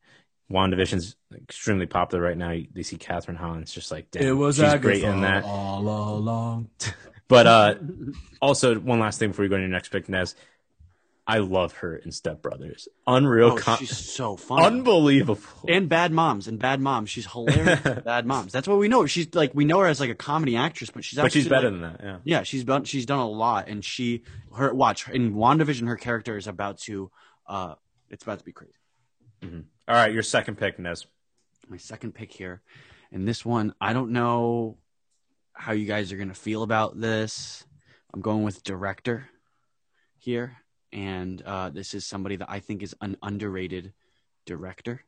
WandaVision's 0.52 1.16
extremely 1.34 1.86
popular 1.86 2.24
right 2.24 2.38
now. 2.38 2.56
They 2.74 2.84
see 2.84 2.98
Kathryn. 2.98 3.62
It's 3.62 3.74
just 3.74 3.92
like 3.92 4.12
damn, 4.12 4.52
she's 4.52 4.74
great 4.76 5.04
in 5.04 5.22
that. 5.22 5.44
all 5.44 5.82
along. 6.18 6.70
But 7.30 7.48
uh, 7.48 7.76
also 8.42 8.76
one 8.78 9.00
last 9.00 9.18
thing 9.18 9.30
before 9.30 9.44
we 9.44 9.50
go 9.50 9.56
to 9.56 9.62
your 9.62 9.70
next 9.72 9.90
pick, 9.90 10.08
Nez. 10.10 10.36
I 11.26 11.38
love 11.38 11.72
her 11.76 11.96
in 11.96 12.12
Step 12.12 12.42
Brothers. 12.42 12.90
Unreal, 13.08 13.52
Oh, 13.54 13.56
con- 13.56 13.78
she's 13.78 13.96
so 13.98 14.36
funny. 14.36 14.66
unbelievable. 14.66 15.40
and 15.70 15.88
Bad 15.88 16.12
Moms 16.12 16.50
and 16.50 16.60
Bad 16.60 16.82
Moms. 16.82 17.10
She's 17.10 17.26
hilarious. 17.32 17.80
bad 18.06 18.26
Moms. 18.26 18.52
That's 18.52 18.68
what 18.68 18.78
we 18.78 18.90
know. 18.90 19.06
She's 19.06 19.34
like 19.34 19.56
we 19.56 19.64
know 19.64 19.80
her 19.80 19.88
as 19.88 20.02
like 20.02 20.10
a 20.10 20.16
comedy 20.16 20.58
actress, 20.58 20.90
but 20.90 21.06
she's 21.06 21.18
but 21.18 21.32
she's 21.32 21.48
better 21.48 21.72
like- 21.72 21.80
than 21.80 21.94
that. 21.94 22.02
Yeah. 22.04 22.18
Yeah, 22.26 22.44
she's 22.44 22.66
done 22.66 22.84
she's 22.84 23.06
done 23.06 23.20
a 23.20 23.30
lot, 23.30 23.70
and 23.70 23.86
she 23.86 24.24
her 24.58 24.74
watch 24.74 25.08
in 25.10 25.34
WandaVision, 25.36 25.88
her 25.88 25.96
character 25.96 26.36
is 26.36 26.48
about 26.48 26.80
to 26.80 27.10
uh, 27.48 27.76
it's 28.10 28.24
about 28.24 28.40
to 28.40 28.46
be 28.46 28.52
crazy. 28.52 28.74
All 29.44 29.96
right, 29.96 30.14
your 30.14 30.24
second 30.24 30.58
pick, 30.58 30.78
Nez. 30.80 31.06
My 31.70 31.78
second 31.78 32.14
pick 32.14 32.32
here, 32.34 32.62
and 33.14 33.26
this 33.28 33.46
one 33.46 33.74
I 33.80 33.94
don't 33.94 34.12
know 34.12 34.78
how 35.54 35.72
you 35.72 35.86
guys 35.86 36.12
are 36.12 36.18
gonna 36.18 36.34
feel 36.34 36.64
about 36.64 37.00
this. 37.00 37.66
I'm 38.14 38.20
going 38.22 38.44
with 38.44 38.62
director 38.64 39.30
here, 40.18 40.58
and 40.94 41.42
uh, 41.42 41.70
this 41.70 41.94
is 41.94 42.06
somebody 42.06 42.38
that 42.38 42.50
I 42.50 42.60
think 42.60 42.84
is 42.84 42.96
an 43.02 43.18
underrated 43.22 43.92
director. 44.46 45.02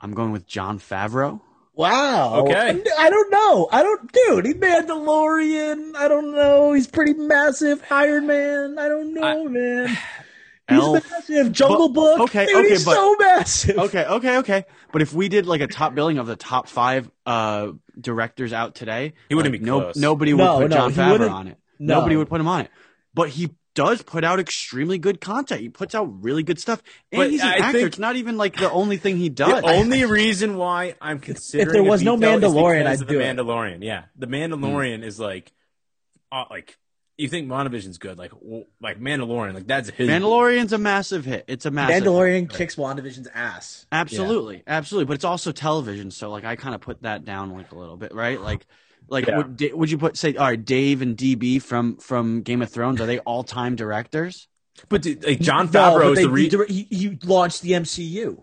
I'm 0.00 0.14
going 0.14 0.32
with 0.32 0.46
Jon 0.46 0.78
Favreau. 0.78 1.40
Wow. 1.74 2.40
Okay. 2.40 2.82
I 2.98 3.10
don't 3.10 3.30
know. 3.30 3.68
I 3.70 3.82
don't, 3.82 4.12
dude. 4.12 4.46
He 4.46 4.54
Mandalorian. 4.54 5.94
I 5.94 6.08
don't 6.08 6.32
know. 6.32 6.72
He's 6.72 6.88
pretty 6.88 7.14
massive. 7.14 7.82
Iron 7.90 8.26
Man. 8.26 8.78
I 8.78 8.88
don't 8.88 9.14
know, 9.14 9.44
man. 9.48 9.88
He's 10.68 10.78
Elf. 10.78 11.10
massive. 11.10 11.52
Jungle 11.52 11.88
But- 11.88 12.18
Book. 12.18 12.20
okay, 12.28 12.44
Dude, 12.46 12.56
okay, 12.56 12.68
he's 12.68 12.84
but- 12.84 12.94
so 12.94 13.16
massive. 13.18 13.78
Okay, 13.78 14.04
okay, 14.04 14.36
okay. 14.38 14.64
But 14.92 15.00
if 15.00 15.14
we 15.14 15.28
did 15.30 15.46
like 15.46 15.62
a 15.62 15.66
top 15.66 15.94
billing 15.94 16.18
of 16.18 16.26
the 16.26 16.36
top 16.36 16.68
five 16.68 17.10
uh, 17.24 17.68
directors 17.98 18.52
out 18.52 18.74
today, 18.74 19.14
He 19.30 19.34
wouldn't 19.34 19.54
like, 19.54 19.62
be 19.62 19.66
no, 19.66 19.92
nobody 19.96 20.34
would 20.34 20.42
No, 20.44 20.58
put 20.58 20.70
no, 20.70 20.76
Jon 20.76 20.92
Favreau 20.92 21.30
on 21.30 21.48
it. 21.48 21.56
No. 21.78 22.00
Nobody 22.00 22.16
would 22.16 22.28
put 22.28 22.38
him 22.40 22.48
on 22.48 22.62
it. 22.62 22.70
But 23.14 23.30
he 23.30 23.50
does 23.74 24.02
put 24.02 24.24
out 24.24 24.40
extremely 24.40 24.98
good 24.98 25.20
content. 25.20 25.60
He 25.60 25.68
puts 25.68 25.94
out 25.94 26.22
really 26.22 26.42
good 26.42 26.58
stuff. 26.60 26.82
And 27.12 27.18
But 27.20 27.30
he's 27.30 27.40
an 27.40 27.46
I 27.48 27.56
actor. 27.58 27.72
think- 27.78 27.86
it's 27.88 27.98
not 27.98 28.16
even 28.16 28.36
like 28.36 28.56
the 28.56 28.70
only 28.70 28.96
thing 28.96 29.16
he 29.16 29.28
does. 29.28 29.62
The 29.62 29.68
only 29.68 30.04
reason 30.04 30.56
why 30.56 30.94
I'm 31.00 31.20
considering 31.20 31.68
if 31.68 31.72
there 31.72 31.82
was 31.84 32.02
no 32.02 32.16
Mandalorian, 32.16 32.86
I'd 32.86 32.94
of 33.00 33.06
the 33.06 33.14
do 33.14 33.20
it. 33.20 33.24
Mandalorian. 33.36 33.78
Yeah, 33.82 34.04
the 34.16 34.26
Mandalorian 34.26 35.04
is 35.04 35.20
like, 35.20 35.52
uh, 36.32 36.44
like 36.50 36.76
you 37.16 37.28
think 37.28 37.48
WandaVision's 37.48 37.98
good, 37.98 38.18
like 38.18 38.30
w- 38.32 38.66
like 38.80 39.00
Mandalorian, 39.00 39.54
like 39.54 39.66
that's 39.66 39.90
his. 39.90 40.08
Mandalorian's 40.08 40.72
a 40.72 40.78
massive 40.78 41.24
hit. 41.24 41.44
It's 41.48 41.64
a 41.66 41.70
massive 41.70 41.94
hit. 41.94 42.04
Mandalorian 42.04 42.50
kicks 42.52 42.74
WandaVision's 42.76 43.28
ass. 43.34 43.86
Absolutely, 43.90 44.62
absolutely. 44.66 45.06
But 45.06 45.14
it's 45.14 45.24
also 45.24 45.50
television, 45.52 46.10
so 46.10 46.30
like 46.30 46.44
I 46.44 46.56
kind 46.56 46.74
of 46.74 46.80
put 46.80 47.02
that 47.02 47.24
down 47.24 47.52
like 47.54 47.72
a 47.72 47.76
little 47.78 47.96
bit, 47.96 48.12
right? 48.14 48.40
Like, 48.40 48.66
like 49.08 49.26
Yeah. 49.26 49.38
would, 49.38 49.72
would 49.72 49.90
you 49.90 49.98
put 49.98 50.16
say, 50.16 50.34
all 50.36 50.46
right, 50.46 50.64
Dave 50.64 51.02
and 51.02 51.16
DB 51.16 51.60
from 51.62 51.96
from 51.96 52.42
Game 52.42 52.62
of 52.62 52.70
Thrones 52.70 53.00
are 53.00 53.06
they 53.06 53.18
all 53.20 53.42
time 53.44 53.76
directors? 53.76 54.48
But 54.88 55.02
dude, 55.02 55.24
like 55.24 55.40
Jon 55.40 55.68
Favreau 55.68 55.98
but 56.04 56.12
is 56.12 56.18
they- 56.18 56.48
the 56.48 56.58
re- 56.58 56.66
he, 56.72 56.86
he 56.90 57.18
launched 57.24 57.62
the 57.62 57.72
MCU. 57.72 58.42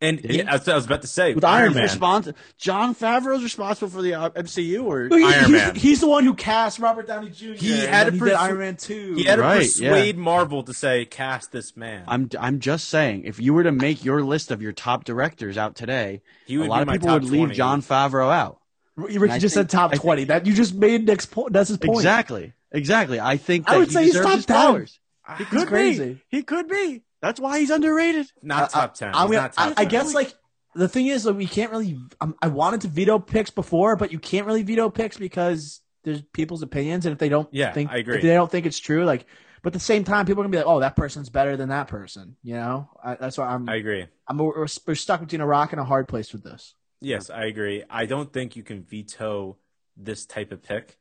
and 0.00 0.20
yeah, 0.22 0.52
I 0.68 0.74
was 0.74 0.84
about 0.84 1.00
to 1.02 1.08
say 1.08 1.32
With 1.34 1.42
Iron 1.42 1.72
Man. 1.74 1.88
Respons- 1.88 2.34
Jon 2.58 2.94
Favreau's 2.94 3.42
responsible 3.42 3.88
for 3.90 4.02
the 4.02 4.12
uh, 4.14 4.28
MCU, 4.30 4.84
or 4.84 5.08
He- 5.08 5.24
Iron 5.24 5.44
he- 5.46 5.52
Man. 5.52 5.74
He's 5.74 6.00
the 6.00 6.06
one 6.06 6.22
who 6.24 6.34
cast 6.34 6.78
Robert 6.78 7.06
Downey 7.08 7.30
Jr. 7.30 7.54
He 7.54 7.72
and 7.72 7.88
had 7.88 8.06
then 8.06 8.18
to 8.18 8.24
he 8.24 8.30
did 8.30 8.36
persu- 8.36 8.40
Iron 8.40 8.58
Man 8.58 8.76
2. 8.76 9.14
He 9.14 9.24
had 9.24 9.36
to 9.36 9.42
Right, 9.42 9.58
persuade 9.62 10.18
Marvel 10.18 10.62
to 10.64 10.74
say 10.74 11.06
cast 11.06 11.50
this 11.50 11.76
man. 11.76 12.04
I'm 12.06 12.28
I'm 12.38 12.60
just 12.60 12.88
saying, 12.88 13.22
if 13.24 13.40
you 13.40 13.54
were 13.54 13.62
to 13.64 13.72
make 13.72 14.04
your 14.04 14.22
list 14.22 14.50
of 14.50 14.60
your 14.62 14.72
top 14.72 15.04
directors 15.04 15.56
out 15.56 15.74
today, 15.74 16.20
he 16.46 16.56
a 16.56 16.64
lot 16.64 16.82
of 16.82 16.88
people 16.88 17.08
top 17.08 17.22
would 17.22 17.30
leave 17.30 17.52
Jon 17.52 17.80
Favreau 17.82 18.30
out. 18.32 18.58
Ricky 18.96 19.38
just 19.38 19.54
think- 19.54 19.68
said 19.68 19.70
top 19.70 19.92
I 19.92 19.96
20. 19.96 20.24
That 20.24 20.46
You 20.46 20.54
just 20.54 20.74
made 20.74 21.06
Nick's 21.06 21.26
point. 21.26 21.52
That's 21.52 21.68
his 21.68 21.78
point. 21.78 21.98
Exactly, 21.98 22.52
exactly. 22.72 23.20
I 23.20 23.36
think 23.36 23.68
I 23.68 23.78
would 23.78 23.88
he 23.88 23.92
say 23.94 24.04
he's 24.04 24.14
top 24.20 24.34
his 24.36 24.46
10. 24.46 24.56
flowers. 24.56 24.98
He 25.38 25.44
He's 25.44 25.48
could 25.48 25.68
crazy. 25.68 26.14
be. 26.14 26.22
He 26.28 26.42
could 26.42 26.68
be. 26.68 27.02
That's 27.20 27.40
why 27.40 27.58
he's 27.58 27.70
underrated. 27.70 28.26
Not 28.42 28.64
I- 28.64 28.80
top 28.80 28.94
ten. 28.94 29.08
I'm 29.14 29.26
He's 29.28 29.36
gonna, 29.36 29.42
not 29.48 29.52
top 29.54 29.74
I, 29.76 29.82
I 29.82 29.84
guess 29.86 30.14
like 30.14 30.32
the 30.74 30.88
thing 30.88 31.06
is 31.06 31.26
like 31.26 31.36
we 31.36 31.46
can't 31.46 31.70
really. 31.72 31.98
Um, 32.20 32.36
I 32.40 32.48
wanted 32.48 32.82
to 32.82 32.88
veto 32.88 33.18
picks 33.18 33.50
before, 33.50 33.96
but 33.96 34.12
you 34.12 34.18
can't 34.18 34.46
really 34.46 34.62
veto 34.62 34.88
picks 34.90 35.16
because 35.16 35.80
there's 36.04 36.22
people's 36.32 36.62
opinions, 36.62 37.04
and 37.06 37.12
if 37.12 37.18
they 37.18 37.28
don't 37.28 37.48
Yeah, 37.52 37.72
think, 37.72 37.90
I 37.90 37.96
agree. 37.96 38.16
if 38.16 38.22
they 38.22 38.34
don't 38.34 38.50
think 38.50 38.66
it's 38.66 38.78
true, 38.78 39.04
like. 39.04 39.26
But 39.62 39.70
at 39.70 39.72
the 39.80 39.84
same 39.84 40.04
time, 40.04 40.26
people 40.26 40.42
are 40.42 40.44
gonna 40.44 40.52
be 40.52 40.58
like, 40.58 40.66
"Oh, 40.66 40.78
that 40.78 40.94
person's 40.94 41.28
better 41.28 41.56
than 41.56 41.70
that 41.70 41.88
person." 41.88 42.36
You 42.44 42.54
know, 42.54 42.88
I, 43.02 43.16
that's 43.16 43.36
why 43.36 43.46
I'm. 43.48 43.68
I 43.68 43.74
agree. 43.76 44.06
I'm 44.28 44.38
we're, 44.38 44.68
we're 44.86 44.94
stuck 44.94 45.18
between 45.20 45.40
a 45.40 45.46
rock 45.46 45.72
and 45.72 45.80
a 45.80 45.84
hard 45.84 46.06
place 46.06 46.32
with 46.32 46.44
this. 46.44 46.74
Yes, 47.00 47.30
I 47.30 47.44
agree. 47.44 47.84
I 47.90 48.06
don't 48.06 48.32
think 48.32 48.56
you 48.56 48.62
can 48.62 48.82
veto 48.82 49.56
this 49.96 50.26
type 50.26 50.52
of 50.52 50.62
pick, 50.62 50.98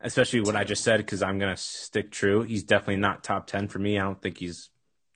especially 0.00 0.40
what 0.40 0.56
I 0.56 0.64
just 0.64 0.82
said, 0.84 0.98
because 0.98 1.22
I'm 1.22 1.38
gonna 1.38 1.56
stick 1.56 2.10
true. 2.10 2.42
He's 2.42 2.64
definitely 2.64 2.96
not 2.96 3.22
top 3.24 3.46
ten 3.46 3.68
for 3.68 3.78
me. 3.78 3.98
I 3.98 4.02
don't 4.02 4.20
think 4.20 4.38
he's 4.38 4.70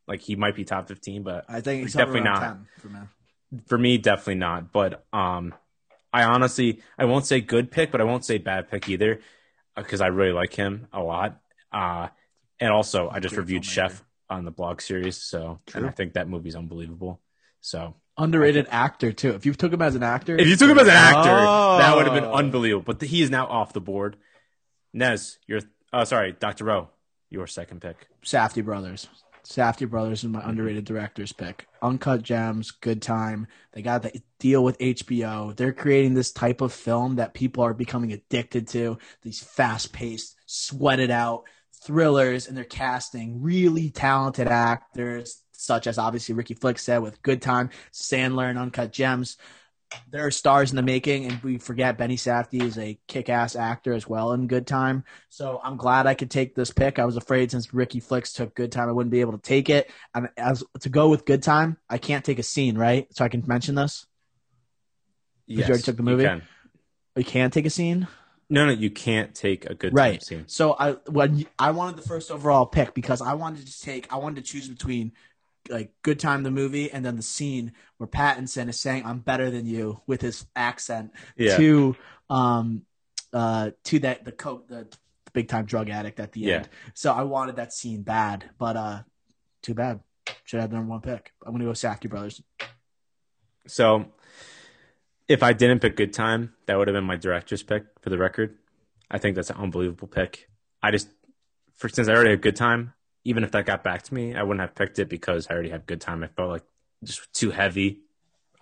like 0.07 0.21
he 0.21 0.37
might 0.37 0.55
be 0.55 0.65
top 0.65 0.89
fifteen, 0.89 1.23
but 1.23 1.45
I 1.49 1.61
think 1.61 1.83
He's 1.83 1.95
definitely 1.95 2.21
not. 2.23 2.41
10 2.41 2.67
for 2.79 2.89
me. 2.89 3.01
for 3.67 3.79
me, 3.79 3.99
definitely 3.99 4.37
not. 4.37 4.73
But 4.73 5.05
um, 5.13 5.55
I 6.13 6.25
honestly, 6.25 6.83
I 6.99 7.05
won't 7.05 7.27
say 7.27 7.41
good 7.41 7.71
pick, 7.71 7.91
but 7.91 8.01
I 8.01 8.05
won't 8.05 8.25
say 8.25 8.39
bad 8.39 8.71
pick 8.71 8.89
either, 8.89 9.21
because 9.75 10.01
I 10.01 10.07
really 10.09 10.33
like 10.33 10.55
him 10.55 10.87
a 10.93 11.01
lot. 11.03 11.41
Uh, 11.73 12.09
and 12.61 12.73
also, 12.73 13.09
I 13.11 13.19
just 13.21 13.37
reviewed 13.37 13.63
filmmaker. 13.63 13.71
Chef 13.71 14.05
on 14.31 14.45
the 14.45 14.51
blog 14.51 14.81
series, 14.81 15.17
so. 15.17 15.61
I 15.75 15.91
think 15.91 16.15
that 16.15 16.29
movie's 16.29 16.57
unbelievable. 16.57 17.21
So 17.61 17.95
Underrated 18.19 18.67
actor 18.71 19.13
too. 19.13 19.31
If 19.35 19.45
you 19.45 19.53
took 19.55 19.73
him 19.73 19.83
as 19.83 19.95
an 19.95 20.03
actor, 20.03 20.37
if 20.39 20.47
you 20.49 20.57
took 20.57 20.71
him 20.71 20.79
as 20.79 20.87
an 20.89 20.95
actor, 20.95 21.31
Oh. 21.31 21.79
that 21.79 21.95
would 21.97 22.07
have 22.07 22.15
been 22.15 22.25
unbelievable. 22.31 22.85
But 22.95 23.07
he 23.07 23.23
is 23.23 23.31
now 23.31 23.47
off 23.47 23.73
the 23.73 23.81
board. 23.81 24.17
Nez, 24.95 25.39
you're 25.47 25.61
uh, 25.93 26.05
sorry, 26.05 26.33
Doctor 26.33 26.71
O, 26.71 26.89
your 27.31 27.47
second 27.47 27.81
pick. 27.83 28.09
Safdie 28.25 28.65
Brothers. 28.65 29.09
Safdie 29.45 29.89
Brothers 29.89 30.25
is 30.25 30.31
my 30.31 30.41
Mm-hmm. 30.41 30.49
underrated 30.51 30.85
director's 30.87 31.33
pick. 31.33 31.67
Uncut 31.83 32.23
Gems, 32.23 32.71
good 32.73 33.01
time. 33.01 33.47
They 33.73 33.83
got 33.83 34.03
the 34.03 34.21
deal 34.41 34.65
with 34.65 34.79
HBO. 34.79 35.55
They're 35.55 35.73
creating 35.73 36.15
this 36.15 36.33
type 36.33 36.61
of 36.61 36.73
film 36.73 37.17
that 37.17 37.35
people 37.35 37.63
are 37.63 37.75
becoming 37.75 38.13
addicted 38.13 38.67
to. 38.69 38.99
These 39.23 39.41
fast 39.45 39.93
paced, 39.93 40.35
sweated 40.47 41.11
out 41.11 41.45
thrillers, 41.85 42.49
and 42.49 42.57
they're 42.57 42.65
casting 42.65 43.41
really 43.43 43.91
talented 43.91 44.49
actors, 44.49 45.43
such 45.57 45.87
as 45.87 45.99
obviously 45.99 46.35
Ricky 46.35 46.55
Flick 46.55 46.79
said 46.79 46.99
with 46.99 47.23
Good 47.23 47.43
Time, 47.43 47.71
Sandler, 47.93 48.49
and 48.49 48.59
Uncut 48.59 48.93
Gems. 48.93 49.37
There 50.11 50.27
are 50.27 50.33
stars 50.33 50.71
in 50.71 50.77
the 50.77 50.83
making, 50.83 51.27
and 51.27 51.41
we 51.45 51.59
forget 51.59 51.97
Benny 51.97 52.17
Safdie 52.17 52.63
is 52.63 52.77
a 52.77 52.99
kick-ass 53.07 53.55
actor 53.55 53.93
as 53.93 54.09
well 54.09 54.33
in 54.33 54.49
Good 54.49 54.67
Time. 54.67 55.05
So 55.29 55.61
I'm 55.63 55.77
glad 55.77 56.09
I 56.09 56.15
could 56.15 56.31
take 56.31 56.57
this 56.57 56.73
pick. 56.73 56.99
I 56.99 57.05
was 57.05 57.17
afraid 57.17 57.53
since 57.53 57.73
Ricky 57.73 58.01
Flicks 58.01 58.33
took 58.33 58.55
Good 58.57 58.73
Time, 58.73 58.89
I 58.89 58.93
wouldn't 58.93 59.13
be 59.13 59.21
able 59.21 59.33
to 59.33 59.39
take 59.39 59.71
it. 59.71 59.89
And 60.13 60.29
as 60.37 60.65
to 60.81 60.89
go 60.89 61.09
with 61.09 61.25
Good 61.25 61.43
Time, 61.45 61.77
I 61.89 61.99
can't 61.99 62.25
take 62.25 62.41
a 62.41 62.43
scene, 62.43 62.77
right? 62.77 63.07
So 63.15 63.25
I 63.25 63.29
can 63.29 63.45
mention 63.47 63.77
this. 63.77 64.07
Yes, 65.47 65.69
you 65.69 65.73
already 65.73 65.83
took 65.85 65.97
the 65.97 66.03
movie? 66.03 66.25
can. 66.25 66.43
Oh, 67.17 67.21
you 67.21 67.25
can't 67.25 67.53
take 67.53 67.67
a 67.67 67.71
scene, 67.71 68.09
No, 68.51 68.67
no, 68.67 68.73
you 68.73 68.91
can't 68.91 69.35
take 69.35 69.65
a 69.67 69.75
good 69.75 69.95
right? 69.95 70.15
time 70.15 70.21
scene. 70.21 70.45
So 70.49 70.75
I 70.79 70.93
when 71.09 71.39
you- 71.39 71.47
I 71.59 71.71
wanted 71.71 71.97
the 71.97 72.03
first 72.07 72.31
overall 72.31 72.67
pick 72.67 72.93
because 72.95 73.23
I 73.23 73.35
wanted 73.35 73.67
to 73.67 73.81
take 73.81 74.13
I 74.13 74.17
wanted 74.17 74.45
to 74.45 74.53
choose 74.53 74.69
between 74.69 75.13
like 75.71 75.93
Good 76.03 76.19
Time 76.21 76.43
the 76.43 76.51
movie 76.51 76.91
and 76.91 77.05
then 77.05 77.17
the 77.17 77.23
scene 77.23 77.73
where 77.99 78.07
Pattinson 78.09 78.69
is 78.69 78.79
saying 78.81 79.05
I'm 79.05 79.19
better 79.21 79.51
than 79.51 79.67
you 79.67 80.01
with 80.07 80.21
his 80.23 80.47
accent 80.55 81.13
Yeah. 81.37 81.57
to 81.57 81.97
um 82.31 82.83
uh 83.33 83.71
to 83.85 83.99
that 84.01 84.25
the 84.25 84.33
coke 84.33 84.69
the, 84.69 84.87
the 85.25 85.31
big 85.33 85.49
time 85.49 85.65
drug 85.67 85.89
addict 85.91 86.21
at 86.21 86.33
the 86.33 86.41
Yeah. 86.41 86.55
end. 86.57 86.69
So 86.95 87.13
I 87.13 87.23
wanted 87.23 87.57
that 87.57 87.73
scene 87.73 88.03
bad, 88.03 88.51
but 88.59 88.77
uh 88.77 89.03
too 89.63 89.75
bad. 89.75 90.01
Should 90.45 90.61
have 90.61 90.71
the 90.71 90.77
number 90.77 90.91
one 90.91 91.01
pick. 91.01 91.33
I'm 91.45 91.53
gonna 91.53 91.65
go 91.65 91.71
Safdie 91.73 92.09
Brothers. 92.09 92.43
So 93.67 94.07
if 95.29 95.43
I 95.43 95.53
didn't 95.53 95.81
pick 95.81 95.97
Good 95.97 96.13
Time, 96.13 96.55
that 96.67 96.79
would 96.79 96.89
have 96.89 96.95
been 96.95 97.05
my 97.05 97.17
director's 97.17 97.63
pick 97.63 97.85
for 98.01 98.11
the 98.11 98.19
record. 98.19 98.57
I 99.11 99.19
think 99.19 99.35
that's 99.37 99.51
an 99.51 99.57
unbelievable 99.57 100.09
pick. 100.09 100.49
I 100.83 100.91
just, 100.93 101.09
for 101.75 101.89
since 101.89 102.09
I 102.09 102.13
already 102.15 102.31
had 102.31 102.43
Good 102.43 102.57
Time, 102.57 102.93
even 103.27 103.43
if 103.45 103.51
that 103.53 103.67
got 103.67 103.83
back 103.83 104.03
to 104.05 104.15
me, 104.15 104.35
I 104.35 104.43
wouldn't 104.43 104.61
have 104.61 104.75
picked 104.75 104.99
it 104.99 105.09
because 105.09 105.49
I 105.51 105.55
already 105.55 105.71
have 105.71 105.85
Good 105.85 106.01
Time. 106.01 106.23
I 106.23 106.29
felt 106.29 106.49
like 106.51 106.63
just 107.05 107.33
too 107.33 107.51
heavy 107.51 108.01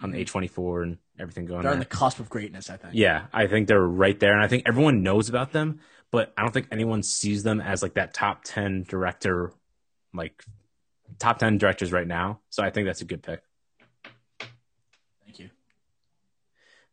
on 0.01 0.11
the 0.11 0.25
A24 0.25 0.83
and 0.83 0.99
everything 1.19 1.45
going 1.47 1.62
They're 1.62 1.73
on 1.73 1.79
there. 1.79 1.85
the 1.85 1.95
cusp 1.97 2.19
of 2.19 2.29
greatness, 2.31 2.71
I 2.71 2.77
think. 2.79 2.95
Yeah, 2.95 3.27
I 3.33 3.47
think 3.47 3.69
they're 3.69 3.81
right 3.81 4.19
there, 4.19 4.33
and 4.33 4.43
I 4.43 4.49
think 4.49 4.62
everyone 4.67 5.03
knows 5.03 5.29
about 5.29 5.53
them, 5.53 5.81
but 6.11 6.33
I 6.37 6.43
don't 6.43 6.53
think 6.53 6.69
anyone 6.73 7.03
sees 7.03 7.43
them 7.43 7.61
as 7.61 7.83
like 7.83 7.95
that 7.95 8.15
top 8.15 8.43
ten 8.45 8.85
director, 8.89 9.53
like 10.15 10.43
top 11.19 11.39
ten 11.39 11.59
directors 11.59 11.93
right 11.93 12.07
now. 12.07 12.41
So 12.49 12.62
I 12.62 12.71
think 12.71 12.87
that's 12.87 13.03
a 13.03 13.05
good 13.05 13.23
pick. 13.23 13.43
Thank 15.25 15.39
you. 15.39 15.51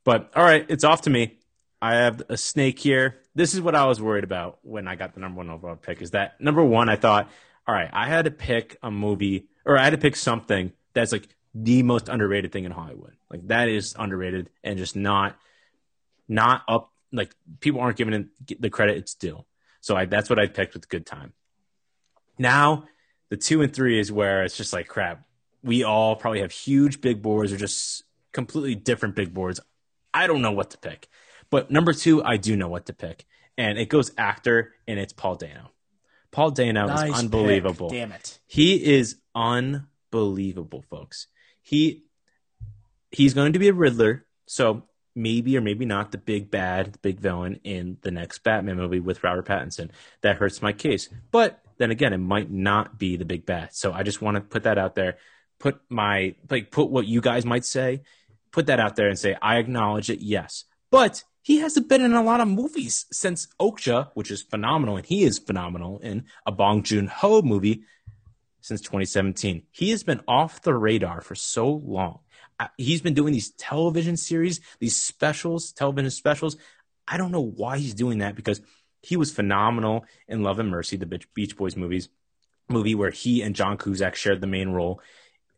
But 0.03 0.29
all 0.35 0.43
right, 0.43 0.65
it's 0.67 0.83
off 0.83 1.03
to 1.03 1.09
me. 1.09 1.37
I 1.81 1.95
have 1.95 2.21
a 2.29 2.37
snake 2.37 2.79
here. 2.79 3.17
This 3.33 3.53
is 3.53 3.61
what 3.61 3.75
I 3.75 3.85
was 3.85 4.01
worried 4.01 4.23
about 4.23 4.59
when 4.61 4.87
I 4.87 4.95
got 4.95 5.13
the 5.13 5.19
number 5.19 5.37
one 5.37 5.49
overall 5.49 5.75
pick. 5.77 6.01
Is 6.01 6.11
that 6.11 6.39
number 6.39 6.63
one? 6.63 6.89
I 6.89 6.95
thought, 6.95 7.29
all 7.67 7.75
right, 7.75 7.89
I 7.91 8.07
had 8.07 8.25
to 8.25 8.31
pick 8.31 8.77
a 8.81 8.91
movie 8.91 9.47
or 9.65 9.77
I 9.77 9.83
had 9.83 9.91
to 9.91 9.97
pick 9.97 10.15
something 10.15 10.73
that's 10.93 11.11
like 11.11 11.27
the 11.53 11.83
most 11.83 12.09
underrated 12.09 12.51
thing 12.51 12.65
in 12.65 12.71
Hollywood. 12.71 13.15
Like 13.29 13.47
that 13.47 13.69
is 13.69 13.95
underrated 13.97 14.49
and 14.63 14.77
just 14.77 14.95
not 14.95 15.37
not 16.27 16.63
up. 16.67 16.91
Like 17.11 17.35
people 17.59 17.81
aren't 17.81 17.97
giving 17.97 18.13
it 18.13 18.61
the 18.61 18.69
credit 18.69 18.97
it's 18.97 19.15
due. 19.15 19.43
So 19.81 19.95
I, 19.95 20.05
that's 20.05 20.29
what 20.29 20.39
I 20.39 20.47
picked 20.47 20.73
with 20.73 20.89
Good 20.89 21.05
Time. 21.05 21.33
Now 22.37 22.85
the 23.29 23.37
two 23.37 23.61
and 23.61 23.73
three 23.73 23.99
is 23.99 24.11
where 24.11 24.43
it's 24.43 24.57
just 24.57 24.73
like 24.73 24.87
crap. 24.87 25.25
We 25.63 25.83
all 25.83 26.15
probably 26.15 26.41
have 26.41 26.51
huge 26.51 27.01
big 27.01 27.21
boards 27.21 27.53
or 27.53 27.57
just 27.57 28.03
completely 28.31 28.75
different 28.75 29.15
big 29.15 29.33
boards. 29.33 29.59
I 30.13 30.27
don't 30.27 30.41
know 30.41 30.51
what 30.51 30.71
to 30.71 30.77
pick. 30.77 31.07
But 31.49 31.69
number 31.69 31.93
two, 31.93 32.23
I 32.23 32.37
do 32.37 32.55
know 32.55 32.67
what 32.67 32.87
to 32.87 32.93
pick. 32.93 33.25
And 33.57 33.77
it 33.77 33.89
goes 33.89 34.11
actor, 34.17 34.73
and 34.87 34.99
it's 34.99 35.13
Paul 35.13 35.35
Dano. 35.35 35.71
Paul 36.31 36.51
Dano 36.51 36.87
Nice 36.87 37.13
is 37.13 37.19
unbelievable. 37.19 37.89
pick. 37.89 37.99
Damn 37.99 38.11
it. 38.13 38.39
He 38.47 38.83
is 38.95 39.17
unbelievable, 39.35 40.83
folks. 40.89 41.27
He 41.61 42.03
he's 43.11 43.33
going 43.33 43.53
to 43.53 43.59
be 43.59 43.67
a 43.67 43.73
Riddler, 43.73 44.25
so 44.47 44.83
maybe 45.15 45.57
or 45.57 45.61
maybe 45.61 45.85
not 45.85 46.11
the 46.11 46.17
big 46.17 46.49
bad, 46.49 46.93
the 46.93 46.99
big 46.99 47.19
villain 47.19 47.59
in 47.63 47.97
the 48.01 48.11
next 48.11 48.39
Batman 48.43 48.77
movie 48.77 48.99
with 48.99 49.23
Robert 49.23 49.45
Pattinson. 49.45 49.89
That 50.21 50.37
hurts 50.37 50.61
my 50.61 50.71
case. 50.71 51.09
But 51.31 51.61
then 51.77 51.91
again, 51.91 52.13
it 52.13 52.17
might 52.17 52.49
not 52.49 52.97
be 52.97 53.17
the 53.17 53.25
big 53.25 53.45
bad. 53.45 53.73
So 53.73 53.91
I 53.91 54.03
just 54.03 54.21
want 54.21 54.35
to 54.35 54.41
put 54.41 54.63
that 54.63 54.77
out 54.77 54.95
there. 54.95 55.17
Put 55.59 55.81
my 55.89 56.35
like 56.49 56.71
put 56.71 56.89
what 56.89 57.05
you 57.07 57.21
guys 57.21 57.45
might 57.45 57.65
say, 57.65 58.01
put 58.51 58.67
that 58.67 58.79
out 58.79 58.95
there 58.95 59.09
and 59.09 59.19
say 59.19 59.35
I 59.41 59.57
acknowledge 59.57 60.09
it, 60.09 60.19
yes. 60.21 60.65
But 60.89 61.23
he 61.41 61.59
hasn't 61.59 61.89
been 61.89 62.01
in 62.01 62.13
a 62.13 62.23
lot 62.23 62.39
of 62.41 62.47
movies 62.47 63.05
since 63.11 63.47
Okja, 63.59 64.09
which 64.13 64.29
is 64.31 64.41
phenomenal, 64.41 64.97
and 64.97 65.05
he 65.05 65.23
is 65.23 65.39
phenomenal 65.39 65.99
in 65.99 66.25
a 66.45 66.51
Bong 66.51 66.83
Joon 66.83 67.07
Ho 67.07 67.41
movie. 67.41 67.83
since 68.63 68.81
2017. 68.81 69.63
He 69.71 69.89
has 69.89 70.03
been 70.03 70.21
off 70.27 70.61
the 70.61 70.75
radar 70.75 71.21
for 71.21 71.33
so 71.33 71.67
long. 71.83 72.19
He's 72.77 73.01
been 73.01 73.15
doing 73.15 73.33
these 73.33 73.49
television 73.51 74.17
series, 74.17 74.61
these 74.79 74.95
specials, 74.95 75.71
television 75.71 76.11
specials. 76.11 76.57
I 77.07 77.17
don't 77.17 77.31
know 77.31 77.41
why 77.41 77.79
he's 77.79 77.95
doing 77.95 78.19
that 78.19 78.35
because 78.35 78.61
he 79.01 79.17
was 79.17 79.31
phenomenal 79.31 80.05
in 80.27 80.43
Love 80.43 80.59
and 80.59 80.69
Mercy, 80.69 80.95
the 80.95 81.07
Beach- 81.07 81.33
Beach 81.33 81.57
Boys 81.57 81.75
movies, 81.75 82.09
movie 82.69 82.93
where 82.93 83.09
he 83.09 83.41
and 83.41 83.55
John 83.55 83.79
Cusack 83.79 84.13
shared 84.15 84.41
the 84.41 84.47
main 84.47 84.69
role. 84.69 85.01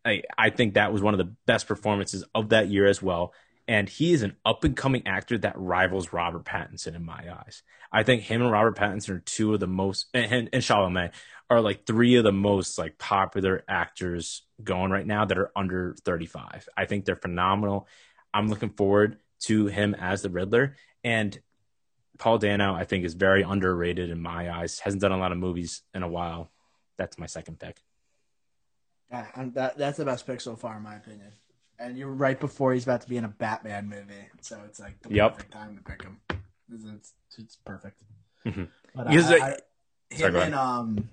I, 0.06 0.24
I 0.38 0.50
think 0.50 0.76
that 0.76 0.94
was 0.94 1.02
one 1.02 1.14
of 1.14 1.18
the 1.18 1.36
best 1.46 1.68
performances 1.68 2.24
of 2.34 2.50
that 2.50 2.70
year 2.70 2.88
as 2.88 3.02
well. 3.02 3.34
And 3.68 3.88
he 3.88 4.12
is 4.14 4.24
an 4.24 4.36
up 4.46 4.64
and 4.66 4.76
coming 4.76 5.08
actor 5.08 5.38
that 5.38 5.58
rivals 5.58 6.12
Robert 6.12 6.44
Pattinson 6.44 6.96
in 6.96 7.06
my 7.06 7.26
eyes. 7.34 7.64
I 7.92 8.04
think 8.04 8.24
him 8.24 8.42
and 8.42 8.52
Robert 8.52 8.76
Pattinson 8.76 9.10
are 9.10 9.20
two 9.20 9.54
of 9.54 9.60
the 9.60 9.68
most, 9.68 10.08
and, 10.14 10.50
and 10.52 10.62
Chalamet 10.62 11.12
are 11.50 11.62
like 11.62 11.86
three 11.86 12.16
of 12.16 12.24
the 12.24 12.32
most 12.34 12.78
like 12.78 12.98
popular 12.98 13.64
actors 13.68 14.42
going 14.62 14.92
right 14.92 15.08
now 15.08 15.26
that 15.26 15.38
are 15.38 15.52
under 15.56 15.96
35. 16.04 16.68
I 16.76 16.86
think 16.86 17.06
they're 17.06 17.16
phenomenal. 17.16 17.88
I'm 18.34 18.48
looking 18.50 18.72
forward 18.72 19.20
to 19.42 19.68
him 19.68 19.94
as 19.94 20.22
the 20.22 20.30
Riddler. 20.30 20.76
And 21.04 21.40
Paul 22.18 22.38
Dano, 22.40 22.74
I 22.74 22.84
think, 22.86 23.06
is 23.06 23.14
very 23.14 23.44
underrated 23.44 24.10
in 24.10 24.22
my 24.22 24.52
eyes. 24.52 24.80
Hasn't 24.80 25.02
done 25.02 25.12
a 25.12 25.18
lot 25.18 25.32
of 25.32 25.38
movies 25.38 25.82
in 25.94 26.04
a 26.04 26.08
while. 26.08 26.52
That's 26.98 27.18
my 27.18 27.26
second 27.26 27.60
pick. 27.60 27.82
Yeah, 29.12 29.28
I'm- 29.36 29.52
that, 29.54 29.78
that's 29.78 29.98
the 29.98 30.06
best 30.06 30.26
pick 30.26 30.42
so 30.42 30.56
far, 30.56 30.78
in 30.78 30.84
my 30.84 30.96
opinion. 30.96 31.34
And 31.80 31.98
you're 31.98 32.12
right 32.12 32.40
before 32.40 32.74
he's 32.74 32.84
about 32.84 33.02
to 33.02 33.10
be 33.10 33.18
in 33.18 33.26
a 33.26 33.30
Batman 33.30 33.90
movie, 33.90 34.30
so 34.42 34.60
it's 34.66 34.80
like 34.80 35.02
the 35.02 35.10
Yep. 35.14 35.34
perfect 35.36 35.52
time 35.54 35.76
to 35.78 35.84
pick 35.84 36.04
him. 36.04 36.18
It's, 36.72 36.86
it's, 36.86 37.14
it's 37.38 37.56
perfect. 37.58 38.02
Mhm. 38.46 38.68
But 38.96 39.08
Because, 39.08 39.26
I, 39.28 39.38
like- 39.38 39.42
I, 39.44 40.16
Sorry, 40.16 40.28
him 40.28 40.34
go 40.34 40.40
and 40.42 40.56
um, 40.56 41.10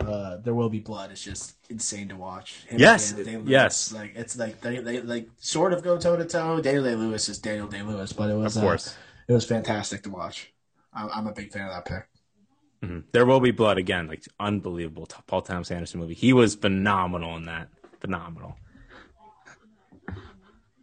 uh, 0.00 0.36
there 0.38 0.54
will 0.54 0.68
be 0.68 0.80
blood. 0.80 1.12
It's 1.12 1.22
just 1.22 1.54
insane 1.70 2.08
to 2.08 2.16
watch. 2.16 2.64
Him 2.68 2.80
Yes, 2.80 3.12
Day-Lewis, 3.12 3.48
yes. 3.48 3.92
Like 3.92 4.12
it's 4.16 4.36
like 4.36 4.60
they, 4.60 4.78
they 4.78 5.00
like 5.02 5.28
sort 5.38 5.72
of 5.72 5.84
go 5.84 5.96
toe 5.98 6.16
to 6.16 6.24
toe. 6.24 6.60
Daniel 6.60 6.82
Day 6.82 6.96
Lewis 6.96 7.28
is 7.28 7.38
Daniel 7.38 7.68
Day 7.68 7.82
Lewis, 7.82 8.12
but 8.12 8.28
it 8.28 8.34
was 8.34 8.56
Of 8.56 8.62
course. 8.64 8.88
uh, 8.88 8.92
it 9.28 9.32
was 9.34 9.44
fantastic 9.46 10.02
to 10.02 10.10
watch. 10.10 10.52
I'm, 10.92 11.08
I'm 11.14 11.26
a 11.28 11.32
big 11.32 11.52
fan 11.52 11.66
of 11.66 11.72
that 11.72 11.84
pick. 11.84 12.08
Mhm. 12.82 13.04
There 13.12 13.24
will 13.24 13.38
be 13.40 13.52
blood 13.52 13.78
again, 13.78 14.08
like 14.08 14.24
unbelievable. 14.40 15.06
Paul 15.28 15.42
Thomas 15.42 15.70
Anderson 15.70 16.00
movie. 16.00 16.14
He 16.14 16.32
was 16.32 16.56
phenomenal 16.56 17.36
in 17.36 17.44
that. 17.44 17.68
Phenomenal. 18.00 18.56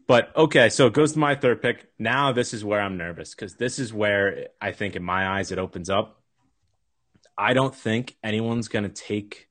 But 0.07 0.33
okay, 0.37 0.69
so 0.69 0.87
it 0.87 0.93
goes 0.93 1.13
to 1.13 1.19
my 1.19 1.35
third 1.35 1.61
pick. 1.61 1.89
Now 1.99 2.31
this 2.31 2.53
is 2.53 2.63
where 2.63 2.79
I'm 2.79 2.97
nervous 2.97 3.35
because 3.35 3.55
this 3.55 3.77
is 3.77 3.93
where 3.93 4.47
I 4.61 4.71
think, 4.71 4.95
in 4.95 5.03
my 5.03 5.27
eyes, 5.27 5.51
it 5.51 5.59
opens 5.59 5.89
up. 5.89 6.21
I 7.37 7.53
don't 7.53 7.75
think 7.75 8.15
anyone's 8.23 8.69
gonna 8.69 8.89
take. 8.89 9.49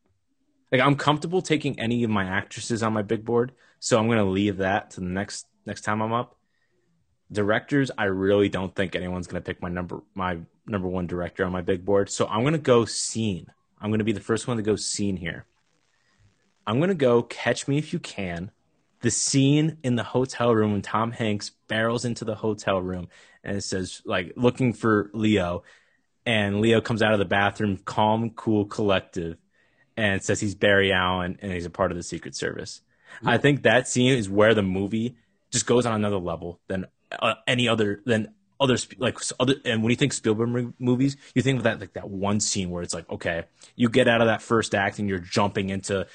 Like 0.73 0.81
I'm 0.81 0.97
comfortable 0.97 1.43
taking 1.43 1.79
any 1.79 2.03
of 2.05 2.11
my 2.11 2.25
actresses 2.25 2.83
on 2.83 2.95
my 2.95 3.03
big 3.03 3.25
board, 3.25 3.53
so 3.81 3.99
I'm 3.99 4.09
gonna 4.09 4.25
leave 4.25 4.57
that 4.57 4.93
to 4.93 5.01
the 5.01 5.07
next 5.07 5.47
next 5.67 5.83
time 5.83 6.01
I'm 6.01 6.15
up. 6.15 6.37
Directors, 7.31 7.91
I 7.99 8.05
really 8.05 8.49
don't 8.49 8.75
think 8.75 8.97
anyone's 8.97 9.27
gonna 9.27 9.43
pick 9.43 9.61
my 9.61 9.69
number 9.69 10.03
my 10.15 10.39
number 10.67 10.89
one 10.89 11.07
director 11.07 11.45
on 11.45 11.53
my 11.53 11.61
big 11.61 11.85
board. 11.85 12.09
So 12.09 12.27
I'm 12.27 12.45
gonna 12.45 12.59
go 12.59 12.87
scene. 12.87 13.47
I'm 13.79 13.91
gonna 13.91 14.05
be 14.05 14.13
the 14.13 14.21
first 14.21 14.49
one 14.49 14.57
to 14.57 14.63
go 14.63 14.75
scene 14.75 15.19
here. 15.19 15.45
I'm 16.67 16.81
gonna 16.81 16.95
go 16.95 17.23
Catch 17.23 17.69
Me 17.69 17.77
If 17.77 17.93
You 17.93 17.99
Can. 17.99 18.51
The 19.01 19.11
scene 19.11 19.79
in 19.83 19.97
the 19.97 20.03
hotel 20.03 20.55
room 20.55 20.73
when 20.73 20.83
Tom 20.83 21.13
Hanks 21.13 21.51
barrels 21.69 22.05
into 22.05 22.25
the 22.25 22.35
hotel 22.35 22.81
room 22.81 23.09
and 23.45 23.57
it 23.57 23.63
says 23.63 24.03
like 24.05 24.33
looking 24.37 24.73
for 24.73 25.11
Leo, 25.15 25.63
and 26.27 26.61
Leo 26.61 26.81
comes 26.81 27.03
out 27.03 27.13
of 27.13 27.21
the 27.21 27.25
bathroom, 27.25 27.79
calm, 27.85 28.31
cool, 28.31 28.65
collective, 28.65 29.37
and 29.97 30.23
says 30.23 30.41
he's 30.41 30.57
Barry 30.57 30.93
Allen 30.93 31.39
and 31.41 31.53
he's 31.53 31.65
a 31.65 31.71
part 31.71 31.93
of 31.93 31.97
the 31.97 32.03
Secret 32.03 32.35
Service. 32.35 32.81
I 33.25 33.39
think 33.39 33.63
that 33.63 33.89
scene 33.89 34.13
is 34.13 34.29
where 34.29 34.53
the 34.53 34.63
movie 34.63 35.17
just 35.51 35.67
goes 35.67 35.87
on 35.87 35.95
another 35.95 36.19
level 36.19 36.61
than 36.67 36.87
uh, 37.19 37.35
any 37.47 37.69
other 37.69 38.03
than 38.05 38.35
other 38.61 38.77
like 38.99 39.19
other. 39.39 39.55
And 39.65 39.83
when 39.83 39.91
you 39.91 39.97
think 39.97 40.13
Spielberg 40.13 40.75
movies, 40.79 41.17
you 41.35 41.43
think 41.43 41.59
of 41.59 41.65
that 41.65 41.81
like 41.81 41.95
that 41.95 42.11
one 42.11 42.41
scene 42.41 42.71
where 42.71 42.83
it's 42.83 42.93
like, 42.93 43.09
okay, 43.09 43.45
you 43.75 43.89
get 43.89 44.09
out 44.09 44.21
of 44.21 44.27
that 44.27 44.43
first 44.43 44.75
act 44.75 44.99
and 44.99 45.09
you're 45.09 45.19
jumping 45.19 45.71
into 45.71 46.07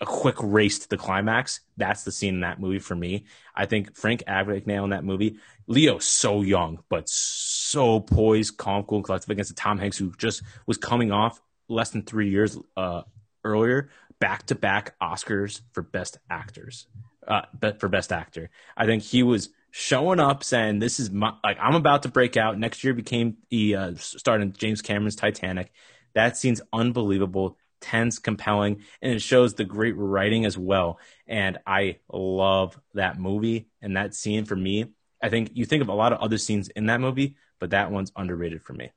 a 0.00 0.06
quick 0.06 0.36
race 0.40 0.78
to 0.78 0.88
the 0.88 0.96
climax. 0.96 1.60
That's 1.76 2.04
the 2.04 2.12
scene 2.12 2.34
in 2.34 2.40
that 2.40 2.60
movie 2.60 2.78
for 2.78 2.94
me. 2.94 3.24
I 3.54 3.66
think 3.66 3.94
Frank 3.94 4.22
Abagnale 4.26 4.84
in 4.84 4.90
that 4.90 5.04
movie, 5.04 5.38
Leo, 5.66 5.98
so 5.98 6.42
young 6.42 6.82
but 6.88 7.08
so 7.08 8.00
poised, 8.00 8.56
calm, 8.56 8.84
cool, 8.84 8.98
and 8.98 9.04
collective 9.04 9.30
against 9.30 9.50
the 9.50 9.56
Tom 9.56 9.78
Hanks 9.78 9.98
who 9.98 10.12
just 10.16 10.42
was 10.66 10.78
coming 10.78 11.12
off 11.12 11.40
less 11.68 11.90
than 11.90 12.02
three 12.02 12.30
years 12.30 12.58
uh, 12.76 13.02
earlier, 13.44 13.90
back 14.18 14.46
to 14.46 14.54
back 14.54 14.94
Oscars 15.00 15.60
for 15.72 15.82
best 15.82 16.18
actors, 16.28 16.86
uh, 17.28 17.42
for 17.78 17.88
best 17.88 18.12
actor. 18.12 18.50
I 18.76 18.86
think 18.86 19.02
he 19.02 19.22
was 19.22 19.50
showing 19.70 20.20
up 20.20 20.42
saying, 20.44 20.78
"This 20.78 21.00
is 21.00 21.10
my 21.10 21.34
like 21.44 21.58
I'm 21.60 21.74
about 21.74 22.02
to 22.02 22.08
break 22.08 22.36
out." 22.36 22.58
Next 22.58 22.82
year 22.84 22.94
became 22.94 23.36
he 23.48 23.74
uh, 23.74 23.94
in 24.26 24.52
James 24.52 24.82
Cameron's 24.82 25.16
Titanic. 25.16 25.72
That 26.14 26.36
scene's 26.36 26.60
unbelievable, 26.72 27.56
tense, 27.80 28.18
compelling, 28.18 28.82
and 29.02 29.12
it 29.12 29.22
shows 29.22 29.54
the 29.54 29.64
great 29.64 29.96
writing 29.96 30.44
as 30.44 30.56
well. 30.56 30.98
And 31.26 31.58
I 31.66 31.98
love 32.12 32.78
that 32.94 33.18
movie 33.18 33.68
and 33.82 33.96
that 33.96 34.14
scene 34.14 34.44
for 34.44 34.56
me. 34.56 34.86
I 35.22 35.28
think 35.28 35.50
you 35.54 35.64
think 35.64 35.82
of 35.82 35.88
a 35.88 35.94
lot 35.94 36.12
of 36.12 36.20
other 36.20 36.38
scenes 36.38 36.68
in 36.68 36.86
that 36.86 37.00
movie, 37.00 37.36
but 37.58 37.70
that 37.70 37.90
one's 37.90 38.12
underrated 38.16 38.62
for 38.62 38.72
me. 38.72 38.90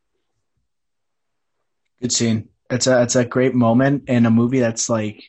Good 2.01 2.11
scene. 2.11 2.49
It's 2.69 2.87
a 2.87 3.03
it's 3.03 3.15
a 3.15 3.25
great 3.25 3.53
moment 3.53 4.09
in 4.09 4.25
a 4.25 4.31
movie 4.31 4.59
that's 4.59 4.89
like 4.89 5.23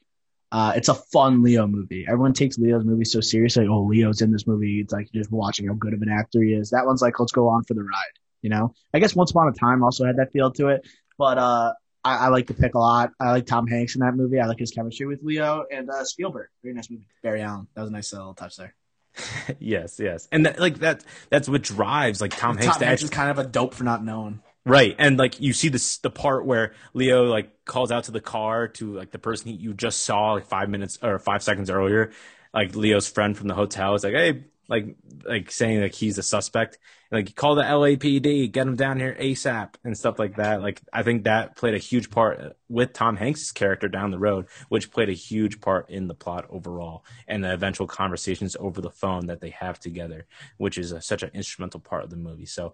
uh, 0.55 0.72
it's 0.76 0.88
a 0.88 0.94
fun 0.94 1.42
Leo 1.42 1.66
movie. 1.66 2.07
Everyone 2.07 2.32
takes 2.32 2.59
Leo's 2.59 2.84
movie 2.84 3.05
so 3.05 3.20
seriously. 3.20 3.66
Oh, 3.66 3.82
Leo's 3.82 4.22
in 4.22 4.30
this 4.30 4.46
movie. 4.46 4.80
It's 4.80 4.92
like 4.92 5.11
just 5.12 5.32
watching 5.32 5.66
how 5.66 5.74
good 5.74 5.94
of 5.94 6.00
an 6.02 6.09
actor 6.09 6.42
he 6.42 6.52
is. 6.52 6.70
That 6.70 6.86
one's 6.86 7.02
like, 7.02 7.18
let's 7.18 7.32
go 7.32 7.48
on 7.48 7.64
for 7.64 7.74
the 7.74 7.82
ride. 7.82 8.14
You 8.40 8.50
know, 8.50 8.72
I 8.92 9.00
guess 9.00 9.16
Once 9.16 9.32
Upon 9.32 9.48
a 9.48 9.52
Time 9.52 9.82
also 9.82 10.05
had 10.05 10.18
that 10.18 10.30
feel 10.32 10.52
to 10.52 10.68
it. 10.68 10.86
But 11.18 11.38
uh, 11.38 11.72
I, 12.05 12.16
I 12.16 12.28
like 12.28 12.46
the 12.46 12.55
pick 12.55 12.74
a 12.74 12.78
lot. 12.78 13.12
I 13.18 13.30
like 13.32 13.46
Tom 13.46 13.66
Hanks 13.66 13.94
in 13.94 14.00
that 14.00 14.14
movie. 14.14 14.38
I 14.38 14.46
like 14.46 14.59
his 14.59 14.70
chemistry 14.70 15.07
with 15.07 15.22
Leo 15.22 15.64
and 15.70 15.88
uh, 15.90 16.05
Spielberg. 16.05 16.48
Very 16.62 16.74
nice 16.74 16.90
movie. 16.90 17.07
Barry 17.22 17.40
Allen. 17.40 17.66
That 17.74 17.82
was 17.82 17.90
a 17.90 17.92
nice 17.92 18.12
little 18.12 18.34
touch 18.34 18.57
there. 18.57 18.74
yes, 19.59 20.00
yes, 20.00 20.28
and 20.32 20.46
that, 20.46 20.59
like 20.59 20.80
that 20.80 21.05
that's 21.30 21.48
what 21.48 21.62
drives 21.62 22.20
like 22.20 22.36
Tom 22.36 22.57
Hanks 22.57 22.74
Tom 22.74 22.80
to 22.80 22.86
Hanks 22.86 23.02
actually 23.02 23.05
is 23.05 23.11
kind 23.11 23.30
of 23.30 23.38
a 23.38 23.48
dope 23.48 23.74
for 23.74 23.84
not 23.84 24.05
knowing. 24.05 24.40
Right, 24.66 24.96
and 24.98 25.16
like 25.18 25.40
you 25.40 25.52
see 25.52 25.68
this 25.68 25.98
the 25.98 26.11
part 26.11 26.46
where 26.46 26.72
Leo 26.94 27.24
like 27.26 27.64
calls 27.64 27.92
out 27.92 28.05
to 28.05 28.11
the 28.11 28.20
car 28.20 28.68
to 28.68 28.92
like 28.94 29.12
the 29.12 29.18
person 29.18 29.50
he, 29.50 29.57
you 29.57 29.72
just 29.72 30.00
saw 30.00 30.32
like 30.32 30.46
five 30.46 30.68
minutes 30.68 30.98
or 31.00 31.18
five 31.20 31.44
seconds 31.44 31.70
earlier, 31.70 32.11
like 32.52 32.74
Leo's 32.74 33.07
friend 33.07 33.36
from 33.36 33.46
the 33.46 33.55
hotel 33.55 33.94
is 33.94 34.02
like, 34.02 34.14
hey, 34.14 34.44
like 34.68 34.96
like 35.24 35.50
saying 35.50 35.82
like 35.82 35.94
he's 35.94 36.18
a 36.18 36.22
suspect, 36.22 36.78
like 37.10 37.34
call 37.34 37.54
the 37.54 37.62
LAPD, 37.62 38.50
get 38.50 38.66
him 38.66 38.76
down 38.76 38.98
here 38.98 39.16
ASAP 39.20 39.74
and 39.84 39.96
stuff 39.96 40.18
like 40.18 40.36
that. 40.36 40.62
Like 40.62 40.80
I 40.92 41.02
think 41.02 41.24
that 41.24 41.56
played 41.56 41.74
a 41.74 41.78
huge 41.78 42.10
part 42.10 42.56
with 42.68 42.92
Tom 42.92 43.16
Hanks' 43.16 43.52
character 43.52 43.88
down 43.88 44.10
the 44.10 44.18
road, 44.18 44.46
which 44.68 44.90
played 44.90 45.08
a 45.10 45.14
huge 45.14 45.60
part 45.60 45.90
in 45.90 46.08
the 46.08 46.14
plot 46.14 46.46
overall 46.48 47.04
and 47.28 47.44
the 47.44 47.52
eventual 47.52 47.86
conversations 47.86 48.56
over 48.58 48.80
the 48.80 48.90
phone 48.90 49.26
that 49.26 49.40
they 49.40 49.50
have 49.50 49.78
together, 49.78 50.26
which 50.56 50.78
is 50.78 50.92
a, 50.92 51.00
such 51.00 51.22
an 51.22 51.30
instrumental 51.34 51.80
part 51.80 52.04
of 52.04 52.10
the 52.10 52.16
movie. 52.16 52.46
So 52.46 52.72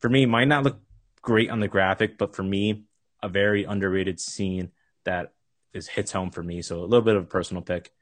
for 0.00 0.08
me, 0.08 0.26
might 0.26 0.48
not 0.48 0.64
look 0.64 0.80
great 1.22 1.50
on 1.50 1.60
the 1.60 1.68
graphic, 1.68 2.18
but 2.18 2.34
for 2.34 2.42
me, 2.42 2.84
a 3.22 3.28
very 3.28 3.64
underrated 3.64 4.20
scene 4.20 4.70
that 5.04 5.32
is 5.72 5.88
hits 5.88 6.12
home 6.12 6.30
for 6.30 6.42
me. 6.42 6.62
So 6.62 6.80
a 6.80 6.86
little 6.86 7.02
bit 7.02 7.16
of 7.16 7.24
a 7.24 7.26
personal 7.26 7.62
pick. 7.62 7.92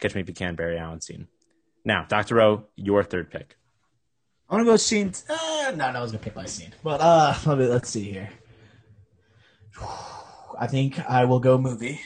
Catch 0.00 0.14
Me 0.14 0.20
If 0.20 0.28
You 0.28 0.34
Can, 0.34 0.54
Barry 0.54 0.78
Allen 0.78 1.00
scene. 1.00 1.26
Now, 1.84 2.04
Dr. 2.08 2.40
O, 2.40 2.64
your 2.76 3.02
third 3.02 3.30
pick. 3.30 3.56
I'm 4.50 4.58
gonna 4.58 4.70
go 4.70 4.76
scene. 4.76 5.12
Uh, 5.28 5.72
no, 5.76 5.92
no, 5.92 5.98
I 5.98 6.02
was 6.02 6.12
gonna 6.12 6.22
pick 6.24 6.34
my 6.36 6.46
scene. 6.46 6.72
But 6.82 7.00
uh, 7.00 7.34
let 7.46 7.58
me 7.58 7.66
let's 7.66 7.90
see 7.90 8.10
here. 8.10 8.30
I 10.60 10.66
think 10.66 10.98
I 11.08 11.24
will 11.24 11.40
go 11.40 11.58
movie. 11.58 12.00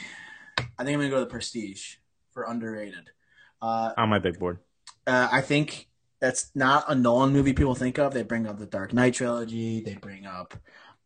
I 0.58 0.84
think 0.84 0.94
I'm 0.94 1.00
gonna 1.00 1.10
go 1.10 1.20
the 1.20 1.26
Prestige 1.26 1.96
for 2.32 2.44
underrated. 2.44 3.10
Uh, 3.60 3.92
On 3.96 4.08
my 4.08 4.18
big 4.18 4.38
board. 4.38 4.58
uh, 5.06 5.28
I 5.30 5.40
think 5.40 5.88
that's 6.20 6.50
not 6.54 6.84
a 6.88 6.94
Nolan 6.94 7.32
movie 7.32 7.52
people 7.52 7.74
think 7.74 7.98
of. 7.98 8.12
They 8.12 8.22
bring 8.22 8.46
up 8.46 8.58
the 8.58 8.66
Dark 8.66 8.92
Knight 8.92 9.14
trilogy. 9.14 9.80
They 9.80 9.94
bring 9.94 10.26
up 10.26 10.54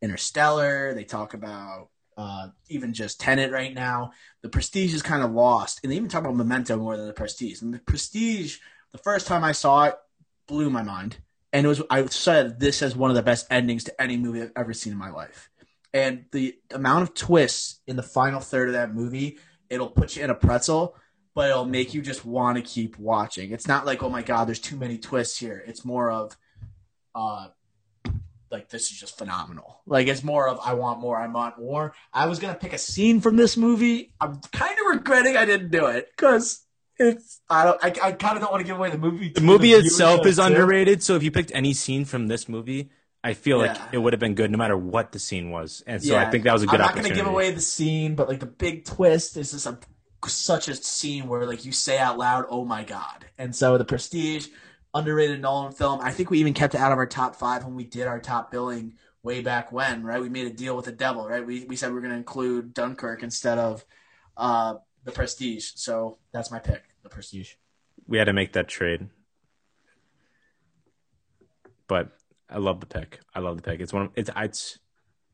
Interstellar. 0.01 0.93
They 0.93 1.03
talk 1.03 1.33
about 1.33 1.89
uh, 2.17 2.49
even 2.67 2.93
just 2.93 3.19
Tenet 3.19 3.51
right 3.51 3.73
now. 3.73 4.11
The 4.41 4.49
Prestige 4.49 4.93
is 4.93 5.01
kind 5.01 5.23
of 5.23 5.31
lost, 5.31 5.79
and 5.83 5.91
they 5.91 5.95
even 5.95 6.09
talk 6.09 6.23
about 6.23 6.35
Memento 6.35 6.77
more 6.77 6.97
than 6.97 7.07
the 7.07 7.13
Prestige. 7.13 7.61
And 7.61 7.73
the 7.73 7.79
Prestige, 7.79 8.57
the 8.91 8.97
first 8.97 9.27
time 9.27 9.43
I 9.43 9.51
saw 9.51 9.85
it, 9.85 9.95
blew 10.47 10.69
my 10.69 10.83
mind, 10.83 11.17
and 11.53 11.65
it 11.65 11.69
was 11.69 11.81
I 11.89 12.05
said 12.07 12.59
this 12.59 12.81
as 12.81 12.95
one 12.95 13.11
of 13.11 13.15
the 13.15 13.23
best 13.23 13.47
endings 13.49 13.83
to 13.85 14.01
any 14.01 14.17
movie 14.17 14.41
I've 14.41 14.51
ever 14.55 14.73
seen 14.73 14.93
in 14.93 14.99
my 14.99 15.11
life. 15.11 15.49
And 15.93 16.25
the 16.31 16.57
amount 16.71 17.03
of 17.03 17.13
twists 17.13 17.79
in 17.87 17.95
the 17.95 18.03
final 18.03 18.39
third 18.39 18.69
of 18.69 18.73
that 18.73 18.93
movie, 18.93 19.37
it'll 19.69 19.89
put 19.89 20.15
you 20.15 20.23
in 20.23 20.29
a 20.29 20.35
pretzel 20.35 20.95
but 21.37 21.51
it'll 21.51 21.65
make 21.65 21.93
you 21.93 22.01
just 22.01 22.25
want 22.25 22.55
to 22.55 22.63
keep 22.63 22.97
watching. 22.97 23.51
It's 23.51 23.67
not 23.67 23.85
like, 23.85 24.01
oh 24.01 24.09
my 24.09 24.23
god, 24.23 24.47
there's 24.47 24.57
too 24.57 24.75
many 24.75 24.97
twists 24.97 25.37
here. 25.37 25.63
It's 25.67 25.85
more 25.85 26.09
of, 26.09 26.35
uh, 27.13 27.49
like 28.51 28.69
this 28.69 28.91
is 28.91 28.99
just 28.99 29.17
phenomenal. 29.17 29.81
Like 29.85 30.07
it's 30.07 30.23
more 30.23 30.47
of 30.47 30.59
I 30.63 30.73
want 30.73 30.99
more, 30.99 31.17
I 31.17 31.27
want 31.27 31.59
more. 31.59 31.93
I 32.13 32.27
was 32.27 32.39
gonna 32.39 32.55
pick 32.55 32.73
a 32.73 32.77
scene 32.77 33.21
from 33.21 33.35
this 33.35 33.57
movie. 33.57 34.13
I'm 34.21 34.39
kind 34.51 34.71
of 34.79 34.95
regretting 34.95 35.35
I 35.37 35.45
didn't 35.45 35.71
do 35.71 35.87
it 35.87 36.09
because 36.15 36.63
it's 36.97 37.41
I 37.49 37.63
don't 37.65 37.83
I, 37.83 37.87
I 38.07 38.11
kind 38.13 38.37
of 38.37 38.41
don't 38.41 38.51
want 38.51 38.61
to 38.61 38.67
give 38.67 38.77
away 38.77 38.89
the 38.89 38.97
movie. 38.97 39.29
The 39.29 39.41
movie 39.41 39.67
viewers 39.67 39.85
itself 39.87 40.25
is 40.25 40.37
too. 40.37 40.43
underrated. 40.43 41.03
So 41.03 41.15
if 41.15 41.23
you 41.23 41.31
picked 41.31 41.51
any 41.53 41.73
scene 41.73 42.05
from 42.05 42.27
this 42.27 42.47
movie, 42.49 42.89
I 43.23 43.33
feel 43.33 43.57
like 43.57 43.75
Yeah. 43.75 43.87
it 43.93 43.97
would 43.97 44.13
have 44.13 44.19
been 44.19 44.35
good 44.35 44.49
no 44.51 44.57
matter 44.57 44.77
what 44.77 45.11
the 45.11 45.19
scene 45.19 45.51
was. 45.51 45.83
And 45.85 46.01
so 46.03 46.13
Yeah. 46.13 46.25
I 46.27 46.31
think 46.31 46.43
that 46.45 46.53
was 46.53 46.63
a 46.63 46.67
good 46.67 46.79
I'm 46.79 46.87
not 46.87 46.95
gonna 46.95 47.13
give 47.13 47.27
away 47.27 47.51
the 47.51 47.61
scene, 47.61 48.15
but 48.15 48.27
like 48.27 48.39
the 48.39 48.45
big 48.45 48.85
twist 48.85 49.35
is 49.37 49.51
just 49.51 49.65
a 49.67 49.77
such 50.25 50.67
a 50.67 50.75
scene 50.75 51.27
where 51.27 51.45
like 51.45 51.63
you 51.65 51.71
say 51.71 51.99
out 51.99 52.17
loud, 52.17 52.45
"Oh 52.49 52.65
my 52.65 52.83
god!" 52.83 53.27
And 53.37 53.55
so 53.55 53.77
the 53.77 53.85
Prestige, 53.85 54.47
underrated 54.93 55.41
Nolan 55.41 55.73
film. 55.73 55.99
I 56.01 56.11
think 56.11 56.29
we 56.29 56.39
even 56.39 56.53
kept 56.53 56.75
it 56.75 56.81
out 56.81 56.91
of 56.91 56.97
our 56.97 57.07
top 57.07 57.35
five 57.35 57.63
when 57.63 57.75
we 57.75 57.83
did 57.83 58.07
our 58.07 58.19
top 58.19 58.51
billing 58.51 58.93
way 59.23 59.41
back 59.41 59.71
when, 59.71 60.03
right? 60.03 60.21
We 60.21 60.29
made 60.29 60.47
a 60.47 60.53
deal 60.53 60.75
with 60.75 60.85
the 60.85 60.91
devil, 60.91 61.27
right? 61.27 61.45
We 61.45 61.65
we 61.65 61.75
said 61.75 61.91
we 61.91 61.97
are 61.99 62.01
gonna 62.01 62.15
include 62.15 62.73
Dunkirk 62.73 63.23
instead 63.23 63.57
of 63.57 63.85
uh 64.35 64.75
the 65.03 65.11
Prestige. 65.11 65.71
So 65.75 66.17
that's 66.31 66.51
my 66.51 66.59
pick, 66.59 66.83
the 67.03 67.09
Prestige. 67.09 67.53
we 68.07 68.17
had 68.17 68.25
to 68.25 68.33
make 68.33 68.53
that 68.53 68.67
trade. 68.67 69.09
But 71.87 72.11
I 72.49 72.57
love 72.57 72.79
the 72.79 72.85
pick. 72.85 73.19
I 73.33 73.39
love 73.39 73.57
the 73.57 73.63
pick. 73.63 73.79
It's 73.79 73.93
one. 73.93 74.03
Of, 74.03 74.11
it's 74.15 74.29
it's 74.35 74.79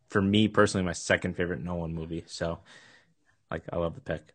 for 0.10 0.22
me 0.22 0.48
personally 0.48 0.86
my 0.86 0.94
second 0.94 1.36
favorite 1.36 1.64
Nolan 1.64 1.94
movie. 1.94 2.24
So, 2.28 2.60
like, 3.50 3.64
I 3.72 3.78
love 3.78 3.96
the 3.96 4.02
pick. 4.02 4.34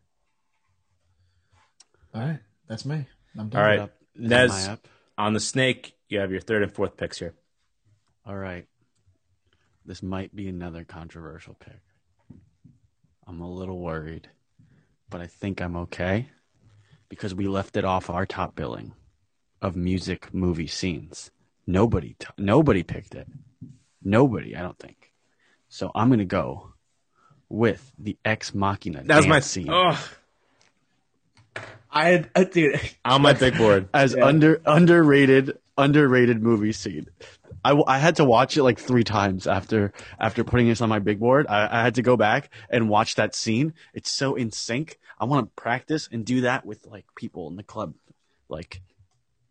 All 2.15 2.23
right, 2.23 2.41
that's 2.69 2.85
me. 2.85 3.07
I'm 3.39 3.49
done. 3.49 3.61
All 3.61 3.67
right, 3.67 3.79
Up. 3.81 3.93
Is 4.17 4.31
Nez. 4.31 4.71
My 5.19 5.25
up? 5.25 5.27
on 5.27 5.33
the 5.35 5.41
snake, 5.41 5.95
you 6.09 6.21
have 6.21 6.31
your 6.31 6.41
third 6.41 6.63
and 6.63 6.73
fourth 6.73 6.97
picks 6.97 7.19
here. 7.19 7.35
All 8.27 8.37
right. 8.37 8.67
This 9.85 10.03
might 10.03 10.35
be 10.35 10.49
another 10.49 10.85
controversial 10.85 11.55
pick. 11.55 11.81
I'm 13.27 13.41
a 13.41 13.51
little 13.51 13.79
worried, 13.79 14.29
but 15.11 15.21
I 15.21 15.27
think 15.27 15.61
I'm 15.61 15.77
okay 15.77 16.29
because 17.09 17.35
we 17.35 17.49
left 17.49 17.77
it 17.77 17.85
off 17.85 18.11
our 18.11 18.27
top 18.27 18.55
billing 18.55 18.93
of 19.61 19.77
music 19.77 20.33
movie 20.33 20.67
scenes. 20.67 21.31
Nobody, 21.67 22.17
t- 22.19 22.27
nobody 22.39 22.83
picked 22.83 23.15
it. 23.15 23.29
Nobody, 24.03 24.57
I 24.57 24.63
don't 24.63 24.79
think. 24.79 25.13
So 25.69 25.91
I'm 25.95 26.09
gonna 26.09 26.25
go 26.25 26.73
with 27.49 27.93
the 27.99 28.17
Ex 28.25 28.55
Machina. 28.55 29.03
That 29.05 29.17
was 29.17 29.27
my 29.27 29.37
dance 29.37 29.47
scene 29.47 29.71
Oh, 29.71 29.99
I, 31.91 32.25
I 32.37 32.43
uh, 32.43 32.45
dude. 32.45 32.81
on 33.05 33.23
my 33.23 33.33
big 33.33 33.57
board. 33.57 33.89
as 33.95 34.15
Yeah. 34.15 34.27
under 34.27 34.61
underrated 34.67 35.59
underrated 35.77 36.43
movie 36.43 36.73
scene. 36.73 37.07
I, 37.65 37.71
w- 37.71 37.85
I 37.87 37.99
had 37.99 38.17
to 38.17 38.25
watch 38.25 38.57
it 38.57 38.63
like 38.63 38.79
three 38.79 39.05
times 39.05 39.47
after 39.47 39.93
after 40.19 40.45
putting 40.45 40.69
this 40.69 40.81
on 40.81 40.89
my 40.89 40.99
big 40.99 41.19
board. 41.19 41.47
I, 41.49 41.81
I 41.81 41.83
had 41.83 41.97
to 41.97 42.03
go 42.03 42.17
back 42.17 42.51
and 42.71 42.89
watch 42.89 43.17
that 43.17 43.35
scene. 43.35 43.75
It's 43.95 44.11
so 44.11 44.35
in 44.37 44.51
sync. 44.53 44.99
I 45.19 45.25
want 45.25 45.47
to 45.47 45.61
practice 45.61 46.09
and 46.13 46.25
do 46.25 46.43
that 46.43 46.65
with 46.65 46.87
like 46.87 47.05
people 47.17 47.49
in 47.49 47.57
the 47.57 47.63
club. 47.65 47.95
Like 48.49 48.81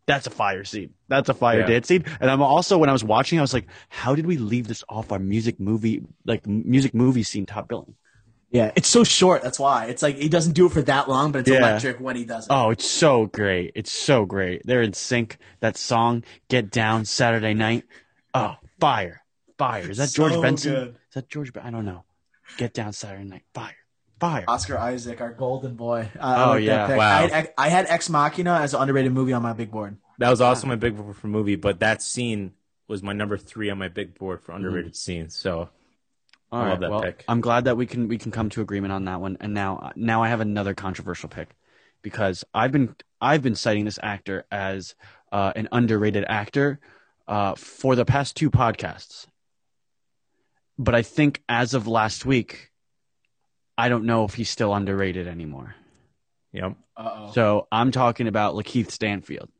that's 0.06 0.26
a 0.26 0.30
fire 0.30 0.64
scene. 0.64 0.94
That's 1.08 1.28
a 1.28 1.34
fire 1.34 1.60
Yeah. 1.60 1.66
dance 1.66 1.88
scene. 1.88 2.04
And 2.20 2.30
I'm 2.30 2.40
also 2.42 2.78
when 2.78 2.88
I 2.88 2.92
was 2.92 3.04
watching, 3.04 3.38
I 3.38 3.42
was 3.42 3.52
like, 3.52 3.66
how 3.90 4.14
did 4.14 4.24
we 4.26 4.38
leave 4.38 4.66
this 4.68 4.82
off 4.88 5.12
our 5.12 5.18
music 5.18 5.60
movie 5.60 6.02
like 6.24 6.46
music 6.46 6.94
movie 6.94 7.22
scene 7.24 7.46
top 7.46 7.68
billing? 7.68 7.94
Yeah, 8.50 8.72
it's 8.76 8.88
so 8.88 9.04
short. 9.04 9.42
That's 9.42 9.58
why 9.58 9.86
it's 9.86 10.02
like 10.02 10.16
he 10.16 10.28
doesn't 10.30 10.52
do 10.54 10.66
it 10.66 10.72
for 10.72 10.80
that 10.82 11.08
long, 11.08 11.32
but 11.32 11.40
it's 11.40 11.50
Yeah. 11.50 11.58
electric 11.58 12.00
when 12.00 12.16
he 12.16 12.24
does 12.24 12.46
it. 12.46 12.52
Oh, 12.52 12.70
it's 12.70 12.86
so 12.88 13.26
great. 13.26 13.72
It's 13.74 13.92
so 13.92 14.24
great. 14.24 14.62
They're 14.64 14.80
in 14.82 14.94
sync. 14.94 15.36
That 15.60 15.76
song, 15.76 16.24
Get 16.48 16.70
Down, 16.70 17.04
Saturday 17.04 17.52
Night. 17.52 17.84
Oh, 18.32 18.56
fire. 18.80 19.22
Fire. 19.58 19.90
Is 19.90 19.98
that 19.98 20.10
George 20.10 20.40
Benson? 20.40 20.72
good. 20.72 20.88
Is 21.08 21.14
that 21.14 21.28
George 21.28 21.52
Ben- 21.52 21.64
I 21.66 21.70
don't 21.70 21.84
know. 21.84 22.04
Get 22.56 22.72
Down, 22.72 22.92
Saturday 22.94 23.24
Night. 23.24 23.42
Fire. 23.52 23.74
Fire. 24.18 24.44
Oscar 24.48 24.78
Isaac, 24.78 25.20
our 25.20 25.32
golden 25.32 25.74
boy. 25.74 26.08
Uh, 26.18 26.22
I 26.22 26.44
Oh, 26.44 26.50
like 26.52 26.64
yeah. 26.64 26.96
Wow. 26.96 27.18
I 27.18 27.26
had, 27.28 27.52
I 27.58 27.68
had 27.68 27.86
Ex 27.88 28.08
Machina 28.08 28.54
as 28.60 28.72
an 28.74 28.80
underrated 28.80 29.12
movie 29.12 29.32
on 29.34 29.42
my 29.42 29.52
big 29.52 29.70
board. 29.70 29.96
That 30.18 30.30
was 30.30 30.40
also 30.40 30.66
my 30.66 30.74
big 30.76 30.96
board 30.96 31.16
for 31.16 31.26
movie, 31.28 31.54
but 31.56 31.80
that 31.80 32.02
scene 32.02 32.52
was 32.88 33.02
my 33.02 33.12
number 33.12 33.36
three 33.36 33.68
on 33.70 33.78
my 33.78 33.88
big 33.88 34.18
board 34.18 34.40
for 34.40 34.52
underrated 34.52 34.96
scenes. 34.96 35.36
So 35.36 35.68
All 36.50 36.60
I 36.60 36.68
love 36.68 36.70
right. 36.70 36.80
that 36.80 36.90
well, 36.90 37.02
pick. 37.02 37.24
I'm 37.28 37.40
glad 37.40 37.64
that 37.64 37.76
we 37.76 37.86
can 37.86 38.08
we 38.08 38.18
can 38.18 38.30
come 38.32 38.48
to 38.50 38.60
agreement 38.62 38.92
on 38.92 39.04
that 39.04 39.20
one. 39.20 39.36
And 39.40 39.52
now 39.54 39.92
now 39.96 40.22
I 40.22 40.28
have 40.28 40.40
another 40.40 40.74
controversial 40.74 41.28
pick 41.28 41.50
because 42.02 42.44
I've 42.54 42.72
been 42.72 42.94
I've 43.20 43.42
been 43.42 43.54
citing 43.54 43.84
this 43.84 43.98
actor 44.02 44.46
as 44.50 44.94
uh, 45.30 45.52
an 45.56 45.68
underrated 45.72 46.24
actor 46.28 46.80
uh, 47.26 47.54
for 47.54 47.94
the 47.96 48.04
past 48.04 48.36
two 48.36 48.50
podcasts. 48.50 49.26
But 50.78 50.94
I 50.94 51.02
think 51.02 51.42
as 51.48 51.74
of 51.74 51.86
last 51.86 52.24
week, 52.24 52.70
I 53.76 53.88
don't 53.88 54.04
know 54.04 54.24
if 54.24 54.34
he's 54.34 54.48
still 54.48 54.72
underrated 54.72 55.26
anymore. 55.26 55.74
yep. 56.52 56.76
Uh 56.96 57.10
oh. 57.14 57.32
So 57.32 57.66
I'm 57.70 57.90
talking 57.90 58.26
about 58.26 58.54
Lakeith 58.54 58.90
Stanfield. 58.90 59.50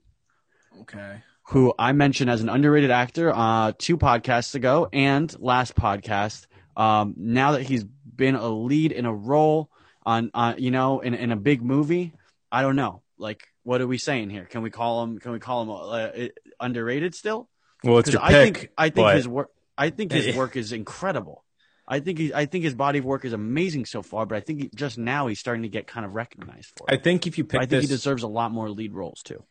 Okay. 0.82 1.22
who 1.48 1.74
I 1.78 1.92
mentioned 1.92 2.30
as 2.30 2.40
an 2.40 2.48
underrated 2.48 2.90
actor 2.90 3.32
uh, 3.34 3.72
two 3.78 3.98
podcasts 3.98 4.54
ago 4.54 4.88
and 4.92 5.34
last 5.40 5.74
podcast. 5.74 6.46
Um, 6.78 7.14
now 7.16 7.52
that 7.52 7.62
he's 7.62 7.84
been 7.84 8.36
a 8.36 8.48
lead 8.48 8.92
in 8.92 9.04
a 9.04 9.12
role 9.12 9.68
on, 10.06 10.30
uh, 10.32 10.54
you 10.56 10.70
know, 10.70 11.00
in, 11.00 11.12
in 11.12 11.32
a 11.32 11.36
big 11.36 11.60
movie, 11.60 12.14
I 12.50 12.62
don't 12.62 12.76
know. 12.76 13.02
Like, 13.18 13.42
what 13.64 13.80
are 13.80 13.86
we 13.86 13.98
saying 13.98 14.30
here? 14.30 14.44
Can 14.44 14.62
we 14.62 14.70
call 14.70 15.02
him? 15.02 15.18
Can 15.18 15.32
we 15.32 15.40
call 15.40 15.62
him 15.62 15.70
uh, 15.70 16.28
underrated 16.60 17.14
still? 17.14 17.48
Well, 17.84 17.98
it's 17.98 18.12
your 18.12 18.22
I 18.22 18.28
pick. 18.30 18.56
think 18.56 18.70
I 18.78 18.84
think 18.84 18.94
but- 19.06 19.16
his 19.16 19.28
work. 19.28 19.50
I 19.76 19.90
think 19.90 20.12
his 20.12 20.34
work 20.42 20.56
is 20.56 20.72
incredible. 20.72 21.44
I 21.90 22.00
think 22.00 22.18
he, 22.18 22.34
I 22.34 22.46
think 22.46 22.64
his 22.64 22.74
body 22.74 22.98
of 22.98 23.04
work 23.06 23.24
is 23.24 23.32
amazing 23.32 23.86
so 23.86 24.02
far, 24.02 24.26
but 24.26 24.36
I 24.36 24.40
think 24.40 24.60
he, 24.60 24.70
just 24.74 24.98
now 24.98 25.26
he's 25.26 25.40
starting 25.40 25.62
to 25.62 25.68
get 25.70 25.86
kind 25.86 26.04
of 26.04 26.14
recognized 26.14 26.72
for 26.76 26.86
It. 26.88 26.94
I 26.94 27.02
think 27.02 27.26
if 27.26 27.38
you 27.38 27.44
pick 27.44 27.60
I 27.60 27.62
think 27.62 27.70
this, 27.70 27.82
he 27.82 27.86
deserves 27.88 28.22
a 28.22 28.28
lot 28.28 28.52
more 28.52 28.68
lead 28.68 28.92
roles 28.92 29.22
too. 29.22 29.42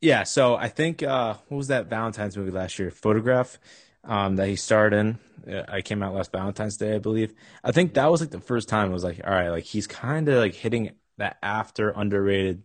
Yeah, 0.00 0.24
so 0.24 0.56
I 0.56 0.68
think 0.68 1.02
uh, 1.02 1.34
what 1.48 1.56
was 1.56 1.68
that 1.68 1.86
Valentine's 1.86 2.36
movie 2.36 2.50
last 2.50 2.78
year? 2.78 2.90
Photograph 2.90 3.58
um, 4.08 4.36
that 4.36 4.48
he 4.48 4.56
starred 4.56 4.94
in. 4.94 5.20
Uh, 5.50 5.64
I 5.68 5.82
came 5.82 6.02
out 6.02 6.14
last 6.14 6.32
Valentine's 6.32 6.78
Day, 6.78 6.96
I 6.96 7.00
believe. 7.00 7.34
I 7.64 7.72
think 7.72 7.94
that 7.94 8.10
was 8.10 8.20
like 8.22 8.30
the 8.30 8.40
first 8.40 8.68
time 8.68 8.90
I 8.90 8.94
was 8.94 9.04
like, 9.04 9.20
all 9.24 9.32
right, 9.32 9.50
like 9.50 9.64
he's 9.64 9.86
kind 9.88 10.28
of 10.28 10.38
like 10.38 10.54
hitting 10.54 10.92
that 11.18 11.38
after 11.42 11.90
underrated 11.90 12.64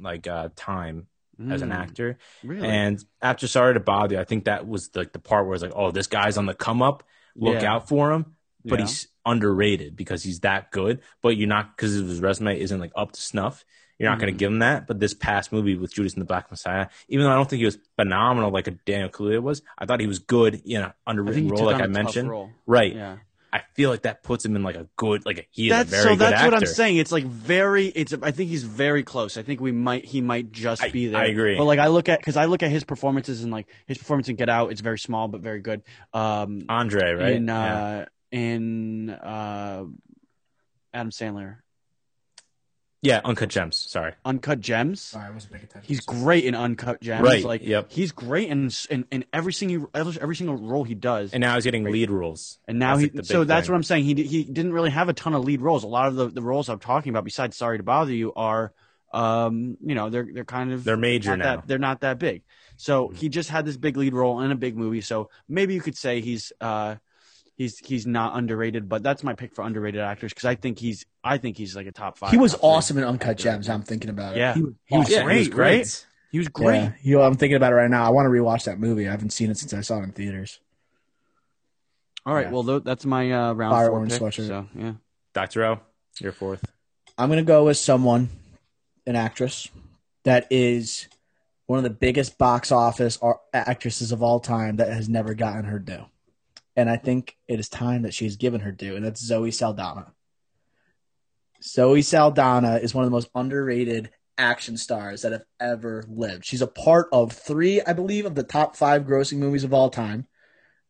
like 0.00 0.26
uh, 0.28 0.50
time 0.56 1.08
as 1.50 1.62
an 1.62 1.72
Mm, 1.72 1.72
actor. 1.72 2.18
Really? 2.42 2.62
And 2.66 3.04
after 3.20 3.46
Sorry 3.48 3.74
to 3.74 3.80
Bother 3.80 4.14
You, 4.16 4.20
I 4.20 4.24
think 4.24 4.46
that 4.46 4.66
was 4.66 4.90
like 4.94 5.12
the 5.12 5.18
part 5.18 5.46
where 5.46 5.54
it's 5.54 5.62
like, 5.62 5.72
oh, 5.76 5.90
this 5.90 6.06
guy's 6.06 6.38
on 6.38 6.46
the 6.46 6.54
come 6.54 6.82
up. 6.82 7.04
Look 7.40 7.62
Yeah. 7.62 7.64
out 7.64 7.88
for 7.88 8.12
him. 8.12 8.36
But 8.68 8.78
Yeah. 8.78 8.86
he's 8.88 9.08
underrated 9.26 9.96
because 9.96 10.22
he's 10.22 10.40
that 10.40 10.70
good. 10.70 11.02
But 11.22 11.36
you're 11.36 11.48
not 11.48 11.76
because 11.76 11.92
his 11.92 12.20
resume 12.20 12.58
isn't 12.60 12.80
like 12.80 12.92
up 12.96 13.12
to 13.12 13.20
snuff. 13.20 13.64
You're 13.98 14.10
not 14.10 14.18
going 14.18 14.28
Mm-hmm. 14.30 14.36
to 14.36 14.38
give 14.38 14.52
him 14.52 14.58
that. 14.60 14.86
But 14.86 14.98
this 15.00 15.14
past 15.14 15.52
movie 15.52 15.76
with 15.76 15.92
Judas 15.94 16.14
and 16.14 16.20
the 16.20 16.26
Black 16.26 16.50
Messiah, 16.50 16.88
even 17.08 17.24
though 17.24 17.32
I 17.32 17.36
don't 17.36 17.48
think 17.48 17.60
he 17.60 17.64
was 17.66 17.78
phenomenal 17.96 18.50
like 18.50 18.66
a 18.66 18.72
Daniel 18.72 19.08
Kaluuya 19.08 19.40
was, 19.42 19.62
I 19.78 19.86
thought 19.86 20.00
he 20.00 20.06
was 20.06 20.18
good 20.18 20.62
in 20.64 20.82
an 20.82 20.92
underwritten 21.06 21.48
role, 21.48 21.64
like 21.64 21.80
I 21.82 21.86
mentioned. 21.86 22.28
role. 22.28 22.50
Right. 22.66 22.94
Yeah. 22.94 23.16
I 23.52 23.62
feel 23.74 23.90
like 23.90 24.02
that 24.02 24.24
puts 24.24 24.44
him 24.44 24.56
in 24.56 24.64
like 24.64 24.74
a 24.74 24.88
good, 24.96 25.24
like 25.24 25.38
a, 25.38 25.44
he 25.52 25.66
is 25.66 25.70
That's 25.70 25.88
a 25.88 25.92
very 25.92 26.02
so. 26.02 26.16
That's 26.16 26.42
what 26.42 26.54
I'm 26.54 26.66
saying. 26.66 26.96
It's 26.96 27.12
like 27.12 27.22
very. 27.24 27.86
It's. 27.86 28.12
I 28.20 28.32
think 28.32 28.50
he's 28.50 28.64
very 28.64 29.04
close. 29.04 29.36
I 29.36 29.42
think 29.44 29.60
we 29.60 29.70
might. 29.70 30.04
He 30.04 30.20
might 30.20 30.50
just 30.50 30.82
I- 30.82 30.88
be 30.90 31.06
there. 31.06 31.20
I 31.20 31.26
agree. 31.26 31.56
But 31.56 31.62
like 31.62 31.78
I 31.78 31.86
look 31.86 32.08
at 32.08 32.18
because 32.18 32.36
I 32.36 32.46
look 32.46 32.64
at 32.64 32.72
his 32.72 32.82
performances 32.82 33.44
and 33.44 33.52
like 33.52 33.68
his 33.86 33.96
performance 33.96 34.28
in 34.28 34.34
Get 34.34 34.48
Out. 34.48 34.72
It's 34.72 34.80
very 34.80 34.98
small 34.98 35.28
but 35.28 35.40
very 35.40 35.60
good. 35.60 35.84
Um, 36.12 36.62
Andre, 36.68 37.12
right? 37.12 37.32
in 37.34 37.46
Yeah. 37.46 37.76
uh, 37.76 38.04
in 38.32 39.10
uh, 39.10 39.84
Adam 40.92 41.10
Sandler, 41.10 41.58
yeah, 43.04 43.20
Uncut 43.24 43.50
Gems. 43.50 43.76
Sorry. 43.76 44.14
Uncut 44.24 44.60
Gems. 44.60 45.00
Sorry, 45.00 45.26
I 45.26 45.30
wasn't 45.30 45.52
paying 45.52 45.64
attention. 45.64 45.86
He's 45.86 46.00
great 46.00 46.44
in 46.44 46.54
Uncut 46.54 47.00
Gems. 47.00 47.22
Right, 47.22 47.44
Like 47.44 47.62
yep. 47.62 47.90
he's 47.90 48.12
great 48.12 48.48
in 48.48 48.70
in, 48.88 49.06
in 49.10 49.24
every 49.32 49.52
single 49.52 49.90
every, 49.94 50.20
every 50.20 50.36
single 50.36 50.56
role 50.56 50.84
he 50.84 50.94
does. 50.94 51.32
And 51.32 51.40
now 51.40 51.54
he's 51.54 51.64
getting 51.64 51.84
lead 51.84 52.10
roles. 52.10 52.58
And 52.66 52.78
now 52.78 52.96
That's, 52.96 53.12
he, 53.12 53.18
like, 53.18 53.26
so 53.26 53.40
big 53.40 53.48
that's 53.48 53.66
thing. 53.66 53.72
what 53.72 53.76
I'm 53.76 53.82
saying. 53.82 54.04
He 54.04 54.14
he 54.22 54.44
didn't 54.44 54.72
really 54.72 54.90
have 54.90 55.08
a 55.08 55.12
ton 55.12 55.34
of 55.34 55.44
lead 55.44 55.60
roles. 55.60 55.84
A 55.84 55.86
lot 55.86 56.08
of 56.08 56.14
the, 56.16 56.28
the 56.28 56.42
roles 56.42 56.68
I'm 56.68 56.78
talking 56.78 57.10
about, 57.10 57.24
besides 57.24 57.56
Sorry 57.56 57.76
to 57.78 57.84
Bother 57.84 58.12
You, 58.12 58.32
are, 58.34 58.72
um, 59.12 59.76
you 59.84 59.94
know, 59.94 60.08
they're 60.08 60.26
they're 60.32 60.44
kind 60.44 60.72
of 60.72 60.82
They're 60.84 60.96
major 60.96 61.36
not 61.36 61.38
now. 61.38 61.56
That, 61.56 61.68
they're 61.68 61.78
not 61.78 62.00
that 62.00 62.18
big. 62.18 62.42
So 62.76 63.08
he 63.08 63.28
just 63.28 63.50
had 63.50 63.64
this 63.64 63.76
big 63.76 63.96
lead 63.96 64.14
role 64.14 64.40
in 64.40 64.50
a 64.50 64.56
big 64.56 64.76
movie. 64.76 65.00
So 65.00 65.30
maybe 65.48 65.74
you 65.74 65.80
could 65.80 65.96
say 65.96 66.20
he's 66.20 66.52
uh, 66.60 66.96
he's 67.56 67.78
he's 67.78 68.06
not 68.06 68.36
underrated. 68.36 68.88
But 68.88 69.02
that's 69.02 69.22
my 69.22 69.34
pick 69.34 69.54
for 69.54 69.62
underrated 69.64 70.00
actors 70.00 70.32
because 70.32 70.44
I 70.46 70.54
think 70.54 70.78
he's 70.78 71.04
I 71.22 71.38
think 71.38 71.56
he's 71.56 71.74
like 71.76 71.86
a 71.86 71.92
top 71.92 72.18
five. 72.18 72.30
He 72.30 72.36
was 72.38 72.54
awesome 72.60 72.98
in 72.98 73.04
Uncut 73.04 73.38
Gems. 73.38 73.68
I'm 73.68 73.82
thinking 73.82 74.10
about 74.10 74.36
it. 74.36 74.38
Yeah. 74.40 74.54
he 74.54 74.62
was, 74.62 74.74
He 74.86 74.96
was 74.98 75.06
awesome. 75.08 75.14
Yeah, 75.28 75.32
he 75.32 75.38
was 75.38 75.48
great, 75.48 75.76
right? 75.78 76.06
He 76.32 76.38
was 76.38 76.48
great. 76.48 76.76
Yeah, 76.76 76.92
you 77.02 77.16
know, 77.16 77.22
I'm 77.22 77.36
thinking 77.36 77.56
about 77.56 77.72
it 77.72 77.76
right 77.76 77.90
now. 77.90 78.04
I 78.04 78.08
want 78.10 78.26
to 78.26 78.30
rewatch 78.30 78.64
that 78.64 78.78
movie. 78.80 79.06
I 79.06 79.12
haven't 79.12 79.30
seen 79.30 79.50
it 79.50 79.56
since 79.58 79.72
I 79.72 79.82
saw 79.82 80.00
it 80.00 80.02
in 80.04 80.12
theaters. 80.12 80.58
All 82.26 82.34
right, 82.34 82.46
Yeah. 82.46 82.52
well 82.52 82.80
that's 82.80 83.04
my 83.04 83.30
uh, 83.30 83.52
round 83.52 83.72
Fire 83.72 83.86
four 83.88 83.98
orange 83.98 84.12
pick. 84.12 84.22
sweatshirt. 84.22 84.46
So 84.48 84.68
yeah, 84.74 84.92
Dr. 85.34 85.64
O, 85.64 85.80
you're 86.20 86.32
fourth. 86.32 86.64
I'm 87.18 87.28
gonna 87.28 87.42
go 87.42 87.64
with 87.66 87.76
someone, 87.76 88.30
an 89.06 89.14
actress 89.14 89.68
that 90.24 90.46
is 90.50 91.08
one 91.66 91.78
of 91.78 91.82
the 91.82 91.90
biggest 91.90 92.36
box 92.38 92.72
office 92.72 93.18
actresses 93.52 94.10
of 94.10 94.22
all 94.22 94.40
time 94.40 94.76
that 94.76 94.88
has 94.92 95.08
never 95.08 95.34
gotten 95.34 95.64
her 95.64 95.78
due. 95.78 96.06
And 96.76 96.90
I 96.90 96.96
think 96.96 97.36
it 97.46 97.60
is 97.60 97.68
time 97.68 98.02
that 98.02 98.14
she's 98.14 98.36
given 98.36 98.60
her 98.62 98.72
due, 98.72 98.96
and 98.96 99.04
that's 99.04 99.24
Zoe 99.24 99.50
Saldana. 99.50 100.12
Zoe 101.62 102.02
Saldana 102.02 102.76
is 102.76 102.94
one 102.94 103.04
of 103.04 103.10
the 103.10 103.14
most 103.14 103.30
underrated 103.34 104.10
action 104.36 104.76
stars 104.76 105.22
that 105.22 105.32
have 105.32 105.44
ever 105.60 106.04
lived. 106.08 106.44
She's 106.44 106.62
a 106.62 106.66
part 106.66 107.08
of 107.12 107.32
three, 107.32 107.80
I 107.80 107.92
believe, 107.92 108.26
of 108.26 108.34
the 108.34 108.42
top 108.42 108.76
five 108.76 109.04
grossing 109.04 109.38
movies 109.38 109.64
of 109.64 109.72
all 109.72 109.90
time. 109.90 110.26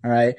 All 0.05 0.11
right, 0.11 0.35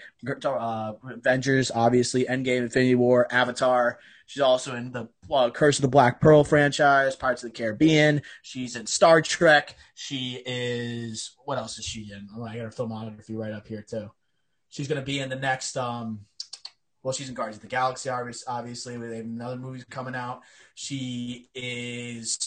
uh, 0.45 0.93
Avengers, 1.09 1.71
obviously, 1.73 2.25
Endgame, 2.25 2.63
Infinity 2.63 2.93
War, 2.95 3.27
Avatar. 3.31 3.97
She's 4.27 4.41
also 4.41 4.75
in 4.75 4.91
the 4.91 5.07
uh, 5.31 5.49
Curse 5.49 5.79
of 5.79 5.83
the 5.83 5.87
Black 5.87 6.19
Pearl 6.19 6.43
franchise, 6.43 7.15
Pirates 7.15 7.43
of 7.43 7.51
the 7.51 7.57
Caribbean. 7.57 8.21
She's 8.43 8.75
in 8.75 8.85
Star 8.85 9.21
Trek. 9.21 9.75
She 9.95 10.41
is 10.45 11.35
what 11.45 11.57
else 11.57 11.79
is 11.79 11.85
she 11.85 12.11
in? 12.11 12.27
Oh, 12.35 12.43
I 12.43 12.55
got 12.55 12.63
her 12.63 12.69
filmography 12.69 13.35
right 13.35 13.53
up 13.53 13.67
here 13.67 13.83
too. 13.87 14.11
She's 14.75 14.89
gonna 14.89 15.01
be 15.01 15.21
in 15.21 15.29
the 15.29 15.37
next. 15.37 15.77
um 15.77 16.25
Well, 17.01 17.13
she's 17.13 17.29
in 17.29 17.33
Guardians 17.33 17.57
of 17.57 17.61
the 17.61 17.69
Galaxy, 17.69 18.09
obviously. 18.09 18.97
They 18.97 19.15
have 19.15 19.25
another 19.25 19.55
movie 19.55 19.81
coming 19.89 20.15
out. 20.15 20.41
She 20.73 21.47
is. 21.55 22.37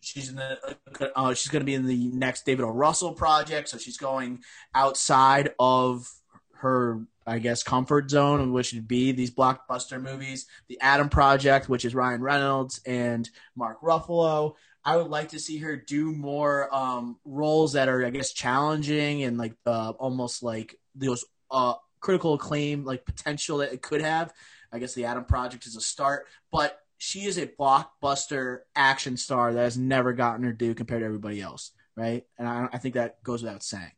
She's 0.00 0.30
in 0.30 0.34
the. 0.34 0.76
Uh, 1.14 1.32
she's 1.34 1.52
going 1.52 1.60
to 1.60 1.66
be 1.66 1.74
in 1.74 1.86
the 1.86 2.08
next 2.08 2.44
David 2.44 2.64
O. 2.64 2.70
Russell 2.70 3.12
project, 3.12 3.68
so 3.68 3.78
she's 3.78 3.98
going 3.98 4.42
outside 4.74 5.54
of 5.60 6.08
her, 6.54 7.06
I 7.24 7.38
guess, 7.38 7.62
comfort 7.62 8.10
zone, 8.10 8.52
which 8.52 8.72
would 8.72 8.88
be 8.88 9.12
these 9.12 9.32
blockbuster 9.32 10.02
movies. 10.02 10.46
The 10.68 10.80
Adam 10.80 11.08
Project, 11.08 11.68
which 11.68 11.84
is 11.84 11.94
Ryan 11.94 12.20
Reynolds 12.20 12.80
and 12.84 13.30
Mark 13.54 13.80
Ruffalo. 13.80 14.54
I 14.84 14.96
would 14.96 15.08
like 15.08 15.30
to 15.30 15.38
see 15.38 15.58
her 15.58 15.76
do 15.76 16.12
more 16.12 16.74
um, 16.74 17.18
roles 17.24 17.72
that 17.72 17.88
are, 17.88 18.04
I 18.04 18.10
guess, 18.10 18.32
challenging 18.32 19.22
and 19.22 19.38
like 19.38 19.54
uh, 19.64 19.90
almost 19.98 20.42
like 20.42 20.76
those 20.94 21.24
uh, 21.50 21.74
critical 22.00 22.34
acclaim, 22.34 22.84
like 22.84 23.06
potential 23.06 23.58
that 23.58 23.72
it 23.72 23.80
could 23.80 24.02
have. 24.02 24.32
I 24.70 24.78
guess 24.78 24.94
the 24.94 25.06
Adam 25.06 25.24
Project 25.24 25.66
is 25.66 25.76
a 25.76 25.80
start, 25.80 26.26
but 26.52 26.78
she 26.98 27.24
is 27.24 27.38
a 27.38 27.46
blockbuster 27.46 28.60
action 28.74 29.16
star 29.16 29.54
that 29.54 29.62
has 29.62 29.78
never 29.78 30.12
gotten 30.12 30.44
her 30.44 30.52
due 30.52 30.74
compared 30.74 31.00
to 31.00 31.06
everybody 31.06 31.40
else, 31.40 31.70
right? 31.96 32.24
And 32.38 32.46
I, 32.46 32.68
I 32.72 32.78
think 32.78 32.94
that 32.94 33.22
goes 33.22 33.42
without 33.42 33.62
saying. 33.62 33.92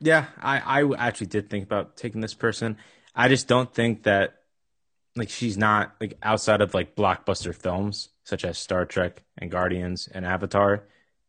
Yeah, 0.00 0.26
I, 0.40 0.82
I 0.82 1.06
actually 1.06 1.28
did 1.28 1.48
think 1.48 1.64
about 1.64 1.96
taking 1.96 2.20
this 2.20 2.34
person. 2.34 2.76
I 3.14 3.28
just 3.28 3.48
don't 3.48 3.72
think 3.72 4.02
that 4.02 4.42
like 5.16 5.30
she's 5.30 5.56
not 5.56 5.94
like 6.00 6.18
outside 6.22 6.60
of 6.60 6.74
like 6.74 6.94
blockbuster 6.94 7.54
films 7.54 8.10
such 8.24 8.44
as 8.44 8.58
Star 8.58 8.84
Trek 8.84 9.22
and 9.38 9.50
Guardians 9.50 10.08
and 10.12 10.26
Avatar, 10.26 10.84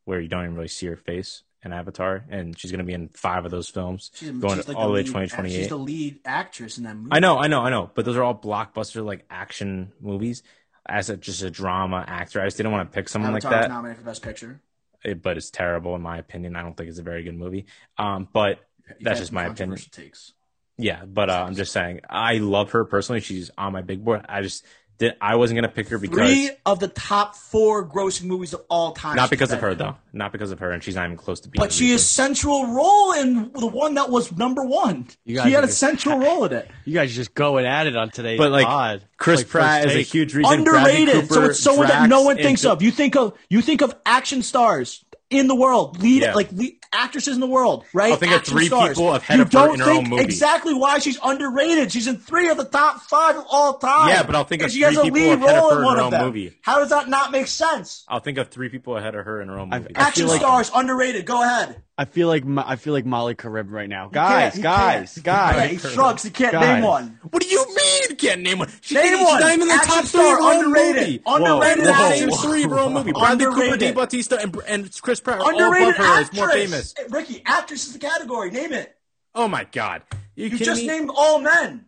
where 0.06 0.20
you 0.20 0.28
don't 0.28 0.44
even 0.44 0.56
really 0.56 0.68
see 0.68 0.88
her 0.88 0.96
face 0.96 1.44
in 1.64 1.74
Avatar, 1.74 2.26
and 2.30 2.58
she's 2.58 2.72
gonna 2.72 2.84
be 2.84 2.94
in 2.94 3.10
five 3.10 3.46
of 3.46 3.52
those 3.52 3.70
films 3.70 4.12
She's, 4.14 4.30
going 4.32 4.56
she's 4.58 4.68
like 4.68 4.78
all 4.78 4.88
the 4.88 4.94
way 4.94 5.04
to 5.04 5.12
twenty 5.12 5.28
twenty 5.28 5.50
She's 5.50 5.70
the 5.70 5.78
lead 5.78 6.20
actress 6.26 6.78
in 6.78 6.84
that 6.84 6.96
movie. 6.96 7.10
I 7.12 7.20
know, 7.20 7.38
I 7.38 7.48
know, 7.48 7.62
I 7.62 7.70
know, 7.70 7.90
but 7.96 8.06
those 8.06 8.16
are 8.16 8.24
all 8.24 8.36
blockbuster 8.36 9.04
like 9.04 9.26
action 9.30 9.92
movies. 10.00 10.44
As 10.90 11.10
a, 11.10 11.18
just 11.18 11.42
a 11.42 11.50
drama 11.52 12.06
actor, 12.08 12.40
I 12.42 12.46
just 12.46 12.56
didn't 12.56 12.72
want 12.72 12.90
to 12.90 12.96
pick 12.96 13.10
someone 13.10 13.32
Avatar 13.32 13.52
like 13.52 13.62
that. 13.64 13.68
nominated 13.70 13.98
for 14.00 14.06
Best 14.06 14.22
Picture. 14.22 14.62
It- 15.04 15.22
but 15.22 15.36
it's 15.36 15.50
terrible 15.50 15.96
in 15.96 16.02
my 16.02 16.18
opinion. 16.18 16.56
I 16.56 16.62
don't 16.62 16.78
think 16.78 16.90
it's 16.90 17.00
a 17.00 17.04
very 17.04 17.24
good 17.24 17.36
movie. 17.38 17.66
Um, 17.98 18.28
but 18.32 18.60
You've 18.88 19.00
That's 19.02 19.20
just 19.20 19.34
my 19.34 19.46
opinion. 19.46 19.78
Takes. 19.92 20.32
Yeah, 20.78 21.06
but 21.06 21.30
uh, 21.30 21.44
I'm 21.48 21.56
just 21.56 21.72
saying, 21.72 22.02
I 22.10 22.38
love 22.38 22.72
her 22.72 22.86
personally. 22.86 23.22
She's 23.22 23.50
on 23.58 23.74
my 23.74 23.82
big 23.82 24.06
board. 24.06 24.26
I 24.30 24.42
just 24.44 24.64
did. 25.00 25.16
I 25.22 25.36
wasn't 25.36 25.58
gonna 25.58 25.68
pick 25.72 25.90
her 25.90 25.98
because 26.00 26.18
Three 26.18 26.50
of 26.66 26.80
the 26.80 26.88
top 26.88 27.36
four 27.36 27.88
grossing 27.88 28.24
movies 28.26 28.54
of 28.54 28.62
all 28.70 28.92
time. 28.94 29.16
not 29.16 29.30
because 29.30 29.52
of 29.52 29.60
her 29.62 29.74
though. 29.76 29.96
Not 30.14 30.32
because 30.32 30.52
of 30.52 30.60
her, 30.60 30.72
and 30.72 30.84
she's 30.84 30.96
not 30.96 31.06
even 31.06 31.18
close 31.18 31.40
to 31.42 31.50
being. 31.50 31.62
But 31.64 31.72
she 31.72 31.92
is 31.92 32.04
central 32.06 32.66
role 32.68 33.14
in 33.14 33.52
the 33.54 33.68
one 33.68 33.96
that 33.96 34.10
was 34.10 34.32
number 34.36 34.64
one. 34.64 35.08
You 35.26 35.36
guys 35.38 35.46
She 35.46 35.52
had 35.52 35.62
are 35.62 35.64
a 35.64 35.68
just- 35.68 35.80
central 35.80 36.20
role 36.20 36.46
in 36.46 36.54
it. 36.54 36.70
You 36.86 36.94
guys 36.94 37.14
just 37.16 37.34
going 37.36 37.66
at 37.66 37.86
it 37.86 37.96
on 37.98 38.10
today's 38.12 38.38
But 38.40 38.52
like 38.52 38.66
pod. 38.66 39.04
Chris 39.18 39.42
like 39.42 39.50
Pratt 39.50 39.86
is 39.88 39.96
a 39.96 40.02
huge 40.02 40.34
reason. 40.34 40.64
Bradley 40.64 41.02
Underrated. 41.02 41.30
so 41.30 41.44
it's 41.44 41.60
someone 41.60 41.88
that 41.88 42.08
no 42.10 42.22
one 42.24 42.38
thinks 42.38 42.62
Jo- 42.62 42.72
of. 42.74 42.82
You 42.82 42.92
think 42.92 43.16
of 43.16 43.38
you 43.50 43.62
think 43.62 43.82
of 43.82 43.94
action 44.06 44.42
stars 44.42 45.04
in 45.30 45.48
the 45.48 45.56
world, 45.56 46.02
lead 46.02 46.22
Yeah. 46.24 46.34
like 46.34 46.52
lead, 46.54 46.78
actresses 46.94 47.34
in 47.36 47.42
the 47.42 47.48
world, 47.48 47.84
right? 47.94 48.12
I'll 48.14 48.18
think 48.18 48.32
of 48.34 48.44
three 48.44 48.68
stars. 48.68 48.90
people 48.90 49.14
ahead 49.14 49.38
you 49.38 49.42
of 49.44 49.52
her 49.52 49.60
don't 49.60 49.74
in 49.76 49.80
her 49.82 49.86
think 49.86 50.04
own 50.06 50.10
movie. 50.12 50.24
exactly 50.24 50.74
why 50.74 51.00
she's 51.00 51.20
underrated. 51.24 51.92
She's 51.92 52.08
in 52.08 52.18
three 52.18 52.48
of 52.50 52.56
the 52.58 52.64
top 52.64 53.02
five 53.02 53.36
of 53.36 53.46
all 53.50 53.78
time. 53.78 54.10
Yeah, 54.10 54.24
but 54.24 54.36
I'll 54.36 54.46
think 54.46 54.62
And 54.62 54.70
of 54.70 54.74
she 54.74 54.82
has 54.82 54.94
three 54.94 55.02
a 55.10 55.12
people 55.12 55.20
lead 55.20 55.34
ahead 55.44 55.56
of 55.58 55.64
role 55.64 55.70
her 55.72 55.76
in 55.76 55.80
in 55.80 55.86
one 55.86 55.96
her 55.96 56.00
of 56.02 56.06
own 56.06 56.12
them. 56.12 56.26
movie. 56.28 56.58
How 56.62 56.80
does 56.80 56.90
that 56.92 57.10
not 57.10 57.32
make 57.32 57.48
sense? 57.48 58.06
I'll 58.08 58.22
think 58.22 58.38
of 58.38 58.48
three 58.50 58.70
people 58.70 58.96
ahead 58.96 59.16
of 59.16 59.26
her 59.26 59.42
in 59.42 59.50
her 59.50 59.60
own 59.60 59.70
movie. 59.70 59.86
I 59.90 59.94
That's 59.94 60.08
Action 60.08 60.28
like- 60.28 60.40
stars 60.40 60.72
underrated. 60.74 61.26
Go 61.26 61.44
ahead. 61.44 61.82
I 62.00 62.06
feel 62.06 62.28
like 62.28 62.44
I 62.58 62.76
feel 62.76 62.94
like 62.94 63.06
Molly 63.08 63.34
Carib 63.34 63.72
right 63.72 63.90
now. 63.90 64.04
can't- 64.04 64.14
Guys, 64.14 64.56
he 64.56 64.62
guys, 64.62 65.14
can't. 65.16 65.26
guys. 65.26 65.56
Yeah, 65.56 65.66
he 65.68 65.78
shrugs. 65.80 66.22
He 66.24 66.30
can't 66.30 66.52
Guys. 66.52 66.76
name 66.76 66.84
one. 66.84 67.20
What 67.32 67.42
do 67.42 67.50
you 67.50 67.66
mean? 67.76 68.16
Can't 68.18 68.42
name 68.42 68.60
one. 68.60 68.72
She 68.82 68.94
Name 68.96 69.24
one. 69.24 69.38
She's 69.38 69.40
not 69.46 69.54
even 69.54 69.68
the 69.68 69.74
Action 69.74 69.94
top 69.96 70.06
star, 70.06 70.22
three 70.22 70.32
of 70.32 70.40
her 70.54 70.66
underrated. 70.66 70.96
movie. 71.02 71.22
Underrated 71.26 71.84
Whoa, 71.86 71.92
actress. 71.92 72.20
Names 72.20 72.42
three 72.44 72.64
of 72.66 72.70
her 72.72 72.80
own 72.80 72.94
movie. 72.94 73.12
Bradley 73.14 73.46
Cooper, 73.46 73.56
Underrated. 73.58 73.80
Dave 73.80 73.96
Bautista, 73.96 74.40
and, 74.40 74.56
and 74.68 75.02
Chris 75.02 75.20
Pratt 75.20 75.40
are 75.40 75.42
all 75.42 75.50
Underrated 75.50 75.96
above 75.96 75.96
her. 75.98 76.04
Is 76.22 76.28
actress. 76.28 76.38
more 76.40 76.50
famous. 76.52 76.94
Hey, 76.98 77.04
Ricky, 77.10 77.42
actress 77.48 77.88
is 77.88 77.94
the 77.94 78.00
category. 78.00 78.52
Name 78.52 78.74
it. 78.74 78.96
Oh 79.34 79.48
my 79.48 79.64
god! 79.72 80.04
You, 80.36 80.48
You 80.50 80.58
just 80.60 80.82
me? 80.82 80.88
named 80.88 81.10
all 81.16 81.40
men. 81.40 81.86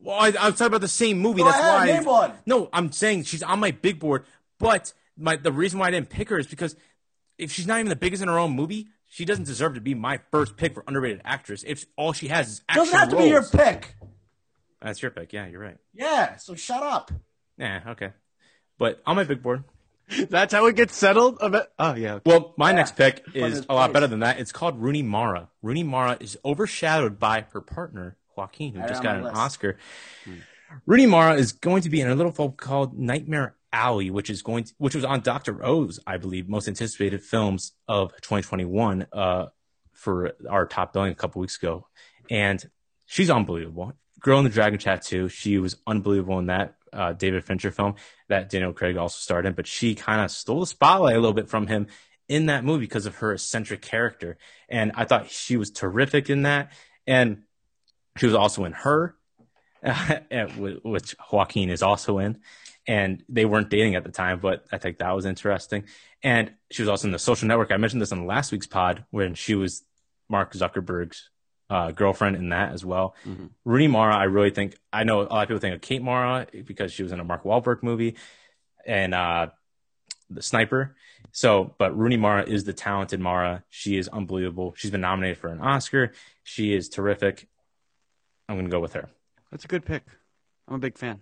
Well, 0.00 0.16
I, 0.18 0.28
I'm 0.28 0.52
talking 0.52 0.66
about 0.66 0.80
the 0.80 0.88
same 0.88 1.18
movie. 1.20 1.42
Go 1.42 1.46
That's 1.46 1.58
ahead, 1.58 1.74
why. 1.74 1.86
name 1.86 2.04
one. 2.04 2.32
No, 2.46 2.68
I'm 2.72 2.90
saying 2.92 3.24
she's 3.24 3.42
on 3.44 3.58
my 3.60 3.70
big 3.70 3.98
board, 4.00 4.24
but 4.58 4.92
my 5.16 5.36
the 5.36 5.52
reason 5.52 5.78
why 5.78 5.86
I 5.88 5.90
didn't 5.92 6.08
pick 6.08 6.28
her 6.28 6.38
is 6.38 6.46
because 6.48 6.74
if 7.36 7.52
she's 7.52 7.66
not 7.68 7.78
even 7.78 7.88
the 7.88 7.96
biggest 7.96 8.20
in 8.22 8.28
her 8.28 8.38
own 8.38 8.52
movie, 8.52 8.88
she 9.08 9.24
doesn't 9.24 9.44
deserve 9.44 9.74
to 9.74 9.80
be 9.80 9.94
my 9.94 10.20
first 10.30 10.56
pick 10.56 10.74
for 10.74 10.84
underrated 10.86 11.20
actress. 11.24 11.64
If 11.66 11.84
all 11.96 12.12
she 12.12 12.28
has 12.28 12.48
is 12.48 12.62
action 12.68 12.84
Doesn't 12.84 12.98
have 12.98 13.08
to 13.10 13.16
be 13.16 13.24
your 13.28 13.42
pick. 13.44 13.94
That's 14.80 15.02
your 15.02 15.10
pick. 15.10 15.32
Yeah, 15.32 15.46
you're 15.48 15.60
right. 15.60 15.76
Yeah. 15.94 16.36
So 16.36 16.54
shut 16.54 16.82
up. 16.82 17.10
Yeah, 17.56 17.80
okay. 17.88 18.12
But 18.78 19.02
on 19.06 19.16
my 19.16 19.24
big 19.24 19.42
board. 19.42 19.64
That's 20.30 20.54
how 20.54 20.64
it 20.66 20.76
gets 20.76 20.96
settled. 20.96 21.38
I 21.42 21.48
bet- 21.48 21.72
Oh 21.78 21.94
yeah. 21.94 22.14
okay. 22.14 22.30
Well, 22.30 22.54
my 22.56 22.72
next 22.72 22.96
pick 22.96 23.24
is 23.34 23.66
a 23.68 23.74
lot 23.74 23.88
face. 23.88 23.94
better 23.94 24.06
than 24.06 24.20
that. 24.20 24.38
It's 24.40 24.52
called 24.52 24.80
Rooney 24.80 25.02
Mara. 25.02 25.48
Rooney 25.62 25.82
Mara 25.82 26.16
is 26.20 26.38
overshadowed 26.44 27.18
by 27.18 27.44
her 27.52 27.60
partner 27.60 28.16
Joaquin, 28.36 28.72
who 28.74 28.80
Right 28.80 28.88
just 28.88 29.02
got 29.02 29.16
an 29.16 29.24
list. 29.24 29.36
Oscar. 29.36 29.76
Hmm. 30.24 30.34
Rooney 30.86 31.06
Mara 31.06 31.34
is 31.34 31.52
going 31.52 31.82
to 31.82 31.90
be 31.90 32.00
in 32.00 32.08
a 32.08 32.14
little 32.14 32.32
film 32.32 32.52
called 32.52 32.96
Nightmare 32.98 33.54
Alley, 33.72 34.10
which 34.10 34.30
is 34.30 34.42
going 34.42 34.64
to, 34.64 34.74
which 34.78 34.94
was 34.94 35.04
on 35.04 35.20
Doctor 35.20 35.64
O's, 35.64 36.00
I 36.06 36.16
believe, 36.16 36.48
most 36.48 36.68
anticipated 36.68 37.22
films 37.22 37.72
of 37.86 38.12
2021 38.22 39.06
uh, 39.12 39.46
for 39.92 40.32
our 40.48 40.66
top 40.66 40.92
billing 40.92 41.12
a 41.12 41.14
couple 41.14 41.40
weeks 41.40 41.56
ago, 41.56 41.86
and 42.30 42.64
she's 43.06 43.30
unbelievable. 43.30 43.92
Girl 44.20 44.38
in 44.38 44.44
the 44.44 44.50
Dragon 44.50 44.78
Tattoo, 44.78 45.28
she 45.28 45.58
was 45.58 45.76
unbelievable 45.86 46.38
in 46.38 46.46
that 46.46 46.74
uh, 46.92 47.12
David 47.12 47.44
Fincher 47.44 47.70
film 47.70 47.94
that 48.28 48.48
Daniel 48.48 48.72
Craig 48.72 48.96
also 48.96 49.18
starred 49.18 49.46
in, 49.46 49.52
but 49.52 49.66
she 49.66 49.94
kind 49.94 50.20
of 50.20 50.30
stole 50.30 50.60
the 50.60 50.66
spotlight 50.66 51.16
a 51.16 51.20
little 51.20 51.34
bit 51.34 51.48
from 51.48 51.66
him 51.66 51.86
in 52.28 52.46
that 52.46 52.64
movie 52.64 52.84
because 52.84 53.06
of 53.06 53.16
her 53.16 53.32
eccentric 53.32 53.82
character, 53.82 54.38
and 54.68 54.92
I 54.94 55.04
thought 55.04 55.30
she 55.30 55.56
was 55.56 55.70
terrific 55.70 56.30
in 56.30 56.42
that, 56.42 56.72
and 57.06 57.42
she 58.16 58.26
was 58.26 58.34
also 58.34 58.64
in 58.64 58.72
her, 58.72 59.14
which 60.56 61.14
Joaquin 61.30 61.70
is 61.70 61.82
also 61.82 62.18
in. 62.18 62.40
And 62.88 63.22
they 63.28 63.44
weren't 63.44 63.68
dating 63.70 63.94
at 63.94 64.02
the 64.02 64.10
time, 64.10 64.40
but 64.40 64.64
I 64.72 64.78
think 64.78 64.98
that 64.98 65.14
was 65.14 65.26
interesting. 65.26 65.84
And 66.22 66.52
she 66.70 66.82
was 66.82 66.88
also 66.88 67.06
in 67.06 67.12
the 67.12 67.18
social 67.20 67.46
network. 67.46 67.70
I 67.70 67.76
mentioned 67.76 68.02
this 68.02 68.10
on 68.12 68.26
last 68.26 68.50
week's 68.50 68.66
pod 68.66 69.04
when 69.10 69.34
she 69.34 69.54
was 69.54 69.84
Mark 70.28 70.54
Zuckerberg's 70.54 71.28
uh, 71.70 71.90
girlfriend 71.92 72.36
in 72.36 72.48
that 72.48 72.72
as 72.72 72.84
well. 72.86 73.14
Mhm. 73.26 73.50
Rooney 73.66 73.88
Mara, 73.88 74.16
I 74.16 74.24
really 74.24 74.48
think, 74.50 74.74
I 74.90 75.04
know 75.04 75.20
a 75.20 75.24
lot 75.24 75.42
of 75.42 75.48
people 75.48 75.60
think 75.60 75.74
of 75.74 75.82
Kate 75.82 76.02
Mara 76.02 76.46
because 76.64 76.90
she 76.90 77.02
was 77.02 77.12
in 77.12 77.20
a 77.20 77.24
Mark 77.24 77.44
Wahlberg 77.44 77.82
movie 77.82 78.16
and 78.86 79.14
uh, 79.14 79.48
The 80.30 80.40
Sniper. 80.40 80.96
So, 81.30 81.74
but 81.78 81.94
Rooney 81.96 82.16
Mara 82.16 82.42
is 82.44 82.64
the 82.64 82.72
talented 82.72 83.20
Mara. 83.20 83.64
She 83.68 83.98
is 83.98 84.08
unbelievable. 84.08 84.72
She's 84.78 84.90
been 84.90 85.02
nominated 85.02 85.36
for 85.36 85.48
an 85.48 85.60
Oscar. 85.60 86.12
She 86.42 86.72
is 86.74 86.88
terrific. 86.88 87.48
I'm 88.48 88.56
going 88.56 88.64
to 88.64 88.70
go 88.70 88.80
with 88.80 88.94
her. 88.94 89.10
That's 89.50 89.66
a 89.66 89.68
good 89.68 89.84
pick. 89.84 90.04
I'm 90.66 90.76
a 90.76 90.78
big 90.78 90.96
fan. 90.96 91.20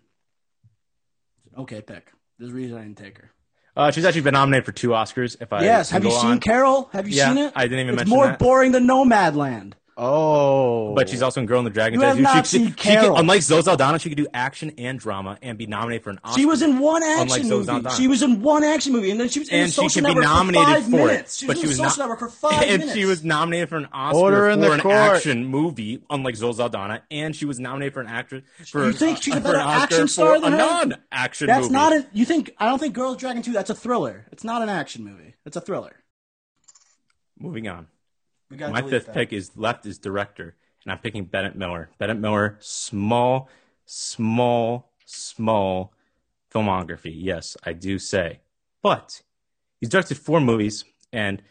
Okay, 1.58 1.80
pick. 1.80 2.12
There's 2.38 2.50
a 2.52 2.54
reason 2.54 2.76
I 2.76 2.82
didn't 2.82 2.98
take 2.98 3.18
her. 3.18 3.30
Uh, 3.76 3.90
she's 3.90 4.04
actually 4.04 4.22
been 4.22 4.32
nominated 4.34 4.64
for 4.64 4.72
two 4.72 4.88
Oscars. 4.88 5.36
If 5.40 5.52
I 5.52 5.62
yes. 5.62 5.90
Have 5.90 6.04
you 6.04 6.10
seen 6.10 6.30
on. 6.32 6.40
Carol? 6.40 6.88
Have 6.92 7.08
you 7.08 7.16
Yeah, 7.16 7.28
seen 7.28 7.38
it? 7.38 7.52
I 7.54 7.64
didn't 7.64 7.80
even 7.80 7.94
it's 7.94 8.00
mention 8.00 8.16
more 8.16 8.26
that. 8.26 8.38
boring 8.38 8.72
than 8.72 8.86
Nomadland. 8.86 9.74
Oh, 9.98 10.94
But 10.94 11.08
she's 11.08 11.22
oh. 11.22 11.26
also 11.26 11.40
in 11.40 11.46
Girl 11.46 11.58
in 11.58 11.64
the 11.64 11.70
Dragon. 11.70 11.98
You 12.00 12.04
have 12.06 12.20
not 12.20 12.46
she, 12.46 12.58
seen 12.58 12.66
she, 12.66 12.72
she 12.72 12.76
can, 12.76 13.16
unlike 13.16 13.40
Zoe 13.40 13.62
Saldana, 13.62 13.98
she 13.98 14.10
could 14.10 14.18
do 14.18 14.26
action 14.34 14.72
and 14.76 14.98
drama 14.98 15.38
and 15.40 15.56
be 15.56 15.66
nominated 15.66 16.04
for 16.04 16.10
an 16.10 16.20
Oscar. 16.22 16.38
She 16.38 16.44
was 16.44 16.60
in 16.60 16.78
one 16.80 17.02
action 17.02 17.48
movie. 17.48 17.64
Saldana. 17.64 17.90
She 17.96 18.06
was 18.06 18.22
in 18.22 18.42
one 18.42 18.62
action 18.62 18.92
movie, 18.92 19.10
and 19.10 19.18
then 19.18 19.30
she 19.30 19.38
was 19.38 19.48
in 19.48 19.60
and 19.60 19.68
the 19.68 19.72
she 19.72 19.88
Social 19.88 20.02
Network 20.02 20.24
nominated 20.24 20.66
for 20.66 20.74
five 20.74 20.84
for 20.84 20.90
minutes. 20.90 21.36
it. 21.36 21.38
She 21.40 21.46
was 21.46 21.56
she 21.56 21.62
in 21.62 21.68
was 21.68 21.78
the 21.78 21.88
Social 21.88 22.02
Network 22.02 22.18
for 22.18 22.28
five 22.28 22.62
and 22.68 22.78
minutes. 22.80 22.92
she 22.94 23.04
was 23.06 23.24
nominated 23.24 23.68
for 23.70 23.76
an 23.78 23.88
Oscar 23.90 24.18
Order 24.18 24.54
for 24.66 24.74
an 24.74 24.80
court. 24.80 24.94
action 24.94 25.46
movie, 25.46 26.02
unlike 26.10 26.36
Zoe 26.36 26.52
Saldana, 26.52 27.02
and 27.10 27.34
she 27.34 27.46
was 27.46 27.58
nominated 27.58 27.94
for 27.94 28.00
an 28.02 28.08
actress 28.08 28.44
for 28.66 28.84
You 28.86 28.92
think 28.92 29.22
she's 29.22 29.34
a 29.34 29.40
better 29.40 29.56
an 29.56 29.66
action 29.66 30.08
star 30.08 30.38
than 30.40 30.52
a 30.52 30.58
her? 30.58 30.58
non-action 30.58 31.46
That's 31.46 31.62
movie. 31.62 31.72
not 31.72 31.92
a. 31.94 32.06
You 32.12 32.26
think? 32.26 32.54
I 32.58 32.66
don't 32.66 32.78
think 32.78 32.92
Girls 32.94 33.16
Dragon 33.16 33.42
Two. 33.42 33.52
That's 33.52 33.70
a 33.70 33.74
thriller. 33.74 34.26
It's 34.30 34.44
not 34.44 34.60
an 34.60 34.68
action 34.68 35.04
movie. 35.04 35.36
It's 35.46 35.56
a 35.56 35.60
thriller. 35.62 35.96
Moving 37.38 37.66
on. 37.68 37.86
We 38.50 38.56
gotta 38.56 38.72
My 38.72 38.82
fifth 38.82 39.06
that. 39.06 39.14
pick 39.14 39.32
is 39.32 39.50
left 39.56 39.86
is 39.86 39.98
director, 39.98 40.54
and 40.84 40.92
I'm 40.92 40.98
picking 40.98 41.24
Bennett 41.24 41.56
Miller. 41.56 41.90
Bennett 41.98 42.18
Miller, 42.18 42.56
small, 42.60 43.48
small, 43.84 44.92
small 45.04 45.92
filmography. 46.52 47.12
Yes, 47.14 47.56
I 47.64 47.72
do 47.72 47.98
say, 47.98 48.40
but 48.82 49.22
he's 49.80 49.88
directed 49.88 50.18
four 50.18 50.40
movies, 50.40 50.84
and 51.12 51.42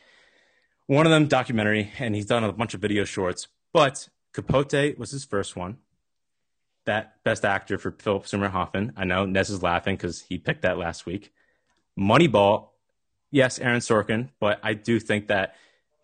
one 0.87 1.05
of 1.05 1.11
them 1.11 1.27
documentary, 1.27 1.91
and 1.99 2.15
he's 2.15 2.25
done 2.25 2.43
a 2.43 2.51
bunch 2.51 2.73
of 2.73 2.81
video 2.81 3.03
shorts. 3.03 3.47
But 3.73 4.09
Capote 4.33 4.97
was 4.97 5.11
his 5.11 5.25
first 5.25 5.55
one. 5.55 5.77
That 6.85 7.23
best 7.23 7.43
actor 7.43 7.77
for 7.77 7.91
Philip 7.91 8.27
Seymour 8.27 8.49
Hoffman. 8.49 8.93
I 8.95 9.05
know 9.05 9.25
Nez 9.25 9.49
is 9.49 9.63
laughing 9.63 9.95
because 9.95 10.21
he 10.21 10.37
picked 10.37 10.61
that 10.61 10.77
last 10.77 11.05
week. 11.05 11.33
Moneyball, 11.99 12.69
yes, 13.31 13.57
Aaron 13.59 13.79
Sorkin, 13.79 14.29
but 14.39 14.59
I 14.61 14.75
do 14.75 14.99
think 14.99 15.27
that 15.27 15.55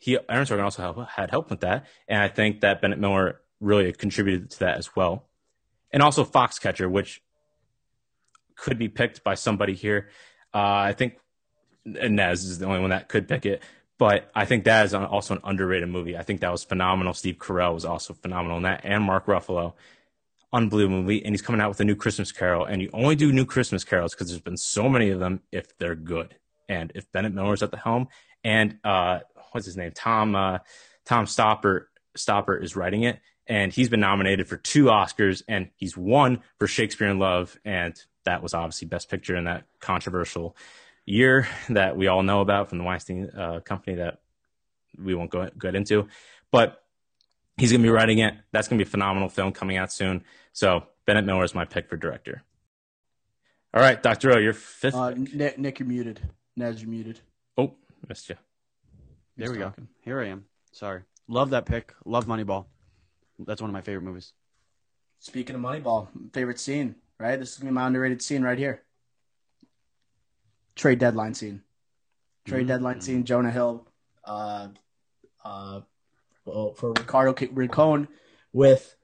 he 0.02 0.18
Aaron 0.30 0.48
Sorkin 0.48 0.64
also 0.64 0.82
help, 0.82 1.08
had 1.10 1.30
help 1.30 1.52
with 1.52 1.60
that, 1.60 1.86
and 2.08 2.20
I 2.20 2.28
think 2.28 2.62
that 2.62 2.82
Bennett 2.82 2.98
Miller 2.98 3.40
really 3.60 3.94
contributed 3.94 4.50
to 4.50 4.60
that 4.62 4.80
as 4.80 4.96
well. 4.96 5.30
And 5.94 6.02
also 6.02 6.26
Foxcatcher, 6.26 6.90
which 6.90 7.22
could 8.56 8.80
be 8.80 8.90
picked 8.90 9.24
by 9.24 9.36
somebody 9.36 9.76
here. 9.76 10.10
Uh, 10.56 10.90
I 10.90 10.94
think 10.94 11.20
Nez 11.86 12.44
is 12.44 12.58
the 12.58 12.66
only 12.66 12.80
one 12.80 12.90
that 12.90 13.10
could 13.10 13.28
pick 13.28 13.46
it, 13.46 13.62
but 14.00 14.32
I 14.34 14.46
think 14.46 14.64
that 14.64 14.88
is 14.88 14.96
also 14.96 15.36
an 15.36 15.42
underrated 15.44 15.88
movie. 15.88 16.18
I 16.18 16.24
think 16.24 16.42
that 16.42 16.52
was 16.52 16.64
phenomenal. 16.64 17.14
Steve 17.14 17.38
Carell 17.38 17.76
was 17.76 17.86
also 17.86 18.16
phenomenal 18.16 18.58
in 18.58 18.64
that, 18.64 18.82
and 18.84 19.04
Mark 19.04 19.28
Ruffalo. 19.28 19.74
Unbelievable 20.52 21.04
movie, 21.04 21.24
and 21.24 21.34
he's 21.34 21.44
coming 21.44 21.62
out 21.62 21.70
with 21.70 21.80
a 21.80 21.86
new 21.86 21.96
Christmas 21.96 22.32
Carol. 22.32 22.66
And 22.66 22.82
you 22.82 22.90
only 22.92 23.16
do 23.16 23.32
new 23.32 23.46
Christmas 23.46 23.84
carols 23.86 24.14
because 24.14 24.30
there's 24.30 24.42
been 24.42 24.58
so 24.58 24.90
many 24.90 25.12
of 25.12 25.20
them 25.20 25.42
if 25.52 25.78
they're 25.78 25.96
good. 25.96 26.36
And 26.68 26.92
if 26.96 27.10
Bennett 27.12 27.34
Miller's 27.34 27.64
at 27.64 27.72
the 27.72 27.78
helm, 27.78 28.10
and 28.44 28.78
uh, 28.84 29.20
what's 29.52 29.66
his 29.66 29.78
name, 29.78 29.92
Tom 29.94 30.36
uh, 30.36 30.60
Tom 31.06 31.26
Stoppard 31.26 31.86
Stoppard 32.18 32.64
is 32.64 32.76
writing 32.76 33.04
it, 33.04 33.20
and 33.48 33.72
he's 33.72 33.90
been 33.90 34.00
nominated 34.00 34.48
for 34.48 34.58
two 34.58 34.86
Oscars, 34.86 35.44
and 35.48 35.70
he's 35.76 35.96
won 35.96 36.42
for 36.60 36.68
Shakespeare 36.68 37.08
in 37.08 37.20
Love, 37.20 37.58
and 37.66 38.00
that 38.26 38.44
was 38.44 38.54
obviously 38.54 38.88
Best 38.88 39.10
Picture 39.10 39.36
in 39.36 39.46
that 39.46 39.66
controversial 39.80 40.56
year 41.06 41.48
that 41.70 41.98
we 41.98 42.08
all 42.08 42.24
know 42.24 42.42
about 42.42 42.70
from 42.70 42.78
the 42.78 42.84
Weinstein 42.84 43.30
uh, 43.30 43.60
company 43.62 43.98
that 43.98 44.20
we 44.98 45.16
won't 45.16 45.32
go 45.32 45.50
get 45.60 45.76
into, 45.76 46.08
but 46.52 46.84
he's 47.58 47.72
going 47.72 47.82
to 47.82 47.88
be 47.88 47.92
writing 47.92 48.20
it. 48.20 48.34
That's 48.52 48.68
going 48.68 48.78
to 48.78 48.86
be 48.86 48.88
a 48.88 48.92
phenomenal 48.92 49.30
film 49.30 49.52
coming 49.52 49.78
out 49.78 49.92
soon. 49.92 50.24
So 50.54 50.84
Bennett 51.06 51.26
Miller 51.26 51.44
is 51.44 51.56
my 51.56 51.66
pick 51.66 51.90
for 51.90 51.98
director. 51.98 52.44
All 53.74 53.82
right, 53.82 54.02
Doctor 54.02 54.36
O, 54.36 54.40
your 54.40 54.54
fifth. 54.54 54.96
Uh. 54.96 55.14
Nick, 55.16 55.58
Nick, 55.58 55.80
you're 55.80 55.88
muted. 55.88 56.20
Nez, 56.58 56.82
you're 56.82 56.90
muted. 56.90 57.20
Oh, 57.58 57.74
missed 58.08 58.30
you. 58.30 58.36
There 59.42 59.52
we 59.52 59.58
go. 59.58 59.74
Here 60.02 60.22
I 60.22 60.28
am. 60.28 60.46
Sorry. 60.72 61.02
Love 61.28 61.50
that 61.50 61.66
pick. 61.66 61.96
Love 62.06 62.28
Moneyball. 62.28 62.66
That's 63.40 63.60
one 63.60 63.72
of 63.72 63.74
my 63.74 63.82
favorite 63.82 64.04
movies. 64.04 64.34
Speaking 65.20 65.56
of 65.56 65.62
Moneyball, 65.64 66.10
favorite 66.32 66.60
scene, 66.60 66.94
right? 67.20 67.40
This 67.40 67.54
is 67.54 67.58
gonna 67.58 67.72
be 67.72 67.74
my 67.74 67.88
underrated 67.88 68.22
scene 68.22 68.44
right 68.44 68.58
here. 68.58 68.84
Trade 70.76 71.00
deadline 71.00 71.34
scene. 71.34 71.64
Trade 72.46 72.66
Mhm. 72.66 72.68
deadline 72.68 73.02
scene. 73.02 73.24
Jonah 73.24 73.50
Hill, 73.50 73.88
uh, 74.26 74.68
uh, 75.44 75.82
well, 76.46 76.74
for 76.76 76.90
Ricardo 76.94 77.34
K- 77.34 77.50
Rincon 77.52 78.08
with 78.54 78.96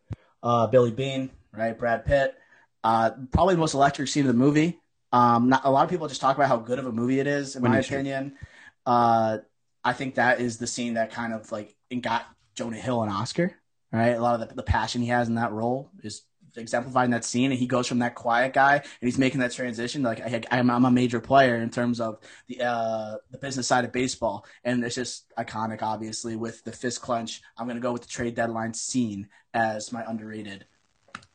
uh, 0.44 0.68
Billy 0.68 0.92
Beane, 0.92 1.32
right? 1.52 1.78
Brad 1.78 2.06
Pitt. 2.06 2.38
Uh, 2.84 3.10
probably 3.32 3.56
the 3.56 3.60
most 3.60 3.74
electric 3.74 4.08
scene 4.08 4.24
of 4.24 4.28
the 4.28 4.38
movie. 4.40 4.80
Um, 5.12 5.50
not 5.50 5.66
a 5.66 5.72
lot 5.72 5.84
of 5.84 5.90
people 5.90 6.08
just 6.08 6.22
talk 6.22 6.36
about 6.36 6.48
how 6.48 6.58
good 6.58 6.78
of 6.78 6.86
a 6.86 6.92
movie 6.92 7.20
it 7.20 7.26
is. 7.26 7.56
In 7.56 7.64
my 7.64 7.80
opinion, 7.80 8.38
uh, 8.86 9.40
I 9.88 9.94
think 9.94 10.16
that 10.16 10.42
is 10.42 10.58
the 10.58 10.68
scene 10.68 10.96
that 10.96 11.14
kind 11.14 11.32
of 11.32 11.50
like 11.50 11.74
got 12.02 12.26
Jonah 12.56 12.76
Hill 12.76 13.04
an 13.04 13.10
Oscar. 13.10 13.56
Right, 13.90 14.10
a 14.10 14.22
lot 14.22 14.42
of 14.42 14.50
the, 14.50 14.54
the 14.54 14.64
passion 14.64 15.02
he 15.02 15.08
has 15.08 15.30
in 15.30 15.36
that 15.36 15.54
role 15.54 15.90
is 16.04 16.24
exemplified 16.58 17.06
in 17.06 17.12
that 17.12 17.24
scene, 17.24 17.52
and 17.52 17.60
he 17.60 17.68
goes 17.68 17.88
from 17.88 18.00
that 18.00 18.16
quiet 18.16 18.52
guy 18.52 18.76
and 18.76 18.84
he's 19.00 19.18
making 19.18 19.40
that 19.40 19.54
transition. 19.54 20.04
Like 20.04 20.20
I, 20.20 20.42
I'm, 20.52 20.70
I'm 20.70 20.84
a 20.84 20.92
major 20.92 21.22
player 21.22 21.56
in 21.56 21.70
terms 21.70 22.02
of 22.02 22.20
the 22.50 22.62
uh, 22.64 23.16
the 23.32 23.38
business 23.38 23.66
side 23.68 23.86
of 23.86 23.94
baseball, 23.94 24.46
and 24.66 24.84
it's 24.84 24.96
just 24.96 25.32
iconic. 25.40 25.82
Obviously, 25.82 26.36
with 26.36 26.62
the 26.66 26.74
fist 26.74 27.02
clench, 27.02 27.42
I'm 27.58 27.66
going 27.66 27.78
to 27.78 27.82
go 27.82 27.94
with 27.94 28.02
the 28.02 28.10
trade 28.10 28.36
deadline 28.36 28.74
scene 28.74 29.30
as 29.54 29.94
my 29.94 30.04
underrated 30.06 30.66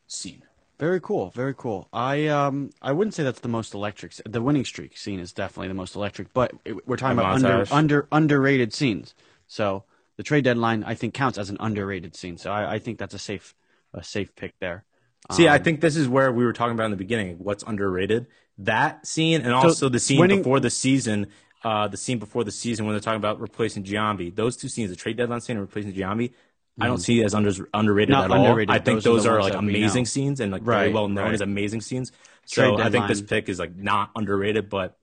scene. 0.08 0.42
Very 0.82 1.00
cool. 1.00 1.30
Very 1.30 1.54
cool. 1.56 1.88
I 1.92 2.26
um 2.26 2.70
I 2.82 2.90
wouldn't 2.90 3.14
say 3.14 3.22
that's 3.22 3.38
the 3.38 3.46
most 3.48 3.72
electric. 3.72 4.14
The 4.28 4.42
winning 4.42 4.64
streak 4.64 4.98
scene 4.98 5.20
is 5.20 5.32
definitely 5.32 5.68
the 5.68 5.74
most 5.74 5.94
electric, 5.94 6.32
but 6.34 6.52
we're 6.86 6.96
talking 6.96 7.16
about 7.16 7.34
under, 7.36 7.64
under 7.72 8.09
underrated 8.10 8.74
scenes. 8.74 9.14
So 9.46 9.84
the 10.16 10.24
trade 10.24 10.42
deadline 10.42 10.82
I 10.82 10.94
think 10.96 11.14
counts 11.14 11.38
as 11.38 11.50
an 11.50 11.56
underrated 11.60 12.16
scene. 12.16 12.36
So 12.36 12.50
I, 12.50 12.74
I 12.74 12.78
think 12.80 12.98
that's 12.98 13.14
a 13.14 13.18
safe 13.20 13.54
a 13.94 14.02
safe 14.02 14.34
pick 14.34 14.54
there. 14.59 14.82
See, 15.30 15.46
I 15.46 15.59
Um, 15.59 15.62
think 15.62 15.82
this 15.82 15.94
is 15.94 16.09
where 16.09 16.32
we 16.32 16.44
were 16.44 16.52
talking 16.52 16.72
about 16.74 16.86
in 16.86 16.90
the 16.90 16.96
beginning. 16.96 17.36
What's 17.38 17.62
underrated? 17.62 18.26
That 18.59 19.06
scene, 19.06 19.42
and 19.42 19.52
also 19.52 19.88
the 19.88 20.00
scene 20.00 20.18
winning- 20.18 20.38
before 20.38 20.59
the 20.59 20.70
season. 20.70 21.28
Uh, 21.62 21.86
the 21.86 21.96
scene 21.96 22.18
before 22.18 22.42
the 22.42 22.50
season 22.50 22.86
when 22.86 22.92
they're 22.92 23.00
talking 23.00 23.18
about 23.24 23.40
replacing 23.40 23.84
Giambi. 23.84 24.34
Those 24.34 24.56
two 24.56 24.68
scenes, 24.68 24.90
the 24.90 24.96
trade 24.96 25.16
deadline 25.16 25.40
scene 25.42 25.56
and 25.56 25.60
replacing 25.64 25.92
Giambi, 25.92 26.32
I 26.81 26.86
don't 26.86 26.99
mm. 26.99 27.03
see 27.03 27.20
it 27.20 27.24
as 27.24 27.35
under, 27.35 27.53
underrated. 27.74 28.11
Not 28.11 28.24
at 28.24 28.31
all. 28.31 28.47
underrated. 28.47 28.70
I 28.74 28.78
think 28.78 29.03
Those 29.03 29.07
are 29.07 29.12
those 29.12 29.24
the 29.24 29.31
are, 29.31 29.43
like 29.43 29.55
amazing 29.55 30.07
scenes 30.07 30.40
and 30.40 30.51
like 30.51 30.62
very 30.62 30.86
Right, 30.86 30.94
well 30.94 31.09
known 31.09 31.27
right. 31.27 31.35
as 31.35 31.40
amazing 31.40 31.82
scenes. 31.82 32.12
So 32.47 32.77
Trade 32.77 32.86
I 32.86 32.90
think 32.90 33.09
this 33.09 33.23
pick 33.23 33.49
is 33.49 33.59
like 33.59 33.77
not 33.77 34.11
underrated, 34.16 34.69
but 34.70 34.97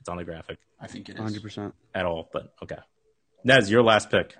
it's 0.00 0.08
on 0.08 0.16
the 0.16 0.24
graphic 0.24 0.58
I 0.80 0.86
think 0.86 1.08
it 1.08 1.18
is. 1.18 1.20
100%. 1.20 1.72
at 1.94 2.06
all. 2.06 2.28
But 2.32 2.54
okay, 2.62 2.78
Nez, 3.44 3.70
your 3.70 3.82
last 3.82 4.10
pick. 4.10 4.34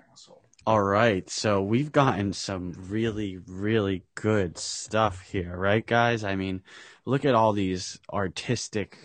All 0.67 0.81
right, 0.81 1.29
so 1.29 1.61
we've 1.61 1.91
gotten 1.91 2.33
some 2.33 2.73
really, 2.89 3.37
really 3.37 4.03
good 4.15 4.57
stuff 4.57 5.21
here, 5.21 5.55
right, 5.55 5.85
guys? 5.85 6.23
I 6.23 6.35
mean, 6.35 6.63
look 7.05 7.23
at 7.23 7.35
all 7.35 7.53
these 7.53 7.99
artistic, 8.11 8.97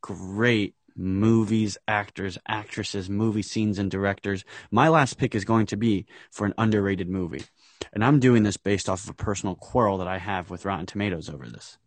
great 0.00 0.76
movies, 0.98 1.78
actors, 1.86 2.36
actresses, 2.46 3.08
movie 3.08 3.42
scenes, 3.42 3.78
and 3.78 3.90
directors. 3.90 4.44
My 4.70 4.88
last 4.88 5.16
pick 5.16 5.34
is 5.34 5.44
going 5.44 5.66
to 5.66 5.76
be 5.76 6.06
for 6.30 6.44
an 6.44 6.54
underrated 6.58 7.08
movie. 7.08 7.44
And 7.92 8.04
I'm 8.04 8.18
doing 8.18 8.42
this 8.42 8.56
based 8.56 8.88
off 8.88 9.04
of 9.04 9.10
a 9.10 9.14
personal 9.14 9.54
quarrel 9.54 9.98
that 9.98 10.08
I 10.08 10.18
have 10.18 10.50
with 10.50 10.64
Rotten 10.64 10.86
Tomatoes 10.86 11.28
over 11.28 11.46
this. 11.46 11.78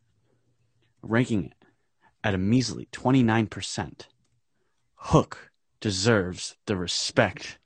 Ranking 1.01 1.45
it 1.45 1.65
at 2.23 2.33
a 2.33 2.38
measly 2.38 2.88
29%. 2.91 4.07
Hook 4.95 5.51
deserves 5.79 6.55
the 6.65 6.77
respect. 6.77 7.59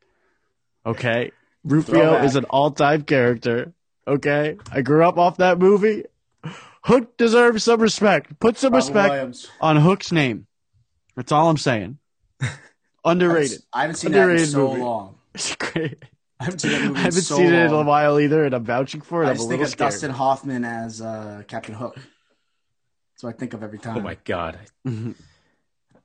Okay? 0.85 1.31
Rufio 1.63 2.23
is 2.23 2.35
an 2.35 2.45
all-time 2.45 3.03
character. 3.03 3.73
Okay? 4.07 4.57
I 4.71 4.81
grew 4.81 5.05
up 5.05 5.17
off 5.17 5.37
that 5.37 5.59
movie. 5.59 6.05
Hook 6.83 7.17
deserves 7.17 7.63
some 7.63 7.81
respect. 7.81 8.39
Put 8.39 8.57
some 8.57 8.73
Robin 8.73 8.85
respect 8.87 9.09
Williams. 9.09 9.49
on 9.59 9.77
Hook's 9.77 10.11
name. 10.11 10.47
That's 11.15 11.31
all 11.31 11.49
I'm 11.49 11.57
saying. 11.57 11.97
Underrated. 13.05 13.61
I 13.73 13.81
haven't 13.81 13.95
seen 13.97 14.11
that 14.11 14.17
in 14.17 14.23
Underrated 14.23 14.49
so 14.49 14.67
movie. 14.69 14.81
long. 14.81 15.15
It's 15.33 15.55
great. 15.55 16.03
I 16.39 16.45
haven't 16.45 16.59
seen 16.59 16.71
that 16.71 16.81
movie 16.81 16.95
I 16.99 17.03
haven't 17.03 17.21
so 17.21 17.35
seen 17.37 17.45
it 17.47 17.53
in 17.53 17.67
a 17.71 17.75
long. 17.75 17.85
while 17.85 18.19
either, 18.19 18.43
and 18.45 18.53
I'm 18.53 18.63
vouching 18.65 19.01
for 19.01 19.23
it. 19.23 19.27
I 19.27 19.29
I'm 19.29 19.35
a 19.35 19.35
just 19.35 19.47
think 19.49 19.59
little 19.59 19.65
of 19.65 19.69
scared. 19.71 19.91
Dustin 19.91 20.11
Hoffman 20.11 20.65
as 20.65 21.01
uh, 21.01 21.43
Captain 21.47 21.75
Hook. 21.75 21.95
That's 21.95 23.23
what 23.23 23.35
I 23.35 23.37
think 23.37 23.53
of 23.53 23.63
every 23.63 23.79
time. 23.79 23.97
Oh 23.97 24.01
my 24.01 24.17
god, 24.25 24.59
Mhm. 24.85 25.15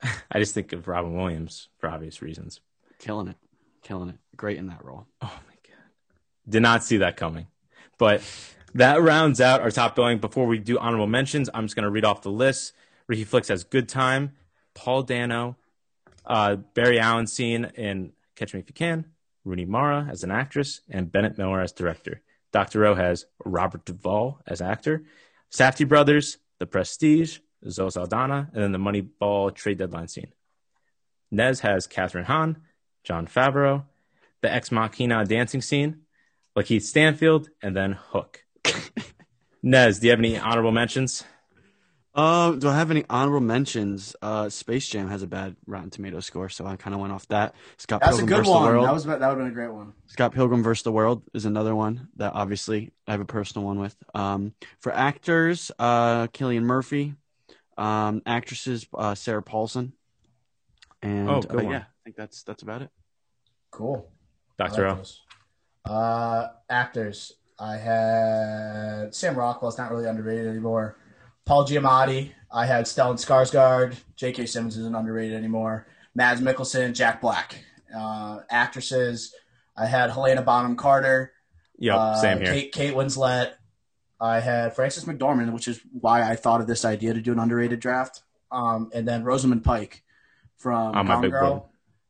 I 0.31 0.39
just 0.39 0.55
think 0.55 0.73
of 0.73 0.87
Robin 0.89 1.15
Williams 1.15 1.69
for 1.79 1.89
obvious 1.91 2.23
reasons. 2.23 2.61
Killing 2.99 3.29
it. 3.29 3.37
Killing 3.83 4.09
it. 4.11 4.17
Great 4.37 4.59
in 4.59 4.67
that 4.69 4.85
role. 4.85 5.07
Oh 5.21 5.27
my 5.49 5.55
god. 5.69 5.85
Did 6.49 6.63
not 6.63 6.85
see 6.85 6.99
that 6.99 7.17
coming. 7.17 7.49
But 7.99 8.23
that 8.75 9.03
rounds 9.03 9.41
out 9.41 9.61
our 9.61 9.71
top 9.71 9.95
billing. 9.97 10.19
Before 10.19 10.47
we 10.47 10.59
do 10.59 10.79
honorable 10.79 11.07
mentions, 11.07 11.51
I'm 11.53 11.65
just 11.65 11.75
going 11.77 11.85
to 11.85 11.91
read 11.91 12.05
off 12.05 12.23
the 12.23 12.31
list. 12.31 12.73
Ricky 13.09 13.25
Flicks 13.25 13.49
has 13.49 13.65
Good 13.65 13.89
Time, 13.89 14.33
Paul 14.75 15.03
Dano, 15.03 15.57
uh, 16.25 16.57
Barry 16.57 16.99
Allen 16.99 17.27
scene 17.27 17.71
in 17.77 18.13
Catch 18.37 18.55
Me 18.55 18.61
If 18.61 18.69
You 18.69 18.75
Can, 18.75 19.07
Rooney 19.45 19.65
Mara 19.65 20.07
as 20.11 20.25
an 20.25 20.31
actress, 20.31 20.81
and 20.89 21.11
Bennett 21.11 21.39
Miller 21.39 21.61
as 21.61 21.73
director. 21.73 22.23
Dr. 22.53 22.85
O 22.87 22.95
has 22.95 23.27
Robert 23.45 23.85
Duvall 23.85 24.41
as 24.47 24.61
actor, 24.61 25.05
Safdie 25.51 25.89
Brothers, 25.89 26.39
The 26.59 26.67
Prestige, 26.67 27.39
Zoe 27.69 27.91
Saldana, 27.91 28.51
and 28.53 28.63
then 28.63 28.73
the 28.73 28.79
Moneyball 28.79 29.55
trade 29.55 29.79
deadline 29.79 30.09
scene. 30.09 30.33
Nez 31.31 31.61
has 31.61 31.87
Kathryn 31.87 32.25
Hahn, 32.25 32.59
Jon 33.05 33.27
Favreau, 33.27 33.85
the 34.41 34.53
Ex 34.53 34.73
Machina 34.73 35.25
dancing 35.25 35.63
scene, 35.63 36.03
Lakeith 36.57 36.83
Stanfield, 36.83 37.51
and 37.63 37.77
then 37.77 37.93
Hook. 37.93 38.45
Nez, 39.63 39.99
do 39.99 40.07
you 40.07 40.11
have 40.11 40.19
any 40.19 40.39
honorable 40.39 40.73
mentions? 40.73 41.25
Um, 42.15 42.59
do 42.59 42.69
I 42.69 42.75
have 42.77 42.91
any 42.91 43.05
honorable 43.09 43.41
mentions? 43.47 44.17
Uh, 44.21 44.49
Space 44.49 44.89
Jam 44.89 45.09
has 45.09 45.23
a 45.23 45.29
bad 45.29 45.55
Rotten 45.67 45.91
Tomato 45.91 46.19
score, 46.21 46.49
so 46.49 46.67
I 46.67 46.75
kind 46.77 46.93
of 46.93 47.01
went 47.01 47.13
off 47.13 47.29
that. 47.29 47.55
Scott 47.77 48.01
That's 48.01 48.17
a 48.17 48.19
Pilgrim 48.19 48.29
good 48.29 48.37
versus 48.39 48.51
one. 48.51 48.65
the 48.65 48.71
World. 48.71 48.87
That 48.89 48.93
was 48.93 49.05
that 49.05 49.21
would 49.21 49.23
have 49.29 49.39
been 49.39 49.47
a 49.47 49.51
great 49.53 49.73
one. 49.73 49.93
Scott 50.07 50.33
Pilgrim 50.33 50.63
versus 50.63 50.83
the 50.83 50.91
World 50.93 51.23
is 51.35 51.45
another 51.45 51.75
one 51.75 52.09
that 52.17 52.33
obviously 52.35 52.91
I 53.07 53.13
have 53.13 53.21
a 53.21 53.25
personal 53.25 53.65
one 53.67 53.79
with. 53.79 53.97
Um, 54.13 54.55
for 54.81 54.93
actors, 54.93 55.71
uh, 55.79 56.27
Cillian 56.29 56.63
Murphy. 56.63 57.15
Um, 57.79 58.21
actresses, 58.27 58.87
uh, 58.93 59.15
Sarah 59.15 59.43
Paulson. 59.43 59.93
And 61.03 61.31
Oh, 61.31 61.41
good 61.41 61.53
uh, 61.53 61.63
one. 61.65 61.73
yeah, 61.73 61.79
I 61.79 62.01
think 62.05 62.17
that's 62.17 62.43
that's 62.43 62.63
about 62.63 62.83
it. 62.83 62.91
Cool. 63.71 64.11
Dr. 64.59 64.85
I 64.85 64.91
O. 64.91 64.93
like 64.95 64.99
those. 64.99 65.21
Uh, 65.85 66.47
actors. 66.69 67.35
I 67.59 67.77
had 67.77 69.15
Sam 69.15 69.35
Rockwell. 69.35 69.47
Rockwell's 69.53 69.79
not 69.79 69.91
really 69.93 70.07
underrated 70.09 70.47
anymore. 70.49 70.97
Paul 71.51 71.67
Giamatti. 71.67 72.31
I 72.53 72.65
had 72.65 72.85
Stellan 72.85 73.17
Skarsgård. 73.19 73.97
J.K. 74.15 74.47
Simmons 74.47 74.77
isn't 74.77 74.95
underrated 74.95 75.37
anymore. 75.37 75.89
Mads 76.15 76.41
Mikkelsen, 76.41 76.95
Jack 76.95 77.21
Black. 77.21 77.65
Uh, 77.93 78.39
actresses. 78.49 79.35
I 79.77 79.87
had 79.87 80.11
Helena 80.11 80.43
Bonham 80.43 80.77
Carter. 80.77 81.33
Yep, 81.81 81.97
uh, 81.97 82.15
same 82.21 82.39
here. 82.39 82.53
Kate, 82.53 82.73
Kate 82.73 82.95
Winslet. 82.95 83.51
I 84.21 84.39
had 84.39 84.77
Frances 84.77 85.07
McDormand, 85.07 85.53
which 85.53 85.67
is 85.67 85.81
why 85.91 86.23
I 86.23 86.37
thought 86.37 86.61
of 86.61 86.69
this 86.69 86.85
idea 86.85 87.15
to 87.15 87.21
do 87.21 87.33
an 87.33 87.41
underrated 87.41 87.81
draft. 87.81 88.23
Um, 88.53 88.89
and 88.95 89.09
then 89.09 89.25
Rosamund 89.25 89.65
Pike 89.65 90.05
from 90.57 90.97
Oh, 90.97 91.03
Gone 91.03 91.23
Girl. 91.23 91.31
brother. 91.31 91.61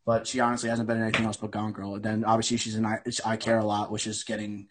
But 0.05 0.27
she 0.27 0.41
honestly 0.41 0.69
hasn't 0.69 0.87
been 0.87 0.99
in 0.99 1.05
anything 1.05 1.25
else 1.25 1.39
but 1.39 1.51
Gone 1.51 1.73
Girl. 1.73 1.95
And 1.95 2.05
then 2.05 2.25
obviously 2.27 2.59
she's 2.59 2.75
in 2.75 2.85
I, 2.85 2.99
I 3.25 3.39
Care 3.39 3.61
a 3.61 3.65
Lot, 3.65 3.91
which 3.91 4.07
is 4.07 4.23
getting, 4.23 4.69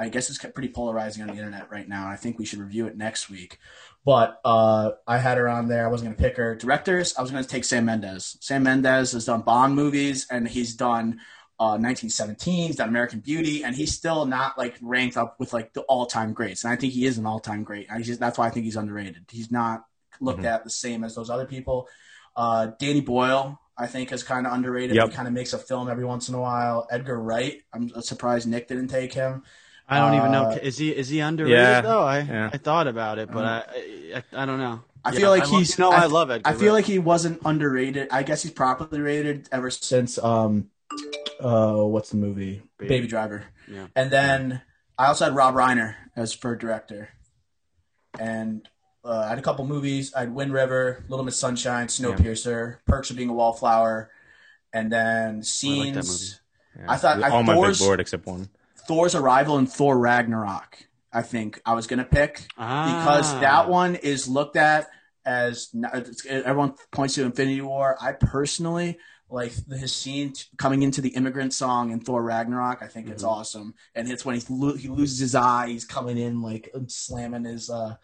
I 0.00 0.08
guess 0.08 0.30
it's 0.30 0.38
pretty 0.38 0.68
polarizing 0.68 1.22
on 1.22 1.28
the 1.28 1.34
internet 1.34 1.70
right 1.70 1.88
now. 1.88 2.08
I 2.08 2.16
think 2.16 2.38
we 2.38 2.44
should 2.44 2.58
review 2.58 2.86
it 2.86 2.96
next 2.96 3.28
week. 3.30 3.58
But 4.04 4.40
uh, 4.44 4.92
I 5.06 5.18
had 5.18 5.36
her 5.36 5.48
on 5.48 5.68
there. 5.68 5.84
I 5.86 5.90
wasn't 5.90 6.08
going 6.08 6.16
to 6.16 6.22
pick 6.22 6.36
her. 6.38 6.54
Directors, 6.56 7.14
I 7.18 7.22
was 7.22 7.30
going 7.30 7.42
to 7.44 7.48
take 7.48 7.64
Sam 7.64 7.84
Mendes. 7.84 8.38
Sam 8.40 8.62
Mendes 8.62 9.12
has 9.12 9.26
done 9.26 9.42
Bond 9.42 9.74
movies 9.74 10.26
and 10.30 10.48
he's 10.48 10.74
done 10.74 11.20
uh, 11.58 11.76
1917. 11.76 12.68
He's 12.68 12.76
done 12.76 12.88
American 12.88 13.20
Beauty, 13.20 13.62
and 13.64 13.76
he's 13.76 13.92
still 13.94 14.24
not 14.24 14.56
like 14.56 14.76
ranked 14.80 15.18
up 15.18 15.38
with 15.38 15.52
like 15.52 15.74
the 15.74 15.82
all-time 15.82 16.32
greats. 16.32 16.64
And 16.64 16.72
I 16.72 16.76
think 16.76 16.94
he 16.94 17.04
is 17.04 17.18
an 17.18 17.26
all-time 17.26 17.64
great. 17.64 17.88
I 17.92 18.00
just, 18.00 18.18
that's 18.18 18.38
why 18.38 18.46
I 18.46 18.50
think 18.50 18.64
he's 18.64 18.76
underrated. 18.76 19.26
He's 19.30 19.50
not 19.52 19.84
looked 20.22 20.40
Mhm. 20.40 20.46
at 20.54 20.64
the 20.64 20.70
same 20.70 21.04
as 21.04 21.14
those 21.14 21.28
other 21.28 21.44
people. 21.44 21.86
Uh, 22.34 22.68
Danny 22.78 23.02
Boyle, 23.02 23.60
I 23.76 23.86
think, 23.86 24.10
is 24.12 24.22
kind 24.22 24.46
of 24.46 24.54
underrated. 24.54 24.96
Yep. 24.96 25.10
He 25.10 25.14
kind 25.14 25.28
of 25.28 25.34
makes 25.34 25.52
a 25.52 25.58
film 25.58 25.90
every 25.90 26.06
once 26.06 26.30
in 26.30 26.34
a 26.34 26.40
while. 26.40 26.86
Edgar 26.90 27.20
Wright, 27.20 27.60
I'm 27.74 27.90
surprised 28.00 28.48
Nick 28.48 28.66
didn't 28.68 28.88
take 28.88 29.12
him. 29.12 29.42
I 29.90 29.98
don't 29.98 30.14
even 30.14 30.30
know. 30.32 30.44
Uh, 30.50 30.58
Is 30.62 30.78
he 30.78 30.90
is 30.90 31.08
he 31.08 31.18
underrated 31.20 31.58
yeah, 31.58 31.80
though? 31.80 32.02
I 32.02 32.20
yeah. 32.20 32.50
I 32.52 32.56
thought 32.58 32.86
about 32.86 33.18
it, 33.18 33.30
but 33.30 33.44
Uh, 33.44 33.62
I, 33.68 34.22
I 34.34 34.42
I 34.42 34.46
don't 34.46 34.58
know. 34.58 34.82
I 35.04 35.10
Yeah, 35.12 35.18
feel 35.18 35.30
like 35.30 35.42
I 35.44 35.46
he's. 35.46 35.76
you 35.78 35.84
know 35.84 35.90
I, 35.90 36.02
I, 36.02 36.06
love 36.06 36.30
Edgar. 36.30 36.48
I 36.48 36.52
feel 36.52 36.66
Wright. 36.68 36.74
like 36.74 36.84
he 36.84 36.98
wasn't 36.98 37.40
underrated. 37.44 38.08
I 38.10 38.22
guess 38.22 38.42
he's 38.42 38.52
properly 38.52 39.00
rated 39.00 39.48
ever 39.50 39.70
since 39.70 40.18
um, 40.18 40.68
uh, 41.40 41.74
what's 41.74 42.10
the 42.10 42.16
movie? 42.18 42.62
Baby. 42.78 42.88
Baby, 42.88 43.06
Driver. 43.08 43.44
Yeah. 43.66 43.86
And 43.96 44.10
then 44.10 44.62
I 44.98 45.06
also 45.06 45.24
had 45.24 45.34
Rob 45.34 45.54
Reiner 45.54 45.94
as 46.16 46.32
for 46.34 46.54
director, 46.54 47.08
and 48.18 48.68
uh, 49.04 49.20
I 49.26 49.28
had 49.30 49.38
a 49.38 49.42
couple 49.42 49.64
movies. 49.66 50.12
I 50.14 50.20
had 50.20 50.34
Wind 50.34 50.52
River, 50.52 51.04
Little 51.08 51.24
Miss 51.24 51.36
Sunshine, 51.38 51.86
Snowpiercer, 51.86 52.76
Perks 52.86 53.10
of 53.10 53.16
Being 53.16 53.30
a 53.30 53.32
Wallflower, 53.32 54.10
and 54.72 54.92
then 54.92 55.30
I 55.30 55.36
like 55.36 55.44
Scenes. 55.44 55.94
that 55.96 56.06
movie. 56.06 56.84
Yeah. 56.86 56.92
I 56.92 56.96
thought- 56.96 57.22
I- 57.22 57.30
all 57.30 57.42
my 57.42 57.54
big 57.54 57.62
Thor's- 57.62 57.78
board 57.80 58.00
except 58.00 58.26
one. 58.26 58.48
Thor's 58.90 59.14
Arrival 59.14 59.56
and 59.56 59.70
Thor 59.70 59.96
Ragnarok. 59.96 60.76
I 61.12 61.22
think 61.22 61.62
I 61.64 61.74
was 61.74 61.86
gonna 61.86 62.04
pick 62.04 62.38
because 62.56 63.32
Ah. 63.34 63.38
that 63.40 63.68
one 63.68 63.94
is 63.94 64.26
looked 64.26 64.56
at 64.56 64.88
as 65.24 65.72
everyone 66.28 66.74
points 66.90 67.14
to 67.14 67.22
Infinity 67.24 67.60
War. 67.60 67.96
I 68.00 68.14
personally 68.14 68.98
like 69.28 69.52
his 69.68 69.94
scene 69.94 70.32
t- 70.32 70.46
coming 70.56 70.82
into 70.82 71.00
the 71.00 71.10
immigrant 71.10 71.54
song 71.54 71.92
in 71.92 72.00
Thor 72.00 72.20
Ragnarok. 72.20 72.82
I 72.82 72.88
think 72.88 73.08
it's 73.08 73.22
Mhm. 73.22 73.28
awesome, 73.28 73.74
and 73.94 74.10
it's 74.10 74.24
when 74.24 74.34
he 74.34 74.42
lo- 74.48 74.74
he 74.74 74.88
loses 74.88 75.20
his 75.20 75.34
eye. 75.36 75.68
He's 75.68 75.84
coming 75.84 76.18
in 76.18 76.42
like 76.42 76.68
slamming 76.88 77.44
his 77.44 77.70
uh 77.70 77.94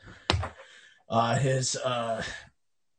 uh 1.09 1.35
his 1.37 1.75
uh. 1.77 2.23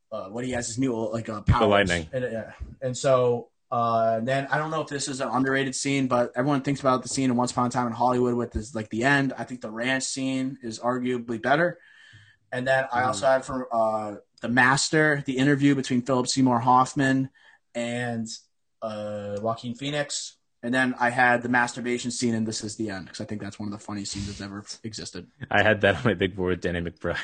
Uh, 0.10 0.30
what 0.30 0.46
he 0.46 0.52
has 0.52 0.68
his 0.68 0.78
new 0.78 0.94
like 1.12 1.28
uh, 1.28 1.42
powers. 1.42 1.68
lightning. 1.70 2.08
and, 2.14 2.24
uh, 2.24 2.44
and 2.82 2.98
so 2.98 3.50
uh, 3.70 4.22
then 4.22 4.48
I 4.50 4.58
don't 4.58 4.72
know 4.72 4.82
if 4.82 4.88
this 4.88 5.08
is 5.08 5.20
an 5.20 5.30
underrated 5.30 5.76
scene, 5.76 6.08
but 6.08 6.32
everyone 6.36 6.62
thinks 6.62 6.80
about 6.80 7.04
the 7.04 7.10
scene 7.10 7.30
in 7.30 7.36
Once 7.36 7.52
Upon 7.52 7.68
a 7.68 7.70
Time 7.70 7.88
in 7.88 7.94
Hollywood 7.94 8.36
with 8.36 8.52
this 8.52 8.74
like 8.74 8.90
the 8.90 9.04
end. 9.04 9.34
I 9.38 9.44
think 9.44 9.62
the 9.62 9.72
ranch 9.72 10.04
scene 10.04 10.58
is 10.62 10.80
arguably 10.80 11.42
better. 11.42 11.78
And 12.52 12.66
then 12.66 12.86
I 12.94 13.04
also 13.04 13.26
had 13.26 13.44
from 13.44 13.66
uh, 13.72 14.16
the 14.42 14.48
Master, 14.48 15.22
the 15.26 15.38
interview 15.38 15.76
between 15.76 16.02
Philip 16.02 16.28
Seymour 16.28 16.60
Hoffman 16.60 17.30
and 17.76 18.28
uh, 18.82 19.38
Joaquin 19.42 19.76
Phoenix. 19.76 20.38
And 20.64 20.74
then 20.74 20.96
I 21.00 21.10
had 21.10 21.44
the 21.44 21.50
masturbation 21.50 22.10
scene 22.10 22.34
in 22.34 22.46
This 22.46 22.64
Is 22.64 22.78
the 22.78 22.90
End 22.90 23.06
because 23.06 23.22
I 23.22 23.26
think 23.26 23.42
that's 23.42 23.60
one 23.60 23.68
of 23.68 23.78
the 23.78 23.84
funniest 23.84 24.14
scenes 24.14 24.28
that's 24.28 24.42
ever 24.42 24.64
existed. 24.84 25.28
I 25.52 25.62
had 25.62 25.82
that 25.82 25.98
on 25.98 26.02
my 26.06 26.14
big 26.14 26.36
board, 26.36 26.62
Danny 26.62 26.82
McBride. 26.82 27.18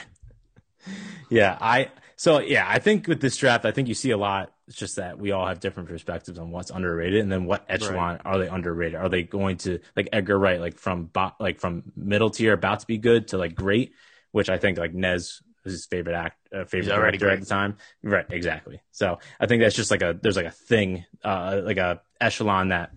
yeah, 1.30 1.57
I 1.60 1.90
so 2.15 2.40
yeah, 2.40 2.65
I 2.68 2.80
think 2.80 3.07
with 3.07 3.22
this 3.22 3.38
draft, 3.38 3.65
I 3.65 3.72
think 3.72 3.88
you 3.88 3.94
see 3.94 4.11
a 4.11 4.18
lot. 4.18 4.53
It's 4.68 4.77
just 4.77 4.95
that 4.95 5.19
we 5.19 5.31
all 5.31 5.45
have 5.45 5.60
different 5.60 5.90
perspectives 5.90 6.40
on 6.40 6.52
what's 6.52 6.72
underrated, 6.72 7.22
and 7.22 7.31
then 7.31 7.45
what 7.45 7.65
echelon 7.68 8.19
are 8.23 8.38
they 8.38 8.48
underrated? 8.48 8.95
Are 8.95 9.10
they 9.10 9.23
going 9.23 9.57
to 9.57 9.80
like 9.95 10.10
Edgar 10.14 10.40
Wright, 10.40 10.60
like 10.60 10.77
from 10.77 11.06
bo- 11.06 11.34
like 11.40 11.60
from 11.60 11.91
middle 11.95 12.30
tier, 12.30 12.53
about 12.53 12.80
to 12.80 12.88
be 12.88 12.98
good 12.98 13.30
to 13.30 13.38
like 13.38 13.56
great? 13.56 13.94
Which 14.31 14.49
I 14.49 14.57
think 14.57 14.77
like 14.77 14.94
Nez 14.94 15.41
was 15.64 15.73
his 15.73 15.85
favorite 15.85 16.15
act, 16.15 16.38
uh, 16.53 16.65
favorite 16.65 16.84
He's 16.84 16.91
already 16.91 17.18
director 17.18 17.38
at 17.38 17.40
the 17.41 17.49
time. 17.49 17.77
Right, 18.02 18.26
exactly. 18.30 18.81
So 18.91 19.19
I 19.40 19.45
think 19.45 19.61
that's 19.61 19.76
just 19.76 19.91
like 19.91 20.02
a 20.02 20.18
there's 20.19 20.35
like 20.35 20.45
a 20.45 20.52
thing, 20.52 21.06
uh, 21.23 21.61
like 21.64 21.77
a 21.77 22.02
echelon 22.19 22.69
that 22.69 22.91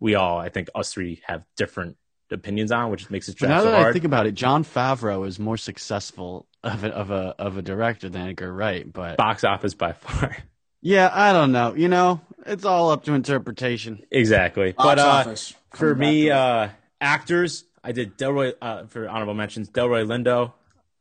we 0.00 0.14
all, 0.14 0.38
I 0.38 0.48
think 0.48 0.68
us 0.74 0.92
three 0.92 1.22
have 1.26 1.44
different 1.56 1.96
opinions 2.30 2.72
on, 2.72 2.90
which 2.90 3.10
makes 3.10 3.28
it 3.28 3.38
But 3.38 3.46
draft 3.46 3.50
now 3.50 3.62
so 3.64 3.70
that 3.70 3.86
I 3.86 3.92
think 3.92 4.04
about 4.04 4.26
it, 4.26 4.34
Jon 4.34 4.64
Favreau 4.64 5.26
is 5.26 5.38
more 5.38 5.56
successful 5.56 6.46
of 6.64 6.84
a, 6.84 6.88
of 6.88 7.10
a 7.10 7.34
of 7.38 7.56
a 7.56 7.62
director 7.62 8.08
than 8.08 8.28
Edgar 8.28 8.52
Wright. 8.52 8.90
But 8.90 9.16
box 9.16 9.44
office 9.44 9.74
by 9.74 9.92
far. 9.92 10.36
yeah, 10.80 11.10
I 11.12 11.32
don't 11.32 11.52
know. 11.52 11.74
You 11.74 11.88
know, 11.88 12.20
it's 12.46 12.64
all 12.64 12.90
up 12.90 13.04
to 13.04 13.14
interpretation. 13.14 14.04
exactly. 14.10 14.72
Box 14.72 14.84
but 14.84 14.98
uh, 14.98 15.34
for 15.76 15.94
me, 15.94 16.30
uh, 16.30 16.68
actors, 17.00 17.64
I 17.82 17.92
did 17.92 18.16
Delroy 18.16 18.54
uh, 18.60 18.86
for 18.86 19.08
honorable 19.08 19.34
mentions. 19.34 19.70
Delroy 19.70 20.06
Lindo, 20.06 20.52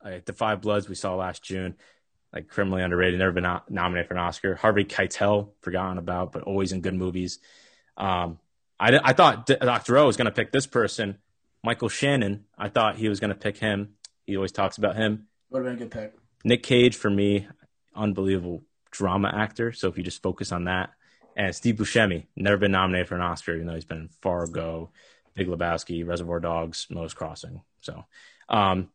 uh, 0.04 0.20
The 0.26 0.34
Five 0.34 0.62
Bloods 0.62 0.90
we 0.90 0.96
saw 0.96 1.16
last 1.16 1.44
June, 1.44 1.76
like 2.34 2.48
criminally 2.48 2.82
underrated, 2.84 3.20
never 3.20 3.32
been 3.32 3.44
no- 3.44 3.62
nominated 3.70 4.08
for 4.08 4.16
an 4.16 4.20
Oscar. 4.22 4.56
Harvey 4.56 4.86
Keitel, 4.86 5.50
forgotten 5.62 5.98
about, 5.98 6.32
but 6.32 6.44
always 6.44 6.72
in 6.72 6.82
good 6.82 6.96
movies. 6.96 7.40
Um, 7.98 8.40
I, 8.80 9.00
I 9.04 9.14
thought 9.14 9.46
D- 9.46 9.58
Dr. 9.62 9.98
O 9.98 10.08
was 10.08 10.18
going 10.18 10.26
to 10.26 10.32
pick 10.32 10.52
this 10.52 10.66
person, 10.66 11.20
Michael 11.64 11.90
Shannon. 11.90 12.46
I 12.58 12.70
thought 12.70 12.96
he 12.96 13.10
was 13.10 13.20
going 13.20 13.30
to 13.30 13.36
pick 13.36 13.58
him. 13.58 13.96
He 14.26 14.36
always 14.36 14.52
talks 14.52 14.78
about 14.78 14.96
him. 14.96 15.28
Would 15.52 15.66
have 15.66 15.78
been 15.78 15.86
a 15.86 15.90
good 15.90 15.92
pick. 15.92 16.14
Nick 16.46 16.64
Cage 16.64 16.96
for 16.96 17.10
me, 17.10 17.48
unbelievable 17.94 18.64
drama 18.90 19.32
actor. 19.36 19.74
So 19.74 19.90
if 19.90 19.98
you 19.98 20.04
just 20.04 20.22
focus 20.22 20.52
on 20.52 20.64
that, 20.66 20.92
and 21.36 21.54
Steve 21.54 21.76
Buscemi, 21.76 22.26
never 22.36 22.58
been 22.58 22.72
nominated 22.72 23.08
for 23.08 23.16
an 23.16 23.22
Oscar, 23.22 23.56
even 23.56 23.68
though 23.68 23.76
he's 23.76 23.86
been 23.86 24.00
in 24.00 24.10
Fargo, 24.22 24.92
Big 25.34 25.48
Lebowski, 25.48 26.06
Reservoir 26.06 26.40
Dogs, 26.40 26.88
Moe's 26.90 27.14
Crossing. 27.14 27.62
So 27.82 28.06
um, 28.50 28.90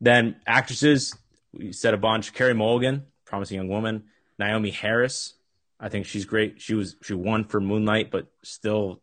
then 0.00 0.36
actresses, 0.46 1.16
we 1.52 1.72
said 1.72 1.94
a 1.94 1.98
bunch. 1.98 2.32
Carey 2.32 2.54
Mulligan, 2.54 3.04
Promising 3.24 3.56
Young 3.56 3.68
Woman. 3.68 4.04
Naomie 4.40 4.72
Harris, 4.72 5.34
I 5.78 5.88
think 5.88 6.06
she's 6.06 6.24
great. 6.24 6.60
She 6.60 6.74
was 6.74 6.96
she 7.02 7.14
won 7.14 7.44
for 7.44 7.60
Moonlight, 7.60 8.10
but 8.10 8.26
still 8.42 9.02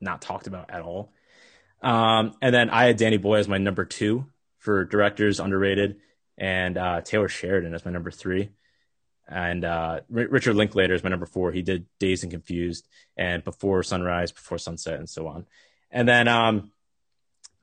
not 0.00 0.22
talked 0.22 0.46
about 0.46 0.70
at 0.70 0.82
all. 0.82 1.12
Um, 1.82 2.34
and 2.40 2.54
then 2.54 2.70
I 2.70 2.84
had 2.84 2.96
Danny 2.96 3.16
Boy 3.16 3.36
as 3.36 3.48
my 3.48 3.58
number 3.58 3.84
two 3.84 4.26
for 4.58 4.84
directors 4.84 5.40
underrated 5.40 5.96
and 6.38 6.76
uh, 6.76 7.00
Taylor 7.00 7.28
Sheridan 7.28 7.74
as 7.74 7.84
my 7.84 7.90
number 7.90 8.10
three. 8.10 8.50
And 9.28 9.64
uh, 9.64 10.00
R- 10.14 10.28
Richard 10.28 10.54
Linklater 10.54 10.94
is 10.94 11.02
my 11.02 11.10
number 11.10 11.26
four. 11.26 11.52
He 11.52 11.62
did 11.62 11.86
Dazed 11.98 12.24
and 12.24 12.32
Confused 12.32 12.86
and 13.16 13.42
Before 13.42 13.82
Sunrise, 13.82 14.32
Before 14.32 14.58
Sunset, 14.58 14.98
and 14.98 15.08
so 15.08 15.26
on. 15.26 15.46
And 15.90 16.08
then 16.08 16.28
um, 16.28 16.70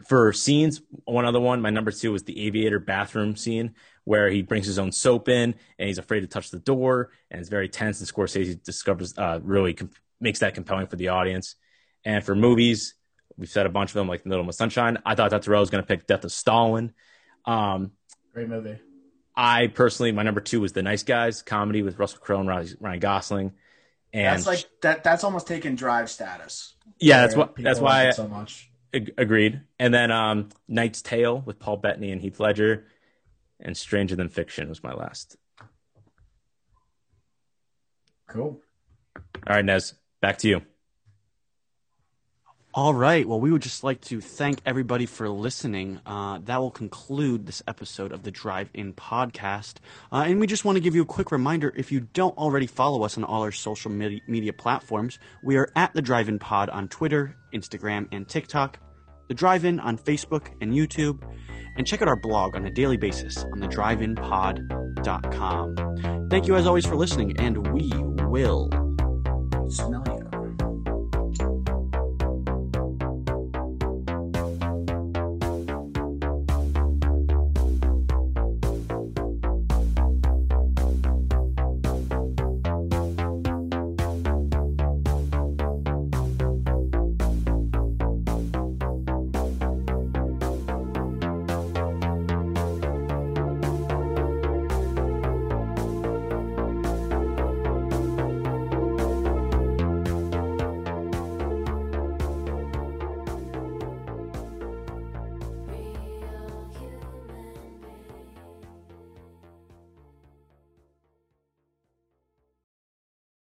for 0.08 0.34
scenes, 0.34 0.82
one 1.06 1.26
other 1.26 1.40
one, 1.40 1.62
my 1.62 1.70
number 1.70 1.92
two 1.92 2.12
was 2.12 2.24
the 2.24 2.46
aviator 2.46 2.80
bathroom 2.80 3.36
scene 3.36 3.76
where 4.06 4.30
he 4.30 4.42
brings 4.42 4.66
his 4.66 4.80
own 4.80 4.92
soap 4.92 5.30
in 5.30 5.56
and 5.80 5.88
he's 5.88 5.98
afraid 5.98 6.22
to 6.22 6.28
touch 6.28 6.50
the 6.50 6.60
door 6.60 7.12
and 7.32 7.40
it's 7.40 7.50
very 7.50 7.70
tense. 7.70 8.00
And 8.00 8.10
Scorsese 8.10 8.62
discovers 8.62 9.18
uh, 9.18 9.40
really 9.44 9.74
com- 9.74 9.92
makes 10.20 10.40
that 10.40 10.56
compelling 10.56 10.88
for 10.88 10.98
the 10.98 11.10
audience. 11.10 11.56
And 12.04 12.24
for 12.24 12.36
movies, 12.36 12.96
we've 13.38 13.50
said 13.50 13.66
a 13.66 13.70
bunch 13.70 13.92
of 13.92 13.96
them 13.96 14.08
like 14.08 14.24
The 14.24 14.30
Little 14.30 14.46
Miss 14.46 14.58
Sunshine. 14.58 14.98
I 15.06 15.16
thought 15.16 15.32
Dr. 15.32 15.56
O 15.56 15.60
was 15.60 15.70
going 15.70 15.84
to 15.84 15.88
pick 15.88 16.06
Death 16.06 16.26
of 16.26 16.32
Stalin. 16.32 16.94
Um, 17.46 17.92
Great 18.34 18.50
movie. 18.50 18.80
I 19.36 19.68
personally, 19.68 20.12
my 20.12 20.24
number 20.24 20.42
two 20.42 20.62
was 20.62 20.74
The 20.74 20.84
Nice 20.84 21.04
Guys 21.04 21.42
comedy 21.42 21.82
with 21.82 21.98
Russell 21.98 22.20
Crowe 22.20 22.40
and 22.40 22.48
Ryan 22.48 22.78
Ryan 22.80 23.00
Gosling. 23.00 23.52
And 24.12 24.38
that's 24.38 24.48
like 24.48 24.66
that. 24.82 25.04
That's 25.04 25.24
almost 25.24 25.48
taken 25.48 25.76
drive 25.76 26.10
status. 26.10 26.76
yeah, 27.00 27.22
that's 27.22 27.36
Where 27.36 27.46
what 27.46 27.56
people 27.56 27.70
that's 27.70 27.82
like 27.82 27.92
why 27.92 28.04
it 28.10 28.14
so 28.16 28.28
much. 28.28 28.70
Agreed. 29.18 29.62
And 29.80 29.92
then 29.92 30.12
um, 30.12 30.50
Knight's 30.68 31.02
Tale 31.02 31.42
with 31.42 31.58
Paul 31.58 31.78
Bettany 31.78 32.12
and 32.12 32.22
Heath 32.22 32.40
Ledger, 32.40 32.86
and 33.60 33.76
Stranger 33.76 34.16
Than 34.16 34.30
Fiction 34.30 34.70
was 34.70 34.84
my 34.84 34.94
last. 34.94 35.36
Cool. 38.28 38.62
All 39.16 39.56
right, 39.56 39.66
Nez, 39.66 39.96
back 40.22 40.38
to 40.40 40.48
you. 40.48 40.62
All 42.76 42.96
right. 42.96 43.28
Well, 43.28 43.40
we 43.40 43.52
would 43.52 43.62
just 43.62 43.84
like 43.84 44.02
to 44.06 44.20
thank 44.20 44.60
everybody 44.66 45.06
for 45.06 45.30
listening. 45.30 46.00
Uh, 46.08 46.40
that 46.46 46.58
will 46.58 46.72
conclude 46.72 47.46
this 47.46 47.62
episode 47.68 48.12
of 48.12 48.24
the 48.24 48.32
Drive 48.32 48.72
In 48.74 48.94
podcast. 48.94 49.76
Uh, 50.12 50.24
and 50.26 50.40
we 50.40 50.48
just 50.48 50.66
want 50.66 50.78
to 50.78 50.80
give 50.80 50.96
you 50.96 51.04
a 51.04 51.06
quick 51.06 51.32
reminder 51.32 51.72
if 51.76 51.92
you 51.92 52.00
don't 52.00 52.36
already 52.36 52.66
follow 52.66 53.04
us 53.04 53.16
on 53.16 53.24
all 53.24 53.44
our 53.44 53.52
social 53.52 53.92
media, 53.92 54.54
platforms, 54.54 55.20
we 55.44 55.56
are 55.56 55.72
at 55.76 55.94
the 55.94 56.02
Drive 56.02 56.30
In 56.30 56.40
Pod 56.40 56.70
on 56.70 56.88
Twitter, 56.88 57.38
Instagram, 57.54 58.08
and 58.12 58.28
TikTok, 58.28 58.80
the 59.28 59.36
Drive 59.36 59.66
In 59.66 59.80
on 59.80 59.96
Facebook 59.96 60.48
and 60.60 60.74
YouTube, 60.74 61.22
and 61.78 61.86
check 61.86 62.02
out 62.02 62.08
our 62.08 62.16
blog 62.16 62.56
on 62.56 62.66
a 62.66 62.72
daily 62.72 62.98
basis 62.98 63.46
on 63.54 63.60
the 63.60 63.68
driveinpod.com. 63.68 66.28
Thank 66.32 66.48
you 66.48 66.56
as 66.56 66.66
always 66.66 66.88
for 66.88 66.96
listening, 66.96 67.40
and 67.40 67.72
we 67.72 67.92
will 68.26 68.72
Smell 69.70 70.04